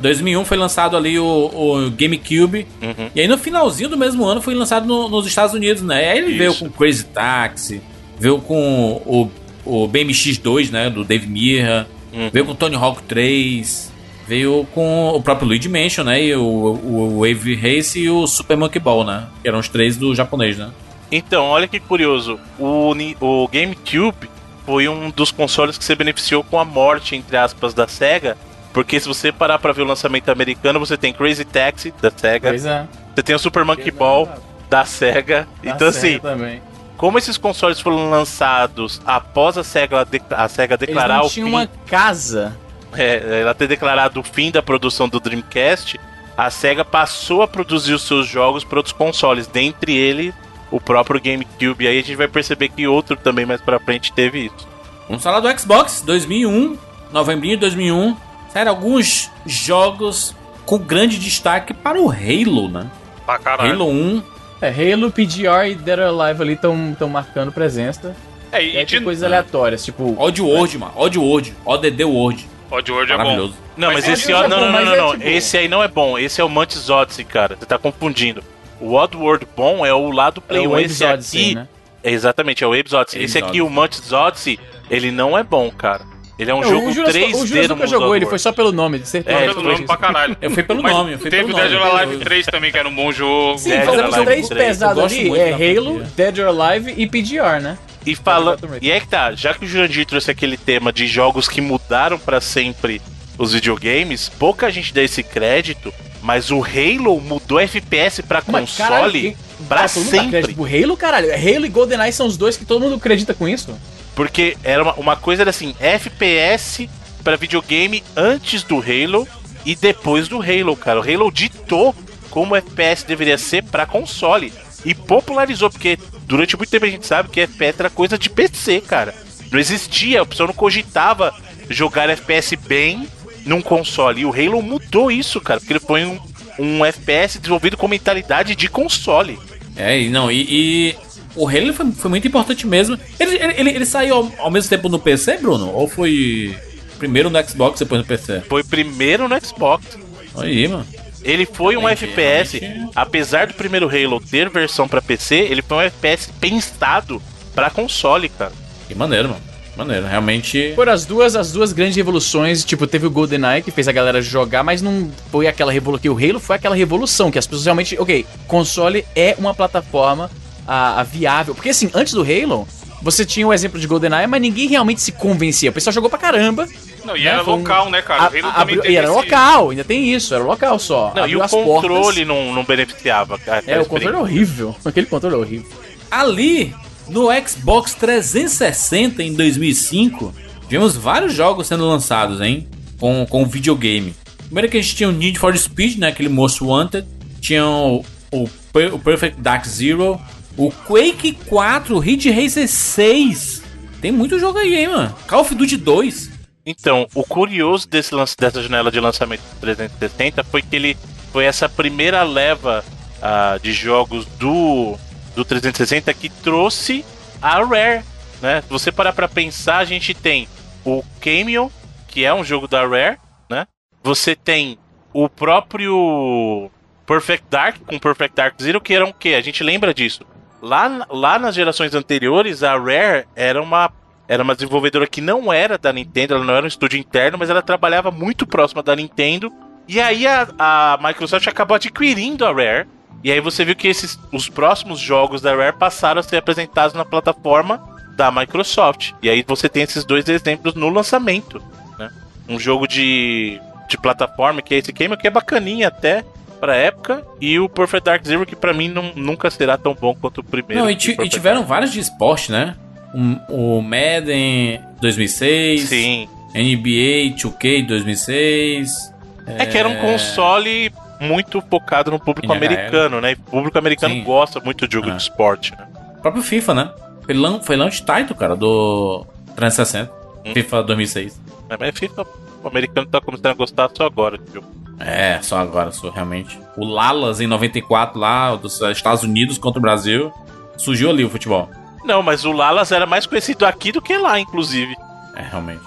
2001 0.00 0.44
foi 0.44 0.56
lançado 0.56 0.96
ali 0.96 1.18
o, 1.18 1.24
o 1.26 1.90
GameCube. 1.90 2.66
Uhum. 2.80 3.10
E 3.14 3.20
aí 3.20 3.26
no 3.26 3.36
finalzinho 3.38 3.88
do 3.88 3.96
mesmo 3.98 4.24
ano 4.24 4.40
foi 4.40 4.54
lançado 4.54 4.86
no- 4.86 5.08
nos 5.08 5.26
Estados 5.26 5.54
Unidos, 5.54 5.82
né? 5.82 6.04
E 6.04 6.08
aí 6.10 6.18
ele 6.18 6.28
Isso. 6.28 6.38
veio 6.38 6.54
com 6.54 6.70
Crazy 6.70 7.04
Taxi, 7.06 7.82
veio 8.18 8.38
com 8.38 9.02
o, 9.04 9.30
o 9.64 9.88
BMX2, 9.88 10.70
né? 10.70 10.88
Do 10.90 11.02
Dave 11.04 11.26
Mirra, 11.26 11.88
Uhum. 12.12 12.30
veio 12.32 12.44
com 12.46 12.54
Tony 12.54 12.76
Hawk 12.76 13.02
3, 13.02 13.87
veio 14.28 14.66
com 14.74 15.08
o 15.08 15.22
próprio 15.22 15.48
Luigi 15.48 15.68
Mansion, 15.68 16.04
né? 16.04 16.22
E 16.22 16.34
o, 16.34 16.42
o, 16.42 17.20
Wave 17.20 17.54
Race 17.56 17.98
e 17.98 18.10
o 18.10 18.26
Super 18.26 18.56
Monkey 18.56 18.78
Ball, 18.78 19.04
né? 19.04 19.26
Que 19.42 19.48
eram 19.48 19.58
os 19.58 19.68
três 19.68 19.96
do 19.96 20.14
japonês, 20.14 20.58
né? 20.58 20.70
Então, 21.10 21.46
olha 21.46 21.66
que 21.66 21.80
curioso. 21.80 22.38
O, 22.58 22.92
o 23.20 23.48
GameCube 23.48 24.28
foi 24.66 24.86
um 24.88 25.08
dos 25.10 25.30
consoles 25.30 25.78
que 25.78 25.84
se 25.84 25.94
beneficiou 25.94 26.44
com 26.44 26.58
a 26.58 26.64
morte, 26.64 27.16
entre 27.16 27.36
aspas, 27.36 27.72
da 27.72 27.88
SEGA. 27.88 28.36
Porque 28.74 29.00
se 29.00 29.08
você 29.08 29.32
parar 29.32 29.58
pra 29.58 29.72
ver 29.72 29.82
o 29.82 29.86
lançamento 29.86 30.28
americano, 30.28 30.78
você 30.78 30.96
tem 30.96 31.12
Crazy 31.12 31.44
Taxi 31.46 31.92
da 32.02 32.10
SEGA, 32.14 32.50
Pois 32.50 32.66
é. 32.66 32.86
você 33.16 33.22
tem 33.22 33.34
o 33.34 33.38
Super 33.38 33.64
Monkey 33.64 33.90
Ball 33.90 34.28
da 34.68 34.84
SEGA. 34.84 35.48
Da 35.64 35.70
Então, 35.70 35.90
Sega 35.90 36.08
assim, 36.08 36.18
também. 36.20 36.62
como 36.98 37.16
esses 37.16 37.38
consoles 37.38 37.80
foram 37.80 38.10
lançados 38.10 39.00
após 39.06 39.56
a 39.56 39.64
SEGA, 39.64 40.04
de- 40.04 40.20
a 40.30 40.46
SEGA 40.46 40.74
Eles 40.74 40.86
declarar 40.86 41.18
não 41.20 41.26
o 41.26 41.30
tinham 41.30 41.48
fim, 41.48 41.54
uma 41.54 41.66
casa. 41.86 42.54
É, 42.96 43.40
ela 43.42 43.54
ter 43.54 43.66
declarado 43.66 44.20
o 44.20 44.22
fim 44.22 44.50
da 44.50 44.62
produção 44.62 45.08
do 45.08 45.20
Dreamcast, 45.20 45.98
a 46.36 46.50
SEGA 46.50 46.84
passou 46.84 47.42
a 47.42 47.48
produzir 47.48 47.94
os 47.94 48.02
seus 48.02 48.26
jogos 48.26 48.64
para 48.64 48.78
outros 48.78 48.92
consoles, 48.92 49.46
dentre 49.46 49.96
ele 49.96 50.32
o 50.70 50.80
próprio 50.80 51.20
GameCube. 51.20 51.84
E 51.84 51.88
aí 51.88 51.98
a 51.98 52.02
gente 52.02 52.16
vai 52.16 52.28
perceber 52.28 52.68
que 52.68 52.86
outro 52.86 53.16
também 53.16 53.44
mais 53.46 53.60
pra 53.60 53.80
frente 53.80 54.12
teve 54.12 54.46
isso. 54.46 54.68
Vamos 55.08 55.22
falar 55.22 55.40
do 55.40 55.58
Xbox 55.58 56.02
2001, 56.02 56.76
novembrinho 57.12 57.56
de 57.56 57.60
2001. 57.62 58.16
Sério, 58.52 58.70
alguns 58.70 59.30
jogos 59.46 60.34
com 60.64 60.78
grande 60.78 61.18
destaque 61.18 61.72
para 61.72 62.00
o 62.00 62.10
Halo, 62.10 62.68
né? 62.68 62.86
Pra 63.24 63.38
caralho. 63.38 63.72
Halo 63.72 63.88
1. 63.88 64.22
É, 64.60 64.68
Halo, 64.68 65.10
PGR 65.10 65.70
e 65.70 65.74
Dead 65.74 65.98
or 65.98 66.20
Alive 66.22 66.42
ali 66.42 66.52
estão 66.54 67.08
marcando 67.08 67.52
presença. 67.52 68.14
É, 68.50 68.62
E 68.62 68.76
e 68.76 68.84
de 68.84 68.96
tem 68.96 69.04
coisas 69.04 69.22
aleatórias, 69.22 69.84
tipo. 69.84 70.14
Odd 70.18 70.40
World, 70.42 70.78
mano. 70.78 70.92
Odd 70.96 71.18
World. 71.18 71.54
ODD 71.64 72.04
World. 72.04 72.48
Oddworld 72.70 73.10
é 73.12 73.16
bom. 73.16 73.22
Maravilhoso. 73.22 73.54
Não, 73.76 73.88
mas, 73.92 74.04
Mas 74.04 74.08
esse 74.08 74.22
esse 74.24 74.32
ó, 74.32 74.44
é 74.44 74.48
não, 74.48 74.56
bom, 74.58 74.64
não, 74.64 74.66
não, 74.66 74.72
mas 74.72 74.84
não, 74.86 74.94
é 74.94 74.96
não. 74.98 75.10
tipo- 75.12 75.24
Esse 75.28 75.56
aí 75.58 75.68
não 75.68 75.82
é 75.82 75.88
bom. 75.88 76.18
Esse 76.18 76.40
é 76.40 76.44
o 76.44 76.48
Mantis 76.48 76.90
Odyssey, 76.90 77.24
cara. 77.24 77.56
Você 77.58 77.64
tá 77.66 77.78
confundindo. 77.78 78.42
O 78.80 78.94
Oddworld 78.94 79.46
bom 79.56 79.84
é 79.86 79.92
o 79.92 80.10
lado 80.10 80.40
Play 80.40 80.64
é 80.64 80.68
o 80.68 80.70
1. 80.70 80.72
Waves 80.74 80.90
Esse 80.92 81.04
Odyssey, 81.04 81.40
aqui, 81.44 81.54
né? 81.54 81.68
é 82.04 82.10
exatamente, 82.12 82.62
é 82.62 82.66
o 82.66 82.70
Waves 82.76 82.92
Odyssey. 82.92 83.22
Esse 83.22 83.38
aqui, 83.38 83.60
o 83.62 83.68
Mantis 83.70 84.12
Odyssey, 84.12 84.58
ele 84.90 85.10
não 85.10 85.36
é 85.36 85.42
bom, 85.42 85.70
cara. 85.70 86.02
Ele 86.38 86.52
é 86.52 86.54
um 86.54 86.60
Não, 86.60 86.68
jogo 86.70 86.88
o 86.88 86.92
Juras, 86.92 87.12
3D 87.16 87.34
o 87.34 87.44
Juras 87.48 87.68
nunca 87.68 87.86
jogou, 87.88 88.14
ele 88.14 88.24
foi 88.24 88.38
só 88.38 88.52
pelo 88.52 88.70
nome, 88.70 89.00
de 89.00 89.08
certeza. 89.08 89.36
É, 89.40 89.48
pelo 89.48 89.60
nome 89.62 89.84
pra 89.84 89.96
caralho. 89.96 90.36
Eu 90.40 90.50
fui 90.52 90.62
pelo 90.62 90.80
Mas 90.84 90.92
nome, 90.92 91.12
eu 91.14 91.18
fui 91.18 91.28
Teve 91.30 91.46
pelo 91.46 91.58
o 91.58 91.60
Dead 91.60 91.72
nome. 91.72 91.84
or 91.90 91.98
Alive 91.98 92.24
3 92.24 92.46
também, 92.46 92.70
que 92.70 92.78
era 92.78 92.88
um 92.88 92.94
bom 92.94 93.10
jogo. 93.10 93.58
Sim, 93.58 93.70
Dead 93.70 93.80
or 93.80 93.86
fazemos 93.86 94.14
Alive 94.14 94.26
três 94.30 94.48
3. 94.48 94.66
pesados 94.68 95.02
ali, 95.02 95.36
é 95.36 95.52
Halo. 95.78 96.00
Dead 96.14 96.38
or 96.38 96.46
Alive 96.62 96.94
e 96.96 97.06
PGR, 97.08 97.60
né? 97.60 97.76
E 98.06 98.14
fala. 98.14 98.56
Tomb 98.56 98.72
Raider. 98.72 98.88
E 98.88 98.92
é 98.92 99.00
que 99.00 99.08
tá, 99.08 99.32
já 99.34 99.54
que 99.54 99.64
o 99.64 99.68
Jurandir 99.68 100.06
trouxe 100.06 100.30
aquele 100.30 100.56
tema 100.56 100.92
de 100.92 101.06
jogos 101.06 101.48
que 101.48 101.60
mudaram 101.60 102.18
pra 102.18 102.40
sempre 102.40 103.00
os 103.36 103.52
videogames, 103.52 104.28
pouca 104.28 104.70
gente 104.70 104.92
dá 104.92 105.02
esse 105.02 105.22
crédito, 105.22 105.94
mas 106.22 106.50
o 106.50 106.62
Halo 106.62 107.20
mudou 107.20 107.60
FPS 107.60 108.22
caralho, 108.22 108.44
console 108.46 109.36
dá 109.60 109.86
sempre. 109.88 110.54
pro 110.54 110.64
Halo, 110.64 110.96
caralho. 110.96 111.32
Halo 111.32 111.66
e 111.66 111.68
GoldenEye 111.68 112.12
são 112.12 112.26
os 112.26 112.36
dois 112.36 112.56
que 112.56 112.64
todo 112.64 112.82
mundo 112.82 112.96
acredita 112.96 113.32
com 113.32 113.48
isso. 113.48 113.78
Porque 114.14 114.56
era 114.64 114.82
uma, 114.82 114.94
uma 114.94 115.16
coisa 115.16 115.42
era 115.42 115.50
assim, 115.50 115.74
FPS 115.78 116.88
pra 117.22 117.36
videogame 117.36 118.02
antes 118.16 118.62
do 118.62 118.78
Halo 118.78 119.28
e 119.64 119.76
depois 119.76 120.26
do 120.26 120.40
Halo, 120.42 120.76
cara. 120.76 121.00
O 121.00 121.02
Halo 121.02 121.30
ditou 121.30 121.94
como 122.30 122.56
FPS 122.56 123.06
deveria 123.06 123.38
ser 123.38 123.62
pra 123.64 123.86
console 123.86 124.52
e 124.84 124.94
popularizou, 124.94 125.70
porque 125.70 125.98
durante 126.28 126.56
muito 126.56 126.70
tempo 126.70 126.84
a 126.86 126.90
gente 126.90 127.06
sabe 127.06 127.28
que 127.30 127.40
FPS 127.40 127.80
era 127.80 127.90
coisa 127.90 128.16
de 128.16 128.30
PC, 128.30 128.80
cara. 128.82 129.12
Não 129.50 129.58
existia, 129.58 130.20
a 130.22 130.26
pessoa 130.26 130.46
não 130.46 130.54
cogitava 130.54 131.34
jogar 131.70 132.08
FPS 132.10 132.54
bem 132.54 133.08
num 133.46 133.60
console. 133.62 134.20
E 134.20 134.24
o 134.26 134.32
Halo 134.32 134.62
mudou 134.62 135.10
isso, 135.10 135.40
cara, 135.40 135.58
porque 135.58 135.72
ele 135.72 135.80
foi 135.80 136.04
um, 136.04 136.18
um 136.58 136.84
FPS 136.84 137.38
desenvolvido 137.38 137.76
com 137.76 137.88
mentalidade 137.88 138.54
de 138.54 138.68
console. 138.68 139.38
É, 139.74 139.98
e 140.00 140.10
não, 140.10 140.30
e, 140.30 140.46
e 140.48 140.96
o 141.34 141.48
Halo 141.48 141.72
foi, 141.72 141.90
foi 141.92 142.10
muito 142.10 142.28
importante 142.28 142.66
mesmo. 142.66 142.98
Ele, 143.18 143.36
ele, 143.36 143.54
ele- 143.60 143.70
ele 143.70 143.86
saiu 143.86 144.14
ao, 144.16 144.32
ao 144.38 144.50
mesmo 144.50 144.68
tempo 144.68 144.88
no 144.88 144.98
PC, 144.98 145.38
Bruno? 145.38 145.70
Ou 145.72 145.88
foi 145.88 146.54
primeiro 146.98 147.30
no 147.30 147.42
Xbox, 147.48 147.78
depois 147.80 148.00
no 148.02 148.06
PC? 148.06 148.42
Foi 148.48 148.62
primeiro 148.62 149.28
no 149.28 149.40
Xbox. 149.46 149.96
Aí, 150.36 150.68
mano. 150.68 150.86
Ele 151.22 151.46
foi 151.46 151.76
um 151.76 151.88
FPS, 151.88 152.58
realmente. 152.58 152.92
apesar 152.94 153.46
do 153.46 153.54
primeiro 153.54 153.88
Halo 153.88 154.20
ter 154.20 154.48
versão 154.48 154.88
pra 154.88 155.02
PC, 155.02 155.34
ele 155.34 155.62
foi 155.62 155.78
um 155.78 155.80
FPS 155.80 156.30
pensado 156.40 157.20
pra 157.54 157.70
console, 157.70 158.28
cara. 158.28 158.52
Que 158.86 158.94
maneiro, 158.94 159.28
mano. 159.28 159.48
Maneiro, 159.76 160.06
realmente. 160.06 160.72
Foram 160.74 160.92
as 160.92 161.06
duas, 161.06 161.36
as 161.36 161.52
duas 161.52 161.72
grandes 161.72 161.94
revoluções. 161.94 162.64
Tipo, 162.64 162.84
teve 162.84 163.06
o 163.06 163.10
GoldenEye 163.10 163.62
que 163.62 163.70
fez 163.70 163.86
a 163.86 163.92
galera 163.92 164.20
jogar, 164.20 164.64
mas 164.64 164.82
não 164.82 165.08
foi 165.30 165.46
aquela 165.46 165.70
revolução. 165.70 166.02
Que 166.02 166.10
o 166.10 166.16
Halo 166.16 166.40
foi 166.40 166.56
aquela 166.56 166.74
revolução 166.74 167.30
que 167.30 167.38
as 167.38 167.46
pessoas 167.46 167.66
realmente. 167.66 167.96
Ok, 167.96 168.26
console 168.48 169.04
é 169.14 169.36
uma 169.38 169.54
plataforma 169.54 170.28
a, 170.66 171.00
a 171.00 171.02
viável. 171.04 171.54
Porque 171.54 171.68
assim, 171.68 171.88
antes 171.94 172.12
do 172.12 172.22
Halo, 172.22 172.66
você 173.02 173.24
tinha 173.24 173.46
o 173.46 173.52
exemplo 173.52 173.78
de 173.80 173.86
GoldenEye, 173.86 174.26
mas 174.26 174.40
ninguém 174.40 174.68
realmente 174.68 175.00
se 175.00 175.12
convencia. 175.12 175.70
O 175.70 175.72
pessoal 175.72 175.92
jogou 175.92 176.08
pra 176.10 176.18
caramba. 176.18 176.66
Não, 177.04 177.16
e 177.16 177.24
Né, 177.24 177.30
era 177.30 177.44
foi 177.44 177.54
um- 177.54 177.58
local, 177.58 177.90
né, 177.90 178.02
cara? 178.02 178.22
A- 178.24 178.60
abriu- 178.60 178.84
e 178.84 178.96
era 178.96 179.10
local, 179.10 179.70
ainda 179.70 179.84
tem 179.84 180.12
isso, 180.12 180.34
era 180.34 180.44
local 180.44 180.78
só. 180.78 181.12
Não, 181.14 181.26
e 181.26 181.36
o 181.36 181.40
controle 181.48 181.88
portas. 181.94 182.26
não, 182.26 182.52
não 182.52 182.64
beneficiava. 182.64 183.36
aquela 183.36 183.62
É, 183.66 183.80
o 183.80 183.86
controle 183.86 184.16
é 184.16 184.20
horrível. 184.20 184.76
Aquele 184.84 185.06
controle 185.06 185.34
é 185.34 185.38
horrível. 185.38 185.70
Ali, 186.10 186.74
no 187.08 187.28
Xbox 187.46 187.94
360 187.94 189.22
em 189.22 189.32
2005, 189.34 190.34
tivemos 190.62 190.96
vários 190.96 191.32
jogos 191.34 191.66
sendo 191.66 191.86
lançados, 191.88 192.40
hein? 192.40 192.66
Com, 192.98 193.24
com 193.26 193.46
videogame. 193.46 194.14
Primeiro 194.46 194.68
que 194.68 194.76
a 194.78 194.82
gente 194.82 194.96
tinha 194.96 195.08
o 195.08 195.12
Need 195.12 195.38
for 195.38 195.56
Speed, 195.56 195.98
né? 195.98 196.08
Aquele 196.08 196.28
Most 196.28 196.62
Wanted. 196.64 197.06
Tinha 197.40 197.64
o, 197.66 198.04
o, 198.32 198.48
o 198.92 198.98
Perfect 198.98 199.40
Dark 199.40 199.64
Zero. 199.66 200.20
O 200.58 200.72
Quake 200.72 201.34
4, 201.46 201.94
o 201.94 202.00
Ridge 202.00 202.28
Racer 202.32 202.66
6. 202.66 203.62
Tem 204.00 204.10
muito 204.10 204.40
jogo 204.40 204.58
aí, 204.58 204.74
hein, 204.74 204.88
mano? 204.88 205.14
Call 205.28 205.42
of 205.42 205.54
Duty 205.54 205.76
2. 205.76 206.32
Então, 206.66 207.06
o 207.14 207.22
curioso 207.22 207.88
desse 207.88 208.12
lance, 208.12 208.36
dessa 208.36 208.60
janela 208.60 208.90
de 208.90 208.98
lançamento 208.98 209.40
do 209.40 209.60
360 209.60 210.42
foi 210.42 210.60
que 210.60 210.74
ele 210.74 210.96
foi 211.32 211.44
essa 211.44 211.68
primeira 211.68 212.24
leva 212.24 212.84
ah, 213.22 213.56
de 213.62 213.72
jogos 213.72 214.26
do, 214.26 214.98
do 215.36 215.44
360 215.44 216.12
que 216.12 216.28
trouxe 216.28 217.04
a 217.40 217.62
Rare, 217.62 218.02
né? 218.42 218.60
Se 218.60 218.68
você 218.68 218.90
parar 218.90 219.12
pra 219.12 219.28
pensar, 219.28 219.78
a 219.78 219.84
gente 219.84 220.12
tem 220.12 220.48
o 220.84 221.04
Cameo, 221.20 221.70
que 222.08 222.24
é 222.24 222.34
um 222.34 222.42
jogo 222.42 222.66
da 222.66 222.84
Rare, 222.84 223.18
né? 223.48 223.64
Você 224.02 224.34
tem 224.34 224.76
o 225.12 225.28
próprio 225.28 226.68
Perfect 227.06 227.46
Dark 227.48 227.76
com 227.86 227.96
Perfect 227.96 228.34
Dark 228.34 228.60
Zero, 228.60 228.80
que 228.80 228.92
era 228.92 229.06
um 229.06 229.12
quê? 229.12 229.34
A 229.34 229.40
gente 229.40 229.62
lembra 229.62 229.94
disso. 229.94 230.26
Lá, 230.60 231.06
lá 231.10 231.38
nas 231.38 231.54
gerações 231.54 231.94
anteriores, 231.94 232.62
a 232.62 232.76
Rare 232.76 233.26
era 233.36 233.62
uma 233.62 233.90
era 234.26 234.42
uma 234.42 234.54
desenvolvedora 234.54 235.06
que 235.06 235.22
não 235.22 235.50
era 235.50 235.78
da 235.78 235.90
Nintendo, 235.90 236.34
ela 236.34 236.44
não 236.44 236.54
era 236.54 236.64
um 236.64 236.68
estúdio 236.68 236.98
interno, 236.98 237.38
mas 237.38 237.48
ela 237.48 237.62
trabalhava 237.62 238.10
muito 238.10 238.46
próxima 238.46 238.82
da 238.82 238.94
Nintendo. 238.94 239.50
E 239.88 239.98
aí 239.98 240.26
a, 240.26 240.46
a 240.58 240.98
Microsoft 241.02 241.48
acabou 241.48 241.76
adquirindo 241.76 242.44
a 242.44 242.52
Rare. 242.52 242.86
E 243.24 243.32
aí 243.32 243.40
você 243.40 243.64
viu 243.64 243.74
que 243.74 243.88
esses, 243.88 244.18
os 244.30 244.46
próximos 244.46 245.00
jogos 245.00 245.40
da 245.40 245.56
Rare 245.56 245.76
passaram 245.78 246.20
a 246.20 246.22
ser 246.22 246.36
apresentados 246.36 246.94
na 246.94 247.06
plataforma 247.06 247.82
da 248.16 248.30
Microsoft. 248.30 249.12
E 249.22 249.30
aí 249.30 249.42
você 249.46 249.66
tem 249.66 249.82
esses 249.84 250.04
dois 250.04 250.28
exemplos 250.28 250.74
no 250.74 250.90
lançamento. 250.90 251.62
Né? 251.98 252.10
Um 252.46 252.60
jogo 252.60 252.86
de, 252.86 253.58
de 253.88 253.96
plataforma 253.96 254.60
que 254.60 254.74
é 254.74 254.78
esse 254.78 254.92
game, 254.92 255.16
que 255.16 255.26
é 255.26 255.30
bacaninha 255.30 255.88
até 255.88 256.22
pra 256.58 256.74
época. 256.76 257.24
E 257.40 257.58
o 257.58 257.68
Perfect 257.68 258.04
Dark 258.04 258.24
Zero, 258.26 258.44
que 258.46 258.56
pra 258.56 258.72
mim 258.72 258.88
não- 258.88 259.12
nunca 259.14 259.50
será 259.50 259.76
tão 259.78 259.94
bom 259.94 260.14
quanto 260.14 260.38
o 260.38 260.44
primeiro. 260.44 260.82
Não, 260.82 260.90
e, 260.90 260.94
e 260.94 261.28
tiveram 261.28 261.64
vários 261.64 261.92
de 261.92 262.00
esporte, 262.00 262.50
né? 262.52 262.76
Um- 263.14 263.38
o 263.48 263.80
Madden 263.82 264.80
2006. 265.00 265.82
Sim. 265.88 266.28
NBA 266.54 267.34
2K 267.36 267.82
2006. 267.86 269.12
É 269.46 269.64
que 269.66 269.78
era 269.78 269.88
um 269.88 269.96
console 269.96 270.92
muito 271.20 271.60
focado 271.62 272.10
no 272.10 272.18
público 272.20 272.52
americano, 272.52 273.20
né? 273.20 273.32
E 273.32 273.34
o 273.34 273.38
público 273.38 273.78
americano 273.78 274.14
Sim. 274.14 274.22
gosta 274.24 274.60
muito 274.60 274.86
de 274.86 274.94
jogo 274.94 275.08
É. 275.08 275.12
de 275.16 275.22
esporte, 275.22 275.72
né? 275.72 275.86
O 276.18 276.20
próprio 276.22 276.42
FIFA, 276.42 276.74
né? 276.74 276.90
Foi, 277.22 277.34
lan 277.34 277.60
foi 277.60 277.76
launch 277.76 278.04
title, 278.04 278.34
cara, 278.36 278.54
do 278.56 279.24
360. 279.56 280.10
Hum. 280.44 280.52
FIFA 280.54 280.82
2006. 280.82 281.40
É, 281.70 281.76
Mas 281.78 281.98
FIFA, 281.98 282.26
o 282.62 282.68
americano 282.68 283.06
tá 283.06 283.20
começando 283.20 283.46
a 283.46 283.54
gostar 283.54 283.90
só 283.94 284.06
agora 284.06 284.38
de 284.38 284.52
jogo. 284.54 284.66
É, 285.00 285.38
só 285.42 285.58
agora, 285.58 285.92
só 285.92 286.10
realmente. 286.10 286.58
O 286.76 286.84
Lalas 286.84 287.40
em 287.40 287.46
94 287.46 288.18
lá, 288.18 288.54
dos 288.56 288.80
Estados 288.80 289.22
Unidos 289.22 289.58
contra 289.58 289.78
o 289.78 289.82
Brasil. 289.82 290.32
Surgiu 290.76 291.10
ali 291.10 291.24
o 291.24 291.30
futebol. 291.30 291.70
Não, 292.04 292.22
mas 292.22 292.44
o 292.44 292.52
Lalas 292.52 292.92
era 292.92 293.06
mais 293.06 293.26
conhecido 293.26 293.66
aqui 293.66 293.92
do 293.92 294.02
que 294.02 294.16
lá, 294.16 294.38
inclusive. 294.38 294.94
É, 295.34 295.42
realmente. 295.42 295.82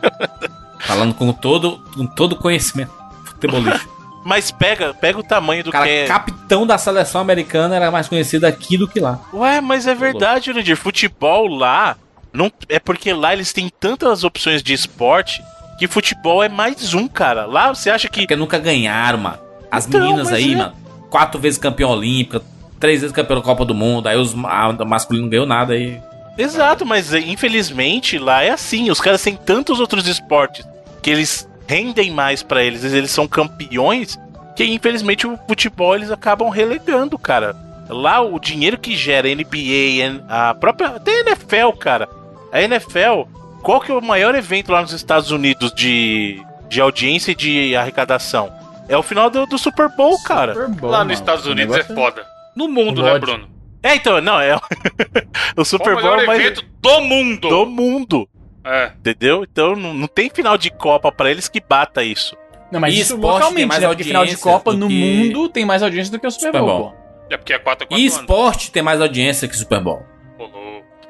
Falando 0.80 1.14
com 1.14 1.32
todo, 1.32 1.78
com 1.94 2.06
todo 2.06 2.36
conhecimento 2.36 2.92
futebolístico. 3.24 3.94
Mas 4.26 4.50
pega, 4.50 4.92
pega 4.92 5.20
o 5.20 5.22
tamanho 5.22 5.62
do 5.62 5.70
cara, 5.70 5.86
que 5.86 5.92
é. 5.92 6.06
capitão 6.08 6.66
da 6.66 6.76
seleção 6.76 7.20
americana, 7.20 7.76
era 7.76 7.92
mais 7.92 8.08
conhecido 8.08 8.44
aqui 8.44 8.76
do 8.76 8.88
que 8.88 8.98
lá. 8.98 9.20
Ué, 9.32 9.60
mas 9.60 9.86
é 9.86 9.94
verdade, 9.94 10.46
Jurandir. 10.46 10.76
Futebol 10.76 11.46
lá. 11.46 11.96
Não... 12.32 12.50
É 12.68 12.80
porque 12.80 13.12
lá 13.12 13.32
eles 13.32 13.52
têm 13.52 13.68
tantas 13.68 14.24
opções 14.24 14.64
de 14.64 14.72
esporte 14.72 15.40
que 15.78 15.86
futebol 15.86 16.42
é 16.42 16.48
mais 16.48 16.94
um, 16.94 17.06
cara. 17.08 17.46
Lá 17.46 17.74
você 17.74 17.90
acha 17.90 18.08
que. 18.08 18.20
Porque 18.20 18.36
nunca 18.36 18.58
ganharam, 18.58 19.18
mano. 19.18 19.38
As 19.70 19.86
Então, 19.86 20.00
meninas 20.00 20.32
aí, 20.32 20.52
é. 20.52 20.56
mano. 20.56 20.74
Quatro 21.10 21.40
vezes 21.40 21.58
campeão 21.58 21.90
olímpica, 21.90 22.42
três 22.80 23.00
vezes 23.00 23.14
campeão 23.14 23.38
da 23.38 23.44
Copa 23.44 23.64
do 23.64 23.74
Mundo. 23.74 24.08
Aí 24.08 24.16
os 24.16 24.34
a, 24.44 24.72
masculino 24.84 25.24
não 25.26 25.30
ganhou 25.30 25.46
nada 25.46 25.74
aí. 25.74 26.00
Exato, 26.36 26.84
mas 26.84 27.14
eh, 27.14 27.20
infelizmente 27.20 28.18
lá 28.18 28.42
é 28.42 28.50
assim. 28.50 28.90
Os 28.90 29.00
caras 29.00 29.22
têm 29.22 29.36
tantos 29.36 29.80
outros 29.80 30.06
esportes 30.06 30.66
que 31.02 31.10
eles 31.10 31.48
rendem 31.66 32.10
mais 32.10 32.42
pra 32.42 32.62
eles, 32.62 32.84
eles 32.84 33.10
são 33.10 33.26
campeões, 33.26 34.18
que 34.54 34.64
infelizmente 34.64 35.26
o 35.26 35.38
futebol 35.48 35.94
eles 35.94 36.10
acabam 36.10 36.48
relegando, 36.48 37.18
cara. 37.18 37.56
Lá 37.88 38.20
o 38.20 38.38
dinheiro 38.40 38.76
que 38.78 38.96
gera 38.96 39.28
NBA, 39.28 40.24
a 40.28 40.54
própria 40.54 40.88
até 40.88 41.10
a 41.12 41.20
NFL, 41.20 41.70
cara. 41.78 42.08
A 42.52 42.60
NFL, 42.62 43.22
qual 43.66 43.80
que 43.80 43.90
é 43.90 43.94
o 43.94 44.00
maior 44.00 44.34
evento 44.34 44.70
lá 44.70 44.80
nos 44.82 44.92
Estados 44.92 45.30
Unidos 45.32 45.72
de, 45.74 46.40
de 46.68 46.80
audiência 46.80 47.32
e 47.32 47.34
de 47.34 47.74
arrecadação? 47.76 48.52
É 48.88 48.96
o 48.96 49.02
final 49.02 49.28
do, 49.28 49.44
do 49.46 49.58
Super 49.58 49.88
Bowl, 49.96 50.16
cara. 50.22 50.54
Super 50.54 50.68
bom, 50.68 50.86
Lá 50.86 50.98
mano. 50.98 51.10
nos 51.10 51.18
Estados 51.18 51.46
O 51.46 51.50
Unidos 51.50 51.76
é 51.76 51.82
foda. 51.82 52.24
No 52.54 52.68
mundo, 52.68 53.02
O 53.02 53.04
né. 53.04 53.18
Bruno? 53.18 53.48
É, 53.82 53.96
então, 53.96 54.20
não, 54.20 54.40
é 54.40 54.56
o 55.56 55.64
Super 55.64 55.92
o 55.94 55.96
maior 55.96 56.16
Bowl 56.18 56.26
mas 56.26 56.40
evento 56.40 56.64
do 56.80 57.00
mundo. 57.00 57.48
do 57.48 57.66
mundo. 57.66 58.28
É. 58.64 58.92
Entendeu? 58.98 59.44
Então 59.50 59.74
não, 59.76 59.92
não 59.94 60.06
tem 60.06 60.30
final 60.30 60.56
de 60.56 60.70
Copa 60.70 61.10
pra 61.12 61.30
eles 61.30 61.48
que 61.48 61.60
bata 61.60 62.02
isso. 62.04 62.36
Não, 62.70 62.80
mas 62.80 62.94
E 62.94 63.00
isso 63.00 63.16
localmente, 63.16 63.66
mais 63.66 63.80
né? 63.80 63.88
Porque 63.88 64.04
final 64.04 64.24
de 64.26 64.36
Copa 64.36 64.72
no 64.72 64.88
que- 64.88 64.94
mundo 64.94 65.48
tem 65.48 65.64
mais 65.64 65.82
audiência 65.82 66.10
do 66.12 66.18
que 66.20 66.26
o 66.26 66.30
Super 66.30 66.46
Super 66.46 66.60
Bowl, 66.62 66.78
Bowl. 66.80 66.94
É 67.30 67.36
porque 67.36 67.52
é 67.52 67.58
4 67.58 67.84
a 67.84 67.88
4 67.88 67.96
E 68.00 68.06
anos. 68.08 68.20
esporte 68.20 68.70
tem 68.72 68.82
mais 68.82 69.00
audiência 69.00 69.46
que 69.48 69.56
Super 69.56 69.80
Bowl. 69.80 70.02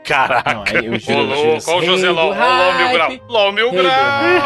Caraca. 0.06 0.54
Não, 0.54 0.62
aí 0.66 0.86
eu 0.86 0.98
juro, 0.98 1.18
eu 1.32 1.36
juro. 1.36 1.58
Olha 1.68 1.78
o 1.78 1.84
José 1.84 2.10
Ló. 2.10 2.30
o 2.32 2.34
Ló 2.34 2.72
Mil 2.78 2.90
Grau. 2.92 3.12
Ló 3.28 3.52
Mil 3.52 3.72
Grau. 3.72 3.90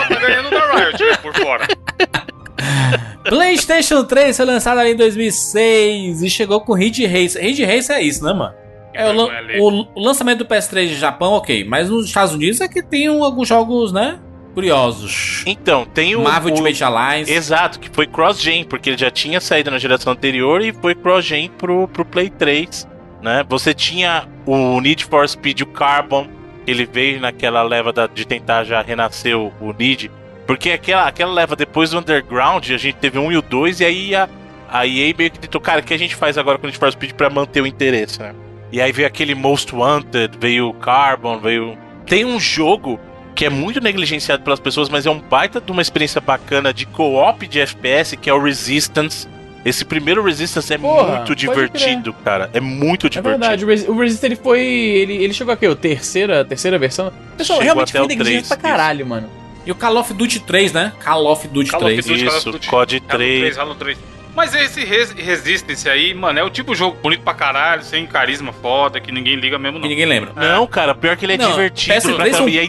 Tá 0.08 0.14
ganhando 0.20 0.50
da 0.50 0.72
Riot 0.72 1.04
né, 1.04 1.16
por 1.22 1.34
fora. 1.34 1.68
PlayStation 3.24 4.04
3 4.04 4.36
foi 4.36 4.46
lançado 4.46 4.78
ali 4.78 4.92
em 4.92 4.96
2006 4.96 6.22
e 6.22 6.30
chegou 6.30 6.60
com 6.60 6.72
Ridge 6.74 7.06
Racer. 7.06 7.42
Ridge 7.42 7.64
Racer 7.64 7.96
é 7.96 8.02
isso, 8.02 8.24
né, 8.24 8.32
mano? 8.32 8.54
É, 8.92 9.04
o, 9.08 9.12
lan- 9.12 9.26
vergonha 9.26 9.38
alheia. 9.38 9.62
o- 9.62 9.88
o 9.94 10.00
lançamento 10.04 10.38
do 10.38 10.46
PS3 10.46 10.88
de 10.88 10.96
Japão, 10.96 11.32
ok. 11.32 11.64
Mas 11.64 11.88
nos 11.90 12.06
Estados 12.06 12.34
Unidos 12.34 12.60
é 12.60 12.68
que 12.68 12.82
tem 12.82 13.08
um- 13.08 13.22
alguns 13.22 13.46
jogos, 13.48 13.92
né? 13.92 14.18
Curiosos. 14.54 15.44
Então, 15.46 15.84
tem 15.84 16.16
o. 16.16 16.22
Marvel 16.22 16.48
o- 16.48 16.52
Ultimate 16.52 16.82
Alliance. 16.82 17.32
Exato, 17.32 17.78
que 17.78 17.88
foi 17.88 18.06
cross-gen, 18.06 18.64
porque 18.64 18.90
ele 18.90 18.98
já 18.98 19.10
tinha 19.10 19.40
saído 19.40 19.70
na 19.70 19.78
geração 19.78 20.12
anterior 20.12 20.60
e 20.60 20.72
foi 20.72 20.94
cross-gen 20.94 21.48
pro, 21.56 21.86
pro 21.86 22.04
Play 22.04 22.30
3. 22.30 22.88
Né? 23.22 23.44
Você 23.48 23.74
tinha 23.74 24.26
o 24.46 24.80
Need 24.80 25.04
for 25.04 25.28
Speed, 25.28 25.60
o 25.60 25.66
Carbon, 25.66 26.26
ele 26.66 26.86
veio 26.86 27.20
naquela 27.20 27.62
leva 27.62 27.92
da- 27.92 28.06
de 28.06 28.26
tentar 28.26 28.64
já 28.64 28.80
renascer 28.82 29.36
o, 29.36 29.52
o 29.60 29.72
Need. 29.78 30.10
Porque 30.46 30.70
aquela, 30.70 31.06
aquela 31.06 31.32
leva 31.32 31.54
depois 31.54 31.90
do 31.90 31.98
Underground, 31.98 32.64
a 32.70 32.76
gente 32.76 32.96
teve 32.96 33.18
um 33.18 33.30
e 33.30 33.36
o 33.36 33.42
dois, 33.42 33.80
e 33.80 33.84
aí 33.84 34.14
a, 34.14 34.28
a 34.70 34.86
EA 34.86 35.14
meio 35.16 35.30
que 35.30 35.38
tentou, 35.38 35.60
cara, 35.60 35.80
o 35.80 35.84
que 35.84 35.94
a 35.94 35.98
gente 35.98 36.14
faz 36.16 36.36
agora 36.38 36.58
com 36.58 36.64
o 36.64 36.66
Need 36.66 36.78
for 36.78 36.90
Speed 36.90 37.12
pra 37.12 37.28
manter 37.30 37.60
o 37.60 37.66
interesse, 37.66 38.18
né? 38.20 38.34
E 38.72 38.80
aí 38.80 38.90
veio 38.92 39.06
aquele 39.06 39.34
Most 39.34 39.74
Wanted, 39.74 40.38
veio 40.40 40.68
o 40.68 40.74
Carbon, 40.74 41.38
veio. 41.38 41.76
Tem 42.06 42.24
um 42.24 42.38
jogo 42.40 42.98
que 43.34 43.44
é 43.44 43.50
muito 43.50 43.80
negligenciado 43.80 44.42
pelas 44.42 44.60
pessoas, 44.60 44.88
mas 44.88 45.06
é 45.06 45.10
um 45.10 45.18
baita 45.20 45.60
de 45.60 45.70
uma 45.72 45.82
experiência 45.82 46.20
bacana 46.20 46.72
de 46.72 46.86
co-op 46.86 47.46
de 47.46 47.60
FPS, 47.60 48.16
que 48.16 48.28
é 48.30 48.34
o 48.34 48.40
Resistance. 48.42 49.28
Esse 49.64 49.84
primeiro 49.84 50.22
Resistance 50.24 50.72
é 50.72 50.78
Porra, 50.78 51.16
muito 51.16 51.34
divertido, 51.36 52.12
cara. 52.24 52.48
É 52.54 52.60
muito 52.60 53.06
É 53.06 53.10
divertido. 53.10 53.38
verdade, 53.38 53.64
o 53.64 53.68
Resi- 53.68 53.90
o 53.90 53.98
Resist 53.98 54.24
ele 54.24 54.36
foi. 54.36 54.60
Ele, 54.60 55.14
ele 55.22 55.34
chegou 55.34 55.52
aqui, 55.52 55.66
o 55.68 55.76
terceira, 55.76 56.44
terceira 56.44 56.78
versão. 56.78 57.12
Pessoal, 57.36 57.58
Chegou 57.58 57.64
realmente 57.74 57.92
foi 57.92 58.00
o 58.00 58.06
negligente 58.06 58.46
3, 58.46 58.48
pra 58.48 58.56
caralho, 58.56 59.06
mano. 59.06 59.28
E 59.66 59.70
o 59.70 59.74
Call 59.74 59.96
of 59.98 60.14
Duty 60.14 60.40
3, 60.40 60.72
né? 60.72 60.92
Call 61.04 61.26
of 61.26 61.46
Duty 61.46 61.70
Call 61.70 61.80
of 61.84 61.92
3. 61.92 62.06
Duty, 62.06 62.18
Call 62.24 62.28
of 62.28 62.38
Isso, 62.38 62.50
Duty. 62.52 62.68
COD 62.68 62.96
Halo 62.96 63.08
3. 63.18 63.40
3, 63.40 63.58
Halo 63.58 63.74
3. 63.74 63.98
Mas 64.34 64.54
esse 64.54 64.82
Res 64.84 65.10
Resistance 65.12 65.88
aí, 65.88 66.14
mano, 66.14 66.38
é 66.38 66.42
o 66.42 66.48
tipo 66.48 66.72
de 66.72 66.78
jogo 66.78 66.96
bonito 67.02 67.22
pra 67.22 67.34
caralho, 67.34 67.82
sem 67.82 68.06
carisma 68.06 68.52
foda, 68.52 68.98
que 69.00 69.12
ninguém 69.12 69.34
liga 69.36 69.58
mesmo, 69.58 69.76
Que 69.78 69.82
não. 69.82 69.88
ninguém 69.90 70.06
lembra. 70.06 70.32
Não, 70.34 70.66
cara, 70.66 70.94
pior 70.94 71.16
que 71.16 71.26
ele 71.26 71.34
é 71.34 71.36
Não, 71.36 71.50
divertido 71.50 71.92
PS3 71.94 72.00
pra 72.02 72.12
um, 72.12 72.30
caramba, 72.30 72.50
e 72.50 72.58
é 72.58 72.62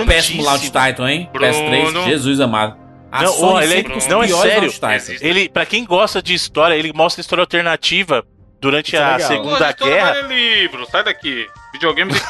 um 0.00 0.06
péssimo 0.06 0.42
launch 0.42 0.70
title, 0.70 1.08
hein? 1.08 1.30
Bruno. 1.32 1.46
PS3, 1.52 2.04
Jesus 2.06 2.40
amado. 2.40 2.76
A 3.16 3.22
Não, 3.22 3.32
Sony 3.32 3.52
ó, 3.52 3.60
ele 3.62 3.74
é- 3.74 4.08
não, 4.08 4.22
é 4.24 4.28
sério. 4.28 4.72
Ele, 5.20 5.48
para 5.48 5.64
quem 5.64 5.84
gosta 5.84 6.20
de 6.20 6.34
história, 6.34 6.74
ele 6.74 6.92
mostra 6.92 7.20
história 7.20 7.42
alternativa 7.42 8.26
durante 8.60 8.88
Isso 8.88 8.96
é 8.96 9.04
a 9.04 9.12
legal. 9.16 9.28
Segunda 9.28 9.72
Pô, 9.72 9.84
Guerra. 9.84 10.12
vai 10.14 10.22
ler 10.24 10.60
livro, 10.62 10.86
sai 10.90 11.04
daqui. 11.04 11.46
Videogame 11.72 12.10
tem 12.12 12.20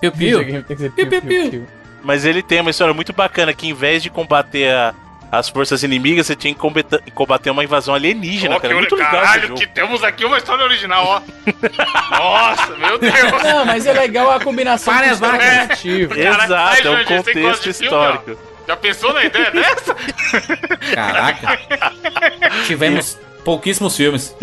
que. 0.00 0.10
Videogame 0.16 0.62
tem 0.62 0.76
ser 0.76 0.92
Piu, 0.92 1.08
piu, 1.08 1.22
piu. 1.22 1.50
piu. 1.50 1.66
Mas 2.04 2.24
ele 2.24 2.40
tem 2.42 2.60
uma 2.60 2.70
história 2.70 2.94
muito 2.94 3.12
bacana 3.12 3.52
que 3.52 3.66
em 3.68 3.74
vez 3.74 4.02
de 4.04 4.10
combater 4.10 4.72
a- 4.72 4.94
as 5.30 5.48
forças 5.48 5.82
inimigas, 5.82 6.26
você 6.26 6.34
tinha 6.34 6.54
que 6.54 6.60
combater, 7.12 7.50
uma 7.50 7.62
invasão 7.62 7.94
alienígena, 7.94 8.56
Ó, 8.56 8.60
cara. 8.60 8.72
É 8.72 8.76
que 8.76 8.80
muito 8.80 8.94
legal 8.94 9.22
esse 9.22 9.32
caralho, 9.32 9.54
que 9.54 9.66
temos 9.66 10.02
aqui 10.02 10.24
uma 10.24 10.38
história 10.38 10.64
original, 10.64 11.04
ó. 11.04 11.20
Nossa, 12.18 12.76
meu 12.76 12.98
Deus. 12.98 13.42
Não, 13.42 13.64
mas 13.64 13.86
é 13.86 13.92
legal 13.92 14.30
a 14.30 14.40
combinação 14.40 14.94
Várias 14.94 15.18
com 15.18 15.26
Exato, 15.26 16.88
é 16.88 16.90
um 16.90 17.04
contexto 17.04 17.64
de 17.64 17.72
filme, 17.72 17.86
histórico. 17.86 18.38
Já 18.66 18.76
pensou 18.76 19.12
na 19.14 19.24
ideia 19.24 19.50
dessa? 19.50 19.96
Caraca. 20.94 21.58
Tivemos 22.66 23.18
pouquíssimos 23.44 23.96
filmes. 23.96 24.36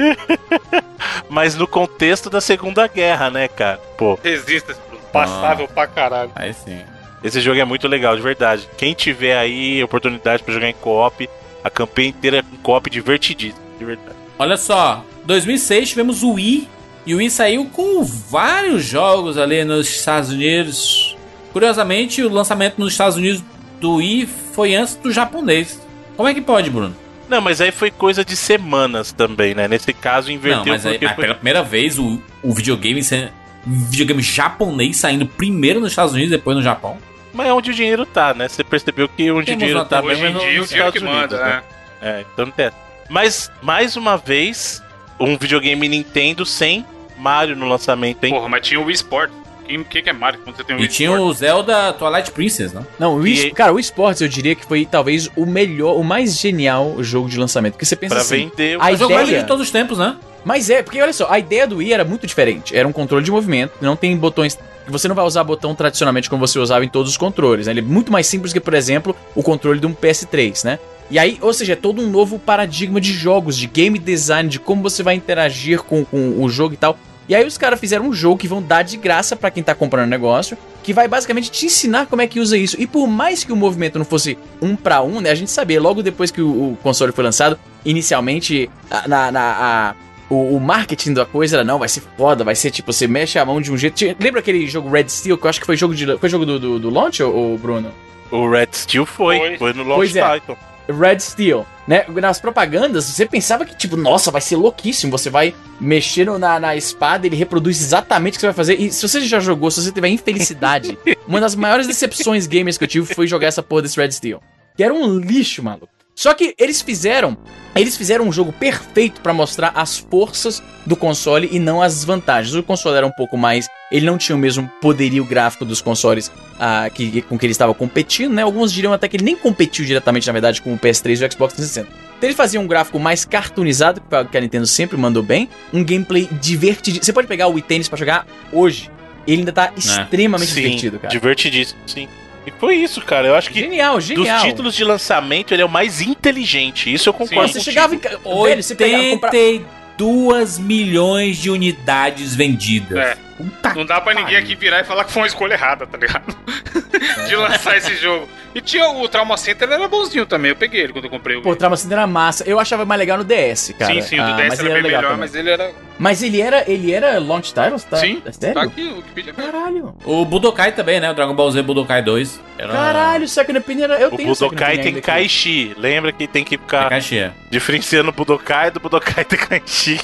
Mas 1.30 1.56
no 1.56 1.68
contexto 1.68 2.30
da 2.30 2.42
Segunda 2.42 2.88
Guerra, 2.88 3.30
né, 3.30 3.48
cara? 3.48 3.78
Pô, 3.98 4.18
Resistance, 4.24 4.80
passável 5.12 5.68
pra 5.68 5.86
caralho. 5.86 6.32
Aí 6.36 6.54
sim. 6.54 6.84
Esse 7.24 7.42
jogo 7.42 7.60
é 7.60 7.66
muito 7.66 7.88
legal, 7.88 8.16
de 8.16 8.22
verdade. 8.22 8.68
Quem 8.78 8.94
tiver 8.94 9.38
aí 9.38 9.84
oportunidade 9.84 10.44
pra 10.44 10.54
jogar 10.54 10.70
em 10.70 10.74
co-op, 10.74 11.28
a 11.64 11.70
campanha 11.70 12.10
inteira 12.10 12.38
é 12.38 12.40
em 12.40 12.58
co-op 12.58 12.90
divertidíssimo, 12.90 13.62
de 13.80 13.86
verdade. 13.86 14.16
Olha 14.38 14.58
só, 14.58 15.04
2006 15.26 15.90
tivemos 15.90 16.24
o 16.24 16.34
Wii. 16.34 16.68
E 17.06 17.14
o 17.14 17.18
Wii 17.18 17.30
saiu 17.30 17.66
com 17.66 18.04
vários 18.04 18.84
jogos 18.84 19.38
ali 19.38 19.64
nos 19.64 19.88
Estados 19.88 20.32
Unidos. 20.32 21.16
Curiosamente, 21.54 22.22
o 22.24 22.30
lançamento 22.30 22.80
nos 22.80 22.94
Estados 22.94 23.16
Unidos 23.16 23.44
do 23.80 23.96
Wii 23.96 24.28
foi 24.54 24.76
antes 24.76 24.96
do 24.96 25.12
japonês. 25.12 25.80
Como 26.18 26.28
é 26.28 26.34
que 26.34 26.42
pode, 26.42 26.70
Bruno? 26.70 26.96
Não, 27.30 27.42
mas 27.42 27.62
aí 27.62 27.72
foi 27.72 27.90
coisa 27.92 28.24
de 28.26 28.36
semanas 28.36 29.12
também, 29.12 29.54
né? 29.56 29.68
Nesse 29.68 29.94
caso, 29.94 30.32
inverteu 30.32 30.66
Não, 30.66 30.72
mas 30.72 30.86
aí, 30.86 30.98
mas 31.02 31.14
foi... 31.16 31.24
pela 31.24 31.36
primeira 31.36 31.64
vez 31.64 31.98
o, 31.98 32.20
o 32.44 32.54
videogame 32.54 33.04
sendo- 33.04 33.30
videogame 33.66 34.22
japonês 34.22 34.98
saindo 34.98 35.26
primeiro 35.26 35.80
nos 35.80 35.92
Estados 35.92 36.14
Unidos 36.14 36.34
e 36.34 36.38
depois 36.38 36.56
no 36.56 36.64
Japão. 36.64 36.98
Mas 37.34 37.48
é 37.48 37.54
onde 37.54 37.72
o 37.72 37.74
dinheiro 37.74 38.06
tá, 38.06 38.34
né? 38.34 38.48
Você 38.48 38.64
percebeu 38.64 39.10
que 39.10 39.30
onde 39.30 39.42
o 39.42 39.46
Temos 39.46 39.60
dinheiro 39.60 39.80
uma 39.80 39.86
tá 39.86 40.02
mesmo 40.02 40.26
é 40.26 40.32
dia 40.32 40.40
o 40.40 40.62
nos 40.62 40.70
dinheiro 40.70 40.92
que 40.92 40.98
Estados 40.98 41.02
Unidos, 41.02 41.40
manda, 41.40 41.44
né? 41.44 41.64
É, 42.02 42.26
então 42.32 42.46
não 42.46 42.52
tem. 42.52 42.68
essa. 42.68 42.78
Mas, 43.10 43.52
mais 43.62 43.96
uma 43.96 44.18
vez, 44.18 44.82
um 45.20 45.38
videogame 45.38 45.88
Nintendo 45.88 46.46
sem 46.46 46.86
Mario 47.18 47.56
no 47.56 47.68
lançamento, 47.68 48.24
hein? 48.24 48.34
Porra, 48.34 48.50
mas 48.50 48.68
tinha 48.68 48.80
o 48.80 48.86
Wii 48.86 48.96
Sport. 48.96 49.32
O 49.70 49.84
que, 49.86 50.02
que 50.02 50.10
é 50.10 50.14
Mario 50.14 50.40
quando 50.44 50.56
você 50.58 50.64
tem 50.64 50.76
o 50.76 50.80
E 50.80 50.88
tinha 50.88 51.12
o 51.12 51.34
Zelda 51.34 51.92
Twilight 51.94 52.32
Princess, 52.32 52.72
né? 52.74 52.84
Não, 53.00 53.16
o 53.18 53.28
E- 53.28 53.48
e... 53.48 53.52
cara, 53.52 53.74
o 53.74 53.80
esportes 53.80 54.22
eu 54.22 54.28
diria 54.28 54.56
que 54.56 54.66
foi 54.66 54.86
talvez 54.86 55.30
o 55.36 55.46
melhor, 55.46 55.96
o 55.98 56.04
mais 56.04 56.38
genial 56.38 56.96
jogo 57.02 57.28
de 57.30 57.38
lançamento. 57.40 57.74
Porque 57.74 57.86
você 57.86 57.96
pensa 57.96 58.16
Pra 58.16 58.22
assim, 58.22 58.50
vender. 58.50 58.76
a 58.76 58.80
mais 58.80 59.02
ideia- 59.02 59.24
lindo 59.24 59.38
de 59.42 59.48
todos 59.48 59.64
os 59.66 59.72
tempos, 59.72 59.98
né? 59.98 60.16
Mas 60.44 60.70
é, 60.70 60.84
porque 60.84 61.02
olha 61.02 61.12
só, 61.14 61.28
a 61.30 61.40
ideia 61.40 61.66
do 61.66 61.78
Wii 61.78 61.92
era 61.94 62.04
muito 62.06 62.28
diferente. 62.28 62.76
Era 62.76 62.88
um 62.88 62.92
controle 62.92 63.24
de 63.26 63.32
movimento, 63.32 63.74
não 63.82 63.96
tem 63.96 64.16
botões. 64.16 64.58
Você 64.88 65.08
não 65.08 65.16
vai 65.16 65.26
usar 65.26 65.44
botão 65.44 65.74
tradicionalmente 65.74 66.30
como 66.30 66.46
você 66.46 66.60
usava 66.60 66.86
em 66.86 66.88
todos 66.90 67.10
os 67.12 67.18
controles. 67.18 67.66
né? 67.66 67.74
Ele 67.74 67.80
é 67.80 67.84
muito 67.84 68.12
mais 68.12 68.28
simples 68.28 68.54
que, 68.54 68.60
por 68.60 68.76
exemplo, 68.76 69.16
o 69.34 69.42
controle 69.42 69.80
de 69.80 69.88
um 69.88 69.94
PS3, 69.96 70.64
né? 70.64 70.78
E 71.10 71.18
aí, 71.18 71.38
ou 71.42 71.52
seja, 71.54 71.74
é 71.74 71.76
todo 71.76 72.02
um 72.02 72.08
novo 72.10 72.38
paradigma 72.38 73.02
de 73.02 73.12
jogos, 73.12 73.58
de 73.58 73.66
game 73.68 73.98
design, 73.98 74.48
de 74.48 74.60
como 74.60 74.84
você 74.84 75.02
vai 75.02 75.16
interagir 75.16 75.82
com, 75.82 76.06
com 76.06 76.44
o 76.44 76.48
jogo 76.50 76.74
e 76.76 76.78
tal. 76.78 76.98
E 77.28 77.34
aí 77.36 77.46
os 77.46 77.58
caras 77.58 77.80
fizeram 77.80 78.06
um 78.08 78.14
jogo 78.14 78.38
que 78.38 78.48
vão 78.48 78.62
dar 78.62 78.84
de 78.84 78.98
graça 78.98 79.36
pra 79.36 79.50
quem 79.50 79.64
tá 79.64 79.74
comprando 79.74 80.06
o 80.06 80.10
negócio, 80.10 80.56
que 80.84 80.94
vai 80.94 81.08
basicamente 81.08 81.50
te 81.50 81.66
ensinar 81.66 82.06
como 82.06 82.22
é 82.22 82.28
que 82.28 82.40
usa 82.40 82.56
isso. 82.58 82.76
E 82.80 82.86
por 82.86 83.08
mais 83.08 83.44
que 83.44 83.52
o 83.52 83.56
movimento 83.56 83.98
não 83.98 84.06
fosse 84.06 84.38
um 84.62 84.76
pra 84.76 85.02
um, 85.02 85.20
né? 85.20 85.32
A 85.32 85.36
gente 85.36 85.50
sabia, 85.50 85.82
logo 85.82 86.04
depois 86.04 86.30
que 86.30 86.42
o, 86.42 86.74
o 86.74 86.78
console 86.84 87.12
foi 87.12 87.24
lançado, 87.24 87.58
inicialmente, 87.84 88.70
a- 88.92 89.08
na, 89.08 89.32
na- 89.32 89.42
a- 89.60 89.96
o, 90.30 90.56
o 90.56 90.60
marketing 90.60 91.14
da 91.14 91.26
coisa 91.26 91.58
era, 91.58 91.64
não, 91.64 91.80
vai 91.80 91.88
ser 91.90 92.02
foda, 92.18 92.44
vai 92.44 92.56
ser 92.56 92.70
tipo, 92.72 92.92
você 92.94 93.08
mexe 93.08 93.38
a 93.40 93.46
mão 93.46 93.60
de 93.62 93.72
um 93.72 93.78
jeito. 93.78 93.96
Tinha- 93.96 94.16
Lembra 94.20 94.40
aquele 94.40 94.66
jogo 94.68 94.90
Red 94.90 95.10
Steel, 95.10 95.38
que 95.38 95.46
eu 95.46 95.50
acho 95.50 95.60
que 95.60 95.66
foi 95.66 95.78
jogo, 95.78 95.94
de, 95.96 96.18
foi 96.18 96.30
jogo 96.30 96.46
do, 96.46 96.60
do, 96.60 96.80
do 96.80 96.90
launch, 96.90 97.22
ô, 97.24 97.54
ô, 97.54 97.58
Bruno? 97.58 97.92
O 98.32 98.50
Red 98.50 98.70
Steel 98.74 99.06
foi, 99.06 99.38
foi, 99.38 99.58
Foi. 99.58 99.74
no 99.74 99.84
Launch 99.84 99.96
Pois 99.98 100.16
é. 100.16 100.40
Title. 100.40 100.58
Red 100.90 101.20
Steel, 101.20 101.66
né? 101.88 102.06
Nas 102.08 102.40
propagandas, 102.40 103.06
você 103.06 103.26
pensava 103.26 103.66
que, 103.66 103.76
tipo, 103.76 103.96
nossa, 103.98 104.32
vai 104.32 104.42
ser 104.42 104.56
louquíssimo. 104.56 105.12
Você 105.12 105.30
vai 105.30 105.54
mexer 105.80 106.26
no- 106.26 106.38
na, 106.40 106.60
na 106.60 106.76
espada, 106.76 107.26
ele 107.26 107.36
reproduz 107.36 107.82
exatamente 107.82 108.34
o 108.34 108.36
que 108.36 108.42
você 108.42 108.48
vai 108.48 108.54
fazer. 108.54 108.80
E 108.80 108.92
se 108.92 109.08
você 109.08 109.22
já 109.22 109.40
jogou, 109.40 109.72
se 109.72 109.82
você 109.84 109.92
tiver 109.92 110.10
infelicidade, 110.10 110.98
uma 111.28 111.40
das 111.42 111.56
maiores 111.56 111.88
decepções 111.88 112.48
gamers 112.48 112.78
que 112.78 112.84
eu 112.84 112.88
tive 112.88 113.14
foi 113.14 113.28
jogar 113.28 113.48
essa 113.48 113.64
porra 113.64 113.84
desse 113.84 114.00
Red 114.00 114.12
Steel. 114.12 114.42
Que 114.76 114.84
era 114.84 114.94
um 114.94 115.18
lixo, 115.20 115.64
maluco. 115.64 115.90
Só 116.16 116.34
que 116.34 116.56
eles 116.58 116.82
fizeram. 116.82 117.38
Eles 117.76 117.98
fizeram 117.98 118.26
um 118.26 118.32
jogo 118.32 118.54
perfeito 118.54 119.20
pra 119.20 119.34
mostrar 119.34 119.74
as 119.76 119.98
forças 119.98 120.64
do 120.86 120.96
console 120.96 121.50
e 121.52 121.60
não 121.60 121.82
as 121.82 122.06
vantagens. 122.06 122.56
O 122.56 122.64
console 122.64 122.96
era 122.96 123.06
um 123.06 123.12
pouco 123.12 123.38
mais. 123.38 123.68
Ele 123.92 124.06
não 124.06 124.18
tinha 124.18 124.34
o 124.34 124.40
mesmo 124.40 124.72
poderio 124.82 125.26
gráfico 125.26 125.66
dos 125.66 125.82
consoles 125.82 126.32
ah, 126.58 126.90
que, 126.90 127.22
com 127.24 127.38
que 127.38 127.46
ele 127.46 127.52
estava 127.52 127.74
competindo, 127.74 128.34
né? 128.34 128.44
Alguns 128.44 128.72
diriam 128.72 128.94
até 128.94 129.10
que 129.10 129.18
ele 129.18 129.26
nem 129.26 129.36
competiu 129.36 129.84
diretamente, 129.84 130.26
na 130.26 130.32
verdade, 130.32 130.62
com 130.62 130.74
o 130.74 130.80
PS3 130.80 131.22
e 131.22 131.26
o 131.26 131.32
Xbox 131.32 131.54
360. 131.54 132.06
Então 132.18 132.30
ele 132.30 132.36
fazia 132.36 132.62
um 132.62 132.68
gráfico 132.68 132.98
mais 132.98 133.26
cartoonizado, 133.26 134.02
que 134.32 134.38
a 134.38 134.42
Nintendo 134.42 134.66
sempre 134.66 134.96
mandou 134.96 135.22
bem, 135.22 135.50
um 135.74 135.84
gameplay 135.84 136.30
divertido. 136.42 137.04
Você 137.04 137.12
pode 137.12 137.28
pegar 137.28 137.48
o 137.48 137.54
Wii 137.54 137.64
Tennis 137.64 137.90
pra 137.90 137.98
jogar 137.98 138.26
hoje, 138.54 138.90
ele 139.28 139.40
ainda 139.40 139.52
tá 139.52 139.74
extremamente 139.76 140.52
Sim, 140.52 140.62
divertido, 140.62 141.00
cara. 141.00 141.12
divertidíssimo, 141.12 141.80
sim. 141.86 142.08
E 142.46 142.52
foi 142.60 142.76
isso, 142.76 143.02
cara. 143.02 143.28
Eu 143.28 143.36
acho 143.36 143.50
que 143.50 143.60
Genial, 143.60 144.00
genial. 144.00 144.38
dos 144.38 144.44
títulos 144.48 144.76
de 144.76 144.84
lançamento, 144.84 145.54
ele 145.54 145.62
é 145.62 145.66
o 145.66 145.70
mais 145.70 146.02
inteligente. 146.02 146.94
Isso 146.94 147.10
eu 147.10 147.14
concordo 147.14 147.48
Você 147.52 147.60
contigo. 147.60 147.64
chegava 147.74 147.96
em 147.96 148.00
ca- 148.00 148.10
velho, 148.44 148.64
você 148.64 148.76
pegava, 148.76 149.04
comprava... 149.04 149.36
82 149.36 150.60
milhões 150.60 151.38
de 151.38 151.50
unidades 151.50 152.36
vendidas. 152.36 152.98
É. 152.98 153.18
Puta 153.38 153.74
Não 153.74 153.86
dá 153.86 154.00
pra 154.00 154.14
que 154.14 154.20
ninguém 154.22 154.36
pariu. 154.36 154.46
aqui 154.46 154.56
virar 154.56 154.80
e 154.80 154.84
falar 154.86 155.04
que 155.04 155.12
foi 155.12 155.24
uma 155.24 155.28
escolha 155.28 155.54
errada, 155.54 155.86
tá 155.86 155.98
ligado? 155.98 156.36
de 157.28 157.36
lançar 157.36 157.78
esse 157.78 157.96
jogo. 157.98 158.30
E 158.54 158.62
tinha 158.62 158.88
o 158.90 159.10
Trauma 159.10 159.36
Center, 159.36 159.68
ele 159.68 159.74
era 159.76 159.88
bonzinho 159.90 160.26
também. 160.26 160.52
Eu 160.52 160.56
peguei 160.56 160.80
ele 160.82 160.94
quando 160.94 161.04
eu 161.06 161.10
comprei 161.12 161.36
o. 161.36 161.42
Pô, 161.42 161.52
o 161.52 161.56
Trauma 161.58 161.76
Center 161.76 161.98
era 161.98 162.08
massa. 162.08 162.46
Eu 162.48 162.58
achava 162.58 162.86
mais 162.86 162.98
legal 162.98 163.18
no 163.18 163.26
DS, 163.26 163.74
cara. 163.78 163.94
sim, 163.94 164.02
sim, 164.02 164.20
o 164.20 164.24
do 164.26 164.32
Ah, 164.32 164.36
DS 164.38 164.48
mas 164.48 164.60
era 164.60 164.68
ele 164.70 164.74
bem 164.76 164.84
melhor, 164.84 165.02
também. 165.04 165.18
mas 165.18 165.36
ele 165.36 165.50
era. 165.50 165.72
Mas 166.00 166.24
ele 166.24 166.42
era, 166.42 166.64
ele 166.72 166.94
era 166.94 167.20
launch 167.20 167.54
titles, 167.54 167.84
tá? 167.84 167.98
Sim, 167.98 168.22
É 168.26 168.32
sério? 168.32 168.56
Tá 168.56 168.62
aqui, 168.64 168.82
o 168.88 168.96
Wikipedia. 168.98 169.34
Caralho. 169.34 169.94
O 170.06 170.24
Budokai 170.24 170.72
também, 170.72 171.02
né? 171.02 171.12
O 171.12 171.14
Dragon 171.14 171.34
Ball 171.36 171.52
Z 171.52 171.62
Budokai 171.62 172.02
2. 172.02 172.40
Era... 172.58 172.72
Caralho, 172.72 173.28
Second 173.28 173.60
Opinion 173.60 173.84
era... 173.86 174.00
Eu 174.00 174.14
O 174.14 174.16
tenho 174.16 174.30
Budokai 174.30 174.78
tem. 174.78 175.02
Kaishi. 175.02 175.74
Lembra 175.78 176.14
que 176.14 176.26
tem 176.26 176.46
que 176.46 176.56
É 176.56 176.58
ficar 176.58 176.88
caixinha. 176.90 177.36
diferenciando 177.50 178.10
o 178.10 178.14
Budokai 178.14 178.72
do 178.72 178.80
Budokai 178.80 179.26
tem 179.26 179.38
Kaishi. 179.40 180.00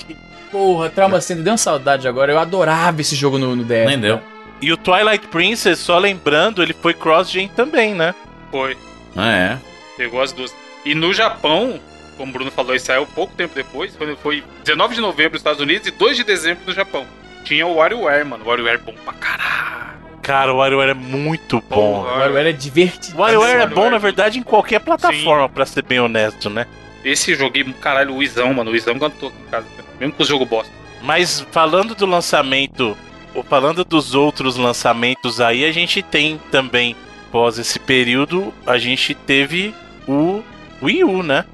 Porra, 0.52 0.89
Trauma 0.89 1.22
Center, 1.22 1.43
deu 1.43 1.54
uma 1.54 1.58
saudade 1.58 2.08
agora. 2.08 2.32
Eu 2.32 2.39
adorava 2.39 2.99
esse 3.02 3.16
jogo 3.16 3.38
no, 3.38 3.56
no 3.56 3.64
DS. 3.64 3.86
Nem 3.86 3.99
deu. 3.99 4.22
E 4.62 4.72
o 4.72 4.78
Twilight 4.78 5.28
Princess, 5.28 5.80
só 5.80 5.97
lembrando, 5.97 6.62
ele 6.62 6.74
foi 6.74 6.93
cross-gen 6.93 7.47
também, 7.47 7.95
né? 7.95 8.14
Foi. 8.52 8.78
Ah, 9.16 9.32
é. 9.32 9.58
Pegou 9.97 10.22
as 10.22 10.32
duas. 10.32 10.54
E 10.86 10.93
no 10.93 11.14
Japão, 11.14 11.80
como 12.18 12.30
o 12.30 12.34
Bruno 12.34 12.52
falou, 12.52 12.74
ele 12.74 12.80
saiu 12.80 13.08
pouco 13.08 13.34
tempo 13.34 13.56
depois. 13.56 13.95
Foi, 13.95 14.16
foi 14.18 14.43
19 14.64 14.95
de 14.95 15.02
novembro 15.02 15.34
nos 15.34 15.39
Estados 15.39 15.62
Unidos 15.62 15.88
e 15.88 15.91
2 15.91 16.18
de 16.18 16.24
dezembro 16.24 16.64
no 16.68 16.74
Japão. 16.74 17.06
Tinha 17.43 17.66
o 17.66 17.76
WarioWare, 17.76 18.26
mano. 18.26 18.43
O 18.43 18.47
WarioWare 18.47 18.80
bom 18.80 18.93
pra 19.04 19.14
caralho. 19.14 19.99
Cara, 20.22 20.54
o 20.54 20.58
WarioWare 20.58 20.91
é 20.91 20.93
muito 20.93 21.60
bom. 21.68 22.04
Porra. 22.04 22.14
O 22.14 22.20
WarioWare 22.20 22.49
é 22.49 22.52
divertido. 22.52 23.18
O 23.18 23.22
WarioWare 23.22 23.52
é 23.52 23.58
WarioWare 23.58 23.76
bom, 23.76 23.89
na 23.89 23.95
é 23.95 23.99
verdade, 23.99 24.38
em 24.38 24.43
qualquer 24.43 24.80
plataforma, 24.80 25.49
pra 25.49 25.66
ser 25.66 25.84
bem 25.84 25.99
honesto, 25.99 26.49
né? 26.49 26.68
Esse 27.04 27.34
joguei, 27.34 27.64
caralho, 27.82 28.14
o 28.14 28.18
Wizão, 28.18 28.54
mano. 28.54 28.70
O 28.70 28.74
Wizão 28.74 28.99
cantou 28.99 29.30
aqui 29.30 29.38
em 29.41 29.49
casa. 29.49 29.66
Mesmo 30.02 30.16
com 30.16 30.24
o 30.24 30.26
jogo 30.26 30.45
bosta. 30.45 30.74
Mas 31.04 31.45
falando 31.52 31.93
do 31.95 32.06
lançamento, 32.06 32.97
ou 33.36 33.43
falando 33.43 33.86
dos 33.86 34.14
outros 34.16 34.58
lançamentos 34.58 35.39
aí, 35.39 35.64
a 35.64 35.72
gente 35.72 36.02
tem 36.02 36.39
também, 36.52 36.95
pós 37.32 37.58
esse 37.58 37.80
período, 37.80 38.52
a 38.66 38.78
gente 38.78 39.14
teve 39.14 39.74
o 40.08 40.41
Wii 40.82 41.04
U, 41.04 41.24
né? 41.24 41.45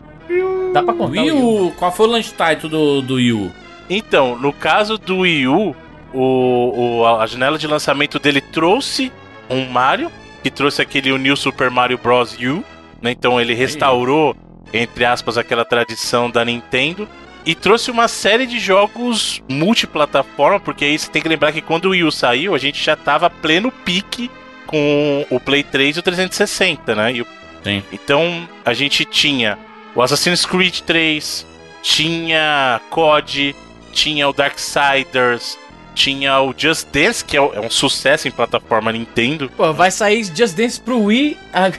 Dá 0.74 0.82
pra 0.82 0.94
contar 0.94 1.12
Wii 1.22 1.32
o 1.32 1.36
Wii 1.36 1.68
U, 1.68 1.72
qual 1.78 1.92
foi 1.92 2.08
o 2.08 2.12
launch 2.12 2.32
title 2.34 2.70
do, 2.70 3.02
do 3.02 3.14
Wii 3.16 3.34
U? 3.34 3.52
Então, 3.90 4.38
no 4.38 4.52
caso 4.54 4.98
do 4.98 5.20
Wii 5.20 5.48
U, 5.48 5.76
o, 6.14 7.00
o- 7.02 7.06
a 7.06 7.26
janela 7.28 7.58
de 7.58 7.68
lançamento 7.68 8.18
dele 8.20 8.42
trouxe 8.42 9.12
um 9.50 9.66
Mario, 9.66 10.12
que 10.44 10.50
trouxe 10.52 10.82
aquele 10.82 11.12
o 11.12 11.18
New 11.18 11.36
Super 11.36 11.70
Mario 11.70 11.98
Bros. 11.98 12.34
U, 12.38 12.64
né? 13.02 13.12
Então 13.12 13.40
ele 13.40 13.54
restaurou, 13.54 14.36
entre 14.74 15.06
aspas, 15.06 15.38
aquela 15.38 15.64
tradição 15.66 16.30
da 16.30 16.44
Nintendo. 16.44 17.08
E 17.48 17.56
trouxe 17.56 17.90
uma 17.90 18.08
série 18.10 18.46
de 18.46 18.60
jogos 18.60 19.42
multiplataforma, 19.50 20.60
porque 20.60 20.84
aí 20.86 21.00
você 21.00 21.10
tem 21.10 21.22
que 21.22 21.30
lembrar 21.30 21.52
que 21.54 21.62
quando 21.62 21.86
o 21.86 21.90
Wii 21.92 22.04
U 22.04 22.12
saiu, 22.12 22.54
a 22.54 22.58
gente 22.58 22.84
já 22.84 22.96
tava 22.96 23.30
pleno 23.30 23.72
pique 23.72 24.30
com 24.66 25.26
o 25.30 25.40
Play 25.40 25.64
3 25.64 25.96
e 25.96 26.00
o 26.00 26.04
360, 26.04 26.94
né? 26.94 27.14
E 27.14 27.22
o 27.22 27.28
Sim. 27.64 27.82
então 27.92 28.48
a 28.66 28.74
gente 28.74 29.06
tinha 29.06 29.58
o 29.96 30.02
Assassin's 30.02 30.46
Creed 30.46 30.82
3, 30.82 31.48
tinha 31.82 32.82
COD, 32.90 33.56
tinha 33.94 34.28
o 34.28 34.34
Darksiders, 34.34 35.58
tinha 35.96 36.42
o 36.42 36.54
Just 36.56 36.88
Dance, 36.92 37.24
que 37.24 37.38
é 37.38 37.42
um 37.42 37.54
é 37.54 37.60
um 37.62 37.70
sucesso 37.70 38.28
em 38.28 38.32
plataforma 38.32 38.92
Nintendo. 38.92 39.50
Pô, 39.56 39.72
vai 39.74 39.90
sair 39.90 40.24
Just 40.26 40.56
Dance 40.56 40.80
pro 40.82 41.02
Wii 41.02 41.38
a- 41.54 41.72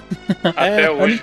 Até 0.45 0.91
hoje. 0.91 1.23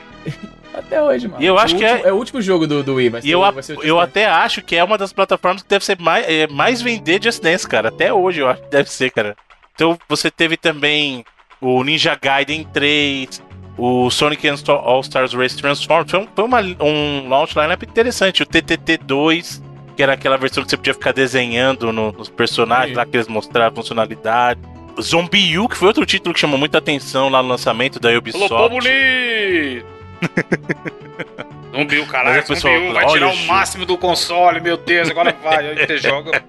Até 0.80 1.02
hoje, 1.02 1.28
mano. 1.28 1.42
E 1.42 1.46
eu 1.46 1.58
acho 1.58 1.76
O 1.76 1.78
que 1.78 1.86
último- 1.86 2.08
é... 2.08 2.12
o 2.12 2.16
último 2.16 2.42
jogo 2.42 2.68
do, 2.68 2.84
do 2.84 2.96
Wii, 2.96 3.10
ser, 3.22 3.28
E 3.28 3.32
eu, 3.32 3.40
vai 3.52 3.64
ser 3.64 3.78
eu 3.84 4.00
até 4.00 4.26
acho 4.26 4.62
que 4.62 4.76
é 4.76 4.84
uma 4.84 4.98
das 4.98 5.12
plataformas 5.14 5.62
que 5.64 5.70
deve 5.70 5.84
ser 5.86 6.00
mais, 6.00 6.26
é, 6.28 6.48
mais 6.48 6.82
vender 6.82 7.22
Just 7.24 7.42
Dance, 7.42 7.68
cara. 7.68 7.90
Até 7.90 8.14
hoje 8.14 8.42
eu 8.42 8.48
acho 8.50 8.62
que 8.62 8.70
deve 8.70 8.90
ser, 8.90 9.10
cara. 9.12 9.36
Então 9.74 9.98
você 10.08 10.30
teve 10.32 10.58
também 10.58 11.24
o 11.62 11.84
Ninja 11.84 12.18
Gaiden 12.22 12.64
3, 12.74 13.42
o 13.78 14.10
Sonic 14.10 14.48
All 14.68 15.02
Stars 15.02 15.34
Race 15.34 15.58
Transform. 15.58 16.06
Foi, 16.08 16.20
um, 16.20 16.28
foi 16.34 16.44
uma- 16.46 16.62
um 16.82 17.28
launch 17.30 17.54
lineup 17.58 17.84
interessante. 17.84 18.44
O 18.44 18.46
TTT 18.46 18.98
2, 18.98 19.62
que 19.98 20.04
era 20.04 20.14
aquela 20.14 20.38
versão 20.38 20.64
que 20.64 20.70
você 20.70 20.78
podia 20.78 20.94
ficar 20.94 21.12
desenhando 21.14 21.92
no- 21.92 22.12
nos 22.12 22.30
personagens 22.30 22.90
Sim. 22.92 22.96
lá 22.96 23.06
que 23.06 23.16
eles 23.18 23.28
mostraram 23.28 23.72
a 23.72 23.76
funcionalidade. 23.76 24.60
O 24.98 25.02
Zombie 25.02 25.58
U, 25.60 25.68
que 25.68 25.76
foi 25.76 25.90
outro 25.90 26.06
título 26.06 26.34
que 26.34 26.40
chamou 26.40 26.58
muita 26.58 26.78
atenção 26.78 27.28
lá 27.28 27.44
no 27.44 27.50
lançamento 27.50 28.00
da 28.00 28.10
Ubisoft. 28.18 28.48
Bonito! 28.70 29.86
Zumbiu, 31.76 32.06
caralho, 32.08 32.36
Mas 32.38 32.46
a 32.46 32.48
pessoa 32.54 32.74
zumbiu, 32.74 32.94
vai 32.94 33.06
tirar 33.08 33.34
o 33.34 33.46
máximo 33.46 33.86
do 33.86 33.98
console, 33.98 34.62
meu 34.62 34.78
Deus, 34.78 35.10
agora 35.10 35.36
vai. 35.44 35.68
Aí 35.68 35.86
você 35.86 35.98
joga 35.98 36.42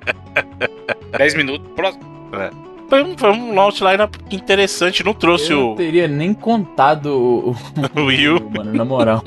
10 1.19 1.35
minutos, 1.35 1.69
próximo. 1.75 2.05
Foi 2.89 3.03
um, 3.03 3.19
foi 3.19 3.31
um 3.33 3.55
launch 3.55 3.83
lineup 3.83 4.15
interessante, 4.31 5.05
não 5.05 5.13
trouxe 5.13 5.51
Eu 5.53 5.59
o, 5.59 5.69
não 5.71 5.75
teria 5.77 6.07
nem 6.07 6.33
contado 6.33 7.07
o, 7.07 7.51
o, 7.51 7.57
U. 8.37 8.51
mano, 8.57 8.73
na 8.73 8.85
moral. 8.85 9.25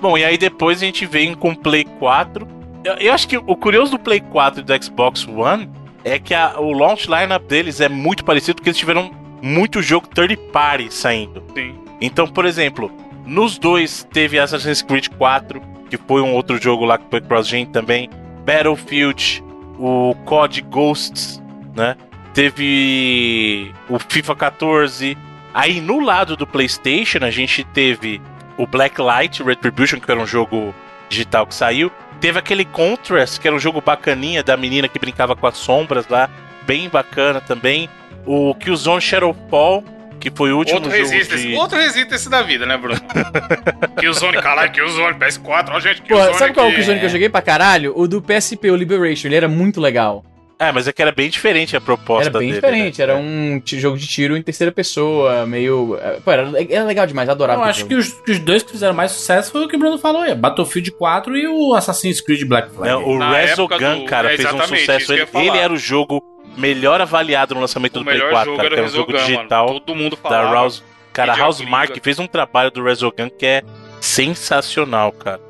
Bom, 0.00 0.16
e 0.16 0.24
aí 0.24 0.38
depois 0.38 0.78
a 0.82 0.86
gente 0.86 1.04
vem 1.04 1.34
com 1.34 1.50
o 1.50 1.56
Play 1.56 1.84
4. 1.98 2.48
Eu, 2.84 2.94
eu 2.94 3.12
acho 3.12 3.28
que 3.28 3.36
o 3.36 3.56
curioso 3.56 3.92
do 3.92 3.98
Play 3.98 4.20
4 4.20 4.60
e 4.60 4.64
do 4.64 4.84
Xbox 4.84 5.26
One 5.28 5.68
é 6.04 6.18
que 6.18 6.32
a- 6.32 6.58
o 6.58 6.72
launch 6.72 7.06
lineup 7.10 7.42
deles 7.46 7.80
é 7.82 7.88
muito 7.88 8.24
parecido 8.24 8.56
porque 8.56 8.70
eles 8.70 8.78
tiveram 8.78 9.10
muito 9.42 9.82
jogo 9.82 10.06
third 10.06 10.34
party 10.50 10.92
saindo. 10.94 11.42
Sim. 11.54 11.74
Então, 12.00 12.26
por 12.26 12.46
exemplo, 12.46 12.90
nos 13.26 13.58
dois 13.58 14.06
teve 14.12 14.38
Assassin's 14.38 14.82
Creed 14.82 15.08
4, 15.18 15.60
que 15.90 15.96
foi 15.96 16.22
um 16.22 16.32
outro 16.32 16.62
jogo 16.62 16.84
lá 16.84 16.96
que 16.96 17.04
foi 17.10 17.20
cross-gen 17.20 17.66
também. 17.66 18.08
Battlefield, 18.44 19.42
o 19.78 20.14
COD 20.24 20.62
Ghosts, 20.62 21.42
né? 21.74 21.96
Teve 22.32 23.72
o 23.88 23.98
FIFA 23.98 24.36
14. 24.36 25.18
Aí 25.52 25.80
no 25.80 26.00
lado 26.00 26.36
do 26.36 26.46
PlayStation 26.46 27.18
a 27.22 27.30
gente 27.30 27.64
teve 27.64 28.20
o 28.56 28.66
Blacklight 28.66 29.42
Retribution, 29.42 29.98
que 29.98 30.10
era 30.10 30.20
um 30.20 30.26
jogo 30.26 30.74
digital 31.08 31.46
que 31.46 31.54
saiu. 31.54 31.90
Teve 32.20 32.38
aquele 32.38 32.64
Contrast, 32.64 33.40
que 33.40 33.46
era 33.46 33.56
um 33.56 33.60
jogo 33.60 33.80
bacaninha 33.80 34.42
da 34.42 34.56
menina 34.56 34.88
que 34.88 34.98
brincava 34.98 35.36
com 35.36 35.46
as 35.46 35.56
sombras 35.56 36.08
lá, 36.08 36.30
bem 36.66 36.88
bacana 36.88 37.40
também. 37.40 37.88
O 38.24 38.54
Killzone 38.54 39.00
Shadowfall, 39.00 39.84
que 40.18 40.30
foi 40.30 40.52
o 40.52 40.58
último 40.58 40.76
Outro 40.78 40.90
jogo 40.90 41.02
Resistance, 41.10 41.46
de... 41.46 41.54
outro 41.54 41.78
Resistance 41.78 42.28
da 42.28 42.42
vida, 42.42 42.66
né, 42.66 42.76
Bruno? 42.76 43.00
Killzone, 43.98 44.40
caralho, 44.40 44.72
Killzone, 44.72 45.14
PS4, 45.18 45.68
ó, 45.70 45.80
gente, 45.80 46.02
Pô, 46.02 46.16
sabe 46.34 46.52
qual 46.54 46.66
é 46.66 46.70
o. 46.70 46.74
Killzone 46.74 46.98
que 47.00 47.06
eu 47.06 47.10
joguei 47.10 47.28
pra 47.28 47.42
caralho? 47.42 47.92
O 47.96 48.06
do 48.08 48.20
PSP, 48.22 48.70
o 48.70 48.76
Liberation. 48.76 49.28
Ele 49.28 49.36
era 49.36 49.48
muito 49.48 49.80
legal. 49.80 50.24
É, 50.58 50.72
mas 50.72 50.88
é 50.88 50.92
que 50.92 51.02
era 51.02 51.12
bem 51.12 51.28
diferente 51.28 51.76
a 51.76 51.80
proposta 51.82 52.30
Era 52.30 52.38
bem 52.38 52.48
dele, 52.48 52.60
diferente. 52.62 52.96
né? 52.98 53.04
Era 53.04 53.16
um 53.16 53.60
jogo 53.62 53.98
de 53.98 54.06
tiro 54.06 54.34
em 54.38 54.42
terceira 54.42 54.72
pessoa, 54.72 55.44
meio. 55.44 55.98
é, 56.00 56.12
Pô, 56.24 56.32
era, 56.32 56.50
era 56.70 56.84
legal 56.84 57.06
demais, 57.06 57.28
adorava. 57.28 57.60
Eu 57.60 57.64
acho 57.66 57.80
jogo. 57.80 57.90
que 57.90 57.94
os, 57.96 58.12
que 58.22 58.32
os 58.32 58.38
dois 58.38 58.62
que 58.62 58.72
fizeram 58.72 58.94
mais 58.94 59.12
sucesso 59.12 59.52
foi 59.52 59.66
o 59.66 59.68
que 59.68 59.76
o 59.76 59.78
Bruno 59.78 59.98
falou 59.98 60.22
aí: 60.22 60.34
Battlefield 60.34 60.92
4 60.92 61.36
e 61.36 61.46
o 61.46 61.74
Assassin's 61.74 62.22
Creed 62.22 62.44
Black 62.48 62.70
Flag. 62.74 62.90
Não, 62.90 63.04
o 63.06 63.18
Resogun, 63.18 63.76
do- 63.76 64.04
cara, 64.06 64.32
é, 64.32 64.36
fez 64.38 64.50
um 64.50 64.62
sucesso. 64.62 65.12
Ele, 65.12 65.26
ele 65.34 65.58
era 65.58 65.70
o 65.70 65.76
jogo 65.76 66.22
melhor 66.56 67.00
avaliado 67.00 67.54
no 67.54 67.60
lançamento 67.60 67.96
O 67.96 67.98
do 68.00 68.04
Play 68.04 68.16
melhor 68.18 68.30
4, 68.30 68.50
jogo 68.50 68.56
cara, 68.62 68.66
era 68.66 68.74
que 68.76 68.80
o 68.80 68.84
era 68.84 68.88
um 68.92 68.96
jogo 68.96 69.12
digital 69.12 69.66
mano. 69.68 69.80
Todo 69.80 69.94
mundo 69.94 70.16
da 70.16 70.22
falava. 70.22 70.54
House. 70.54 70.84
Cara, 71.12 71.32
Hideo 71.32 71.44
House. 71.44 71.60
Mark 71.62 71.96
fez 72.02 72.18
um 72.18 72.26
trabalho 72.26 72.70
do 72.70 72.82
Resogun 72.82 73.30
que 73.30 73.46
é 73.46 73.62
sensacional, 74.00 75.12
cara. 75.12 75.40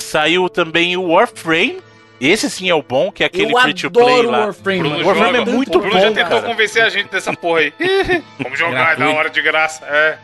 Saiu 0.00 0.48
também 0.48 0.96
o 0.96 1.08
Warframe. 1.12 1.80
Esse 2.20 2.50
sim 2.50 2.68
é 2.68 2.74
o 2.74 2.82
bom, 2.82 3.12
que 3.12 3.22
é 3.22 3.26
aquele 3.26 3.52
eu 3.52 3.60
free 3.60 3.74
to 3.74 3.90
play 3.92 4.08
adoro 4.08 4.30
lá. 4.30 4.38
Warframe, 4.46 4.78
Bruno 4.80 4.94
mano. 4.96 5.06
Warframe 5.06 5.38
joga. 5.38 5.50
é 5.50 5.54
muito 5.54 5.78
o 5.78 5.80
Bruno 5.80 6.00
já 6.00 6.08
bom, 6.08 6.14
tentou 6.14 6.40
cara. 6.40 6.42
convencer 6.52 6.82
a 6.82 6.88
gente 6.88 7.08
dessa 7.10 7.32
porra 7.32 7.60
aí. 7.60 7.72
Vamos 8.40 8.58
jogar, 8.58 8.94
é 8.94 8.96
da 8.96 9.10
hora 9.10 9.30
de 9.30 9.40
graça. 9.40 9.84
É. 9.86 10.18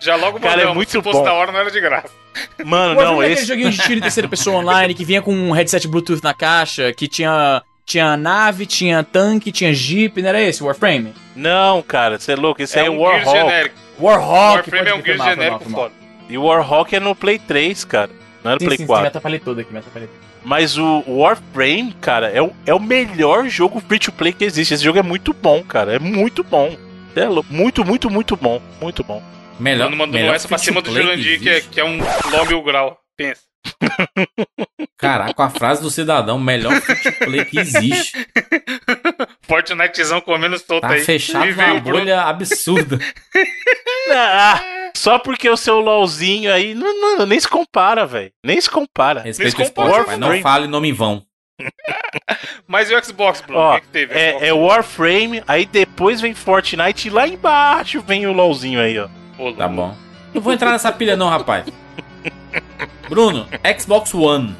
Já 0.00 0.16
logo 0.16 0.40
Cara, 0.40 0.62
é 0.62 0.74
muito 0.74 0.90
se 0.90 1.00
fosse 1.00 1.18
bom. 1.18 1.24
da 1.24 1.32
hora 1.32 1.52
não 1.52 1.60
era 1.60 1.70
de 1.70 1.80
graça. 1.80 2.10
Mano, 2.64 2.98
O 3.00 3.04
não, 3.04 3.22
é 3.22 3.26
aquele 3.26 3.40
esse. 3.40 3.46
joguinho 3.46 3.70
de 3.70 3.78
tiro 3.78 3.98
em 3.98 4.02
terceira 4.02 4.28
pessoa 4.28 4.56
online 4.58 4.92
que 4.92 5.04
vinha 5.04 5.22
com 5.22 5.32
um 5.32 5.52
headset 5.52 5.86
Bluetooth 5.86 6.20
na 6.22 6.34
caixa, 6.34 6.92
que 6.92 7.06
tinha. 7.06 7.62
Tinha 7.84 8.16
nave, 8.16 8.64
tinha 8.66 9.02
tanque, 9.04 9.52
tinha 9.52 9.72
jeep, 9.74 10.20
não 10.22 10.28
era 10.30 10.40
esse 10.42 10.62
Warframe? 10.62 11.12
Não, 11.36 11.82
cara, 11.82 12.18
você 12.18 12.32
é 12.32 12.36
louco. 12.36 12.62
Esse 12.62 12.78
aí 12.78 12.86
é 12.86 12.90
um 12.90 12.98
Warhawk. 13.00 13.38
genérico. 13.38 13.74
Warhawk! 14.00 14.56
Warframe 14.56 14.88
é 14.88 14.94
um 14.94 15.02
foi 15.02 15.18
genérico 15.18 15.70
foda. 15.70 15.92
E 16.28 16.38
o 16.38 16.44
Warhawk 16.44 16.96
é 16.96 17.00
no 17.00 17.14
Play 17.14 17.38
3, 17.38 17.84
cara. 17.84 18.10
Não 18.42 18.52
é 18.52 18.54
no 18.54 18.60
Sim, 18.60 18.66
Play 18.66 18.78
sim, 18.78 18.82
sim, 18.84 18.86
4. 18.86 19.02
me 19.02 19.08
atrapalhei 19.08 19.38
todo 19.38 19.60
aqui, 19.60 19.72
me 19.72 19.78
atrapalhei 19.78 20.08
todo. 20.08 20.24
Mas 20.44 20.76
o 20.78 21.02
Warframe, 21.08 21.92
cara, 22.00 22.28
é 22.30 22.40
o, 22.42 22.52
é 22.66 22.74
o 22.74 22.80
melhor 22.80 23.48
jogo 23.48 23.80
free 23.80 23.98
to 23.98 24.12
play 24.12 24.32
que 24.32 24.44
existe. 24.44 24.74
Esse 24.74 24.84
jogo 24.84 24.98
é 24.98 25.02
muito 25.02 25.32
bom, 25.32 25.62
cara. 25.62 25.94
É 25.94 25.98
muito 25.98 26.42
bom. 26.44 26.76
É 27.16 27.24
lou- 27.26 27.44
muito, 27.48 27.84
muito, 27.84 28.10
muito 28.10 28.36
bom. 28.36 28.60
Muito 28.80 29.02
bom. 29.04 29.22
Melhor, 29.58 29.86
Bruno 29.88 29.96
mandou 29.98 30.20
melhor 30.20 30.34
essa 30.34 30.48
pra 30.48 30.58
cima 30.58 30.82
do 30.82 30.92
Jurandir, 30.92 31.40
que, 31.40 31.48
é, 31.48 31.60
que 31.60 31.80
é 31.80 31.84
um 31.84 31.98
LOL 32.30 32.46
mil 32.46 32.62
grau. 32.62 32.98
Pensa. 33.16 33.42
Caraca, 34.98 35.44
a 35.44 35.50
frase 35.50 35.82
do 35.82 35.90
cidadão, 35.90 36.38
melhor 36.38 36.80
free-to-play 36.80 37.44
que 37.44 37.58
existe. 37.58 38.26
Fortnitezão 39.42 40.20
comendo 40.20 40.58
solto 40.58 40.80
Tá 40.82 40.90
aí. 40.90 41.00
fechado 41.04 41.44
Bruno. 41.54 41.98
bolha 41.98 42.22
absurda. 42.22 42.98
Ah, 44.12 44.60
só 44.94 45.18
porque 45.18 45.48
o 45.48 45.56
seu 45.56 45.80
LOLzinho 45.80 46.52
aí. 46.52 46.74
Não, 46.74 47.16
não, 47.16 47.24
nem 47.26 47.40
se 47.40 47.48
compara, 47.48 48.04
velho. 48.06 48.30
Nem 48.44 48.60
se 48.60 48.68
compara. 48.70 49.22
Respeita 49.22 49.56
o 49.56 49.58
Mas 49.60 49.68
esporte, 49.68 50.14
o 50.14 50.16
Não 50.18 50.40
fale 50.42 50.66
nome 50.66 50.90
em 50.90 50.92
vão. 50.92 51.22
Mas 52.68 52.90
e 52.90 52.94
o 52.94 53.02
Xbox, 53.02 53.40
Bruno? 53.40 53.58
Ó, 53.60 53.70
o 53.72 53.74
que, 53.76 53.80
que 53.80 53.88
teve? 53.88 54.12
Xbox 54.12 54.42
É, 54.42 54.48
é 54.48 54.52
o 54.52 54.66
Warframe, 54.66 55.42
aí 55.48 55.64
depois 55.64 56.20
vem 56.20 56.34
Fortnite 56.34 57.08
e 57.08 57.10
lá 57.10 57.26
embaixo 57.26 58.02
vem 58.02 58.26
o 58.26 58.32
LOLzinho 58.32 58.78
aí, 58.78 58.98
ó. 58.98 59.08
Tá 59.56 59.66
bom. 59.66 59.96
Não 60.34 60.42
vou 60.42 60.52
entrar 60.52 60.70
nessa 60.70 60.92
pilha, 60.92 61.16
não, 61.16 61.30
rapaz. 61.30 61.64
Bruno, 63.08 63.46
Xbox 63.78 64.14
One. 64.14 64.54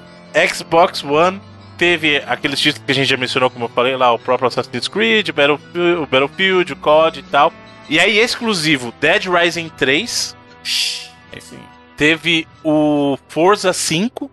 Xbox 0.52 1.02
One 1.04 1.40
teve 1.78 2.22
aqueles 2.26 2.58
títulos 2.60 2.84
que 2.86 2.92
a 2.92 2.94
gente 2.94 3.08
já 3.08 3.16
mencionou, 3.16 3.50
como 3.50 3.64
eu 3.64 3.68
falei 3.68 3.96
lá, 3.96 4.12
o 4.12 4.18
próprio 4.18 4.48
Assassin's 4.48 4.88
Creed, 4.88 5.30
Battlefield, 5.30 6.02
o 6.02 6.06
Battlefield, 6.06 6.72
o 6.72 6.76
COD 6.76 7.20
e 7.20 7.22
tal. 7.24 7.52
E 7.88 7.98
aí, 8.00 8.18
exclusivo, 8.18 8.92
Dead 9.00 9.26
Rising 9.26 9.68
3. 9.70 10.36
É 11.32 11.36
aí. 11.36 11.58
Teve 11.96 12.46
o 12.64 13.16
Forza 13.28 13.72
5, 13.72 14.30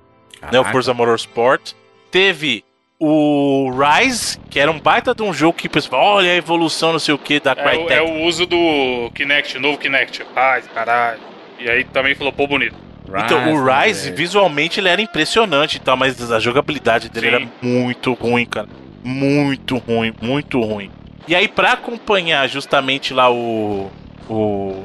né, 0.52 0.60
o. 0.60 0.66
Forza 0.66 0.94
Motorsport. 0.94 1.74
Teve 2.10 2.64
o 3.00 3.72
Rise, 3.72 4.38
que 4.50 4.60
era 4.60 4.70
um 4.72 4.80
baita 4.80 5.14
de 5.16 5.24
um 5.24 5.34
jogo 5.34 5.58
que 5.58 5.68
o 5.68 5.70
pessoal, 5.70 6.18
olha 6.18 6.32
a 6.32 6.36
evolução, 6.36 6.92
não 6.92 7.00
sei 7.00 7.14
o 7.14 7.18
que, 7.18 7.40
da 7.40 7.52
É, 7.52 7.54
o- 7.54 7.56
Crytek. 7.64 7.94
é 7.94 8.02
o 8.02 8.24
uso 8.26 8.46
do 8.46 9.12
Kinect, 9.16 9.58
novo 9.60 9.78
Kinect. 9.78 10.24
Ai, 10.36 10.62
caralho. 10.74 11.20
E 11.60 11.70
aí 11.70 11.84
também 11.84 12.16
falou, 12.16 12.32
pô, 12.34 12.48
bonito. 12.48 12.76
Então, 13.20 13.54
o 13.54 13.66
Rise, 13.66 13.88
Rise, 13.88 14.04
velho. 14.06 14.16
visualmente, 14.18 14.80
ele 14.80 14.90
era 14.90 15.02
impressionante 15.02 15.76
e 15.76 15.80
tal, 15.80 15.98
mas 15.98 16.32
a 16.32 16.40
jogabilidade 16.40 17.10
dele 17.10 17.28
Sim. 17.30 17.36
era 17.36 17.48
muito 17.62 18.14
ruim, 18.14 18.46
cara. 18.46 18.68
Muito 19.04 19.78
ruim, 19.78 20.14
muito 20.22 20.62
ruim. 20.62 20.92
E 21.28 21.36
aí, 21.36 21.48
pra 21.48 21.74
acompanhar 21.74 22.48
justamente 22.48 23.14
lá 23.14 23.32
o. 23.32 23.92
O. 24.30 24.84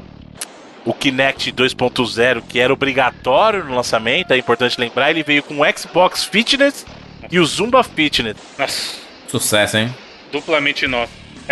O 0.85 0.94
Kinect 0.94 1.51
2.0, 1.51 2.43
que 2.48 2.61
era 2.61 2.73
obrigatório 2.73 3.65
no 3.65 3.74
lançamento, 3.74 4.31
é 4.31 4.39
importante 4.39 4.81
lembrar, 4.81 5.11
ele 5.11 5.24
veio 5.24 5.43
com 5.43 5.61
o 5.61 5.65
Xbox 5.77 6.24
Fitness 6.24 6.86
e 7.28 7.40
o 7.40 7.44
Zumba 7.44 7.82
Fitness. 7.82 8.36
Nossa, 8.57 8.94
Sucesso, 9.27 9.78
hein? 9.78 9.93
duplamente 10.31 10.86
nosso. 10.86 11.11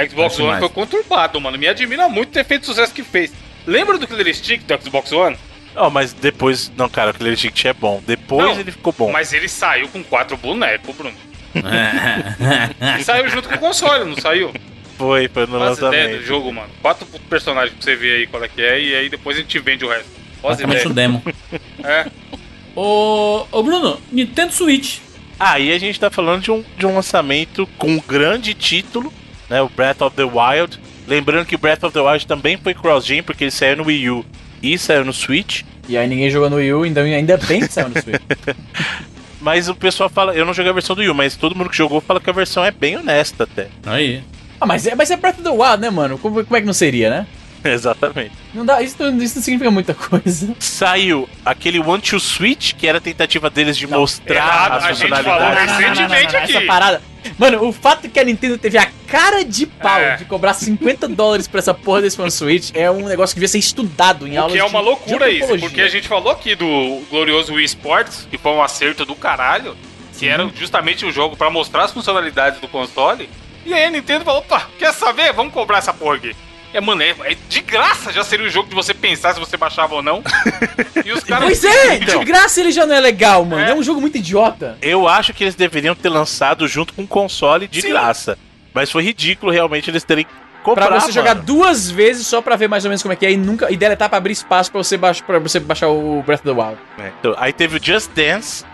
Xbox 0.08 0.34
Acho 0.34 0.44
One 0.44 0.60
foi 0.60 0.68
conturbado, 0.68 1.40
mano. 1.40 1.58
Me 1.58 1.66
admira 1.66 2.08
muito 2.08 2.30
ter 2.30 2.44
feito 2.44 2.62
o 2.62 2.66
sucesso 2.66 2.94
que 2.94 3.02
fez. 3.02 3.32
Lembra 3.66 3.98
do 3.98 4.06
Killer 4.06 4.32
Stick 4.32 4.62
do 4.64 4.80
Xbox 4.82 5.10
One? 5.10 5.36
Ó, 5.76 5.90
mas 5.90 6.12
depois. 6.12 6.70
Não, 6.76 6.88
cara, 6.88 7.10
o 7.10 7.14
Killer 7.14 7.32
Instinct 7.32 7.68
é 7.68 7.72
bom. 7.72 8.02
Depois 8.06 8.46
Não, 8.46 8.60
ele 8.60 8.70
ficou 8.70 8.92
bom. 8.96 9.10
Mas 9.10 9.32
ele 9.32 9.48
saiu 9.48 9.88
com 9.88 10.02
quatro 10.04 10.36
bonecos, 10.36 10.94
Bruno. 10.94 11.16
E 12.98 13.04
saiu 13.04 13.28
junto 13.28 13.48
com 13.48 13.54
o 13.54 13.58
console, 13.58 14.04
não 14.04 14.16
saiu? 14.16 14.52
Foi, 14.98 15.28
foi 15.28 15.46
no 15.46 15.58
Faz 15.58 15.78
ideia 15.78 15.90
do 15.92 15.96
lançamento. 15.96 16.22
jogo, 16.26 16.52
mano. 16.52 16.68
Quatro 16.80 17.06
personagens 17.28 17.74
pra 17.74 17.82
você 17.84 17.96
ver 17.96 18.16
aí 18.18 18.26
qual 18.26 18.42
é 18.42 18.48
que 18.48 18.62
é, 18.62 18.80
e 18.80 18.94
aí 18.94 19.08
depois 19.08 19.36
a 19.36 19.40
gente 19.40 19.58
vende 19.58 19.84
o 19.84 19.88
resto. 19.88 20.08
Faz 20.40 20.56
Basicamente 20.60 20.86
ideia. 20.88 21.08
um 21.08 21.12
demo. 21.12 21.22
É. 21.84 22.06
Ô, 22.76 23.46
ô, 23.52 23.62
Bruno, 23.62 24.00
Nintendo 24.10 24.52
Switch. 24.52 24.98
Aí 25.38 25.72
a 25.72 25.78
gente 25.78 25.98
tá 25.98 26.10
falando 26.10 26.42
de 26.42 26.50
um, 26.50 26.64
de 26.76 26.86
um 26.86 26.94
lançamento 26.94 27.66
com 27.78 27.88
um 27.88 28.00
grande 28.00 28.54
título, 28.54 29.12
né? 29.48 29.60
O 29.62 29.68
Breath 29.68 30.00
of 30.02 30.16
the 30.16 30.24
Wild. 30.24 30.78
Lembrando 31.06 31.46
que 31.46 31.54
o 31.54 31.58
Breath 31.58 31.84
of 31.84 31.92
the 31.92 32.00
Wild 32.00 32.26
também 32.26 32.56
foi 32.56 32.72
cross-gen, 32.74 33.22
porque 33.22 33.44
ele 33.44 33.50
saiu 33.50 33.76
no 33.76 33.84
Wii 33.86 34.10
U 34.10 34.24
e 34.64 34.78
saiu 34.78 35.04
no 35.04 35.12
Switch. 35.12 35.62
E 35.88 35.96
aí 35.98 36.08
ninguém 36.08 36.30
jogou 36.30 36.48
no 36.48 36.56
Wii 36.56 36.72
U, 36.72 36.86
então 36.86 37.02
ainda 37.02 37.36
bem 37.36 37.60
que 37.60 37.72
saiu 37.72 37.90
no 37.90 38.00
Switch. 38.00 38.20
Mas 39.40 39.68
o 39.68 39.74
pessoal 39.74 40.08
fala, 40.08 40.34
eu 40.34 40.46
não 40.46 40.54
joguei 40.54 40.70
a 40.70 40.74
versão 40.74 40.96
do 40.96 41.00
Wii, 41.00 41.10
U, 41.10 41.14
mas 41.14 41.36
todo 41.36 41.54
mundo 41.54 41.68
que 41.68 41.76
jogou 41.76 42.00
fala 42.00 42.18
que 42.18 42.30
a 42.30 42.32
versão 42.32 42.64
é 42.64 42.70
bem 42.70 42.96
honesta 42.96 43.44
até. 43.44 43.68
Aí. 43.84 44.22
Ah, 44.58 44.64
mas 44.64 44.86
é, 44.86 44.94
mas 44.94 45.10
é 45.10 45.18
Breath 45.18 45.34
of 45.34 45.42
the 45.42 45.50
Wild, 45.50 45.82
né, 45.82 45.90
mano? 45.90 46.16
Como, 46.16 46.42
como 46.42 46.56
é 46.56 46.60
que 46.62 46.66
não 46.66 46.72
seria, 46.72 47.10
né? 47.10 47.26
Exatamente. 47.72 48.32
Não 48.52 48.64
dá, 48.64 48.82
isso, 48.82 48.96
não- 48.98 49.22
isso 49.22 49.36
não 49.36 49.42
significa 49.42 49.70
muita 49.70 49.94
coisa. 49.94 50.54
Saiu 50.58 51.28
aquele 51.44 51.78
One 51.80 52.02
to 52.02 52.20
Switch, 52.20 52.74
que 52.74 52.86
era 52.86 52.98
a 52.98 53.00
tentativa 53.00 53.48
deles 53.48 53.76
de 53.76 53.86
Não, 53.86 54.00
mostrar 54.00 54.72
as 54.72 54.84
a 54.84 54.92
gente 54.92 55.08
falou 55.08 55.24
funcionalidades. 55.24 55.76
recentemente 55.78 56.36
aqui. 56.36 56.56
Essa 56.56 56.66
parada. 56.66 57.02
Mano, 57.38 57.66
o 57.66 57.72
fato 57.72 58.06
que 58.08 58.20
a 58.20 58.24
Nintendo 58.24 58.58
teve 58.58 58.76
a 58.76 58.86
cara 59.08 59.42
de 59.44 59.64
pau 59.64 59.98
É. 59.98 60.16
de 60.16 60.26
cobrar 60.26 60.52
50 60.52 61.08
dólares 61.08 61.48
pra 61.48 61.58
essa 61.58 61.72
porra 61.72 62.02
desse 62.02 62.20
One 62.20 62.30
Switch 62.30 62.70
é 62.74 62.90
um 62.90 63.06
negócio 63.08 63.32
que 63.34 63.40
devia 63.40 63.48
ser 63.48 63.58
estudado 63.58 64.28
em 64.28 64.36
O 64.36 64.40
aulas 64.42 64.52
que 64.52 64.58
é 64.60 64.64
de- 64.64 64.70
uma 64.70 64.80
de 64.80 64.84
loucura 64.84 65.28
isso, 65.30 65.36
antropologia. 65.44 65.68
porque 65.68 65.80
a 65.80 65.88
gente 65.88 66.06
falou 66.06 66.30
aqui 66.30 66.54
do 66.54 67.02
glorioso 67.10 67.54
Wii 67.54 67.64
Sports, 67.64 68.28
que 68.30 68.36
foi 68.36 68.52
um 68.52 68.62
acerto 68.62 69.06
do 69.06 69.14
caralho, 69.14 69.74
que 70.18 70.28
era 70.28 70.46
justamente 70.54 71.06
o 71.06 71.10
jogo 71.10 71.34
pra 71.34 71.48
mostrar 71.48 71.84
as 71.84 71.92
funcionalidades 71.92 72.60
do 72.60 72.68
console. 72.68 73.28
E 73.64 73.72
aí 73.72 73.84
a 73.86 73.90
Nintendo 73.90 74.22
falou, 74.26 74.40
opa, 74.40 74.68
quer 74.78 74.92
saber? 74.92 75.32
Vamos 75.32 75.54
cobrar 75.54 75.78
essa 75.78 75.94
porra 75.94 76.16
aqui. 76.16 76.36
É, 76.74 76.80
mano, 76.80 77.00
é, 77.02 77.10
é 77.24 77.36
de 77.48 77.60
graça 77.60 78.12
já 78.12 78.24
seria 78.24 78.46
o 78.46 78.50
jogo 78.50 78.68
de 78.68 78.74
você 78.74 78.92
pensar 78.92 79.32
se 79.32 79.38
você 79.40 79.56
baixava 79.56 79.94
ou 79.94 80.02
não. 80.02 80.22
e 81.04 81.12
os 81.12 81.22
caras. 81.24 81.44
Pois 81.44 81.64
é, 81.64 81.94
Então. 81.96 82.18
de 82.18 82.24
graça 82.26 82.60
ele 82.60 82.72
já 82.72 82.84
não 82.84 82.94
é 82.94 83.00
legal, 83.00 83.44
mano. 83.44 83.62
É, 83.62 83.70
É. 83.70 83.74
um 83.74 83.82
jogo 83.82 84.00
muito 84.00 84.18
idiota. 84.18 84.76
Eu 84.82 85.06
acho 85.08 85.32
que 85.32 85.44
eles 85.44 85.54
deveriam 85.54 85.94
ter 85.94 86.08
lançado 86.08 86.66
junto 86.66 86.92
com 86.92 87.02
o 87.02 87.06
console 87.06 87.68
de 87.68 87.80
Sim. 87.80 87.90
graça. 87.90 88.36
Mas 88.74 88.90
foi 88.90 89.04
ridículo 89.04 89.52
realmente 89.52 89.88
eles 89.88 90.02
terem 90.02 90.24
Pra 90.24 90.34
comprado. 90.64 91.00
você 91.00 91.12
jogar 91.12 91.34
duas 91.34 91.90
vezes 91.90 92.26
só 92.26 92.40
pra 92.42 92.56
ver 92.56 92.68
mais 92.68 92.84
ou 92.84 92.88
menos 92.88 93.02
como 93.02 93.12
é 93.12 93.16
que 93.16 93.24
é 93.26 93.30
e 93.32 93.36
nunca 93.36 93.70
e 93.70 93.76
deletar 93.76 94.08
pra 94.08 94.18
abrir 94.18 94.32
espaço 94.32 94.72
pra 94.72 94.82
você, 94.82 94.96
baixar, 94.96 95.24
pra 95.24 95.38
você 95.38 95.60
baixar 95.60 95.88
o 95.88 96.22
Breath 96.26 96.40
of 96.44 96.54
the 96.54 96.60
Wild. 96.60 96.78
Então, 97.20 97.34
aí 97.38 97.52
teve 97.52 97.76
o 97.78 97.80
Just 97.84 98.10
Dance, 98.14 98.64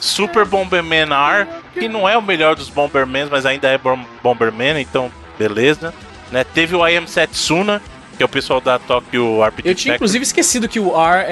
Super 0.00 0.44
Bomberman 0.46 1.08
R, 1.12 1.46
que 1.74 1.86
não 1.88 2.08
é 2.08 2.16
o 2.16 2.22
melhor 2.22 2.56
dos 2.56 2.68
Bombermans, 2.70 3.28
mas 3.30 3.44
ainda 3.46 3.68
é 3.68 3.76
Bom- 3.78 4.04
Bomberman, 4.22 4.80
então 4.80 5.12
beleza. 5.38 5.92
Né? 6.30 6.44
Teve 6.44 6.76
o 6.76 6.86
I 6.86 6.96
Am 6.96 7.06
Setsuna, 7.06 7.80
que 8.18 8.22
é 8.22 8.26
o 8.26 8.28
pessoal 8.28 8.60
da 8.60 8.78
Tokyo 8.80 9.42
RPG 9.44 9.68
Eu 9.68 9.74
tinha 9.74 9.94
inclusive 9.94 10.24
esquecido 10.24 10.68
que 10.68 10.80
o 10.80 10.88
R 10.90 11.24
é, 11.24 11.26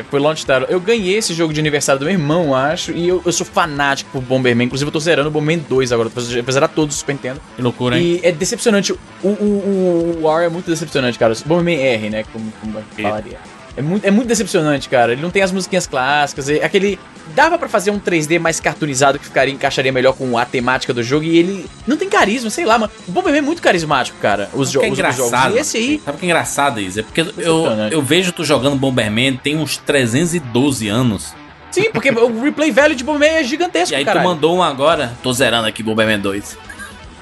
é, 0.00 0.04
foi 0.10 0.18
launch 0.18 0.46
title. 0.46 0.64
Eu 0.68 0.80
ganhei 0.80 1.16
esse 1.16 1.34
jogo 1.34 1.52
de 1.52 1.60
aniversário 1.60 1.98
do 1.98 2.06
meu 2.06 2.14
irmão, 2.14 2.54
acho, 2.54 2.90
e 2.90 3.06
eu, 3.06 3.22
eu 3.24 3.32
sou 3.32 3.44
fanático 3.44 4.10
por 4.10 4.22
Bomberman. 4.22 4.66
Inclusive 4.66 4.88
eu 4.88 4.92
tô 4.92 4.98
zerando 4.98 5.28
o 5.28 5.30
Bomberman 5.30 5.64
2 5.68 5.92
agora, 5.92 6.10
eu 6.16 6.52
zerar 6.52 6.70
todos 6.70 6.94
os 6.94 7.00
Super 7.00 7.12
Nintendo. 7.12 7.40
Que 7.54 7.62
loucura, 7.62 7.98
hein? 7.98 8.20
E 8.22 8.26
é 8.26 8.32
decepcionante. 8.32 8.92
O, 8.92 8.98
o, 9.22 9.28
o, 9.28 10.22
o 10.22 10.38
R 10.38 10.46
é 10.46 10.48
muito 10.48 10.70
decepcionante, 10.70 11.18
cara. 11.18 11.34
O 11.34 11.48
Bomberman 11.48 11.78
R, 11.78 12.10
né? 12.10 12.24
Como, 12.32 12.50
como 12.60 12.78
eu 12.78 12.84
falaria. 13.02 13.38
É 13.80 13.82
muito, 13.82 14.04
é 14.04 14.10
muito 14.10 14.28
decepcionante, 14.28 14.88
cara. 14.88 15.12
Ele 15.12 15.22
não 15.22 15.30
tem 15.30 15.42
as 15.42 15.50
musiquinhas 15.50 15.86
clássicas. 15.86 16.48
É 16.48 16.62
aquele. 16.64 16.98
Dava 17.34 17.56
pra 17.56 17.68
fazer 17.68 17.90
um 17.90 17.98
3D 17.98 18.38
mais 18.38 18.60
cartoonizado 18.60 19.18
que 19.18 19.24
ficaria, 19.24 19.54
encaixaria 19.54 19.92
melhor 19.92 20.12
com 20.14 20.36
a 20.36 20.44
temática 20.44 20.92
do 20.92 21.02
jogo. 21.02 21.24
E 21.24 21.38
ele 21.38 21.66
não 21.86 21.96
tem 21.96 22.08
carisma, 22.08 22.50
sei 22.50 22.64
lá, 22.66 22.78
mano. 22.78 22.92
O 23.08 23.12
Bomberman 23.12 23.38
é 23.38 23.42
muito 23.42 23.62
carismático, 23.62 24.18
cara. 24.18 24.50
Os, 24.52 24.70
jo 24.70 24.80
que 24.80 24.86
é 24.86 24.90
os, 24.90 24.98
os 24.98 25.16
jogos. 25.16 25.54
E 25.54 25.58
esse 25.58 25.76
aí. 25.78 26.02
Sabe 26.04 26.16
o 26.16 26.20
que 26.20 26.26
é 26.26 26.28
engraçado, 26.28 26.80
Isa? 26.80 27.00
É 27.00 27.02
porque 27.02 27.20
eu, 27.38 27.66
eu 27.90 28.02
vejo 28.02 28.32
tu 28.32 28.44
jogando 28.44 28.76
Bomberman 28.76 29.36
tem 29.36 29.56
uns 29.56 29.76
312 29.78 30.88
anos. 30.88 31.34
Sim, 31.70 31.90
porque 31.92 32.10
o 32.10 32.42
replay 32.42 32.70
velho 32.72 32.94
de 32.96 33.04
Bomberman 33.04 33.38
é 33.38 33.44
gigantesco, 33.44 33.94
E 33.94 33.96
aí 33.96 34.04
cara. 34.04 34.20
tu 34.20 34.24
mandou 34.24 34.56
um 34.56 34.62
agora. 34.62 35.12
Tô 35.22 35.32
zerando 35.32 35.68
aqui 35.68 35.82
Bomberman 35.82 36.18
2. 36.18 36.58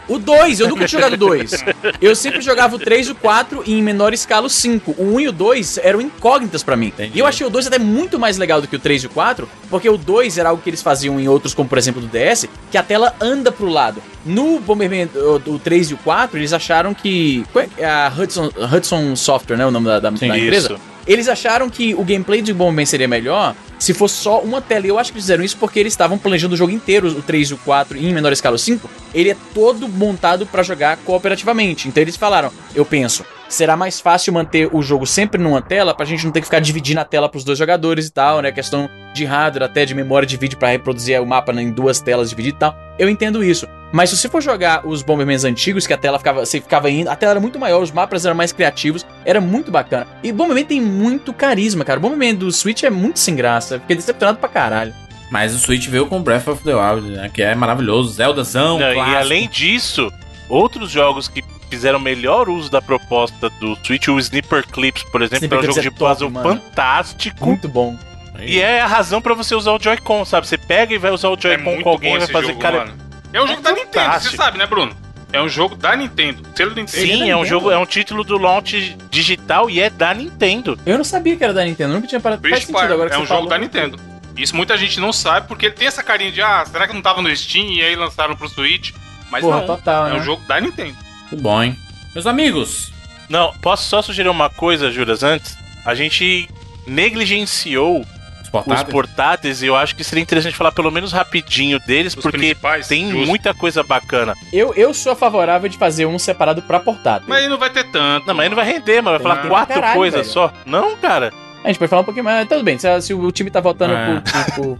O 0.09 0.19
2, 0.19 0.61
eu 0.61 0.69
nunca 0.69 0.87
tinha 0.87 1.03
jogado 1.03 1.23
o 1.23 1.29
2. 1.29 1.65
Eu 2.01 2.17
sempre 2.17 2.41
jogava 2.41 2.77
o 2.77 2.79
3 2.79 3.09
e 3.09 3.11
o 3.11 3.15
4 3.15 3.63
e 3.67 3.75
em 3.75 3.83
menor 3.83 4.15
escala 4.15 4.47
o 4.47 4.51
5. 4.51 4.95
O 4.97 5.17
1 5.17 5.21
e 5.21 5.29
o 5.29 5.33
2 5.33 5.79
eram 5.83 6.01
incógnitas 6.01 6.63
pra 6.63 6.77
mim. 6.77 6.87
Entendi. 6.87 7.13
E 7.15 7.19
eu 7.19 7.27
achei 7.27 7.47
o 7.47 7.51
2 7.51 7.67
até 7.67 7.79
muito 7.79 8.19
mais 8.19 8.39
legal 8.39 8.61
do 8.61 8.67
que 8.67 8.77
o 8.77 8.79
3 8.79 9.05
e 9.05 9.07
o 9.07 9.11
4, 9.11 9.49
porque 9.69 9.89
o 9.89 9.99
2 9.99 10.39
era 10.39 10.49
algo 10.49 10.63
que 10.63 10.71
eles 10.71 10.83
faziam 10.83 11.21
em 11.21 11.29
outros, 11.29 11.53
como 11.53 11.69
por 11.69 11.77
exemplo 11.77 12.01
do 12.01 12.09
DS, 12.09 12.47
que 12.71 12.79
a 12.79 12.83
tela 12.83 13.15
anda 13.21 13.53
pro 13.53 13.69
lado. 13.69 14.03
No 14.25 14.59
Bomberman, 14.61 15.09
o, 15.15 15.53
o 15.53 15.59
3 15.59 15.91
e 15.91 15.95
o 15.95 15.99
4, 15.99 16.39
eles 16.39 16.53
acharam 16.53 16.95
que. 16.95 17.45
qual 17.53 17.67
é 17.77 17.85
A 17.85 18.13
Hudson, 18.17 18.51
Hudson 18.75 19.15
Software, 19.15 19.57
né? 19.57 19.67
O 19.67 19.71
nome 19.71 19.87
da, 19.87 20.01
da, 20.01 20.11
da 20.11 20.39
empresa. 20.39 20.73
Isso. 20.73 20.81
Eles 21.07 21.29
acharam 21.29 21.71
que 21.71 21.95
o 21.95 22.05
gameplay 22.05 22.43
de 22.43 22.53
Bomberman 22.53 22.85
seria 22.85 23.09
melhor 23.09 23.55
se 23.79 23.95
fosse 23.95 24.17
só 24.17 24.41
uma 24.41 24.61
tela. 24.61 24.87
Eu 24.87 24.99
acho 24.99 25.13
que 25.13 25.21
fizeram 25.21 25.45
isso 25.45 25.57
porque 25.57 25.79
eles 25.79 25.93
estavam 25.93 26.19
planejando 26.19 26.55
o 26.55 26.59
jogo 26.59 26.73
inteiro, 26.73 27.09
o 27.09 27.23
3 27.23 27.49
e 27.49 27.55
o 27.55 27.59
4, 27.59 27.97
e 27.97 28.09
em 28.09 28.13
menor 28.13 28.33
escala 28.33 28.57
o 28.57 28.59
5. 28.59 28.89
Ele 29.15 29.31
é 29.31 29.37
todo 29.55 29.89
montado 29.89 30.47
pra 30.47 30.63
jogar 30.63 30.97
cooperativamente. 30.99 31.89
Então 31.89 32.03
eles 32.03 32.17
falaram, 32.17 32.51
eu 32.75 32.85
penso, 32.85 33.25
será 33.49 33.77
mais 33.77 34.01
fácil 34.01 34.33
manter 34.33 34.69
o 34.73 34.83
jogo 34.83 35.07
sempre 35.07 35.41
numa 35.43 35.62
tela 35.62 35.95
pra 35.95 36.05
gente 36.05 36.25
não 36.25 36.33
ter 36.33 36.41
que 36.41 36.47
ficar 36.47 36.61
dividindo 36.61 37.01
a 37.01 37.05
tela 37.05 37.29
pros 37.29 37.45
dois 37.45 37.59
jogadores 37.59 38.07
e 38.07 38.12
tal, 38.12 38.41
né? 38.43 38.53
Questão 38.53 38.89
de 39.15 39.25
hardware, 39.25 39.65
até 39.65 39.85
de 39.85 39.95
memória 39.95 40.27
de 40.27 40.37
vídeo 40.37 40.59
pra 40.59 40.69
reproduzir 40.69 41.20
o 41.20 41.27
mapa 41.27 41.53
em 41.53 41.70
duas 41.70 42.01
telas 42.01 42.31
divididas 42.31 42.57
e 42.57 42.61
tal. 42.61 42.77
Eu 42.99 43.09
entendo 43.09 43.43
isso. 43.43 43.66
Mas 43.91 44.11
se 44.11 44.16
você 44.16 44.29
for 44.29 44.43
jogar 44.43 44.87
os 44.87 45.03
Bombermans 45.03 45.45
antigos, 45.45 45.87
que 45.87 45.95
a 45.95 45.97
tela 45.97 46.19
ficava, 46.19 46.45
você 46.45 46.61
ficava 46.61 46.91
indo, 46.91 47.09
a 47.09 47.16
tela 47.16 47.33
era 47.33 47.41
muito 47.41 47.59
maior, 47.59 47.83
os 47.83 47.91
mapas 47.91 48.27
eram 48.27 48.37
mais 48.37 48.53
criativos, 48.53 49.07
era 49.25 49.41
muito 49.41 49.70
bacana. 49.70 50.07
E 50.23 50.31
Bomberman 50.31 50.65
tem 50.65 50.81
muito 50.81 51.33
carisma, 51.33 51.85
cara. 51.85 51.99
O 51.99 52.03
Bomberman 52.03 52.35
do 52.35 52.53
Switch 52.53 52.83
é 52.83 52.91
muito 52.91 53.19
sem 53.19 53.35
graça, 53.35 53.81
fiquei 53.81 53.97
decepcionado 53.97 54.39
pra 54.39 54.49
caralho. 54.49 54.93
Mas 55.31 55.55
o 55.55 55.59
Switch 55.59 55.89
veio 55.89 56.07
com 56.07 56.23
Breath 56.23 56.49
of 56.49 56.62
the 56.65 56.75
Wild, 56.75 57.09
né? 57.09 57.31
Que 57.33 57.43
é 57.43 57.55
maravilhoso. 57.55 58.12
Zeldazão, 58.12 58.79
Não, 58.79 58.93
e 58.93 59.16
além 59.16 59.49
disso, 59.49 60.11
outros 60.49 60.91
jogos 60.91 61.29
que 61.29 61.43
fizeram 61.69 61.99
melhor 61.99 62.49
uso 62.49 62.70
da 62.70 62.81
proposta 62.82 63.49
do 63.51 63.77
Switch, 63.85 64.09
o 64.09 64.19
Sniper 64.19 64.66
Clips, 64.66 65.03
por 65.05 65.23
exemplo, 65.23 65.45
Sniper 65.45 65.59
é 65.59 65.61
um 65.61 65.62
jogo 65.65 65.74
Clips 65.74 65.90
de 65.90 65.97
é 65.97 65.99
top, 65.99 66.12
puzzle 66.12 66.31
mano. 66.31 66.61
fantástico. 66.61 67.47
Muito 67.47 67.69
bom. 67.69 67.97
E 68.40 68.61
é 68.61 68.81
a 68.81 68.86
razão 68.86 69.20
pra 69.20 69.35
você 69.35 69.55
usar 69.55 69.73
o 69.73 69.82
Joy-Con, 69.82 70.24
sabe? 70.24 70.47
Você 70.47 70.57
pega 70.57 70.95
e 70.95 70.99
vai 70.99 71.11
usar 71.11 71.28
o 71.28 71.35
É 71.35 71.40
Joy-Con 71.40 71.65
muito 71.65 71.82
com 71.82 71.90
alguém 71.90 72.15
e 72.15 72.19
vai 72.19 72.28
fazer. 72.28 72.47
jogo, 72.49 72.61
cara, 72.61 72.78
mano. 72.78 72.95
É 73.32 73.43
um 73.43 73.47
jogo 73.47 73.61
da 73.62 73.73
Nintendo, 73.73 74.20
você 74.20 74.36
sabe, 74.36 74.59
né, 74.59 74.66
Bruno? 74.66 74.97
É 75.31 75.43
um 75.43 75.49
jogo 75.49 75.74
da 75.77 75.95
Nintendo. 75.95 76.43
Selo 76.55 76.70
Nintendo. 76.74 77.07
Sim, 77.07 77.24
é 77.24 77.28
é 77.31 77.36
um 77.36 77.45
jogo, 77.45 77.70
é 77.70 77.77
um 77.77 77.85
título 77.85 78.24
do 78.24 78.39
launch 78.39 78.97
digital 79.11 79.69
e 79.69 79.81
é 79.81 79.90
da 79.90 80.15
Nintendo. 80.15 80.78
Eu 80.86 80.97
não 80.97 81.05
sabia 81.05 81.36
que 81.36 81.45
era 81.45 81.53
da 81.53 81.65
Nintendo, 81.65 81.93
nunca 81.93 82.07
tinha 82.07 82.20
parado. 82.20 82.40
Faz 82.49 82.65
sentido 82.65 82.78
Fire 82.78 82.93
agora 82.93 83.11
que 83.11 83.16
é 83.16 83.19
um 83.19 83.27
jogo 83.27 83.47
da 83.47 83.59
Nintendo. 83.59 83.99
Isso 84.36 84.57
muita 84.57 84.77
gente 84.78 85.01
não 85.01 85.12
sabe, 85.12 85.47
porque 85.49 85.66
ele 85.66 85.74
tem 85.74 85.89
essa 85.89 86.03
carinha 86.03 86.31
de, 86.32 86.40
ah, 86.40 86.65
será 86.65 86.86
que 86.86 86.95
não 86.95 87.03
tava 87.03 87.20
no 87.20 87.36
Steam 87.36 87.66
e 87.73 87.82
aí 87.82 87.97
lançaram 87.97 88.36
pro 88.36 88.49
Switch? 88.49 88.93
Mas 89.31 89.43
Porra, 89.43 89.59
não, 89.59 89.66
total, 89.66 90.07
é 90.07 90.11
né? 90.12 90.16
um 90.16 90.23
jogo 90.23 90.43
da 90.47 90.59
Nintendo. 90.61 90.97
Muito 91.31 91.43
bom, 91.43 91.63
hein? 91.63 91.77
Meus 92.15 92.27
amigos, 92.27 92.93
Não, 93.29 93.53
posso 93.61 93.89
só 93.89 94.01
sugerir 94.03 94.29
uma 94.29 94.49
coisa, 94.49 94.91
Juras, 94.91 95.23
antes? 95.23 95.57
A 95.85 95.95
gente 95.95 96.49
negligenciou 96.87 98.01
os 98.01 98.09
os 98.43 98.51
portáteis. 98.51 98.89
portáteis 98.91 99.63
e 99.63 99.67
eu 99.67 99.77
acho 99.77 99.95
que 99.95 100.03
seria 100.03 100.23
interessante 100.23 100.57
falar 100.57 100.73
pelo 100.73 100.91
menos 100.91 101.13
rapidinho 101.13 101.79
deles, 101.81 102.15
Os 102.17 102.23
porque 102.23 102.57
tem 102.89 103.11
justo. 103.11 103.27
muita 103.27 103.53
coisa 103.53 103.83
bacana. 103.83 104.35
Eu, 104.51 104.73
eu 104.75 104.95
sou 104.95 105.15
favorável 105.15 105.69
de 105.69 105.77
fazer 105.77 106.07
um 106.07 106.19
separado 106.19 106.63
pra 106.63 106.81
portátil. 106.81 107.29
Mas 107.29 107.43
aí 107.43 107.49
não 107.49 107.59
vai 107.59 107.69
ter 107.69 107.85
tanto. 107.91 108.27
Não, 108.27 108.35
mas 108.35 108.45
aí 108.45 108.49
não 108.49 108.57
vai 108.57 108.65
render, 108.65 109.03
mas 109.03 109.13
vai 109.13 109.21
falar 109.23 109.49
quatro 109.49 109.75
caralho, 109.75 109.95
coisas 109.99 110.21
velho. 110.21 110.33
só. 110.33 110.51
Não, 110.65 110.97
cara. 110.97 111.31
A 111.63 111.69
gente 111.69 111.79
pode 111.79 111.91
falar 111.91 112.01
um 112.03 112.05
pouquinho 112.07 112.25
mais. 112.25 112.49
Tudo 112.49 112.63
bem, 112.65 112.79
se, 112.79 113.01
se 113.03 113.13
o 113.13 113.31
time 113.31 113.51
tá 113.51 113.61
voltando 113.61 113.93
É. 113.93 114.23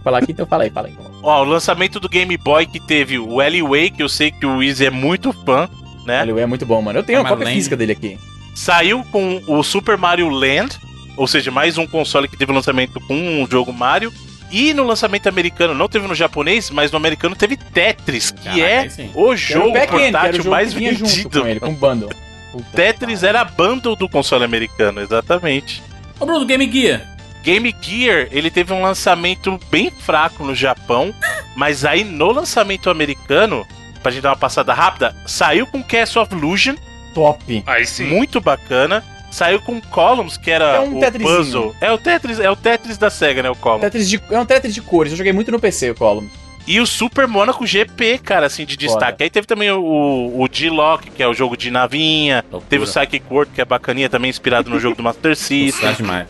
falar 0.03 0.17
aqui, 0.19 0.31
então 0.31 0.47
fala 0.47 0.63
aí, 0.63 0.71
fala 0.71 0.87
aí. 0.87 0.95
Ó, 1.21 1.41
o 1.41 1.45
lançamento 1.45 1.99
do 1.99 2.09
Game 2.09 2.35
Boy 2.37 2.65
que 2.65 2.79
teve 2.79 3.19
o 3.19 3.35
Way, 3.35 3.91
que 3.91 4.01
eu 4.01 4.09
sei 4.09 4.31
que 4.31 4.45
o 4.47 4.63
Easy 4.63 4.85
é 4.85 4.89
muito 4.89 5.31
fã, 5.45 5.69
né? 6.09 6.23
Ele 6.23 6.39
é 6.39 6.45
muito 6.45 6.65
bom, 6.65 6.81
mano. 6.81 6.99
Eu 6.99 7.03
tenho 7.03 7.17
É 7.17 7.21
uma 7.21 7.29
cópia 7.29 7.47
física 7.47 7.77
dele 7.77 7.91
aqui. 7.91 8.17
Saiu 8.55 9.03
com 9.11 9.41
o 9.47 9.63
Super 9.63 9.97
Mario 9.97 10.27
Land, 10.29 10.77
ou 11.15 11.27
seja, 11.27 11.51
mais 11.51 11.77
um 11.77 11.87
console 11.87 12.27
que 12.27 12.35
teve 12.35 12.51
lançamento 12.51 12.99
com 13.01 13.13
um 13.15 13.47
jogo 13.49 13.71
Mario. 13.71 14.11
E 14.51 14.73
no 14.73 14.83
lançamento 14.83 15.29
americano, 15.29 15.75
não 15.75 15.87
teve 15.87 16.07
no 16.07 16.15
japonês, 16.15 16.71
mas 16.71 16.91
no 16.91 16.97
americano 16.97 17.35
teve 17.35 17.55
Tetris, 17.55 18.31
que 18.31 18.45
Caraca, 18.45 18.61
é 18.65 18.89
sim. 18.89 19.11
o 19.13 19.27
era 19.27 19.37
jogo 19.37 19.69
o 19.69 19.77
era 19.77 19.85
o 19.85 19.99
portátil 19.99 20.37
jogo 20.37 20.49
mais 20.49 20.73
vinha 20.73 20.91
junto 20.91 21.07
vendido. 21.11 21.41
com 21.41 21.47
ele, 21.47 21.59
com 21.59 21.69
o 21.69 21.73
bundle. 21.73 22.09
Puta 22.51 22.65
Tetris 22.73 23.21
era 23.21 23.41
a 23.41 23.43
bundle 23.45 23.95
do 23.95 24.09
console 24.09 24.43
americano, 24.43 25.01
exatamente. 25.01 25.83
Ô, 26.19 26.25
Bruno, 26.25 26.45
Game 26.47 26.69
Gear. 26.71 27.05
Game 27.43 27.75
Gear, 27.79 28.27
ele 28.31 28.49
teve 28.49 28.73
um 28.73 28.81
lançamento 28.81 29.59
bem 29.69 29.91
fraco 29.91 30.43
no 30.43 30.55
Japão, 30.55 31.13
mas 31.55 31.85
aí 31.85 32.03
no 32.03 32.31
lançamento 32.31 32.89
americano, 32.89 33.67
pra 34.01 34.11
gente 34.11 34.21
dar 34.23 34.29
uma 34.29 34.37
passada 34.37 34.73
rápida, 34.73 35.15
saiu 35.25 35.65
com 35.67 35.83
Castle 35.83 36.21
of 36.21 36.33
Illusion, 36.35 36.75
Top. 37.13 37.63
Aí 37.65 37.85
sim. 37.85 38.05
muito 38.05 38.39
bacana. 38.39 39.03
Saiu 39.31 39.61
com 39.61 39.79
Columns, 39.79 40.37
que 40.37 40.49
era 40.49 40.77
É 40.77 40.79
um 40.79 40.97
o 40.97 40.99
Tetrisinho. 40.99 41.37
puzzle. 41.37 41.75
É 41.79 41.91
o 41.91 41.97
Tetris, 41.99 42.39
é 42.39 42.49
o 42.49 42.55
Tetris 42.55 42.97
da 42.97 43.11
Sega, 43.11 43.43
né, 43.43 43.49
o 43.49 43.55
Columns. 43.55 43.81
Tetris 43.81 44.09
de, 44.09 44.19
é 44.31 44.39
um 44.39 44.45
Tetris 44.45 44.73
de 44.73 44.81
cores. 44.81 45.11
Eu 45.11 45.17
joguei 45.17 45.31
muito 45.31 45.51
no 45.51 45.59
PC, 45.59 45.91
o 45.91 45.95
Column. 45.95 46.27
E 46.65 46.79
o 46.79 46.85
Super 46.85 47.27
Monaco 47.27 47.65
GP, 47.65 48.19
cara, 48.19 48.45
assim, 48.47 48.65
de 48.65 48.75
destaque. 48.77 49.23
Aí 49.23 49.29
teve 49.29 49.45
também 49.47 49.71
o, 49.71 49.79
o 49.81 50.47
G-Lock, 50.51 51.09
que 51.11 51.21
é 51.21 51.27
o 51.27 51.33
jogo 51.33 51.55
de 51.57 51.69
navinha. 51.71 52.43
Loucura. 52.51 52.69
Teve 52.69 52.83
o 52.83 52.87
Psychic 52.87 53.23
World, 53.29 53.51
que 53.53 53.61
é 53.61 53.65
bacaninha, 53.65 54.09
também 54.09 54.29
inspirado 54.29 54.69
no 54.69 54.79
jogo 54.79 54.95
do 54.95 55.03
Master 55.03 55.35
System. 55.37 55.93
Demais. 55.93 56.27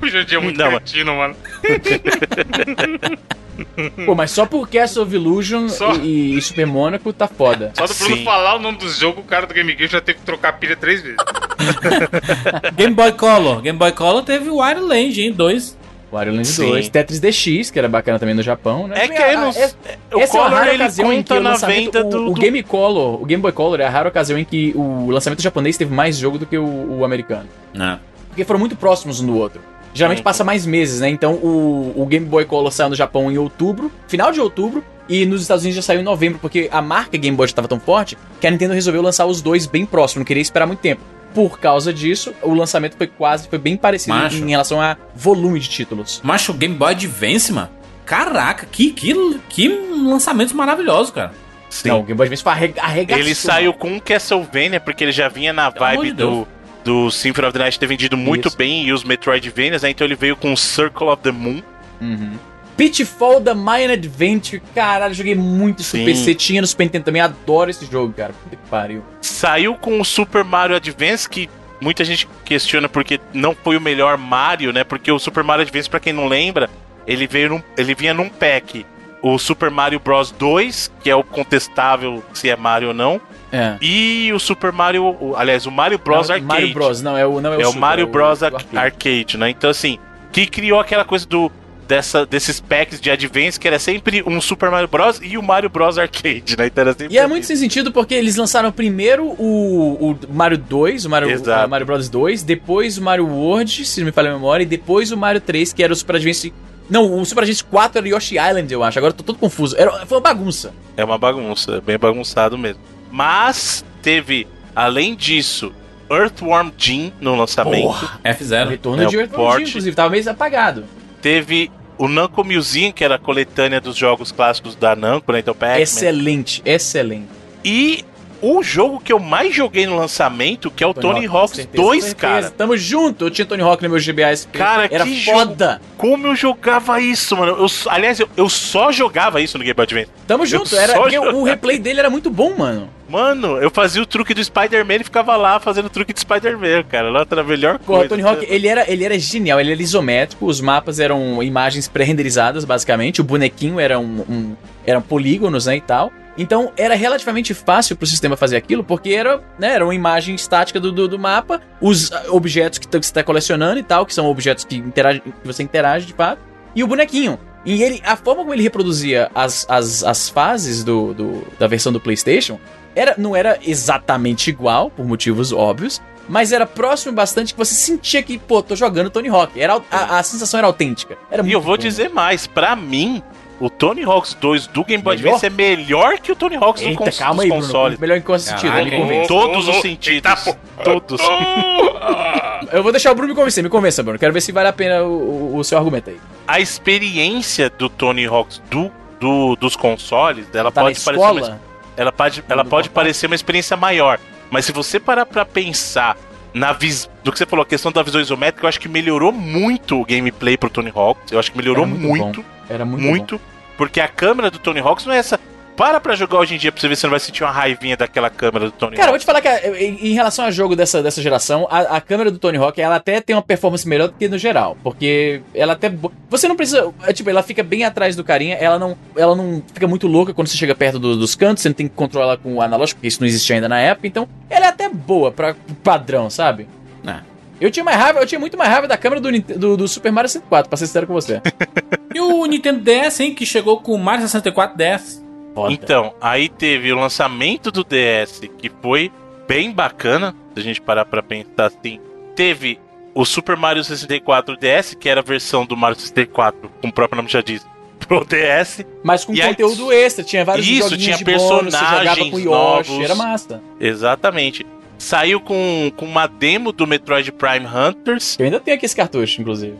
O 0.00 0.08
Jandir 0.08 0.38
é 0.38 0.40
muito 0.40 0.58
Não, 0.58 0.68
cretino, 0.70 1.16
mano. 1.16 1.36
Pô, 4.06 4.14
mas 4.14 4.30
só 4.30 4.46
por 4.46 4.68
Castle 4.68 5.02
of 5.04 5.14
Illusion 5.14 5.68
Só. 5.68 5.94
e, 5.96 6.36
e 6.36 6.42
Super 6.42 6.66
Monaco 6.66 7.12
tá 7.12 7.26
foda. 7.28 7.72
Só 7.76 7.86
do 7.86 7.94
Bruno 7.94 8.16
Sim. 8.16 8.24
falar 8.24 8.56
o 8.56 8.58
nome 8.58 8.78
do 8.78 8.88
jogo, 8.88 9.20
o 9.20 9.24
cara 9.24 9.46
do 9.46 9.54
Game 9.54 9.74
Gear 9.76 9.90
já 9.90 10.00
teve 10.00 10.18
que 10.20 10.24
trocar 10.24 10.48
a 10.50 10.52
pilha 10.52 10.76
três 10.76 11.02
vezes. 11.02 11.16
Game 12.76 12.94
Boy 12.94 13.12
Color. 13.12 13.60
Game 13.62 13.78
Boy 13.78 13.92
Color 13.92 14.22
teve 14.22 14.48
o 14.50 14.60
Wild 14.62 14.80
Land, 14.80 15.20
hein? 15.20 15.32
Dois. 15.32 15.76
Wario 16.10 16.34
Land 16.34 16.46
Sim. 16.46 16.68
2, 16.68 16.88
Tetris 16.90 17.20
DX, 17.20 17.70
que 17.70 17.78
era 17.78 17.88
bacana 17.88 18.18
também 18.18 18.34
no 18.34 18.42
Japão, 18.42 18.86
né? 18.86 19.04
É 19.04 19.08
que 19.08 19.16
aí 19.16 19.34
não- 19.34 19.48
essa- 19.48 19.74
o 20.12 20.20
essa 20.20 20.36
é 20.36 20.40
uma 20.40 20.48
Color 20.50 20.58
rara 20.60 20.74
ele 20.74 20.82
ocasião 20.82 21.10
em 21.12 21.22
que 21.22 21.28
conta 21.30 21.40
o 21.40 21.42
na 21.42 21.50
lançamento, 21.50 21.92
venda 21.92 22.06
o, 22.06 22.10
do, 22.10 22.22
o 22.26 22.34
do- 22.34 22.40
Game 22.40 22.62
Color, 22.62 23.22
o 23.22 23.24
Game 23.24 23.40
Boy 23.42 23.52
Color 23.52 23.80
é 23.80 23.86
a 23.86 23.88
rara 23.88 24.10
ocasião 24.10 24.38
em 24.38 24.44
que 24.44 24.72
o 24.76 25.08
lançamento 25.10 25.40
japonês 25.40 25.78
teve 25.78 25.94
mais 25.94 26.18
jogo 26.18 26.36
do 26.36 26.44
que 26.44 26.58
o, 26.58 26.98
o 26.98 27.02
americano. 27.02 27.48
É. 27.74 27.96
Porque 28.28 28.44
foram 28.44 28.60
muito 28.60 28.76
próximos 28.76 29.20
um 29.20 29.26
do 29.26 29.36
outro. 29.38 29.62
Geralmente 29.94 30.18
Uhum. 30.18 30.24
passa 30.24 30.42
mais 30.44 30.64
meses, 30.64 31.00
né? 31.00 31.08
Então 31.08 31.34
o, 31.34 31.92
o 31.96 32.06
Game 32.06 32.24
Boy 32.26 32.44
Color 32.44 32.70
saiu 32.72 32.88
no 32.90 32.94
Japão 32.94 33.30
em 33.30 33.36
outubro, 33.38 33.90
final 34.08 34.32
de 34.32 34.40
outubro, 34.40 34.82
e 35.08 35.26
nos 35.26 35.42
Estados 35.42 35.64
Unidos 35.64 35.76
já 35.76 35.82
saiu 35.82 36.00
em 36.00 36.04
novembro, 36.04 36.38
porque 36.40 36.68
a 36.72 36.80
marca 36.80 37.18
Game 37.18 37.36
Boy 37.36 37.46
já 37.46 37.52
estava 37.52 37.68
tão 37.68 37.78
forte 37.78 38.16
que 38.40 38.46
a 38.46 38.50
Nintendo 38.50 38.72
resolveu 38.74 39.02
lançar 39.02 39.26
os 39.26 39.42
dois 39.42 39.66
bem 39.66 39.84
próximos, 39.84 40.18
não 40.20 40.24
queria 40.24 40.40
esperar 40.40 40.66
muito 40.66 40.80
tempo. 40.80 41.02
Por 41.34 41.58
causa 41.58 41.92
disso, 41.92 42.32
o 42.42 42.52
lançamento 42.54 42.96
foi 42.96 43.06
quase, 43.06 43.48
foi 43.48 43.58
bem 43.58 43.76
parecido 43.76 44.14
Macho. 44.16 44.36
em 44.36 44.50
relação 44.50 44.80
a 44.80 44.96
volume 45.14 45.58
de 45.60 45.68
títulos. 45.68 46.20
Macho, 46.22 46.52
o 46.52 46.54
Game 46.54 46.74
Boy 46.74 46.92
Advance, 46.92 47.52
mano. 47.52 47.70
Caraca, 48.04 48.66
que, 48.70 48.90
que, 48.92 49.14
que 49.48 49.68
lançamentos 50.04 50.52
maravilhosos, 50.52 51.10
cara. 51.12 51.32
Sim. 51.70 51.88
Não, 51.88 52.00
o 52.00 52.02
Game 52.02 52.14
Boy 52.16 52.26
Advance 52.26 52.42
foi 52.42 52.52
arrega- 52.52 52.82
arregaçou. 52.82 53.24
Ele 53.24 53.34
saiu 53.34 53.72
com 53.72 53.98
Castlevania, 53.98 54.78
porque 54.80 55.04
ele 55.04 55.12
já 55.12 55.28
vinha 55.28 55.52
na 55.54 55.70
vibe 55.70 56.06
de 56.08 56.12
Deus. 56.12 56.46
Do, 56.84 57.10
Symphony 57.10 57.46
of 57.48 57.52
the 57.52 57.58
Night 57.64 57.78
ter 57.78 57.86
vendido 57.86 58.16
muito 58.16 58.48
Isso. 58.48 58.56
bem 58.56 58.84
e 58.84 58.92
os 58.92 59.04
Metroidvanias, 59.04 59.82
né? 59.82 59.90
Então 59.90 60.06
ele 60.06 60.14
veio 60.14 60.36
com 60.36 60.54
Circle 60.56 61.08
of 61.08 61.22
the 61.22 61.30
Moon. 61.30 61.62
Uhum. 62.00 62.32
Pitfall 62.76 63.38
da 63.38 63.54
Mayan 63.54 63.92
Adventure, 63.92 64.62
caralho, 64.74 65.14
joguei 65.14 65.34
muito 65.34 65.80
isso 65.80 65.96
no. 65.96 66.04
PC, 66.04 66.34
tinha 66.34 66.60
no 66.60 66.66
Super 66.66 66.84
Nintendo 66.84 67.04
também, 67.04 67.22
adoro 67.22 67.70
esse 67.70 67.86
jogo, 67.86 68.12
cara. 68.12 68.32
Puta 68.32 68.56
que 68.56 68.68
pariu. 68.68 69.04
Saiu 69.20 69.74
com 69.74 70.00
o 70.00 70.04
Super 70.04 70.42
Mario 70.42 70.76
Advance, 70.76 71.28
que 71.28 71.48
muita 71.80 72.04
gente 72.04 72.28
questiona 72.44 72.88
porque 72.88 73.20
não 73.32 73.54
foi 73.54 73.76
o 73.76 73.80
melhor 73.80 74.16
Mario, 74.16 74.72
né? 74.72 74.84
Porque 74.84 75.12
o 75.12 75.18
Super 75.18 75.44
Mario 75.44 75.62
Advance, 75.62 75.88
pra 75.88 76.00
quem 76.00 76.12
não 76.12 76.26
lembra, 76.26 76.70
ele 77.06 77.26
veio 77.26 77.50
num, 77.50 77.62
ele 77.76 77.94
vinha 77.94 78.14
num 78.14 78.28
pack. 78.28 78.86
O 79.20 79.38
Super 79.38 79.70
Mario 79.70 80.00
Bros 80.00 80.32
2, 80.32 80.90
que 81.02 81.10
é 81.10 81.14
o 81.14 81.22
contestável 81.22 82.24
se 82.32 82.48
é 82.48 82.56
Mario 82.56 82.88
ou 82.88 82.94
não, 82.94 83.20
É. 83.52 83.76
e 83.82 84.32
o 84.32 84.38
Super 84.38 84.72
Mario, 84.72 85.04
o- 85.04 85.34
aliás, 85.36 85.66
o 85.66 85.70
Mario 85.70 85.98
Bros 85.98 86.28
Não, 86.28 86.34
Arcade. 86.36 86.46
Mario 86.46 86.72
Bros, 86.74 87.02
não, 87.02 87.16
é 87.18 87.26
o, 87.26 87.40
não 87.40 87.52
é 87.52 87.56
o 87.58 87.60
é 87.60 87.64
o 87.64 87.66
Super, 87.68 87.80
Mario 87.80 88.04
é 88.04 88.08
Bros 88.08 88.42
Ar- 88.42 88.54
arcade. 88.54 88.76
Arcade, 88.78 89.36
né? 89.38 89.50
Então 89.50 89.68
assim, 89.68 89.98
que 90.32 90.46
criou 90.46 90.80
aquela 90.80 91.04
coisa 91.04 91.26
do 91.26 91.52
dessa, 91.86 92.24
desses 92.24 92.58
packs 92.58 92.98
de 92.98 93.10
Advance 93.10 93.60
que 93.60 93.68
era 93.68 93.78
sempre 93.78 94.22
um 94.26 94.40
Super 94.40 94.70
Mario 94.70 94.88
Bros 94.88 95.20
e 95.22 95.36
o 95.36 95.42
Mario 95.42 95.68
Bros 95.68 95.98
Arcade, 95.98 96.56
né? 96.56 96.66
Então 96.68 96.80
era 96.82 96.92
sempre 96.94 97.12
E 97.14 97.18
é 97.18 97.26
muito 97.26 97.46
sem 97.46 97.56
sentido 97.56 97.92
porque 97.92 98.14
eles 98.14 98.36
lançaram 98.36 98.72
primeiro 98.72 99.26
o, 99.38 100.16
o 100.28 100.34
Mario 100.34 100.56
2, 100.56 101.04
o 101.04 101.10
Mario, 101.10 101.28
o 101.38 101.68
Mario 101.68 101.86
Bros 101.86 102.08
2, 102.08 102.42
depois 102.42 102.96
o 102.96 103.02
Mario 103.02 103.26
World, 103.28 103.84
se 103.84 104.00
não 104.00 104.06
me 104.06 104.12
falha 104.12 104.30
a 104.30 104.34
memória, 104.34 104.62
e 104.62 104.66
depois 104.66 105.12
o 105.12 105.16
Mario 105.16 105.40
3, 105.42 105.72
que 105.74 105.82
era 105.82 105.92
o 105.92 105.96
Super 105.96 106.16
Advance. 106.16 106.54
Não, 106.88 107.20
o 107.20 107.24
Super 107.26 107.42
Advance 107.42 107.64
4 107.64 107.98
era 107.98 108.08
Yoshi 108.08 108.36
Island, 108.38 108.72
eu 108.72 108.82
acho. 108.82 108.98
Agora 108.98 109.12
eu 109.12 109.16
tô 109.16 109.22
todo 109.22 109.38
confuso. 109.38 109.76
Era, 109.78 110.06
foi 110.06 110.16
uma 110.18 110.22
bagunça. 110.22 110.72
É 110.96 111.04
uma 111.04 111.16
bagunça, 111.18 111.80
bem 111.80 111.98
bagunçado 111.98 112.56
mesmo. 112.56 112.80
Mas 113.12 113.84
teve, 114.00 114.48
além 114.74 115.14
disso, 115.14 115.70
Earthworm 116.10 116.70
Jim 116.76 117.12
no 117.20 117.36
lançamento. 117.36 117.82
Porra. 117.82 118.20
O 118.24 118.28
F0. 118.28 118.68
retorno 118.68 119.02
É, 119.02 119.06
de 119.06 119.16
Earthworm 119.16 119.44
port. 119.44 119.58
Jim, 119.60 119.68
inclusive, 119.68 119.94
tava 119.94 120.10
meio 120.10 120.28
apagado. 120.30 120.84
Teve 121.20 121.70
o 121.98 122.08
Namco 122.08 122.42
Museum, 122.42 122.90
que 122.90 123.04
era 123.04 123.16
a 123.16 123.18
coletânea 123.18 123.80
dos 123.80 123.96
jogos 123.96 124.32
clássicos 124.32 124.74
da 124.74 124.96
Namco, 124.96 125.30
né? 125.30 125.40
Então, 125.40 125.54
Pac-Man. 125.54 125.80
Excelente, 125.80 126.62
excelente. 126.64 127.28
E 127.64 128.04
o 128.42 128.62
jogo 128.62 129.00
que 129.00 129.12
eu 129.12 129.18
mais 129.18 129.54
joguei 129.54 129.86
no 129.86 129.96
lançamento, 129.96 130.70
que 130.70 130.82
é 130.82 130.86
o 130.86 130.92
Tony, 130.92 131.28
com 131.28 131.36
Hawk's 131.38 131.56
certeza, 131.56 131.82
2, 131.82 132.12
com 132.14 132.20
cara. 132.20 132.50
Tamo 132.50 132.76
junto. 132.76 133.24
Eu 133.26 133.30
tinha 133.30 133.46
Tony 133.46 133.62
Hawk 133.62 133.82
no 133.82 133.88
meu 133.88 134.00
GBA 134.00 134.34
SP. 134.36 134.58
Cara, 134.58 134.88
Era 134.90 135.04
que 135.04 135.24
foda. 135.24 135.80
Como 135.96 136.26
eu 136.26 136.34
jogava 136.34 137.00
isso, 137.00 137.36
mano? 137.36 137.52
Eu, 137.58 137.66
aliás, 137.88 138.18
eu, 138.20 138.28
eu 138.36 138.48
só 138.48 138.90
jogava 138.90 139.40
isso 139.40 139.56
no 139.56 139.64
Game 139.64 139.74
Boy 139.74 139.84
Advance. 139.84 140.08
Tamo 140.26 140.44
junto. 140.44 140.74
Era, 140.76 141.00
o 141.34 141.44
replay 141.44 141.78
dele 141.78 142.00
era 142.00 142.10
muito 142.10 142.28
bom, 142.30 142.54
mano. 142.56 142.88
Mano, 143.08 143.58
eu 143.58 143.70
fazia 143.70 144.00
o 144.00 144.06
truque 144.06 144.32
do 144.32 144.42
Spider-Man 144.42 144.94
e 144.96 145.04
ficava 145.04 145.36
lá 145.36 145.60
fazendo 145.60 145.86
o 145.86 145.90
truque 145.90 146.14
do 146.14 146.18
Spider-Man, 146.20 146.84
cara. 146.84 147.10
Lá 147.10 147.26
era 147.30 147.40
a 147.42 147.44
melhor 147.44 147.78
Porra, 147.78 147.98
coisa. 147.98 148.08
Tony 148.08 148.22
Hawk, 148.22 148.46
ele 148.48 148.66
era, 148.66 148.90
ele 148.90 149.04
era 149.04 149.18
genial, 149.18 149.60
ele 149.60 149.72
era 149.72 149.82
isométrico, 149.82 150.46
os 150.46 150.60
mapas 150.62 150.98
eram 150.98 151.42
imagens 151.42 151.86
pré-renderizadas, 151.88 152.64
basicamente, 152.64 153.20
o 153.20 153.24
bonequinho 153.24 153.78
era 153.78 153.98
um, 153.98 154.24
um- 154.28 154.56
eram 154.86 155.02
polígonos, 155.02 155.66
né, 155.66 155.76
e 155.76 155.80
tal. 155.82 156.10
Então, 156.36 156.72
era 156.76 156.94
relativamente 156.94 157.52
fácil 157.52 157.94
pro 157.96 158.06
sistema 158.06 158.36
fazer 158.36 158.56
aquilo, 158.56 158.82
porque 158.82 159.10
era, 159.10 159.42
né, 159.58 159.74
era 159.74 159.84
uma 159.84 159.94
imagem 159.94 160.34
estática 160.34 160.80
do, 160.80 160.90
do, 160.90 161.06
do 161.06 161.18
mapa, 161.18 161.60
os 161.80 162.10
ah, 162.10 162.24
objetos 162.30 162.78
que, 162.78 162.88
t- 162.88 162.98
que 162.98 163.06
você 163.06 163.12
tá 163.12 163.22
colecionando 163.22 163.78
e 163.78 163.82
tal, 163.82 164.06
que 164.06 164.14
são 164.14 164.26
objetos 164.26 164.64
que, 164.64 164.76
interage, 164.76 165.20
que 165.20 165.32
você 165.46 165.62
interage, 165.62 166.06
de 166.06 166.14
fato, 166.14 166.40
e 166.74 166.82
o 166.82 166.86
bonequinho. 166.86 167.38
E 167.64 167.82
ele, 167.82 168.00
a 168.04 168.16
forma 168.16 168.42
como 168.42 168.54
ele 168.54 168.62
reproduzia 168.62 169.30
as, 169.34 169.66
as, 169.68 170.02
as 170.02 170.28
fases 170.30 170.82
do, 170.82 171.12
do- 171.14 171.46
da 171.58 171.66
versão 171.66 171.92
do 171.92 172.00
PlayStation 172.00 172.58
era, 172.96 173.14
não 173.18 173.36
era 173.36 173.58
exatamente 173.64 174.48
igual, 174.50 174.90
por 174.90 175.04
motivos 175.06 175.52
óbvios, 175.52 176.00
mas 176.28 176.50
era 176.52 176.64
próximo 176.66 177.12
bastante 177.12 177.52
que 177.52 177.58
você 177.58 177.74
sentia 177.74 178.22
que, 178.22 178.38
pô, 178.38 178.62
tô 178.62 178.74
jogando 178.74 179.10
Tony 179.10 179.28
Hawk. 179.28 179.60
Era, 179.60 179.80
a, 179.90 180.18
a 180.18 180.22
sensação 180.22 180.58
era 180.58 180.66
autêntica. 180.66 181.18
Era 181.30 181.46
E 181.46 181.52
eu 181.52 181.60
vou 181.60 181.76
bom. 181.76 181.82
dizer 181.82 182.08
mais, 182.10 182.46
pra 182.46 182.74
mim, 182.76 183.22
o 183.64 183.70
Tony 183.70 184.02
Hawk's 184.02 184.34
2 184.34 184.66
do 184.66 184.84
Game 184.84 185.02
Boy? 185.02 185.14
Advance 185.14 185.46
é 185.46 185.50
melhor 185.50 186.18
que 186.18 186.32
o 186.32 186.36
Tony 186.36 186.56
Hawk's 186.56 186.82
do 186.82 186.88
Eita, 186.88 186.98
cons 187.04 187.18
calma 187.18 187.34
dos 187.36 187.42
aí, 187.44 187.48
Bruno. 187.48 187.62
consoles. 187.66 187.98
Melhor 187.98 188.16
em 188.18 188.20
qual 188.22 188.38
sentido? 188.38 188.70
Caraca, 188.70 188.84
Me 188.84 188.90
hein? 188.96 189.00
convence. 189.02 189.28
Todos 189.28 189.68
os 189.68 189.76
sentidos. 189.76 190.08
eita. 190.46 190.56
Todos. 190.84 191.20
Eu 192.72 192.82
vou 192.82 192.90
deixar 192.92 193.12
o 193.12 193.14
Bruno 193.14 193.28
me 193.32 193.34
convencer. 193.38 193.62
Me 193.62 193.70
convença, 193.70 194.02
Bruno. 194.02 194.18
Quero 194.18 194.32
ver 194.32 194.40
se 194.40 194.50
vale 194.52 194.68
a 194.68 194.72
pena 194.72 195.02
o, 195.02 195.56
o- 195.56 195.64
seu 195.64 195.76
argumento 195.78 196.10
aí. 196.10 196.18
A 196.46 196.58
experiência 196.60 197.68
do 197.70 197.88
Tony 197.88 198.24
Hawk's 198.26 198.62
do, 198.70 198.90
do- 199.20 199.56
dos 199.56 199.76
consoles, 199.76 200.46
ela 200.54 200.70
Tá 200.72 200.82
pode 200.82 200.98
parecer 201.00 201.24
uma, 201.24 201.60
ela 201.96 202.12
pode, 202.12 202.44
ela 202.48 202.64
pode 202.64 202.90
parecer 202.90 203.26
uma 203.26 203.34
experiência 203.36 203.76
maior. 203.76 204.18
Mas 204.50 204.64
se 204.64 204.72
você 204.72 204.98
parar 204.98 205.26
pra 205.26 205.44
pensar 205.44 206.16
na 206.54 206.72
vis 206.72 207.08
do 207.24 207.30
que 207.32 207.38
você 207.38 207.46
falou, 207.46 207.62
a 207.62 207.66
questão 207.66 207.90
da 207.92 208.02
visão 208.02 208.20
isométrica, 208.20 208.64
eu 208.64 208.68
acho 208.68 208.80
que 208.80 208.88
melhorou 208.88 209.32
muito 209.32 210.00
o 210.00 210.04
gameplay 210.04 210.56
pro 210.56 210.68
Tony 210.70 210.92
Hawk. 210.94 211.20
Eu 211.30 211.38
acho 211.38 211.50
que 211.52 211.56
melhorou 211.58 211.84
Era 211.84 211.94
muito 211.94 212.08
muito, 212.08 212.44
Era 212.68 212.84
muito, 212.84 213.02
muito, 213.06 213.38
bom. 213.38 213.44
Porque 213.86 214.00
a 214.00 214.08
câmera 214.08 214.50
do 214.50 214.58
Tony 214.58 214.80
Hawk 214.80 215.06
não 215.06 215.12
é 215.14 215.18
essa. 215.18 215.38
Para 215.74 215.98
pra 215.98 216.14
jogar 216.14 216.38
hoje 216.38 216.54
em 216.54 216.58
dia 216.58 216.70
pra 216.70 216.78
você 216.78 216.86
ver 216.86 216.94
se 216.96 217.00
você 217.00 217.06
não 217.06 217.12
vai 217.12 217.18
sentir 217.20 217.42
uma 217.42 217.50
raivinha 217.50 217.96
daquela 217.96 218.28
câmera 218.28 218.66
do 218.66 218.70
Tony 218.72 218.94
Cara, 218.94 219.04
eu 219.08 219.12
vou 219.12 219.14
Hawk. 219.14 219.20
te 219.20 219.26
falar 219.26 219.40
que 219.40 219.48
a- 219.48 219.80
em 219.82 220.10
em 220.10 220.12
relação 220.12 220.44
a 220.44 220.50
jogo 220.50 220.76
dessa, 220.76 221.02
dessa 221.02 221.22
geração, 221.22 221.66
a, 221.70 221.96
a 221.96 222.00
câmera 222.00 222.30
do 222.30 222.38
Tony 222.38 222.58
Hawk, 222.58 222.78
ela 222.78 222.96
até 222.96 223.22
tem 223.22 223.34
uma 223.34 223.40
performance 223.40 223.88
melhor 223.88 224.08
do 224.08 224.14
que 224.14 224.28
no 224.28 224.36
geral. 224.36 224.76
Porque 224.84 225.40
ela 225.54 225.72
até. 225.72 225.90
Você 226.28 226.46
não 226.46 226.56
precisa. 226.56 226.92
é, 227.04 227.12
Tipo, 227.14 227.30
ela 227.30 227.42
fica 227.42 227.62
bem 227.62 227.84
atrás 227.84 228.14
do 228.14 228.22
carinha, 228.22 228.54
ela 228.56 228.78
não, 228.78 228.94
ela 229.16 229.34
não 229.34 229.62
fica 229.72 229.88
muito 229.88 230.06
louca 230.06 230.34
quando 230.34 230.46
você 230.48 230.58
chega 230.58 230.74
perto 230.74 230.98
do- 230.98 231.16
dos 231.16 231.34
cantos, 231.34 231.62
você 231.62 231.70
não 231.70 231.74
tem 231.74 231.88
que 231.88 231.94
controlar 231.94 232.36
com 232.36 232.54
o 232.56 232.60
analógico, 232.60 232.98
porque 232.98 233.08
isso 233.08 233.20
não 233.22 233.26
existia 233.26 233.56
ainda 233.56 233.68
na 233.68 233.80
época. 233.80 234.06
Então, 234.06 234.28
ela 234.50 234.66
é 234.66 234.68
até 234.68 234.90
boa 234.90 235.32
pra 235.32 235.56
padrão, 235.82 236.28
sabe? 236.28 236.68
É. 237.06 237.16
Eu 237.58 237.70
tinha 237.70 237.82
mais 237.84 237.96
raiva, 237.96 238.18
eu 238.20 238.26
tinha 238.26 238.38
muito 238.38 238.58
mais 238.58 238.68
raiva 238.70 238.86
da 238.86 238.96
câmera 238.98 239.20
do, 239.22 239.30
do, 239.58 239.76
do 239.78 239.88
Super 239.88 240.12
Mario 240.12 240.28
64, 240.28 240.68
pra 240.68 240.76
ser 240.76 240.86
sincero 240.86 241.06
com 241.06 241.14
você. 241.14 241.40
E 242.16 242.20
o 242.20 242.44
Nintendo 242.46 242.80
DS, 242.80 243.20
hein, 243.20 243.34
que 243.34 243.44
chegou 243.46 243.80
com 243.80 243.92
o 243.92 243.98
Mario 243.98 244.22
64 244.22 244.76
DS. 244.76 245.22
Foda. 245.54 245.72
Então, 245.72 246.14
aí 246.20 246.48
teve 246.48 246.92
o 246.92 246.96
lançamento 246.96 247.70
do 247.70 247.84
DS, 247.84 248.40
que 248.58 248.70
foi 248.80 249.12
bem 249.46 249.70
bacana, 249.70 250.34
se 250.54 250.60
a 250.60 250.62
gente 250.62 250.80
parar 250.80 251.04
pra 251.04 251.22
pensar 251.22 251.66
assim. 251.66 252.00
Teve 252.34 252.78
o 253.14 253.24
Super 253.26 253.56
Mario 253.56 253.84
64 253.84 254.56
DS, 254.56 254.94
que 254.98 255.08
era 255.08 255.20
a 255.20 255.22
versão 255.22 255.66
do 255.66 255.76
Mario 255.76 255.98
64, 256.00 256.70
como 256.80 256.90
o 256.90 256.94
próprio 256.94 257.16
nome 257.18 257.28
já 257.28 257.42
diz, 257.42 257.66
pro 257.98 258.24
DS. 258.26 258.84
Mas 259.04 259.24
com 259.26 259.34
E 259.34 259.42
aí- 259.42 259.48
conteúdo 259.50 259.92
extra, 259.92 260.24
tinha 260.24 260.42
vários 260.44 260.66
Isso, 260.66 260.96
tinha 260.96 261.16
de 261.18 261.24
bônus, 261.24 261.74
personagens 261.74 262.30
com 262.30 262.38
Yoshi, 262.38 262.44
novos. 262.90 263.04
era 263.04 263.14
massa. 263.14 263.60
Exatamente. 263.78 264.64
Saiu 264.96 265.40
com, 265.40 265.92
com 265.96 266.06
uma 266.06 266.26
demo 266.26 266.72
do 266.72 266.86
Metroid 266.86 267.30
Prime 267.32 267.66
Hunters. 267.66 268.36
Eu 268.38 268.44
ainda 268.46 268.60
tenho 268.60 268.76
aqui 268.76 268.86
esse 268.86 268.94
cartucho, 268.96 269.40
inclusive. 269.40 269.74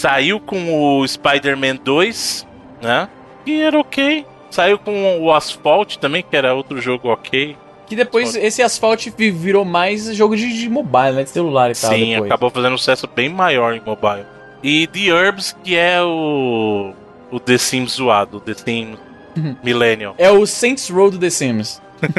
Saiu 0.00 0.40
com 0.40 0.98
o 0.98 1.06
Spider-Man 1.06 1.76
2, 1.84 2.46
né? 2.80 3.08
Que 3.44 3.60
era 3.60 3.78
ok. 3.78 4.24
Saiu 4.50 4.78
com 4.78 5.20
o 5.20 5.32
Asphalt 5.32 5.96
também, 5.96 6.24
que 6.28 6.34
era 6.36 6.54
outro 6.54 6.80
jogo 6.80 7.08
ok. 7.08 7.56
Que 7.86 7.94
depois 7.94 8.34
esse 8.36 8.62
Asphalt 8.62 9.08
vi- 9.16 9.30
virou 9.30 9.64
mais 9.64 10.14
jogo 10.16 10.36
de, 10.36 10.52
de 10.58 10.68
mobile, 10.68 11.12
né? 11.12 11.24
De 11.24 11.30
celular 11.30 11.70
e 11.70 11.74
tal. 11.74 11.90
Sim, 11.92 12.10
depois. 12.12 12.30
acabou 12.30 12.50
fazendo 12.50 12.74
um 12.74 12.78
sucesso 12.78 13.06
bem 13.14 13.28
maior 13.28 13.74
em 13.74 13.80
mobile. 13.84 14.24
E 14.62 14.86
The 14.86 15.00
Herbs, 15.08 15.56
que 15.64 15.76
é 15.76 16.00
o. 16.02 16.92
O 17.30 17.38
The 17.38 17.58
Sims 17.58 17.92
zoado, 17.92 18.38
o 18.38 18.40
The 18.40 18.54
Sims 18.54 18.98
Uhum. 19.36 19.54
Millennial. 19.62 20.14
É 20.18 20.28
o 20.30 20.44
Saints 20.46 20.88
Row 20.90 21.10
do 21.10 21.18
The 21.18 21.30
Sims. 21.30 21.80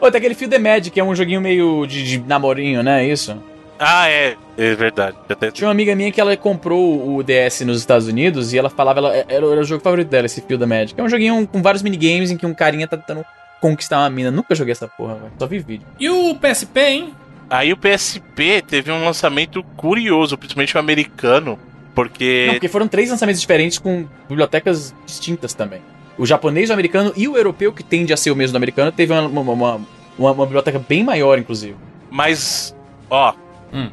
Ou 0.00 0.10
tem 0.10 0.18
aquele 0.18 0.34
Feel 0.34 0.50
the 0.50 0.58
Magic, 0.58 0.90
que 0.90 1.00
é 1.00 1.04
um 1.04 1.14
joguinho 1.14 1.40
meio 1.40 1.86
de, 1.86 2.02
de 2.04 2.18
namorinho, 2.18 2.82
né? 2.82 3.06
Isso. 3.06 3.36
Ah, 3.78 4.08
é, 4.08 4.36
é 4.56 4.74
verdade. 4.74 5.16
Até... 5.28 5.50
Tinha 5.50 5.66
uma 5.66 5.72
amiga 5.72 5.94
minha 5.94 6.10
que 6.12 6.20
ela 6.20 6.36
comprou 6.36 7.16
o 7.16 7.22
DS 7.22 7.62
nos 7.62 7.78
Estados 7.78 8.06
Unidos 8.06 8.52
e 8.52 8.58
ela 8.58 8.70
falava, 8.70 9.00
ela, 9.00 9.14
era, 9.16 9.26
era 9.28 9.46
o 9.60 9.64
jogo 9.64 9.82
favorito 9.82 10.08
dela, 10.08 10.26
esse 10.26 10.40
Feel 10.40 10.58
the 10.58 10.66
Magic. 10.66 10.98
É 10.98 11.02
um 11.02 11.08
joguinho 11.08 11.46
com 11.46 11.60
vários 11.60 11.82
minigames 11.82 12.30
em 12.30 12.36
que 12.36 12.46
um 12.46 12.54
carinha 12.54 12.86
tá 12.86 12.96
tentando 12.96 13.24
conquistar 13.60 13.98
uma 13.98 14.10
mina. 14.10 14.30
Nunca 14.30 14.54
joguei 14.54 14.72
essa 14.72 14.86
porra, 14.88 15.14
velho. 15.16 15.32
Só 15.38 15.46
vi 15.46 15.58
vídeo. 15.58 15.86
E 15.98 16.08
o 16.08 16.34
PSP, 16.36 16.80
hein? 16.80 17.14
Aí 17.50 17.72
o 17.72 17.76
PSP 17.76 18.62
teve 18.66 18.90
um 18.90 19.04
lançamento 19.04 19.62
curioso, 19.76 20.38
principalmente 20.38 20.76
o 20.76 20.80
americano, 20.80 21.58
porque. 21.94 22.44
Não, 22.46 22.54
porque 22.54 22.68
foram 22.68 22.88
três 22.88 23.10
lançamentos 23.10 23.40
diferentes 23.40 23.78
com 23.78 24.06
bibliotecas 24.28 24.94
distintas 25.04 25.52
também. 25.52 25.80
O 26.16 26.24
japonês, 26.24 26.70
o 26.70 26.72
americano 26.72 27.12
e 27.16 27.26
o 27.28 27.36
europeu, 27.36 27.72
que 27.72 27.82
tende 27.82 28.12
a 28.12 28.16
ser 28.16 28.30
o 28.30 28.36
mesmo 28.36 28.52
do 28.52 28.56
americano, 28.56 28.90
teve 28.92 29.12
uma, 29.12 29.22
uma, 29.22 29.40
uma, 29.52 29.80
uma- 30.16 30.30
uma 30.32 30.44
biblioteca 30.46 30.78
bem 30.78 31.02
maior, 31.04 31.38
inclusive. 31.38 31.76
Mas, 32.10 32.74
ó, 33.10 33.34
Hum. 33.74 33.90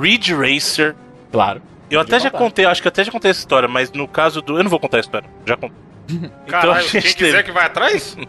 Ridge 0.00 0.34
Racer. 0.34 0.94
Claro. 1.32 1.60
Eu 1.90 2.00
até 2.00 2.18
já 2.20 2.30
contar. 2.30 2.44
contei, 2.44 2.64
acho 2.66 2.80
que 2.82 2.88
até 2.88 3.02
já 3.04 3.10
contei 3.12 3.30
essa 3.30 3.40
história, 3.40 3.68
mas 3.68 3.90
no 3.92 4.06
caso 4.06 4.40
do. 4.42 4.56
Eu 4.58 4.62
não 4.62 4.70
vou 4.70 4.78
contar 4.78 4.98
a 4.98 5.00
história, 5.00 5.28
já 5.46 5.56
contei. 5.56 5.76
Caralho, 6.46 6.72
a 6.72 6.82
quem 6.82 7.00
gente 7.00 7.16
quiser 7.16 7.30
teve- 7.32 7.42
que 7.44 7.52
vai 7.52 7.64
atrás? 7.66 8.16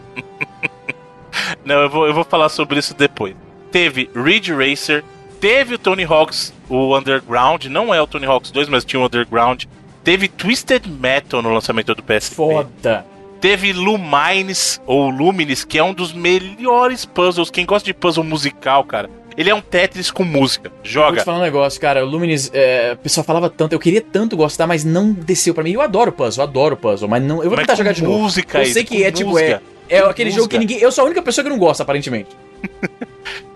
Não, 1.65 1.81
eu 1.81 1.89
vou, 1.89 2.07
eu 2.07 2.13
vou 2.13 2.23
falar 2.23 2.49
sobre 2.49 2.79
isso 2.79 2.93
depois. 2.93 3.35
Teve 3.71 4.09
Ridge 4.15 4.53
Racer, 4.53 5.03
teve 5.39 5.75
o 5.75 5.77
Tony 5.79 6.03
Hawk's, 6.03 6.53
o 6.69 6.95
Underground, 6.97 7.65
não 7.65 7.93
é 7.93 8.01
o 8.01 8.05
Tony 8.07 8.25
Hawk's 8.25 8.51
2, 8.51 8.69
mas 8.69 8.85
tinha 8.85 8.99
o 9.01 9.05
Underground. 9.05 9.63
Teve 10.03 10.27
Twisted 10.27 10.85
Metal 10.87 11.41
no 11.41 11.51
lançamento 11.53 11.95
do 11.95 12.03
PSP. 12.03 12.35
Foda. 12.35 13.05
Teve 13.41 13.73
Lumines, 13.73 14.79
ou 14.85 15.09
Lumines, 15.09 15.63
que 15.65 15.77
é 15.77 15.83
um 15.83 15.93
dos 15.93 16.13
melhores 16.13 17.03
puzzles. 17.03 17.49
Quem 17.49 17.65
gosta 17.65 17.85
de 17.85 17.93
puzzle 17.93 18.23
musical, 18.23 18.83
cara, 18.83 19.09
ele 19.37 19.49
é 19.49 19.55
um 19.55 19.61
Tetris 19.61 20.11
com 20.11 20.23
música. 20.23 20.69
Vou 20.69 20.81
te 20.83 20.89
Joga. 20.91 21.23
falar 21.23 21.39
um 21.39 21.41
negócio, 21.41 21.79
cara. 21.79 22.05
O 22.05 22.09
Luminis, 22.09 22.49
é, 22.53 22.93
o 22.93 22.97
pessoal 22.97 23.23
falava 23.23 23.49
tanto, 23.49 23.73
eu 23.73 23.79
queria 23.79 24.01
tanto 24.01 24.35
gostar, 24.37 24.67
mas 24.67 24.83
não 24.83 25.11
desceu 25.11 25.53
pra 25.53 25.63
mim. 25.63 25.71
Eu 25.73 25.81
adoro 25.81 26.11
puzzle, 26.11 26.43
eu 26.43 26.49
adoro 26.49 26.77
puzzle, 26.77 27.07
mas 27.09 27.21
não. 27.23 27.37
Eu 27.43 27.49
vou 27.49 27.57
Mas 27.57 27.61
tentar 27.61 27.75
jogar 27.75 27.93
de 27.93 28.03
novo. 28.03 28.19
música, 28.19 28.59
Eu 28.59 28.65
sei 28.65 28.83
que 28.83 29.03
é 29.03 29.11
tipo, 29.11 29.31
música. 29.31 29.61
é, 29.89 29.97
é 29.97 29.99
aquele 29.99 30.31
jogo 30.31 30.47
que 30.47 30.55
música. 30.57 30.59
ninguém. 30.73 30.79
Eu 30.83 30.91
sou 30.91 31.03
a 31.03 31.05
única 31.05 31.21
pessoa 31.21 31.43
que 31.43 31.49
não 31.49 31.57
gosta, 31.57 31.83
aparentemente. 31.83 32.29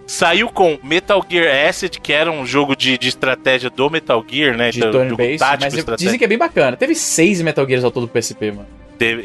Saiu 0.06 0.48
com 0.49 0.80
Metal 0.82 1.24
Gear 1.30 1.68
Acid, 1.68 1.98
que 1.99 2.14
era 2.14 2.32
um 2.32 2.45
jogo 2.45 2.76
de, 2.78 2.98
de 2.98 3.10
estratégia 3.10 3.70
do 3.70 3.90
Metal 3.90 4.24
Gear, 4.26 4.56
né? 4.56 4.72
De 4.72 4.80
turn 4.80 5.14
based, 5.16 5.38
tático, 5.40 5.64
mas 5.66 5.74
estratégia. 5.74 6.06
dizem 6.06 6.18
que 6.18 6.24
é 6.24 6.28
bem 6.28 6.38
bacana. 6.38 6.78
Teve 6.78 6.95
seis 6.95 7.41
Metal 7.41 7.68
Gears 7.68 7.84
ao 7.84 7.91
todo 7.91 8.08
do 8.08 8.10
PSP, 8.10 8.52
mano. 8.52 8.68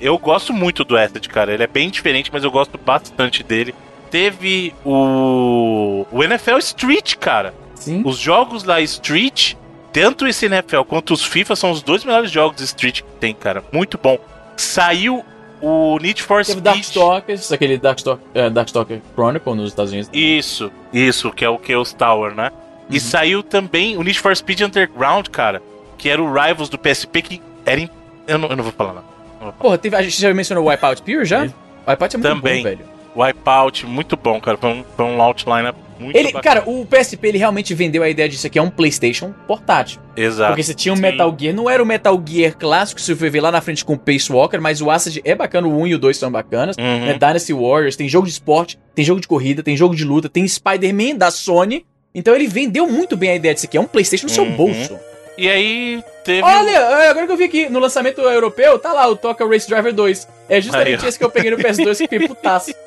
Eu 0.03 0.19
gosto 0.19 0.53
muito 0.53 0.85
do 0.85 0.97
Acid, 0.99 1.29
cara. 1.29 1.55
Ele 1.55 1.63
é 1.63 1.67
bem 1.69 1.89
diferente, 1.89 2.31
mas 2.33 2.43
eu 2.43 2.51
gosto 2.51 2.77
bastante 2.79 3.43
dele. 3.45 3.73
Teve 4.13 4.73
o. 4.85 6.07
O 6.13 6.23
NFL 6.23 6.59
Street, 6.59 7.17
cara. 7.17 7.53
Sim. 7.75 8.03
Os 8.05 8.17
jogos 8.19 8.63
lá 8.63 8.81
Street, 8.83 9.55
tanto 9.93 10.27
esse 10.27 10.47
NFL 10.47 10.83
quanto 10.83 11.13
os 11.15 11.25
FIFA, 11.25 11.57
são 11.57 11.71
os 11.73 11.83
dois 11.83 12.05
melhores 12.05 12.31
jogos 12.31 12.61
Street 12.61 13.01
que 13.01 13.11
tem, 13.19 13.35
cara. 13.35 13.65
Muito 13.73 13.99
bom. 14.01 14.19
Saiu 14.57 15.25
o 15.61 15.99
Need 15.99 16.23
for 16.23 16.45
Teve 16.45 16.53
Speed. 16.59 16.65
Darkstalkers, 16.65 17.51
aquele 17.53 17.79
Darkstalker, 17.79 18.25
é, 18.35 18.51
Darkstalker 18.51 19.01
Chronicle 19.15 19.55
nos 19.55 19.71
Estados 19.71 19.91
Unidos. 19.93 20.11
Isso, 20.13 20.71
isso, 20.93 21.31
que 21.33 21.45
é 21.45 21.49
o 21.49 21.59
Chaos 21.67 21.93
Tower, 21.95 22.35
né? 22.35 22.53
E 22.91 23.01
saiu 23.01 23.43
também 23.43 23.97
o 23.97 24.03
Need 24.03 24.21
for 24.21 24.37
Speed 24.37 24.61
Underground, 24.61 25.29
cara. 25.29 25.63
Que 25.97 26.09
era 26.11 26.23
o 26.23 26.31
Rivals 26.33 26.69
do 26.69 26.77
PSP, 26.79 27.23
que 27.23 27.41
era. 27.65 27.81
im- 27.81 27.89
Eu, 28.27 28.37
não, 28.39 28.49
eu 28.51 28.57
não 28.57 28.65
vou 28.65 28.73
falar, 28.73 28.93
não. 29.41 29.53
Porra, 29.53 29.79
teve, 29.79 29.97
a 29.97 30.03
gente 30.03 30.21
já 30.21 30.33
mencionou 30.35 30.65
o 30.65 30.69
Wipeout 30.69 31.01
Pure 31.03 31.25
já? 31.25 31.43
Wipeout 31.89 32.17
é 32.17 32.19
muito 32.19 32.23
Também. 32.23 32.57
bom, 32.59 32.63
velho. 32.69 32.92
Wipeout, 33.17 33.87
muito 33.87 34.17
bom, 34.17 34.41
cara. 34.41 34.57
Foi 34.57 34.71
um, 34.71 34.85
foi 34.97 35.05
um 35.05 35.17
lineup 35.57 35.77
muito 35.99 36.17
Ele, 36.17 36.33
bacana. 36.33 36.61
cara, 36.63 36.71
o 36.71 36.85
PSP 36.85 37.29
ele 37.29 37.39
realmente 37.39 37.75
vendeu 37.75 38.03
a 38.03 38.09
ideia 38.09 38.29
disso 38.29 38.47
aqui 38.47 38.59
é 38.59 38.63
um 38.63 38.71
PlayStation 38.71 39.33
portátil. 39.47 40.01
Exato. 40.17 40.51
Porque 40.51 40.63
você 40.63 40.75
tinha 40.75 40.93
um 40.93 40.97
Sim. 40.97 41.03
Metal 41.03 41.37
Gear, 41.39 41.55
não 41.55 41.71
era 41.71 41.83
o 41.83 41.87
Metal 41.87 42.21
Gear 42.27 42.57
clássico, 42.57 43.01
se 43.01 43.07
você 43.07 43.17
for 43.17 43.31
ver 43.31 43.41
lá 43.41 43.51
na 43.53 43.61
frente 43.61 43.85
com 43.85 43.95
o 43.95 43.99
Pace 43.99 44.31
Walker, 44.33 44.59
mas 44.59 44.81
o 44.81 44.91
Acid 44.91 45.21
é 45.25 45.35
bacana, 45.35 45.67
o 45.69 45.81
1 45.81 45.87
e 45.89 45.95
o 45.95 45.99
2 45.99 46.17
são 46.17 46.31
bacanas. 46.31 46.77
Uhum. 46.77 47.07
Né, 47.07 47.13
Dynasty 47.15 47.53
Warriors, 47.53 47.97
tem 47.97 48.09
jogo 48.09 48.27
de 48.27 48.33
esporte, 48.33 48.79
tem 48.95 49.05
jogo 49.05 49.21
de 49.21 49.29
corrida, 49.29 49.63
tem 49.63 49.77
jogo 49.77 49.95
de 49.95 50.05
luta, 50.05 50.29
tem 50.29 50.47
Spider-Man 50.47 51.17
da 51.17 51.31
Sony. 51.31 51.87
Então 52.15 52.35
ele 52.35 52.47
vendeu 52.47 52.87
muito 52.89 53.17
bem 53.17 53.31
a 53.31 53.35
ideia 53.37 53.55
disso 53.55 53.67
aqui, 53.67 53.77
é 53.77 53.81
um 53.81 53.87
PlayStation 53.87 54.27
no 54.27 54.33
seu 54.33 54.45
Uhum. 54.45 54.57
bolso. 54.57 54.99
E 55.37 55.49
aí 55.49 56.05
teve. 56.25 56.43
Olha, 56.43 56.71
é, 56.71 57.09
agora 57.09 57.27
que 57.27 57.33
eu 57.33 57.37
vi 57.37 57.45
aqui, 57.45 57.69
no 57.69 57.79
lançamento 57.79 58.21
europeu, 58.21 58.79
tá 58.79 58.93
lá 58.93 59.09
o 59.09 59.17
Toca 59.17 59.47
Race 59.47 59.69
Driver 59.69 59.93
2. 59.93 60.29
É 60.49 60.61
justamente 60.61 61.03
Aí, 61.03 61.09
esse 61.09 61.19
que 61.19 61.25
eu 61.25 61.31
peguei 61.31 61.51
no 61.51 61.57
PS2 61.57 61.97
que 61.97 62.09
fiquei 62.09 62.29
putaço. 62.29 62.73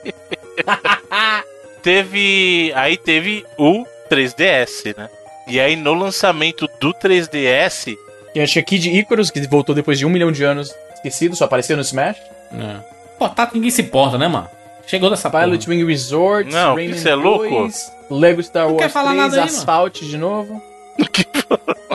Teve. 1.81 2.72
Aí 2.76 2.97
teve 2.97 3.45
o 3.57 3.85
3DS, 4.09 4.95
né? 4.97 5.09
E 5.47 5.59
aí 5.59 5.76
no 5.76 5.93
lançamento 5.93 6.67
do 6.80 6.93
3DS. 6.93 7.95
Tinha 8.34 8.47
tinha 8.47 8.63
Kid 8.63 8.89
Icarus, 8.89 9.30
que 9.31 9.39
voltou 9.47 9.73
depois 9.73 9.97
de 9.97 10.05
um 10.05 10.09
milhão 10.09 10.31
de 10.31 10.43
anos 10.43 10.73
esquecido, 10.95 11.35
só 11.35 11.45
apareceu 11.45 11.77
no 11.77 11.84
Smash. 11.84 12.17
É. 12.51 12.77
Portátil 13.17 13.55
ninguém 13.55 13.69
se 13.72 13.81
importa, 13.81 14.17
né, 14.17 14.27
mano? 14.27 14.49
Chegou 14.88 15.09
dessa. 15.09 15.30
Pilot 15.30 15.69
Wing 15.69 15.85
Resort, 15.85 16.51
Não, 16.51 16.76
Rayman 16.76 16.95
isso 16.95 17.07
é 17.07 17.15
louco? 17.15 17.47
2, 17.47 17.91
Lego 18.09 18.43
Star 18.43 18.65
Não 18.65 18.73
Wars 18.73 18.84
quer 18.85 18.89
falar 18.89 19.11
3, 19.11 19.22
nada 19.22 19.35
aí, 19.35 19.39
mano. 19.41 19.57
Asphalt 19.57 20.01
de 20.01 20.17
novo. 20.17 20.61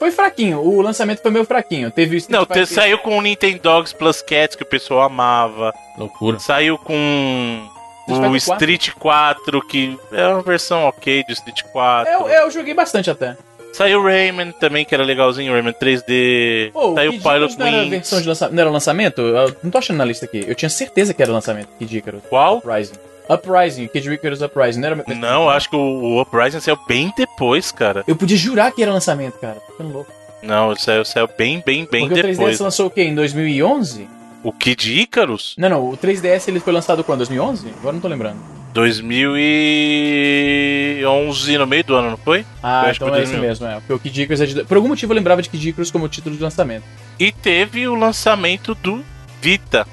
foi 0.00 0.10
fraquinho, 0.10 0.58
o 0.60 0.80
lançamento 0.80 1.20
foi 1.22 1.30
meio 1.30 1.44
fraquinho. 1.44 1.90
Teve 1.92 2.16
o 2.16 2.18
Street 2.18 2.36
Não, 2.36 2.44
te- 2.46 2.66
saiu 2.66 2.98
com 2.98 3.16
o 3.16 3.20
Nintendogs 3.22 3.92
Plus 3.92 4.20
Cats, 4.22 4.56
que 4.56 4.62
o 4.64 4.66
pessoal 4.66 5.02
amava. 5.02 5.72
Loucura. 5.96 6.38
Saiu 6.40 6.76
com 6.78 7.68
o 8.08 8.12
Fighter 8.14 8.30
4. 8.30 8.36
Street 8.56 8.90
4, 8.98 9.66
que 9.68 9.98
é 10.10 10.26
uma 10.26 10.42
versão 10.42 10.84
ok 10.84 11.22
do 11.24 11.32
Street 11.32 11.62
4. 11.70 12.12
Eu, 12.12 12.28
eu 12.28 12.50
joguei 12.50 12.74
bastante 12.74 13.08
até. 13.10 13.36
Saiu 13.72 14.02
Rayman 14.02 14.50
também, 14.52 14.84
que 14.84 14.92
era 14.92 15.04
legalzinho, 15.04 15.52
Rayman 15.52 15.72
3D. 15.74 16.72
Pô, 16.72 16.94
Saiu 16.94 17.12
Kid 17.12 17.22
Pilot 17.22 17.36
Icarus 17.52 17.56
não 17.56 17.66
era, 17.66 17.76
Wings. 17.76 17.90
versão 17.90 18.20
de 18.20 18.26
lança... 18.28 18.48
não 18.48 18.60
era 18.60 18.70
lançamento? 18.70 19.20
Eu 19.20 19.56
não 19.62 19.70
tô 19.70 19.78
achando 19.78 19.98
na 19.98 20.04
lista 20.04 20.24
aqui. 20.24 20.44
Eu 20.44 20.54
tinha 20.56 20.68
certeza 20.68 21.14
que 21.14 21.22
era 21.22 21.30
lançamento, 21.30 21.68
Kid 21.78 21.98
Icarus. 21.98 22.20
Qual? 22.28 22.56
Uprising. 22.56 22.94
Uprising, 23.32 23.86
Kid 23.88 24.12
Icarus 24.12 24.42
Uprising. 24.42 24.80
Não 24.80 24.88
era... 24.88 25.04
Não, 25.14 25.48
acho 25.48 25.70
que 25.70 25.76
o, 25.76 25.78
o 25.78 26.20
Uprising 26.20 26.60
saiu 26.60 26.78
bem 26.88 27.12
depois, 27.16 27.70
cara. 27.70 28.02
Eu 28.06 28.16
podia 28.16 28.36
jurar 28.36 28.72
que 28.72 28.82
era 28.82 28.92
lançamento, 28.92 29.38
cara. 29.38 29.56
Tô 29.66 29.72
ficando 29.72 29.92
louco. 29.92 30.12
Não, 30.42 30.74
saiu, 30.74 31.04
saiu 31.04 31.28
bem, 31.38 31.62
bem, 31.64 31.86
bem 31.90 32.08
Porque 32.08 32.22
depois. 32.22 32.38
o 32.38 32.42
3DS 32.62 32.64
lançou 32.64 32.86
o 32.86 32.90
quê? 32.90 33.02
Em 33.02 33.14
2011? 33.14 34.08
O 34.42 34.52
Kid 34.52 35.00
Icarus? 35.00 35.54
Não, 35.58 35.68
não. 35.68 35.90
O 35.90 35.96
3DS 35.98 36.48
ele 36.48 36.60
foi 36.60 36.72
lançado 36.72 37.04
quando? 37.04 37.18
2011? 37.18 37.68
Agora 37.78 37.92
não 37.92 38.00
tô 38.00 38.08
lembrando. 38.08 38.38
2011, 38.72 41.58
no 41.58 41.66
meio 41.66 41.84
do 41.84 41.94
ano, 41.94 42.10
não 42.10 42.16
foi? 42.16 42.46
Ah, 42.62 42.84
Eu 42.84 42.90
acho 42.90 43.02
então 43.02 43.08
é 43.14 43.18
2011. 43.18 43.46
mesmo, 43.46 43.66
é. 43.66 43.74
Porque 43.80 43.92
o 43.92 43.98
Kid 43.98 44.22
Icarus 44.22 44.40
é 44.40 44.46
de... 44.46 44.64
Por 44.64 44.76
algum 44.76 44.88
motivo 44.88 45.12
eu 45.12 45.16
lembrava 45.16 45.42
de 45.42 45.50
Kid 45.50 45.68
Icarus 45.68 45.90
como 45.90 46.08
título 46.08 46.34
de 46.36 46.42
lançamento. 46.42 46.84
E 47.18 47.30
teve 47.30 47.86
o 47.86 47.94
lançamento 47.94 48.74
do 48.76 49.04
Vita. 49.42 49.86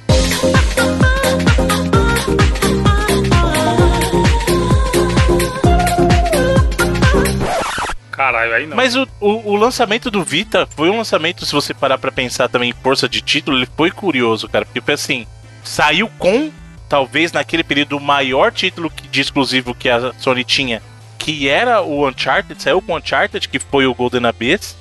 Caralho, 8.17 8.51
aí 8.53 8.65
não. 8.65 8.75
Mas 8.75 8.95
o, 8.95 9.07
o, 9.21 9.51
o 9.51 9.55
lançamento 9.55 10.09
do 10.09 10.23
Vita 10.23 10.67
foi 10.75 10.89
um 10.89 10.97
lançamento, 10.97 11.45
se 11.45 11.51
você 11.53 11.71
parar 11.71 11.99
pra 11.99 12.11
pensar 12.11 12.49
também 12.49 12.71
em 12.71 12.83
força 12.83 13.07
de 13.07 13.21
título, 13.21 13.55
ele 13.57 13.67
foi 13.77 13.91
curioso, 13.91 14.49
cara. 14.49 14.65
Porque 14.65 14.81
foi 14.81 14.95
assim, 14.95 15.27
saiu 15.63 16.09
com, 16.17 16.51
talvez 16.89 17.31
naquele 17.31 17.63
período, 17.63 17.95
o 17.95 18.01
maior 18.01 18.51
título 18.51 18.89
que- 18.89 19.07
de 19.07 19.21
exclusivo 19.21 19.75
que 19.75 19.87
a 19.87 20.11
Sony 20.17 20.43
tinha, 20.43 20.81
que 21.19 21.47
era 21.47 21.79
o 21.83 22.07
Uncharted, 22.09 22.59
saiu 22.61 22.81
com 22.81 22.93
o 22.93 22.97
Uncharted, 22.97 23.47
que 23.47 23.59
foi 23.59 23.85
o 23.85 23.93
Golden 23.93 24.25
Abyss. 24.25 24.75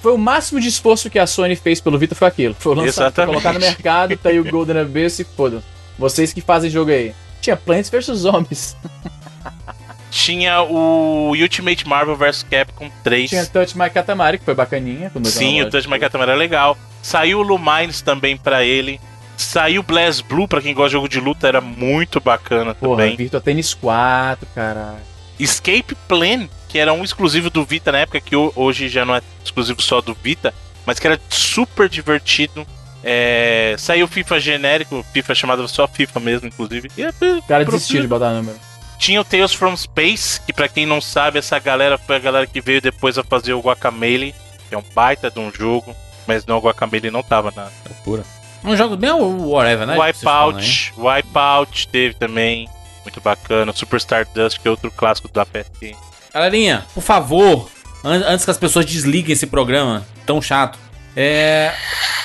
Foi 0.00 0.12
o 0.12 0.18
máximo 0.18 0.60
de 0.60 0.68
esforço 0.68 1.10
que 1.10 1.18
a 1.18 1.26
Sony 1.26 1.56
fez 1.56 1.80
pelo 1.80 1.98
Vita 1.98 2.14
foi 2.14 2.28
aquilo. 2.28 2.54
Foi 2.56 2.76
lançar, 2.76 3.10
foi 3.10 3.26
colocar 3.26 3.52
no 3.52 3.58
mercado, 3.58 4.16
tá 4.16 4.28
aí 4.28 4.38
o 4.38 4.44
Golden 4.48 4.78
Abyss 4.78 5.18
e 5.18 5.24
foda 5.24 5.60
Vocês 5.98 6.32
que 6.32 6.40
fazem 6.40 6.70
jogo 6.70 6.92
aí. 6.92 7.14
Tinha 7.40 7.56
Plants 7.56 7.90
vs 7.90 8.06
Zombies. 8.18 8.76
Tinha 10.16 10.62
o 10.62 11.30
Ultimate 11.30 11.88
Marvel 11.88 12.14
vs 12.14 12.44
Capcom 12.44 12.88
3. 13.02 13.28
Tinha 13.30 13.44
Touch 13.46 13.76
My 13.76 13.90
Katamari, 13.90 14.38
que 14.38 14.44
foi 14.44 14.54
bacaninha. 14.54 15.10
Sim, 15.24 15.60
o. 15.62 15.68
Touch 15.70 15.88
My 15.90 15.98
Katamari 15.98 16.30
era 16.30 16.38
legal. 16.38 16.78
Saiu 17.02 17.40
o 17.40 17.42
Lumines 17.42 18.00
também 18.00 18.36
pra 18.36 18.62
ele. 18.62 19.00
Saiu 19.36 19.80
o 19.80 19.84
Blast 19.84 20.22
Blue, 20.22 20.46
pra 20.46 20.62
quem 20.62 20.72
gosta 20.72 20.90
de 20.90 20.92
jogo 20.92 21.08
de 21.08 21.18
luta, 21.18 21.48
era 21.48 21.60
muito 21.60 22.20
bacana 22.20 22.76
Porra, 22.76 23.02
também. 23.02 23.16
Virtua 23.16 23.40
Tennis 23.40 23.74
4, 23.74 24.46
caralho. 24.54 24.98
Escape 25.36 25.96
Plan, 26.06 26.48
que 26.68 26.78
era 26.78 26.92
um 26.92 27.02
exclusivo 27.02 27.50
do 27.50 27.64
Vita 27.64 27.90
na 27.90 27.98
época, 27.98 28.20
que 28.20 28.36
ho- 28.36 28.52
hoje 28.54 28.88
já 28.88 29.04
não 29.04 29.16
é 29.16 29.20
exclusivo 29.44 29.82
só 29.82 30.00
do 30.00 30.14
Vita, 30.14 30.54
mas 30.86 31.00
que 31.00 31.08
era 31.08 31.20
super 31.28 31.88
divertido. 31.88 32.64
É, 33.02 33.74
saiu 33.76 34.06
FIFA 34.06 34.38
genérico, 34.38 35.04
FIFA 35.12 35.34
chamado 35.34 35.66
só 35.66 35.88
FIFA 35.88 36.20
mesmo, 36.20 36.46
inclusive. 36.46 36.88
E 36.96 37.02
é, 37.02 37.08
O 37.38 37.42
cara 37.42 37.64
desistiu 37.64 38.00
de 38.00 38.06
botar 38.06 38.30
número. 38.32 38.56
Tinha 39.04 39.20
o 39.20 39.24
Tales 39.24 39.52
from 39.52 39.76
Space, 39.76 40.40
que 40.40 40.50
pra 40.50 40.66
quem 40.66 40.86
não 40.86 40.98
sabe, 40.98 41.38
essa 41.38 41.58
galera 41.58 41.98
foi 41.98 42.16
a 42.16 42.18
galera 42.18 42.46
que 42.46 42.58
veio 42.58 42.80
depois 42.80 43.18
a 43.18 43.22
fazer 43.22 43.52
o 43.52 43.60
Guacamele, 43.60 44.34
que 44.66 44.74
é 44.74 44.78
um 44.78 44.84
baita 44.94 45.30
de 45.30 45.38
um 45.38 45.52
jogo, 45.52 45.94
mas 46.26 46.46
não, 46.46 46.56
o 46.56 46.60
Guacamele 46.60 47.10
não 47.10 47.22
tava 47.22 47.52
na, 47.54 47.68
Loucura. 47.86 48.24
Um 48.64 48.74
jogo 48.74 48.96
bem 48.96 49.10
o 49.10 49.50
whatever, 49.50 49.86
né? 49.86 49.94
vocês 49.94 50.22
falam. 50.22 50.56
Wipeout, 50.56 50.94
Wipeout 50.96 51.88
teve 51.88 52.14
também, 52.14 52.66
muito 53.02 53.20
bacana. 53.20 53.74
Super 53.74 53.98
Stardust, 53.98 54.58
que 54.58 54.66
é 54.66 54.70
outro 54.70 54.90
clássico 54.90 55.28
da 55.28 55.44
PSP. 55.44 55.94
Galerinha, 56.32 56.86
por 56.94 57.02
favor, 57.02 57.68
an- 58.02 58.24
antes 58.26 58.46
que 58.46 58.50
as 58.50 58.56
pessoas 58.56 58.86
desliguem 58.86 59.34
esse 59.34 59.46
programa 59.46 60.02
tão 60.24 60.40
chato, 60.40 60.78
é. 61.14 61.74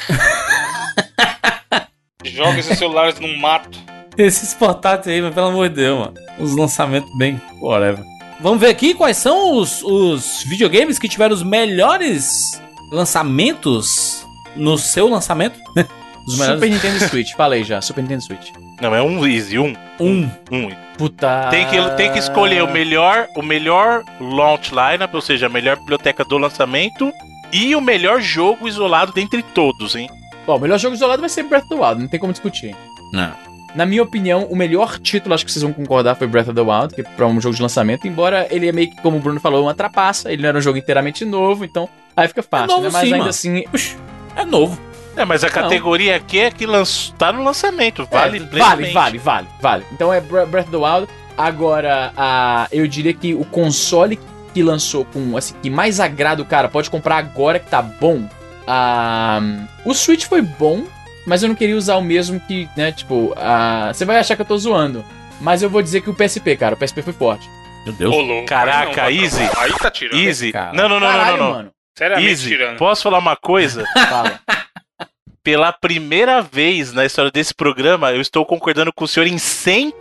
Joga 2.23 2.60
esses 2.60 2.77
celulares 2.77 3.19
no 3.19 3.27
mato. 3.38 3.77
Esses 4.25 4.53
portáteis 4.53 5.15
aí, 5.15 5.21
mas 5.21 5.33
pelo 5.33 5.47
amor 5.47 5.69
de 5.69 5.75
Deus, 5.75 5.97
mano. 5.97 6.13
Os 6.37 6.53
lançamentos 6.53 7.09
bem. 7.17 7.41
Whatever. 7.61 8.03
vamos 8.41 8.59
ver 8.59 8.67
aqui 8.67 8.93
quais 8.93 9.15
são 9.15 9.55
os, 9.55 9.81
os 9.81 10.43
videogames 10.43 10.99
que 10.99 11.07
tiveram 11.07 11.33
os 11.33 11.41
melhores 11.41 12.61
lançamentos 12.91 14.25
no 14.57 14.77
seu 14.77 15.07
lançamento. 15.07 15.57
os 16.27 16.37
melhores. 16.37 16.59
Super 16.59 16.69
Nintendo 16.69 17.09
Switch, 17.09 17.33
falei 17.33 17.63
já, 17.63 17.81
Super 17.81 18.01
Nintendo 18.01 18.23
Switch. 18.23 18.49
Não, 18.81 18.93
é 18.93 19.01
um 19.01 19.25
easy, 19.25 19.57
um. 19.57 19.73
Um. 19.99 20.29
Um. 20.51 20.69
Puta. 20.97 21.47
Tem 21.49 21.65
que, 21.67 21.77
tem 21.95 22.11
que 22.11 22.19
escolher 22.19 22.61
o 22.61 22.71
melhor, 22.71 23.27
o 23.37 23.41
melhor 23.41 24.03
launch 24.19 24.71
lineup, 24.71 25.13
ou 25.13 25.21
seja, 25.21 25.45
a 25.45 25.49
melhor 25.49 25.77
biblioteca 25.77 26.25
do 26.25 26.37
lançamento 26.37 27.11
e 27.53 27.73
o 27.73 27.81
melhor 27.81 28.21
jogo 28.21 28.67
isolado 28.67 29.13
dentre 29.13 29.41
todos, 29.41 29.95
hein? 29.95 30.09
Bom, 30.45 30.57
o 30.57 30.59
melhor 30.59 30.77
jogo 30.77 30.95
isolado 30.95 31.21
vai 31.21 31.29
ser 31.29 31.43
Breath 31.43 31.63
of 31.63 31.69
the 31.69 31.75
Wild, 31.75 32.01
não 32.01 32.07
tem 32.09 32.19
como 32.19 32.33
discutir. 32.33 32.75
Não. 33.13 33.48
Na 33.75 33.85
minha 33.85 34.01
opinião, 34.03 34.45
o 34.49 34.55
melhor 34.55 34.97
título, 34.99 35.33
acho 35.35 35.45
que 35.45 35.51
vocês 35.51 35.61
vão 35.63 35.71
concordar, 35.71 36.15
foi 36.15 36.27
Breath 36.27 36.47
of 36.49 36.55
the 36.55 36.61
Wild, 36.61 36.95
que 36.95 37.01
é 37.01 37.03
pra 37.03 37.27
um 37.27 37.39
jogo 37.39 37.55
de 37.55 37.61
lançamento, 37.61 38.07
embora 38.07 38.47
ele 38.49 38.67
é 38.67 38.71
meio 38.71 38.89
que, 38.89 39.01
como 39.01 39.17
o 39.17 39.19
Bruno 39.19 39.39
falou, 39.39 39.63
uma 39.63 39.73
trapaça, 39.75 40.31
ele 40.31 40.41
não 40.41 40.49
era 40.49 40.57
um 40.57 40.61
jogo 40.61 40.77
inteiramente 40.77 41.23
novo, 41.23 41.63
então 41.65 41.87
aí 42.15 42.27
fica 42.27 42.41
fácil, 42.41 42.67
novo 42.67 42.83
né? 42.83 42.89
Mas 42.91 43.01
sim, 43.01 43.05
ainda 43.07 43.17
mano. 43.19 43.29
assim, 43.29 43.63
Puxa, 43.71 43.95
é 44.35 44.43
novo. 44.45 44.79
É, 45.15 45.25
mas 45.25 45.43
a 45.43 45.47
Não. 45.47 45.53
categoria 45.53 46.15
aqui 46.15 46.39
é 46.39 46.49
que 46.51 46.65
lanç... 46.65 47.13
tá 47.17 47.31
no 47.33 47.43
lançamento, 47.43 48.07
vale 48.09 48.37
É, 48.37 48.57
vale, 48.57 48.91
vale, 48.91 49.17
vale, 49.17 49.47
vale. 49.61 49.85
Então 49.91 50.13
é 50.13 50.21
Bre- 50.21 50.45
Breath 50.45 50.67
of 50.67 50.71
the 50.71 50.77
Wild. 50.77 51.07
Agora, 51.37 52.11
a, 52.17 52.67
eu 52.71 52.87
diria 52.87 53.13
que 53.13 53.33
o 53.33 53.43
console 53.45 54.19
que 54.53 54.63
lançou 54.63 55.05
com, 55.05 55.35
assim, 55.37 55.53
que 55.61 55.69
mais 55.69 55.99
agrada 55.99 56.41
o 56.41 56.45
cara, 56.45 56.67
pode 56.69 56.89
comprar 56.89 57.17
agora 57.17 57.59
que 57.59 57.69
tá 57.69 57.81
bom. 57.81 58.27
Ah, 58.65 59.41
o 59.85 59.93
Switch 59.93 60.25
foi 60.25 60.41
bom, 60.41 60.83
mas 61.25 61.43
eu 61.43 61.49
não 61.49 61.55
queria 61.55 61.75
usar 61.75 61.95
o 61.97 62.01
mesmo 62.01 62.39
que, 62.39 62.67
né, 62.75 62.91
tipo, 62.91 63.33
ah, 63.37 63.91
você 63.93 64.05
vai 64.05 64.17
achar 64.17 64.35
que 64.35 64.41
eu 64.41 64.45
tô 64.45 64.57
zoando. 64.57 65.03
Mas 65.41 65.61
eu 65.61 65.69
vou 65.69 65.81
dizer 65.81 66.01
que 66.01 66.09
o 66.09 66.13
PSP, 66.13 66.57
cara, 66.57 66.75
o 66.75 66.77
PSP 66.77 67.01
foi 67.01 67.13
forte. 67.13 67.49
Meu 67.85 67.93
Deus. 67.93 68.13
Ô, 68.13 68.19
louco. 68.21 68.45
Caraca, 68.45 69.03
não, 69.03 69.09
Easy. 69.09 69.41
Aí 69.57 69.71
tá 69.79 69.89
tirando. 69.89 70.19
Easy. 70.19 70.51
cara. 70.51 70.73
Não, 70.73 70.89
não, 70.89 70.99
não, 70.99 71.07
Caralho, 71.07 71.37
não, 71.37 71.45
não. 71.45 71.53
mano. 71.55 71.71
Seriamente 71.97 72.29
Easy. 72.29 72.47
tirando. 72.49 72.77
Posso 72.77 73.03
falar 73.03 73.19
uma 73.19 73.35
coisa? 73.37 73.85
Fala. 74.09 74.39
Pela 75.41 75.72
primeira 75.72 76.41
vez 76.41 76.91
na 76.91 77.06
história 77.06 77.32
desse 77.32 77.53
programa, 77.53 78.11
eu 78.11 78.20
estou 78.20 78.45
concordando 78.45 78.91
com 78.91 79.06
o 79.06 79.07
senhor 79.07 79.26
em 79.26 79.38
100%. 79.38 79.94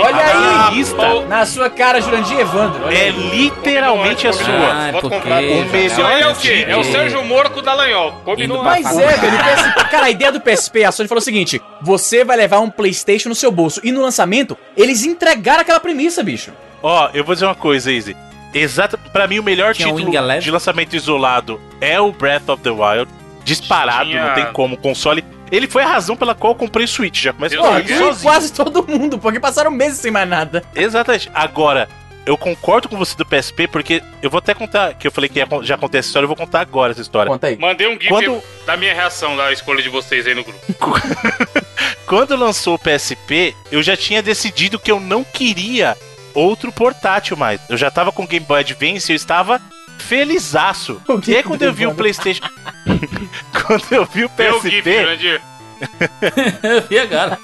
Olha 0.00 0.08
a 0.08 0.40
minha 0.40 0.68
aí! 0.68 0.74
lista 0.76 1.26
Na 1.26 1.44
sua 1.44 1.68
cara, 1.68 2.00
Jurandir 2.00 2.38
Evandro. 2.38 2.84
Olha 2.84 2.96
é 2.96 3.08
aí. 3.08 3.30
literalmente 3.30 4.28
a 4.28 4.32
sua. 4.32 4.46
Ah, 4.46 4.88
é 4.88 5.00
porque... 5.00 5.16
o 5.16 5.64
melhor 5.72 6.06
aí 6.06 6.22
é 6.22 6.28
o 6.28 6.34
quê? 6.36 6.64
É 6.68 6.76
o. 6.76 6.84
Sérgio 6.84 7.24
Moro 7.24 7.50
com 7.50 7.58
o 7.58 7.62
Dallagnol. 7.62 8.12
Combinou. 8.24 8.62
Mas 8.62 8.86
é, 8.86 9.16
velho, 9.16 9.38
PSP, 9.38 9.84
cara, 9.90 10.06
a 10.06 10.10
ideia 10.10 10.30
do 10.30 10.40
PSP, 10.40 10.84
a 10.84 10.92
Sony 10.92 11.08
falou 11.08 11.20
o 11.20 11.24
seguinte: 11.24 11.60
você 11.80 12.24
vai 12.24 12.36
levar 12.36 12.60
um 12.60 12.70
PlayStation 12.70 13.28
no 13.28 13.34
seu 13.34 13.50
bolso. 13.50 13.80
E 13.82 13.90
no 13.90 14.00
lançamento, 14.00 14.56
eles 14.76 15.04
entregaram 15.04 15.62
aquela 15.62 15.80
premissa, 15.80 16.22
bicho. 16.22 16.52
Ó, 16.82 17.10
eu 17.12 17.24
vou 17.24 17.34
dizer 17.34 17.46
uma 17.46 17.54
coisa, 17.54 17.92
Easy. 17.92 18.16
Exato, 18.54 18.98
pra 19.12 19.26
mim 19.26 19.38
o 19.38 19.42
melhor 19.42 19.74
Tinha 19.74 19.88
título 19.88 20.40
de 20.40 20.50
lançamento 20.50 20.94
isolado 20.94 21.60
é 21.80 21.98
o 21.98 22.12
Breath 22.12 22.48
of 22.48 22.62
the 22.62 22.70
Wild. 22.70 23.10
Disparado, 23.44 24.10
Tinha- 24.10 24.26
não 24.28 24.34
tem 24.34 24.52
como. 24.52 24.76
Console. 24.76 25.24
Ele 25.50 25.68
foi 25.68 25.82
a 25.82 25.86
razão 25.86 26.16
pela 26.16 26.34
qual 26.34 26.52
eu 26.52 26.58
comprei 26.58 26.84
o 26.84 26.88
Switch. 26.88 27.22
Já 27.22 27.32
começa 27.32 27.54
a 27.60 27.80
e 27.80 28.16
quase 28.22 28.52
todo 28.52 28.86
mundo, 28.86 29.18
porque 29.18 29.38
passaram 29.38 29.70
meses 29.70 29.98
sem 29.98 30.10
mais 30.10 30.28
nada. 30.28 30.62
Exatamente. 30.74 31.30
Agora, 31.34 31.88
eu 32.24 32.38
concordo 32.38 32.88
com 32.88 32.96
você 32.96 33.14
do 33.16 33.26
PSP, 33.26 33.66
porque 33.68 34.02
eu 34.22 34.30
vou 34.30 34.38
até 34.38 34.54
contar, 34.54 34.94
que 34.94 35.06
eu 35.06 35.10
falei 35.12 35.28
que 35.28 35.38
ia 35.40 35.48
já 35.62 35.76
contei 35.76 35.98
essa 35.98 36.08
história, 36.08 36.24
eu 36.24 36.28
vou 36.28 36.36
contar 36.36 36.60
agora 36.60 36.92
essa 36.92 37.02
história. 37.02 37.30
Conta 37.30 37.48
aí. 37.48 37.58
Mandei 37.58 37.86
um 37.86 37.92
gif 38.00 38.08
Quando- 38.08 38.42
da 38.64 38.76
minha 38.76 38.94
reação 38.94 39.36
da 39.36 39.52
escolha 39.52 39.82
de 39.82 39.88
vocês 39.90 40.26
aí 40.26 40.34
no 40.34 40.44
grupo. 40.44 40.60
Quando 42.06 42.36
lançou 42.36 42.74
o 42.74 42.78
PSP, 42.78 43.54
eu 43.70 43.82
já 43.82 43.96
tinha 43.96 44.22
decidido 44.22 44.78
que 44.78 44.90
eu 44.90 45.00
não 45.00 45.24
queria 45.24 45.96
outro 46.34 46.70
portátil 46.72 47.36
mais. 47.36 47.60
Eu 47.68 47.76
já 47.76 47.90
tava 47.90 48.12
com 48.12 48.24
o 48.24 48.26
Game 48.26 48.44
Boy 48.46 48.60
Advance 48.60 49.10
e 49.10 49.14
eu 49.14 49.16
estava 49.16 49.60
felizaço. 50.02 51.00
O 51.08 51.18
que 51.20 51.30
E 51.30 51.36
aí 51.36 51.42
que 51.42 51.48
quando 51.48 51.62
eu 51.62 51.72
vi 51.72 51.86
o? 51.86 51.94
PlayStation. 51.94 52.42
quando 53.66 53.84
eu 53.92 54.04
vi 54.06 54.24
o 54.24 54.26
o 54.28 54.60
gif, 54.60 54.82
PSP, 54.82 55.00
Jurandir. 55.00 55.40
e 56.90 56.98
agora? 56.98 57.38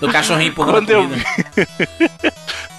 Do 0.00 0.08
cachorrinho 0.10 0.48
empurrando 0.50 0.72
Quando 0.74 0.90
eu 0.90 1.02
comida. 1.02 1.24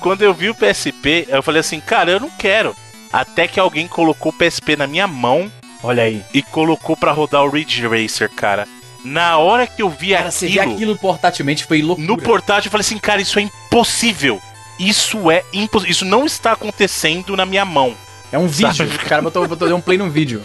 quando 0.01 0.21
eu 0.21 0.33
vi 0.33 0.49
o 0.49 0.55
PSP, 0.55 1.25
eu 1.29 1.41
falei 1.41 1.61
assim, 1.61 1.79
cara, 1.79 2.11
eu 2.11 2.19
não 2.19 2.29
quero. 2.31 2.75
Até 3.11 3.47
que 3.47 3.59
alguém 3.59 3.87
colocou 3.87 4.31
o 4.31 4.35
PSP 4.35 4.75
na 4.75 4.85
minha 4.87 5.07
mão 5.07 5.49
Olha 5.81 6.03
aí. 6.03 6.21
e 6.33 6.41
colocou 6.41 6.97
pra 6.97 7.11
rodar 7.13 7.43
o 7.43 7.49
Ridge 7.49 7.87
Racer, 7.87 8.29
cara. 8.29 8.67
Na 9.05 9.37
hora 9.37 9.65
que 9.67 9.81
eu 9.81 9.89
vi 9.89 10.09
Cara, 10.09 10.31
você 10.31 10.47
vê 10.47 10.59
aquilo, 10.59 10.73
aquilo 10.75 10.97
portátilmente, 10.97 11.63
foi 11.63 11.81
loucura. 11.81 12.07
no 12.07 12.17
portátil, 12.17 12.67
eu 12.67 12.71
falei 12.71 12.81
assim, 12.81 12.97
cara, 12.97 13.21
isso 13.21 13.37
é 13.39 13.43
impossível. 13.43 14.41
Isso 14.79 15.29
é 15.31 15.43
impossível. 15.53 15.91
Isso 15.91 16.05
não 16.05 16.25
está 16.25 16.51
acontecendo 16.53 17.37
na 17.37 17.45
minha 17.45 17.63
mão. 17.63 17.95
É 18.35 18.37
um 18.37 18.47
vídeo. 18.47 18.73
Sabe? 18.73 18.93
O 18.93 18.99
cara 19.07 19.21
botou, 19.21 19.47
botou 19.47 19.65
deu 19.65 19.77
um 19.77 19.81
play 19.81 19.97
num 19.97 20.09
vídeo. 20.09 20.41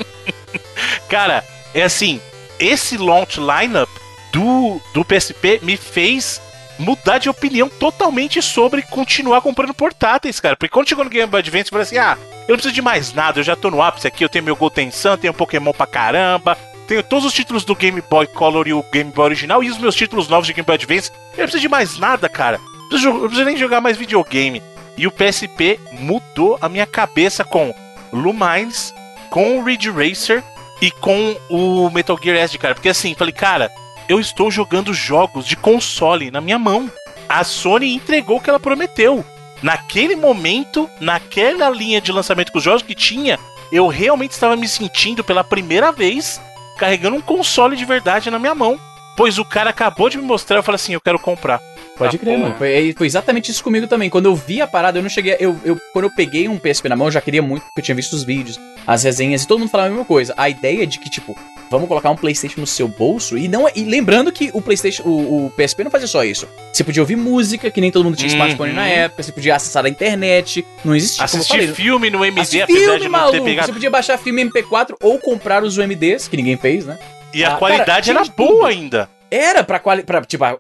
Cara, 1.11 1.45
é 1.75 1.83
assim, 1.83 2.21
esse 2.57 2.97
launch 2.97 3.41
lineup 3.41 3.89
do, 4.33 4.81
do 4.95 5.05
PSP 5.05 5.59
me 5.61 5.77
fez 5.77 6.41
mudar 6.79 7.19
de 7.19 7.29
opinião 7.29 7.69
totalmente 7.69 8.41
sobre 8.41 8.83
continuar 8.83 9.41
comprando 9.41 9.75
portáteis, 9.75 10.39
cara. 10.39 10.55
Porque 10.55 10.73
quando 10.73 10.89
chegou 10.89 11.03
no 11.03 11.11
Game 11.11 11.27
Boy 11.29 11.41
Advance, 11.41 11.65
eu 11.65 11.71
falei 11.71 11.83
assim, 11.83 11.99
ah, 11.99 12.17
eu 12.43 12.53
não 12.53 12.57
preciso 12.57 12.75
de 12.75 12.81
mais 12.81 13.13
nada, 13.13 13.41
eu 13.41 13.45
já 13.45 13.57
tô 13.57 13.73
no 13.73 13.83
ápice 13.83 14.07
aqui, 14.07 14.25
eu 14.25 14.29
tenho 14.29 14.45
meu 14.45 14.55
Golden 14.55 14.93
Sun, 14.93 15.17
tenho 15.17 15.35
Pokémon 15.35 15.73
pra 15.73 15.85
caramba, 15.85 16.57
tenho 16.87 17.03
todos 17.03 17.25
os 17.25 17.33
títulos 17.33 17.65
do 17.65 17.75
Game 17.75 18.01
Boy 18.09 18.29
Color 18.29 18.69
e 18.69 18.73
o 18.73 18.85
Game 18.93 19.11
Boy 19.11 19.25
original 19.25 19.65
e 19.65 19.69
os 19.69 19.79
meus 19.79 19.97
títulos 19.97 20.29
novos 20.29 20.47
de 20.47 20.53
Game 20.53 20.65
Boy 20.65 20.77
Advance. 20.77 21.11
Eu 21.33 21.39
não 21.39 21.45
preciso 21.45 21.63
de 21.63 21.69
mais 21.69 21.99
nada, 21.99 22.29
cara. 22.29 22.61
Eu 22.93 22.99
não 23.01 23.21
preciso 23.23 23.45
nem 23.45 23.57
jogar 23.57 23.81
mais 23.81 23.97
videogame. 23.97 24.63
E 25.01 25.07
o 25.07 25.11
PSP 25.11 25.81
mudou 25.93 26.59
a 26.61 26.69
minha 26.69 26.85
cabeça 26.85 27.43
com 27.43 27.75
Lumines, 28.13 28.95
com 29.31 29.59
o 29.59 29.65
Ridge 29.65 29.89
Racer 29.89 30.45
e 30.79 30.91
com 30.91 31.35
o 31.49 31.89
Metal 31.89 32.19
Gear 32.23 32.37
Solid, 32.37 32.59
cara. 32.59 32.75
Porque 32.75 32.91
assim, 32.91 33.15
falei, 33.15 33.33
cara, 33.33 33.73
eu 34.11 34.21
estou 34.21 34.51
jogando 34.51 34.93
jogos 34.93 35.47
de 35.47 35.57
console 35.57 36.31
na 36.31 36.43
minha 36.43 36.59
mão. 36.59 36.93
A 37.27 37.43
Sony 37.45 37.95
entregou 37.95 38.37
o 38.37 38.41
que 38.43 38.51
ela 38.51 38.61
prometeu. 38.61 39.25
Naquele 39.63 40.17
momento, 40.17 40.87
naquela 41.01 41.71
linha 41.71 41.99
de 41.99 42.13
lançamento 42.13 42.53
com 42.53 42.59
os 42.59 42.65
jogos 42.65 42.83
que 42.83 42.95
tinha, 42.95 43.39
eu 43.73 43.87
realmente 43.87 44.33
estava 44.33 44.55
me 44.55 44.69
sentindo 44.69 45.25
pela 45.25 45.43
primeira 45.43 45.91
vez 45.91 46.39
carregando 46.77 47.17
um 47.17 47.23
console 47.23 47.75
de 47.75 47.87
verdade 47.87 48.31
na 48.31 48.39
minha 48.39 48.55
mão. 48.55 48.79
Pois 49.17 49.39
o 49.39 49.47
cara 49.47 49.71
acabou 49.71 50.11
de 50.11 50.19
me 50.19 50.25
mostrar, 50.25 50.59
eu 50.59 50.63
falei 50.63 50.77
assim, 50.77 50.93
eu 50.93 51.01
quero 51.01 51.19
comprar. 51.19 51.59
Pode 52.01 52.19
Tá 52.19 52.25
crer, 52.25 52.39
mano. 52.39 52.55
Foi, 52.57 52.95
foi 52.97 53.07
exatamente 53.07 53.51
isso 53.51 53.63
comigo 53.63 53.87
também. 53.87 54.09
Quando 54.11 54.27
eu 54.27 54.35
vi 54.35 54.61
a 54.61 54.67
parada, 54.67 54.99
eu 54.99 55.03
não 55.03 55.09
cheguei. 55.11 55.37
Eu, 55.39 55.57
eu, 55.65 55.79
quando 55.93 56.07
eu 56.07 56.11
peguei 56.11 56.49
um 56.49 56.59
PSP 56.59 56.89
na 56.89 56.97
mão, 56.97 57.07
eu 57.09 57.13
já 57.13 57.21
queria 57.21 57.43
muito, 57.43 57.63
porque 57.65 57.81
eu 57.81 57.85
tinha 57.85 57.95
visto 57.95 58.15
os 58.15 58.25
vídeos, 58.25 58.59
as 58.87 59.03
resenhas, 59.05 59.43
e 59.43 59.47
todo 59.47 59.59
mundo 59.61 59.69
falava 59.71 59.89
a 59.89 59.91
mesma 59.93 60.05
coisa. 60.05 60.33
A 60.37 60.49
ideia 60.49 60.87
de 60.87 60.99
que, 60.99 61.09
tipo, 61.11 61.37
vamos 61.71 61.87
colocar 61.89 62.11
um 62.11 62.17
PlayStation 62.17 62.61
no 62.61 62.67
seu 62.67 62.89
bolso. 62.89 63.37
E 63.39 63.47
não 63.49 63.69
é- 63.69 63.73
E 63.77 63.85
lembrando 63.85 64.33
que 64.33 64.51
o 64.53 64.61
PlayStation, 64.63 65.03
o, 65.05 65.47
o 65.47 65.51
PSP 65.51 65.85
não 65.85 65.91
fazia 65.91 66.09
só 66.09 66.25
isso. 66.25 66.49
Você 66.73 66.83
podia 66.83 67.03
ouvir 67.03 67.17
música, 67.17 67.71
que 67.71 67.81
nem 67.81 67.91
todo 67.91 68.05
mundo 68.05 68.17
tinha 68.17 68.29
Uhum. 68.29 68.35
smartphone 68.35 68.73
na 68.73 68.87
época. 68.89 69.23
Você 69.23 69.31
podia 69.33 69.55
acessar 69.57 69.85
a 69.85 69.89
internet. 69.89 70.65
Não 70.85 70.95
existia. 70.97 71.25
como 71.27 71.37
eu 71.37 71.41
Assistir 71.41 71.59
falei, 71.59 71.75
filme 71.75 72.11
no 72.11 72.25
MD, 72.25 72.41
Assistir 72.41 72.63
apesar 72.63 72.79
filme, 72.81 72.99
de 72.99 73.05
não 73.09 73.19
ter 73.19 73.25
maluco. 73.27 73.45
pegado. 73.45 73.67
Você 73.67 73.73
podia 73.73 73.91
baixar 73.91 74.19
filme 74.19 74.43
MP4 74.45 74.95
ou 75.03 75.19
comprar 75.19 75.63
os 75.63 75.77
UMDs, 75.77 76.29
que 76.29 76.37
ninguém 76.37 76.57
fez, 76.57 76.87
né? 76.87 76.99
E 77.33 77.45
a 77.45 77.53
Ah, 77.55 77.57
qualidade 77.59 78.09
cara, 78.13 78.25
era 78.25 78.33
boa 78.37 78.51
tudo. 78.51 78.65
ainda. 78.67 79.09
Era 79.31 79.63
pra 79.63 79.79
quali... 79.79 80.03
pra, 80.03 80.21
tipo, 80.23 80.43
a- 80.45 80.59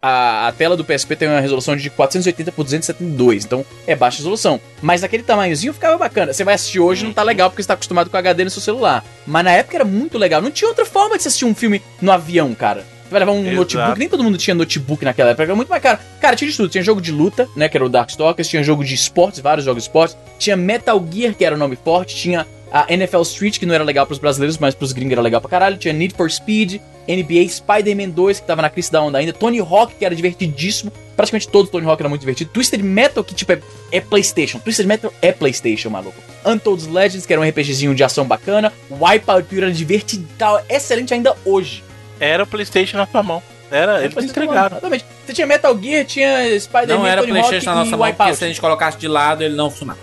a, 0.48 0.52
tela 0.52 0.76
do 0.76 0.84
PSP 0.84 1.16
tem 1.16 1.28
uma 1.28 1.40
resolução 1.40 1.74
de 1.76 1.90
480 1.90 2.52
por 2.52 2.62
272, 2.64 3.44
então 3.44 3.64
é 3.86 3.96
baixa 3.96 4.18
resolução. 4.18 4.60
Mas 4.80 5.02
aquele 5.02 5.22
tamanhozinho 5.22 5.72
ficava 5.72 5.98
bacana. 5.98 6.32
Você 6.32 6.44
vai 6.44 6.54
assistir 6.54 6.78
hoje, 6.80 7.04
não 7.04 7.12
tá 7.12 7.22
legal 7.22 7.50
porque 7.50 7.62
você 7.62 7.66
tá 7.68 7.74
acostumado 7.74 8.08
com 8.10 8.16
HD 8.16 8.44
no 8.44 8.50
seu 8.50 8.62
celular. 8.62 9.04
Mas 9.26 9.44
na 9.44 9.52
época 9.52 9.76
era 9.76 9.84
muito 9.84 10.16
legal. 10.18 10.40
Não 10.40 10.50
tinha 10.50 10.68
outra 10.68 10.86
forma 10.86 11.16
de 11.18 11.26
assistir 11.26 11.44
um 11.44 11.54
filme 11.54 11.82
no 12.00 12.12
avião, 12.12 12.54
cara. 12.54 12.84
Vai 13.10 13.20
levar 13.20 13.32
um 13.32 13.40
Exato. 13.40 13.56
notebook, 13.56 13.98
nem 13.98 14.08
todo 14.08 14.22
mundo 14.22 14.38
tinha 14.38 14.54
notebook 14.54 15.04
naquela 15.04 15.30
época, 15.30 15.42
era 15.42 15.54
muito 15.54 15.68
mais 15.68 15.82
caro. 15.82 15.98
Cara, 16.20 16.36
tinha 16.36 16.50
de 16.50 16.56
tudo. 16.56 16.68
Tinha 16.68 16.82
jogo 16.82 17.00
de 17.00 17.10
luta, 17.10 17.48
né, 17.56 17.68
que 17.68 17.76
era 17.76 17.84
o 17.84 17.88
Darkstalkers, 17.88 18.48
tinha 18.48 18.62
jogo 18.62 18.84
de 18.84 18.94
esportes, 18.94 19.40
vários 19.40 19.64
jogos 19.64 19.82
de 19.82 19.88
esportes. 19.88 20.16
Tinha 20.38 20.56
Metal 20.56 21.04
Gear, 21.10 21.34
que 21.34 21.44
era 21.44 21.54
o 21.54 21.58
nome 21.58 21.76
forte, 21.76 22.14
tinha 22.14 22.46
a 22.72 22.86
NFL 22.88 23.22
Street, 23.22 23.58
que 23.58 23.66
não 23.66 23.74
era 23.74 23.82
legal 23.82 24.06
pros 24.06 24.18
brasileiros, 24.18 24.56
mas 24.58 24.74
pros 24.74 24.92
gringos 24.92 25.12
era 25.12 25.20
legal 25.20 25.40
pra 25.40 25.50
caralho. 25.50 25.76
Tinha 25.76 25.92
Need 25.92 26.14
for 26.14 26.30
Speed, 26.30 26.80
NBA, 27.08 27.48
Spider-Man 27.48 28.10
2, 28.10 28.40
que 28.40 28.46
tava 28.46 28.62
na 28.62 28.70
crista 28.70 28.92
da 28.92 29.02
onda 29.02 29.18
ainda. 29.18 29.32
Tony 29.32 29.58
Hawk, 29.58 29.94
que 29.98 30.04
era 30.04 30.14
divertidíssimo. 30.14 30.92
Praticamente 31.16 31.48
todo 31.48 31.68
Tony 31.68 31.86
Hawk 31.86 32.00
era 32.00 32.08
muito 32.08 32.20
divertido. 32.20 32.50
Twisted 32.52 32.82
Metal, 32.82 33.24
que 33.24 33.34
tipo 33.34 33.52
é, 33.52 33.60
é 33.90 34.00
PlayStation. 34.00 34.58
Twisted 34.60 34.86
Metal 34.86 35.12
é 35.20 35.32
PlayStation, 35.32 35.90
maluco. 35.90 36.16
Untold 36.46 36.88
Legends, 36.88 37.26
que 37.26 37.32
era 37.32 37.42
um 37.42 37.48
RPGzinho 37.48 37.94
de 37.94 38.04
ação 38.04 38.24
bacana. 38.24 38.72
Wipeout, 38.90 39.48
que 39.48 39.56
era 39.56 39.72
divertido, 39.72 40.26
excelente 40.68 41.12
ainda 41.12 41.34
hoje. 41.44 41.82
Era 42.20 42.44
o 42.44 42.46
PlayStation 42.46 42.98
na 42.98 43.06
tua 43.06 43.22
mão. 43.22 43.42
Era, 43.70 44.04
eles 44.04 44.16
entregaram. 44.24 44.76
Exatamente. 44.76 45.04
Você 45.24 45.32
tinha 45.32 45.46
Metal 45.46 45.76
Gear, 45.80 46.04
tinha 46.04 46.60
Spider-Man, 46.60 46.94
Não 47.02 47.06
era 47.06 47.20
Tony 47.22 47.32
Playstation 47.32 47.70
na 47.70 47.76
nossa 47.84 47.96
mão, 47.96 48.12
porque 48.12 48.34
se 48.34 48.44
a 48.44 48.48
gente 48.48 48.60
colocasse 48.60 48.98
de 48.98 49.06
lado, 49.08 49.42
ele 49.44 49.54
não 49.54 49.70
funcionava. 49.70 49.98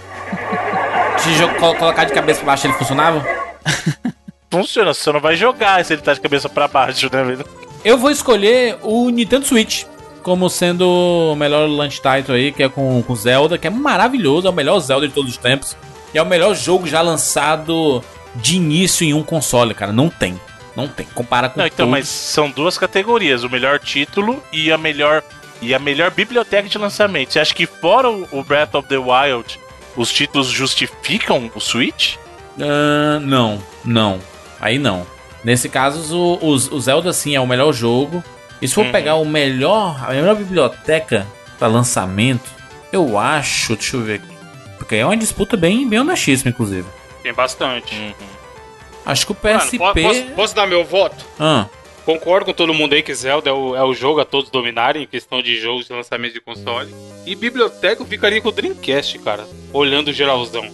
Se 1.20 1.30
jo- 1.34 1.54
col- 1.60 1.76
colocar 1.76 2.06
de 2.06 2.14
cabeça 2.14 2.40
pra 2.40 2.48
baixo, 2.48 2.66
ele 2.68 2.74
funcionava? 2.74 3.26
Funciona, 4.50 4.94
você 4.94 5.12
não 5.12 5.20
vai 5.20 5.36
jogar 5.36 5.84
se 5.84 5.94
ele 5.94 6.02
tá 6.02 6.14
de 6.14 6.22
cabeça 6.22 6.48
pra 6.48 6.68
baixo, 6.70 7.10
né? 7.12 7.22
velho? 7.24 7.46
Eu 7.84 7.98
vou 7.98 8.10
escolher 8.10 8.78
o 8.82 9.10
Nintendo 9.10 9.46
Switch 9.46 9.84
como 10.24 10.50
sendo 10.50 10.88
o 11.34 11.36
melhor 11.36 11.68
launch 11.70 12.02
title 12.02 12.34
aí, 12.36 12.52
que 12.54 12.64
é 12.64 12.70
com, 12.70 13.02
com 13.04 13.16
Zelda, 13.16 13.58
que 13.58 13.68
é 13.68 13.70
maravilhoso, 13.70 14.48
é 14.48 14.50
o 14.50 14.54
melhor 14.54 14.80
Zelda 14.80 15.08
de 15.08 15.14
todos 15.14 15.32
os 15.32 15.38
tempos. 15.38 15.76
E 16.14 16.18
é 16.18 16.22
o 16.22 16.26
melhor 16.26 16.56
jogo 16.56 16.88
já 16.88 17.02
lançado 17.02 18.02
de 18.36 18.56
início 18.56 19.06
em 19.06 19.14
um 19.14 19.24
console, 19.24 19.74
cara. 19.74 19.92
Não 19.92 20.10
tem. 20.10 20.40
Não 20.78 20.88
tem. 20.88 21.06
Compara 21.08 21.50
com 21.50 21.60
Não, 21.60 21.66
então, 21.66 21.88
todos. 21.88 21.92
mas 21.92 22.08
são 22.08 22.50
duas 22.52 22.78
categorias, 22.78 23.44
o 23.44 23.50
melhor 23.50 23.80
título 23.80 24.42
e 24.54 24.72
a 24.72 24.78
melhor 24.78 25.24
e 25.60 25.74
a 25.74 25.80
melhor 25.80 26.12
biblioteca 26.12 26.70
de 26.70 26.78
lançamento. 26.78 27.34
Você 27.34 27.40
acha 27.40 27.54
que 27.54 27.66
fora 27.66 28.08
o 28.10 28.44
Breath 28.44 28.76
of 28.76 28.88
the 28.88 28.98
Wild, 28.98 29.60
os 29.96 30.14
títulos 30.14 30.48
justificam 30.50 31.52
o 31.56 31.60
Switch? 31.60 32.16
Ah, 32.62 33.20
não, 33.20 33.62
não. 33.84 34.20
Aí 34.62 34.78
não. 34.78 35.06
Nesse 35.44 35.68
caso, 35.68 36.16
o, 36.16 36.34
o, 36.36 36.50
o 36.54 36.80
Zelda 36.80 37.12
sim 37.12 37.36
é 37.36 37.40
o 37.42 37.48
melhor 37.48 37.74
jogo. 37.74 38.24
E 38.62 38.68
se 38.68 38.76
for 38.76 38.86
Uhum. 38.86 38.92
pegar 38.92 39.16
o 39.16 39.26
melhor, 39.26 40.00
a 40.08 40.12
melhor 40.14 40.36
biblioteca 40.36 41.26
para 41.58 41.68
lançamento, 41.68 42.50
eu 42.92 43.18
acho, 43.18 43.76
deixa 43.76 43.96
eu 43.98 44.02
ver 44.04 44.16
aqui. 44.16 44.38
Porque 44.78 44.96
é 44.96 45.06
uma 45.06 45.18
disputa 45.18 45.58
bem, 45.58 45.88
bem 45.90 46.00
honestíssima, 46.00 46.50
inclusive. 46.52 46.88
Tem 47.24 47.34
bastante. 47.34 47.96
Hum. 47.96 48.14
Acho 49.12 49.26
que 49.26 49.32
o 49.32 49.38
Mano, 49.42 49.60
PSP. 49.60 49.78
po- 49.78 49.94
posso, 49.94 50.24
posso 50.36 50.56
dar 50.56 50.68
meu 50.68 50.84
voto? 50.84 51.26
Ah, 51.40 51.66
Concordo 52.06 52.46
com 52.46 52.54
todo 52.54 52.74
mundo 52.74 52.94
aí 52.94 53.04
que 53.04 53.14
Zelda 53.14 53.50
é 53.50 53.54
o, 53.54 53.76
é 53.76 53.84
o 53.84 53.94
jogo 53.94 54.22
a 54.22 54.26
todos 54.26 54.50
dominarem 54.50 55.04
em 55.04 55.06
questão 55.08 55.42
de 55.42 55.60
jogos 55.60 55.88
de 55.88 55.94
lançamento 55.94 56.34
de 56.34 56.40
console. 56.40 56.94
E 57.26 57.36
biblioteca 57.36 58.02
eu 58.02 58.06
ficaria 58.06 58.40
com 58.42 58.48
o 58.48 58.52
Dreamcast, 58.52 59.20
cara. 59.20 59.46
Olhando 59.74 60.08
o 60.08 60.14
geralzão. 60.14 60.66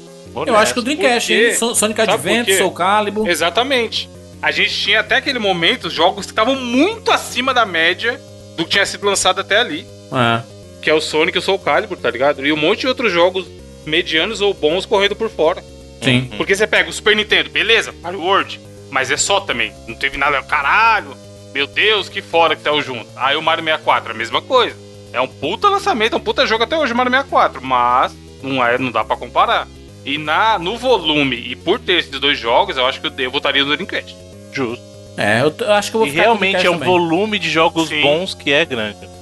eu 0.46 0.56
acho 0.56 0.74
que 0.76 0.80
o 0.80 0.84
Dreamcast, 0.84 1.34
hein? 1.34 1.56
So- 1.56 1.74
Sonic 1.74 2.02
Adventure? 2.02 2.58
Soul 2.60 2.72
Calibur. 2.72 3.28
Exatamente. 3.28 4.08
A 4.44 4.52
gente 4.52 4.76
tinha 4.78 5.00
até 5.00 5.16
aquele 5.16 5.40
momento 5.40 5.90
jogos 5.90 6.26
que 6.28 6.32
estavam 6.34 6.56
muito 6.56 7.12
acima 7.12 7.52
da 7.52 7.66
média 7.66 8.22
do 8.56 8.64
que 8.66 8.70
tinha 8.72 8.86
sido 8.86 9.04
lançado 9.06 9.42
até 9.42 9.58
ali. 9.58 9.88
É. 10.12 10.44
Que 10.84 10.90
é 10.92 10.94
o 10.94 11.02
Sonic 11.02 11.36
e 11.36 11.40
o 11.40 11.42
Soul 11.42 11.58
Calibur, 11.58 11.98
tá 11.98 12.12
ligado? 12.12 12.46
E 12.46 12.54
um 12.54 12.58
monte 12.58 12.82
de 12.82 12.88
outros 12.88 13.12
jogos 13.12 13.48
medianos 13.88 14.40
ou 14.40 14.54
bons 14.54 14.86
correndo 14.86 15.16
por 15.16 15.30
fora. 15.32 15.64
Sim. 16.04 16.30
Porque 16.38 16.56
você 16.56 16.68
pega 16.68 16.90
o 16.90 16.94
Super 16.94 17.16
Nintendo, 17.16 17.50
beleza, 17.50 17.94
Mario 18.02 18.22
World, 18.22 18.60
mas 18.90 19.12
é 19.12 19.18
só 19.18 19.40
também. 19.40 19.74
Não 19.88 19.96
teve 19.96 20.18
nada, 20.18 20.42
caralho, 20.44 21.16
meu 21.54 21.68
Deus, 21.68 22.10
que 22.10 22.22
fora 22.22 22.56
que 22.56 22.62
saiu 22.62 22.82
junto. 22.82 23.08
Aí 23.16 23.36
o 23.36 23.42
Mario 23.42 23.64
64, 23.64 24.12
a 24.12 24.14
mesma 24.16 24.42
coisa. 24.42 24.76
É 25.12 25.22
um 25.22 25.28
puta 25.28 25.70
lançamento, 25.70 26.14
é 26.14 26.18
um 26.18 26.22
puta 26.22 26.46
jogo 26.46 26.64
até 26.64 26.78
hoje 26.78 26.94
o 26.94 26.96
Mario 26.96 27.12
64, 27.12 27.62
mas 27.64 28.16
não, 28.42 28.66
é, 28.66 28.78
não 28.78 28.92
dá 28.92 29.04
pra 29.04 29.16
comparar. 29.16 29.68
E 30.06 30.18
na, 30.18 30.60
no 30.60 30.78
volume 30.78 31.36
e 31.38 31.56
por 31.56 31.80
ter 31.80 32.00
esses 32.00 32.20
dois 32.20 32.38
jogos, 32.38 32.76
eu 32.78 32.86
acho 32.86 33.00
que 33.00 33.12
eu, 33.24 33.32
votaria 33.32 33.64
no 33.64 33.70
Dreamcast. 33.76 34.16
Justo. 34.52 34.84
É, 35.16 35.42
eu, 35.42 35.54
eu 35.60 35.72
acho 35.74 35.92
que 35.92 35.96
eu 35.96 36.00
vou 36.00 36.08
E 36.08 36.12
ficar 36.12 36.22
o 36.24 36.26
realmente 36.26 36.66
é 36.66 36.70
um 36.70 36.74
também. 36.74 36.90
volume 36.90 37.40
de 37.40 37.50
jogos 37.50 37.88
Sim. 37.90 38.02
bons 38.02 38.34
que 38.34 38.52
é 38.52 38.66
grande. 38.66 39.14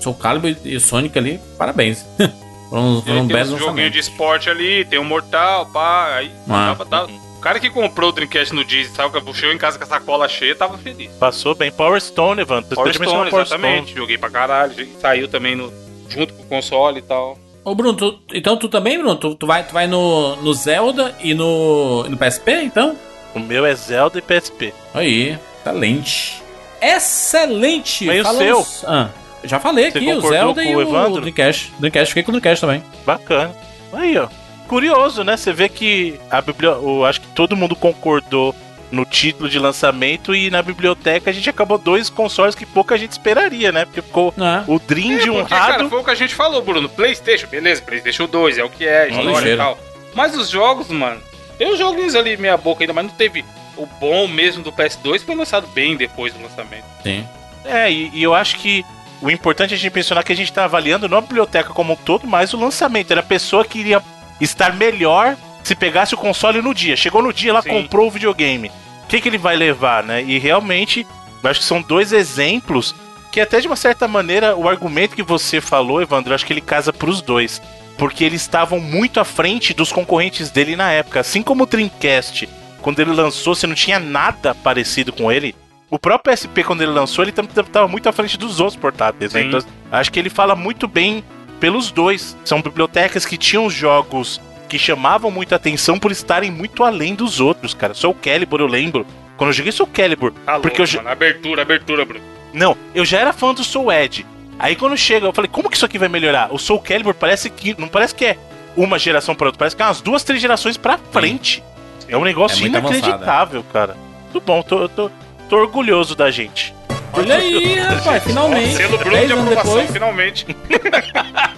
Soul 0.00 0.16
Calibur 0.16 0.56
e 0.64 0.76
o 0.76 0.80
Sonic 0.80 1.16
ali, 1.18 1.40
parabéns. 1.58 2.04
foram 2.70 3.02
foram 3.02 3.26
tem 3.28 3.36
uns 3.42 3.58
joguinhos 3.58 3.92
de 3.92 3.98
esporte 3.98 4.48
ali, 4.48 4.84
tem 4.86 4.98
um 4.98 5.04
Mortal, 5.04 5.66
pá, 5.66 6.14
aí 6.14 6.30
Ah. 6.48 6.74
tava- 6.76 6.86
tava- 6.86 7.10
O 7.36 7.40
cara 7.42 7.58
que 7.58 7.70
comprou 7.70 8.10
o 8.10 8.12
Dreamcast 8.12 8.54
no 8.54 8.62
Disney, 8.64 8.94
sabe, 8.94 9.18
que 9.18 9.32
chegou 9.34 9.54
em 9.54 9.58
casa 9.58 9.78
com 9.78 9.84
a 9.84 9.86
sacola 9.86 10.28
cheia, 10.28 10.54
tava 10.54 10.76
feliz. 10.76 11.10
Passou 11.12 11.54
bem. 11.54 11.70
Power 11.70 11.98
Stone. 11.98 12.44
Você 12.44 12.74
Power 12.74 12.92
Stone, 12.94 13.30
Power 13.30 13.44
exatamente. 13.46 13.94
Joguei 13.94 14.18
pra 14.18 14.28
caralho. 14.28 14.86
Saiu 15.00 15.26
também 15.26 15.56
no, 15.56 15.72
junto 16.06 16.34
com 16.34 16.42
o 16.42 16.46
console 16.46 16.98
e 16.98 17.02
tal. 17.02 17.38
Ô 17.64 17.74
Bruno, 17.74 17.94
tu- 17.96 18.18
então 18.34 18.58
tu 18.58 18.68
também, 18.68 18.98
Bruno? 18.98 19.16
Tu, 19.16 19.34
tu 19.36 19.46
vai, 19.46 19.62
tu 19.66 19.72
vai 19.72 19.86
no, 19.86 20.36
no 20.36 20.52
Zelda 20.52 21.14
e 21.20 21.32
no, 21.32 22.04
no 22.04 22.16
PSP, 22.18 22.52
então? 22.62 22.94
O 23.34 23.38
meu 23.40 23.64
é 23.64 23.74
Zelda 23.74 24.18
e 24.18 24.22
PSP. 24.22 24.74
Aí, 24.92 25.38
excelente. 25.64 26.42
Excelente! 26.82 28.04
Mas 28.06 28.16
e 28.16 28.20
o 28.20 28.24
Falamos- 28.24 28.84
Ah, 28.86 29.08
já 29.44 29.58
falei 29.60 29.90
Você 29.90 29.98
aqui, 29.98 30.08
o 30.10 30.14
concordou 30.16 30.30
Zelda 30.38 30.62
com 30.62 30.68
e 30.68 30.74
o 30.74 30.78
o 30.78 30.82
Evandro? 30.82 31.20
Dreamcast. 31.22 31.72
Dreamcast, 31.78 32.08
fiquei 32.08 32.22
com 32.22 32.30
o 32.30 32.32
Dreamcast 32.32 32.60
também. 32.60 32.82
Bacana. 33.06 33.54
Aí, 33.92 34.16
ó. 34.18 34.28
Curioso, 34.68 35.24
né? 35.24 35.36
Você 35.36 35.52
vê 35.52 35.68
que 35.68 36.20
a 36.30 36.40
bibli... 36.40 36.66
o, 36.68 37.04
acho 37.04 37.20
que 37.20 37.26
todo 37.28 37.56
mundo 37.56 37.74
concordou 37.74 38.54
no 38.90 39.04
título 39.04 39.48
de 39.48 39.58
lançamento 39.58 40.34
e 40.34 40.50
na 40.50 40.62
biblioteca 40.62 41.30
a 41.30 41.32
gente 41.32 41.48
acabou 41.48 41.78
dois 41.78 42.10
consoles 42.10 42.54
que 42.56 42.66
pouca 42.66 42.98
gente 42.98 43.12
esperaria, 43.12 43.70
né? 43.72 43.84
Porque 43.84 44.02
ficou 44.02 44.34
Ah, 44.38 44.64
o 44.66 44.78
Dream 44.80 45.18
de 45.18 45.30
um 45.30 45.34
porque, 45.34 45.54
cara, 45.54 45.76
lado. 45.76 45.88
foi 45.88 46.00
o 46.00 46.04
que 46.04 46.10
a 46.10 46.14
gente 46.14 46.34
falou, 46.34 46.60
Bruno. 46.62 46.88
Playstation, 46.88 47.46
beleza, 47.48 47.82
Playstation 47.82 48.26
2 48.26 48.58
é 48.58 48.64
o 48.64 48.68
que 48.70 48.86
é, 48.86 49.08
história 49.08 49.28
ligeiro. 49.30 49.54
e 49.54 49.56
tal. 49.56 49.78
Mas 50.14 50.36
os 50.36 50.50
jogos, 50.50 50.88
mano, 50.88 51.20
tem 51.56 51.72
os 51.72 51.78
joguinhos 51.78 52.14
ali 52.16 52.36
meia 52.36 52.56
boca 52.56 52.82
ainda, 52.82 52.92
mas 52.92 53.06
não 53.06 53.12
teve 53.14 53.44
o 53.76 53.86
bom 53.86 54.26
mesmo 54.26 54.62
do 54.62 54.72
PS2, 54.72 55.24
foi 55.24 55.34
lançado 55.36 55.66
bem 55.68 55.96
depois 55.96 56.32
do 56.32 56.42
lançamento. 56.42 56.84
sim. 57.02 57.24
É, 57.64 57.90
e, 57.92 58.10
e 58.14 58.22
eu 58.22 58.34
acho 58.34 58.56
que 58.56 58.84
o 59.20 59.30
importante 59.30 59.72
é 59.72 59.76
a 59.76 59.78
gente 59.78 59.94
mencionar 59.94 60.24
que 60.24 60.32
a 60.32 60.36
gente 60.36 60.52
tá 60.52 60.64
avaliando 60.64 61.08
não 61.08 61.18
a 61.18 61.22
biblioteca 61.22 61.70
como 61.70 61.92
um 61.92 61.96
todo, 61.96 62.26
mas 62.26 62.54
o 62.54 62.58
lançamento. 62.58 63.10
Era 63.10 63.20
a 63.20 63.24
pessoa 63.24 63.64
que 63.64 63.78
iria 63.78 64.02
estar 64.40 64.74
melhor 64.74 65.36
se 65.62 65.74
pegasse 65.74 66.14
o 66.14 66.18
console 66.18 66.62
no 66.62 66.74
dia. 66.74 66.96
Chegou 66.96 67.22
no 67.22 67.32
dia, 67.32 67.50
ela 67.50 67.62
Sim. 67.62 67.68
comprou 67.68 68.06
o 68.06 68.10
videogame. 68.10 68.70
O 69.04 69.06
que, 69.06 69.20
que 69.20 69.28
ele 69.28 69.38
vai 69.38 69.56
levar, 69.56 70.02
né? 70.02 70.22
E 70.22 70.38
realmente, 70.38 71.06
eu 71.42 71.50
acho 71.50 71.60
que 71.60 71.66
são 71.66 71.82
dois 71.82 72.12
exemplos 72.12 72.94
que 73.30 73.40
até 73.40 73.60
de 73.60 73.66
uma 73.66 73.76
certa 73.76 74.08
maneira 74.08 74.56
o 74.56 74.68
argumento 74.68 75.14
que 75.14 75.22
você 75.22 75.60
falou, 75.60 76.02
Evandro, 76.02 76.32
eu 76.32 76.34
acho 76.34 76.46
que 76.46 76.52
ele 76.52 76.60
casa 76.60 76.92
pros 76.92 77.20
dois. 77.20 77.60
Porque 77.98 78.24
eles 78.24 78.40
estavam 78.40 78.80
muito 78.80 79.20
à 79.20 79.24
frente 79.24 79.74
dos 79.74 79.92
concorrentes 79.92 80.50
dele 80.50 80.74
na 80.74 80.90
época. 80.90 81.20
Assim 81.20 81.42
como 81.42 81.64
o 81.64 81.66
Dreamcast, 81.66 82.48
quando 82.80 83.00
ele 83.00 83.12
lançou, 83.12 83.54
você 83.54 83.66
não 83.66 83.74
tinha 83.74 83.98
nada 83.98 84.54
parecido 84.54 85.12
com 85.12 85.30
ele. 85.30 85.54
O 85.90 85.98
próprio 85.98 86.32
PSP, 86.34 86.62
quando 86.62 86.82
ele 86.82 86.92
lançou, 86.92 87.24
ele 87.24 87.32
estava 87.32 87.88
muito 87.88 88.08
à 88.08 88.12
frente 88.12 88.38
dos 88.38 88.60
outros 88.60 88.76
portáteis. 88.78 89.32
Né? 89.32 89.42
Sim. 89.42 89.48
Então, 89.48 89.60
acho 89.90 90.12
que 90.12 90.18
ele 90.18 90.30
fala 90.30 90.54
muito 90.54 90.86
bem 90.86 91.24
pelos 91.58 91.90
dois. 91.90 92.36
São 92.44 92.62
bibliotecas 92.62 93.26
que 93.26 93.36
tinham 93.36 93.68
jogos 93.68 94.40
que 94.68 94.78
chamavam 94.78 95.32
muita 95.32 95.56
atenção 95.56 95.98
por 95.98 96.12
estarem 96.12 96.50
muito 96.50 96.84
além 96.84 97.14
dos 97.14 97.40
outros, 97.40 97.74
cara. 97.74 97.92
Soul 97.92 98.14
Calibur, 98.14 98.60
eu 98.60 98.68
lembro. 98.68 99.04
Quando 99.36 99.48
eu 99.50 99.54
joguei 99.54 99.72
Soul 99.72 99.88
Calibur, 99.92 100.32
Tá 100.46 100.60
porque 100.60 100.80
eu 100.80 100.86
já, 100.86 100.98
mano. 100.98 101.10
Abertura, 101.10 101.62
abertura, 101.62 102.04
Bruno. 102.04 102.24
não, 102.52 102.76
eu 102.94 103.04
já 103.04 103.18
era 103.18 103.32
fã 103.32 103.52
do 103.52 103.64
Soul 103.64 103.90
Edge. 103.90 104.24
Aí 104.58 104.76
quando 104.76 104.96
chega, 104.96 105.26
eu 105.26 105.32
falei, 105.32 105.50
como 105.50 105.68
que 105.68 105.76
isso 105.76 105.86
aqui 105.86 105.98
vai 105.98 106.08
melhorar? 106.08 106.54
O 106.54 106.58
Soul 106.58 106.78
Calibur 106.80 107.14
parece 107.14 107.50
que. 107.50 107.74
Não 107.80 107.88
parece 107.88 108.14
que 108.14 108.24
é 108.26 108.38
uma 108.76 108.96
geração 108.98 109.34
para 109.34 109.46
outra, 109.48 109.58
parece 109.58 109.74
que 109.74 109.82
é 109.82 109.86
umas 109.86 110.00
duas, 110.00 110.22
três 110.22 110.40
gerações 110.40 110.76
pra 110.76 110.98
frente. 111.10 111.64
É 112.06 112.16
um 112.16 112.22
negócio 112.22 112.62
É 112.64 112.68
inacreditável, 112.68 113.64
cara. 113.72 113.96
Muito 114.24 114.40
bom, 114.46 114.62
tô, 114.62 114.88
tô, 114.88 115.10
tô 115.50 115.56
orgulhoso 115.58 116.14
da 116.14 116.30
gente. 116.30 116.72
Olha 117.12 117.34
aí, 117.34 117.74
rapaz, 117.74 118.22
finalmente. 118.22 118.76
Selo 118.76 118.96
Bruno 118.98 119.26
de 119.26 119.32
aprovação, 119.32 119.74
depois. 119.74 119.90
finalmente. 119.90 120.46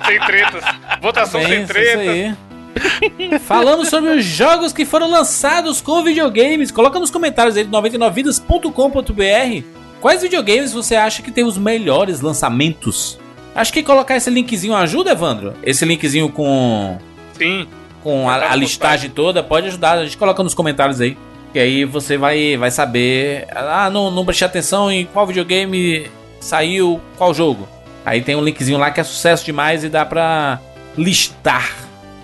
sem 0.06 0.18
tretas. 0.20 0.64
Votação 1.00 1.40
sem 1.42 1.50
Pensa, 1.50 1.74
tretas. 1.74 2.00
isso 2.00 2.10
aí. 2.10 3.38
Falando 3.40 3.84
sobre 3.84 4.10
os 4.12 4.24
jogos 4.24 4.72
que 4.72 4.86
foram 4.86 5.10
lançados 5.10 5.82
com 5.82 6.02
videogames, 6.02 6.70
coloca 6.70 6.98
nos 6.98 7.10
comentários 7.10 7.54
aí 7.54 7.64
do 7.64 7.70
99vidas.com.br 7.76 9.62
quais 10.00 10.22
videogames 10.22 10.72
você 10.72 10.96
acha 10.96 11.22
que 11.22 11.30
tem 11.30 11.44
os 11.44 11.58
melhores 11.58 12.22
lançamentos. 12.22 13.20
Acho 13.54 13.74
que 13.74 13.82
colocar 13.82 14.16
esse 14.16 14.30
linkzinho 14.30 14.74
ajuda, 14.74 15.10
Evandro? 15.12 15.52
Esse 15.62 15.84
linkzinho 15.84 16.30
com, 16.30 16.96
Sim. 17.34 17.68
com 18.02 18.30
a, 18.30 18.52
a 18.52 18.56
listagem 18.56 19.10
toda 19.10 19.42
pode 19.42 19.66
ajudar. 19.66 19.98
A 19.98 20.04
gente 20.04 20.16
coloca 20.16 20.42
nos 20.42 20.54
comentários 20.54 20.98
aí. 20.98 21.14
Que 21.52 21.58
aí 21.58 21.84
você 21.84 22.16
vai, 22.16 22.56
vai 22.56 22.70
saber. 22.70 23.46
Ah, 23.50 23.90
não, 23.90 24.10
não 24.10 24.24
prestei 24.24 24.46
atenção 24.46 24.90
em 24.90 25.04
qual 25.04 25.26
videogame 25.26 26.10
saiu, 26.40 27.00
qual 27.16 27.34
jogo. 27.34 27.68
Aí 28.04 28.20
tem 28.22 28.34
um 28.34 28.42
linkzinho 28.42 28.78
lá 28.78 28.90
que 28.90 29.00
é 29.00 29.04
sucesso 29.04 29.44
demais 29.44 29.84
e 29.84 29.88
dá 29.88 30.04
pra 30.04 30.58
listar 30.96 31.70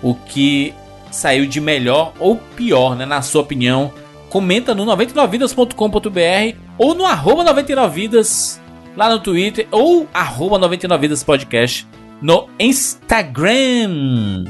o 0.01 0.13
que 0.13 0.73
saiu 1.11 1.45
de 1.45 1.61
melhor 1.61 2.13
ou 2.19 2.37
pior, 2.55 2.95
né? 2.95 3.05
Na 3.05 3.21
sua 3.21 3.41
opinião. 3.41 3.93
Comenta 4.29 4.75
no 4.75 4.85
99vidas.com.br 4.85 6.57
ou 6.77 6.93
no 6.93 7.05
arroba 7.05 7.43
99vidas 7.45 8.59
lá 8.95 9.09
no 9.09 9.19
Twitter 9.19 9.67
ou 9.71 10.07
arroba 10.13 10.59
99vidas 10.59 11.23
podcast 11.25 11.87
no 12.21 12.47
Instagram. 12.59 14.45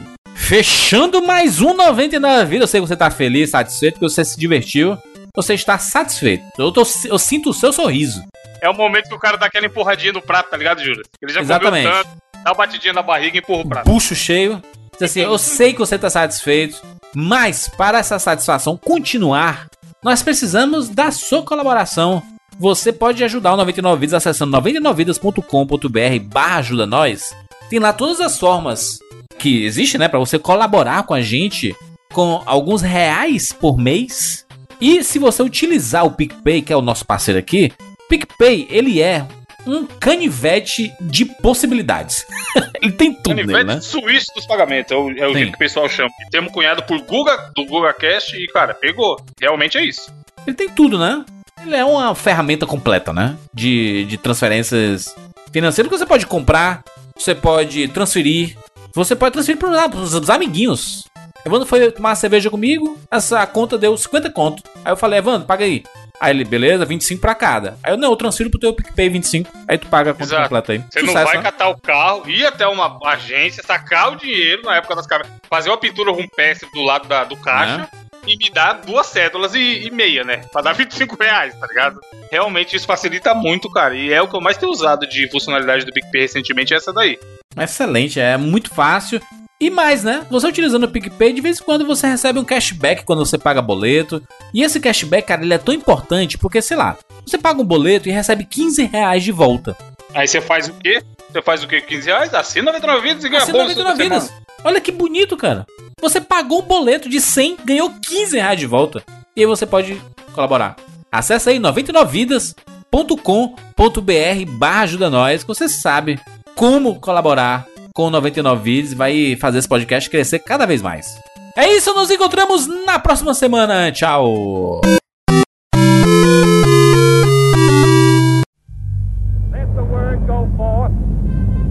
Fechando 0.49 1.21
mais 1.21 1.61
um 1.61 1.75
99 1.75 2.45
vidas. 2.45 2.61
Eu 2.61 2.67
sei 2.67 2.81
que 2.81 2.87
você 2.87 2.97
tá 2.97 3.11
feliz, 3.11 3.51
satisfeito, 3.51 3.99
que 3.99 4.01
você 4.01 4.25
se 4.25 4.35
divertiu. 4.35 4.97
Você 5.35 5.53
está 5.53 5.77
satisfeito. 5.77 6.43
Eu, 6.57 6.71
tô- 6.71 6.81
eu 7.05 7.19
sinto 7.19 7.51
o 7.51 7.53
seu 7.53 7.71
sorriso. 7.71 8.23
É 8.59 8.67
o 8.67 8.73
momento 8.73 9.09
que 9.09 9.13
o 9.13 9.19
cara 9.19 9.37
dá 9.37 9.45
aquela 9.45 9.67
empurradinha 9.67 10.11
no 10.11 10.23
prato, 10.23 10.49
tá 10.49 10.57
ligado, 10.57 10.83
Júlio? 10.83 11.03
Ele 11.21 11.31
já 11.31 11.41
Exatamente. 11.41 11.87
comeu 11.87 12.03
tanto, 12.03 12.17
dá 12.43 12.49
uma 12.49 12.55
batidinha 12.55 12.93
na 12.93 13.03
barriga 13.03 13.37
e 13.37 13.41
empurra 13.41 13.61
o 13.61 13.69
prato. 13.69 13.85
bucho 13.91 14.15
cheio. 14.15 14.59
Diz 14.93 15.03
assim, 15.11 15.19
eu 15.19 15.37
sei 15.37 15.71
que 15.71 15.77
você 15.77 15.93
está 15.97 16.09
satisfeito, 16.09 16.81
mas 17.13 17.69
para 17.77 17.99
essa 17.99 18.17
satisfação 18.17 18.75
continuar, 18.75 19.67
nós 20.03 20.23
precisamos 20.23 20.89
da 20.89 21.11
sua 21.11 21.43
colaboração. 21.43 22.23
Você 22.57 22.91
pode 22.91 23.23
ajudar 23.23 23.53
o 23.53 23.57
99 23.57 23.99
Vidas 23.99 24.15
acessando 24.15 24.57
99vidas.com.br 24.57 26.23
barra 26.23 26.57
ajuda 26.57 26.87
nós. 26.87 27.35
Tem 27.69 27.77
lá 27.77 27.93
todas 27.93 28.19
as 28.19 28.39
formas 28.39 28.97
que 29.39 29.65
existe, 29.65 29.97
né, 29.97 30.07
para 30.07 30.19
você 30.19 30.37
colaborar 30.37 31.03
com 31.03 31.13
a 31.13 31.21
gente 31.21 31.75
com 32.13 32.43
alguns 32.45 32.81
reais 32.81 33.51
por 33.53 33.77
mês. 33.77 34.45
E 34.79 35.03
se 35.03 35.17
você 35.19 35.41
utilizar 35.41 36.05
o 36.05 36.11
PicPay, 36.11 36.61
que 36.61 36.73
é 36.73 36.75
o 36.75 36.81
nosso 36.81 37.05
parceiro 37.05 37.39
aqui, 37.39 37.71
PicPay, 38.07 38.67
ele 38.69 39.01
é 39.01 39.25
um 39.65 39.85
canivete 39.85 40.93
de 41.01 41.25
possibilidades. 41.25 42.25
ele 42.81 42.93
tem 42.93 43.13
tudo 43.13 43.35
Canivete 43.35 43.65
né? 43.65 43.81
suíço 43.81 44.27
dos 44.35 44.45
pagamentos, 44.45 44.91
é 44.91 44.95
o, 44.95 45.09
é 45.11 45.27
o 45.27 45.33
jeito 45.33 45.51
que 45.51 45.55
o 45.55 45.59
pessoal 45.59 45.87
chama. 45.89 46.09
Temos 46.31 46.51
cunhado 46.51 46.83
por 46.83 46.99
Guga, 47.01 47.51
do 47.55 47.65
Guga 47.65 47.93
Cast 47.93 48.35
e, 48.35 48.47
cara, 48.47 48.73
pegou. 48.73 49.19
Realmente 49.39 49.77
é 49.77 49.83
isso. 49.83 50.11
Ele 50.47 50.55
tem 50.55 50.69
tudo, 50.69 50.97
né? 50.97 51.23
Ele 51.61 51.75
é 51.75 51.83
uma 51.83 52.15
ferramenta 52.15 52.65
completa, 52.65 53.11
né? 53.11 53.37
De, 53.53 54.05
de 54.05 54.17
transferências 54.17 55.13
financeiras 55.51 55.91
que 55.91 55.97
você 55.97 56.05
pode 56.05 56.25
comprar, 56.25 56.83
você 57.17 57.35
pode 57.35 57.87
transferir, 57.89 58.57
você 58.99 59.15
pode 59.15 59.33
transferir 59.33 59.59
para 59.59 59.89
os 59.97 60.29
amiguinhos. 60.29 61.03
Evandro 61.45 61.65
foi 61.67 61.91
tomar 61.91 62.09
uma 62.09 62.15
cerveja 62.15 62.49
comigo, 62.49 62.97
essa 63.09 63.45
conta 63.47 63.77
deu 63.77 63.95
50 63.97 64.29
conto. 64.31 64.61
Aí 64.83 64.91
eu 64.91 64.97
falei, 64.97 65.19
Evandro, 65.19 65.47
paga 65.47 65.63
aí. 65.65 65.83
Aí 66.19 66.31
ele, 66.33 66.43
beleza, 66.43 66.85
25 66.85 67.21
pra 67.21 67.33
cada. 67.33 67.77
Aí 67.81 67.93
eu, 67.93 67.97
não, 67.97 68.09
eu 68.11 68.15
transfiro 68.17 68.49
pro 68.49 68.59
teu 68.59 68.73
PicPay 68.73 69.07
25. 69.07 69.49
Aí 69.65 69.77
tu 69.77 69.87
paga 69.87 70.11
a 70.11 70.13
conta 70.13 70.25
Exato. 70.25 70.43
completa 70.43 70.73
aí. 70.73 70.83
Você 70.91 71.01
não 71.01 71.13
vai 71.13 71.37
né? 71.37 71.43
catar 71.43 71.69
o 71.69 71.79
carro, 71.79 72.29
ir 72.29 72.45
até 72.45 72.67
uma 72.67 72.99
agência, 73.05 73.63
sacar 73.65 74.11
o 74.11 74.17
dinheiro 74.17 74.63
na 74.63 74.75
época 74.75 74.97
das 74.97 75.07
câmeras, 75.07 75.31
fazer 75.49 75.69
uma 75.69 75.77
pintura 75.77 76.11
rupestre 76.11 76.69
do 76.73 76.81
lado 76.81 77.07
da- 77.07 77.23
do 77.23 77.37
caixa 77.37 77.87
e 78.27 78.35
me 78.35 78.49
dar 78.49 78.73
duas 78.73 79.07
cédulas 79.07 79.55
e, 79.55 79.87
e 79.87 79.91
meia, 79.91 80.25
né? 80.25 80.41
Pra 80.51 80.61
dar 80.61 80.73
25 80.73 81.15
reais, 81.17 81.55
tá 81.57 81.65
ligado? 81.65 82.01
Realmente 82.29 82.75
isso 82.75 82.85
facilita 82.85 83.33
muito, 83.33 83.71
cara. 83.71 83.95
E 83.95 84.11
é 84.11 84.21
o 84.21 84.27
que 84.27 84.35
eu 84.35 84.41
mais 84.41 84.57
tenho 84.57 84.73
usado 84.73 85.07
de 85.07 85.29
funcionalidade 85.31 85.85
do 85.85 85.93
PicPay 85.93 86.23
recentemente, 86.23 86.73
é 86.73 86.77
essa 86.77 86.91
daí. 86.91 87.17
Excelente, 87.57 88.19
é 88.19 88.37
muito 88.37 88.73
fácil. 88.73 89.21
E 89.61 89.69
mais, 89.69 90.03
né? 90.03 90.25
Você 90.29 90.47
utilizando 90.47 90.85
o 90.85 90.89
PicPay, 90.89 91.33
de 91.33 91.41
vez 91.41 91.59
em 91.59 91.63
quando 91.63 91.85
você 91.85 92.07
recebe 92.07 92.39
um 92.39 92.45
cashback 92.45 93.03
quando 93.03 93.25
você 93.25 93.37
paga 93.37 93.61
boleto. 93.61 94.23
E 94.53 94.63
esse 94.63 94.79
cashback, 94.79 95.27
cara, 95.27 95.43
ele 95.43 95.53
é 95.53 95.57
tão 95.57 95.73
importante 95.73 96.37
porque, 96.37 96.61
sei 96.61 96.77
lá, 96.77 96.97
você 97.25 97.37
paga 97.37 97.61
um 97.61 97.65
boleto 97.65 98.07
e 98.07 98.11
recebe 98.11 98.45
15 98.45 98.85
reais 98.85 99.23
de 99.23 99.33
volta. 99.33 99.75
Aí 100.13 100.27
você 100.27 100.39
faz 100.39 100.69
o 100.69 100.73
quê? 100.73 101.03
Você 101.29 101.41
faz 101.41 101.61
o 101.61 101.67
quê? 101.67 101.81
15 101.81 102.07
reais? 102.07 102.33
Assina 102.33 102.71
99 102.71 103.07
vidas 103.07 103.23
e 103.25 103.29
ganha 103.29 103.43
Assina 103.43 103.57
bônus 103.57 103.75
99 103.75 104.03
toda 104.03 104.19
vidas. 104.19 104.33
Olha 104.63 104.79
que 104.79 104.91
bonito, 104.91 105.35
cara. 105.35 105.65
Você 105.99 106.21
pagou 106.21 106.61
um 106.61 106.65
boleto 106.65 107.09
de 107.09 107.19
100, 107.19 107.57
ganhou 107.65 107.91
15 108.01 108.37
reais 108.37 108.59
de 108.59 108.65
volta. 108.65 109.03
E 109.35 109.41
aí 109.41 109.45
você 109.45 109.65
pode 109.65 110.01
colaborar. 110.31 110.77
Acesse 111.11 111.49
aí 111.49 111.59
99vidas.com.br 111.59 114.51
barra 114.51 114.83
ajuda 114.83 115.09
nós, 115.09 115.43
que 115.43 115.47
você 115.47 115.67
sabe 115.67 116.17
como 116.59 116.99
colaborar 116.99 117.65
com 117.95 118.07
o 118.07 118.09
99 118.09 118.61
Vidas 118.61 118.91
e 118.91 118.95
vai 118.95 119.37
fazer 119.37 119.59
esse 119.59 119.67
podcast 119.69 120.09
crescer 120.09 120.39
cada 120.39 120.65
vez 120.65 120.81
mais. 120.81 121.17
É 121.57 121.65
isso, 121.69 121.93
nos 121.93 122.11
encontramos 122.11 122.67
na 122.85 122.99
próxima 122.99 123.33
semana. 123.33 123.89
Tchau! 123.93 124.81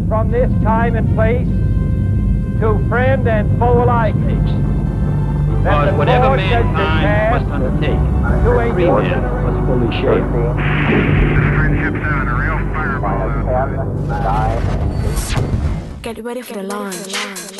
From 0.09 0.31
this 0.31 0.51
time 0.65 0.97
and 0.97 1.15
place 1.15 1.47
to 2.60 2.78
friend 2.89 3.28
and 3.28 3.47
foe 3.59 3.82
alike. 3.82 4.16
Because 5.62 5.93
whatever 5.98 6.35
mankind 6.39 7.35
must 7.35 7.52
undertake, 7.52 8.01
to 8.43 8.59
a 8.59 8.73
free 8.73 8.85
new 8.85 9.02
men 9.02 9.20
generation. 12.01 12.79
must 13.01 13.35
fully 14.11 15.33
share. 15.33 15.99
Get 16.03 16.25
ready 16.25 16.43
for 16.43 16.55
the 16.55 16.62
launch. 16.62 17.57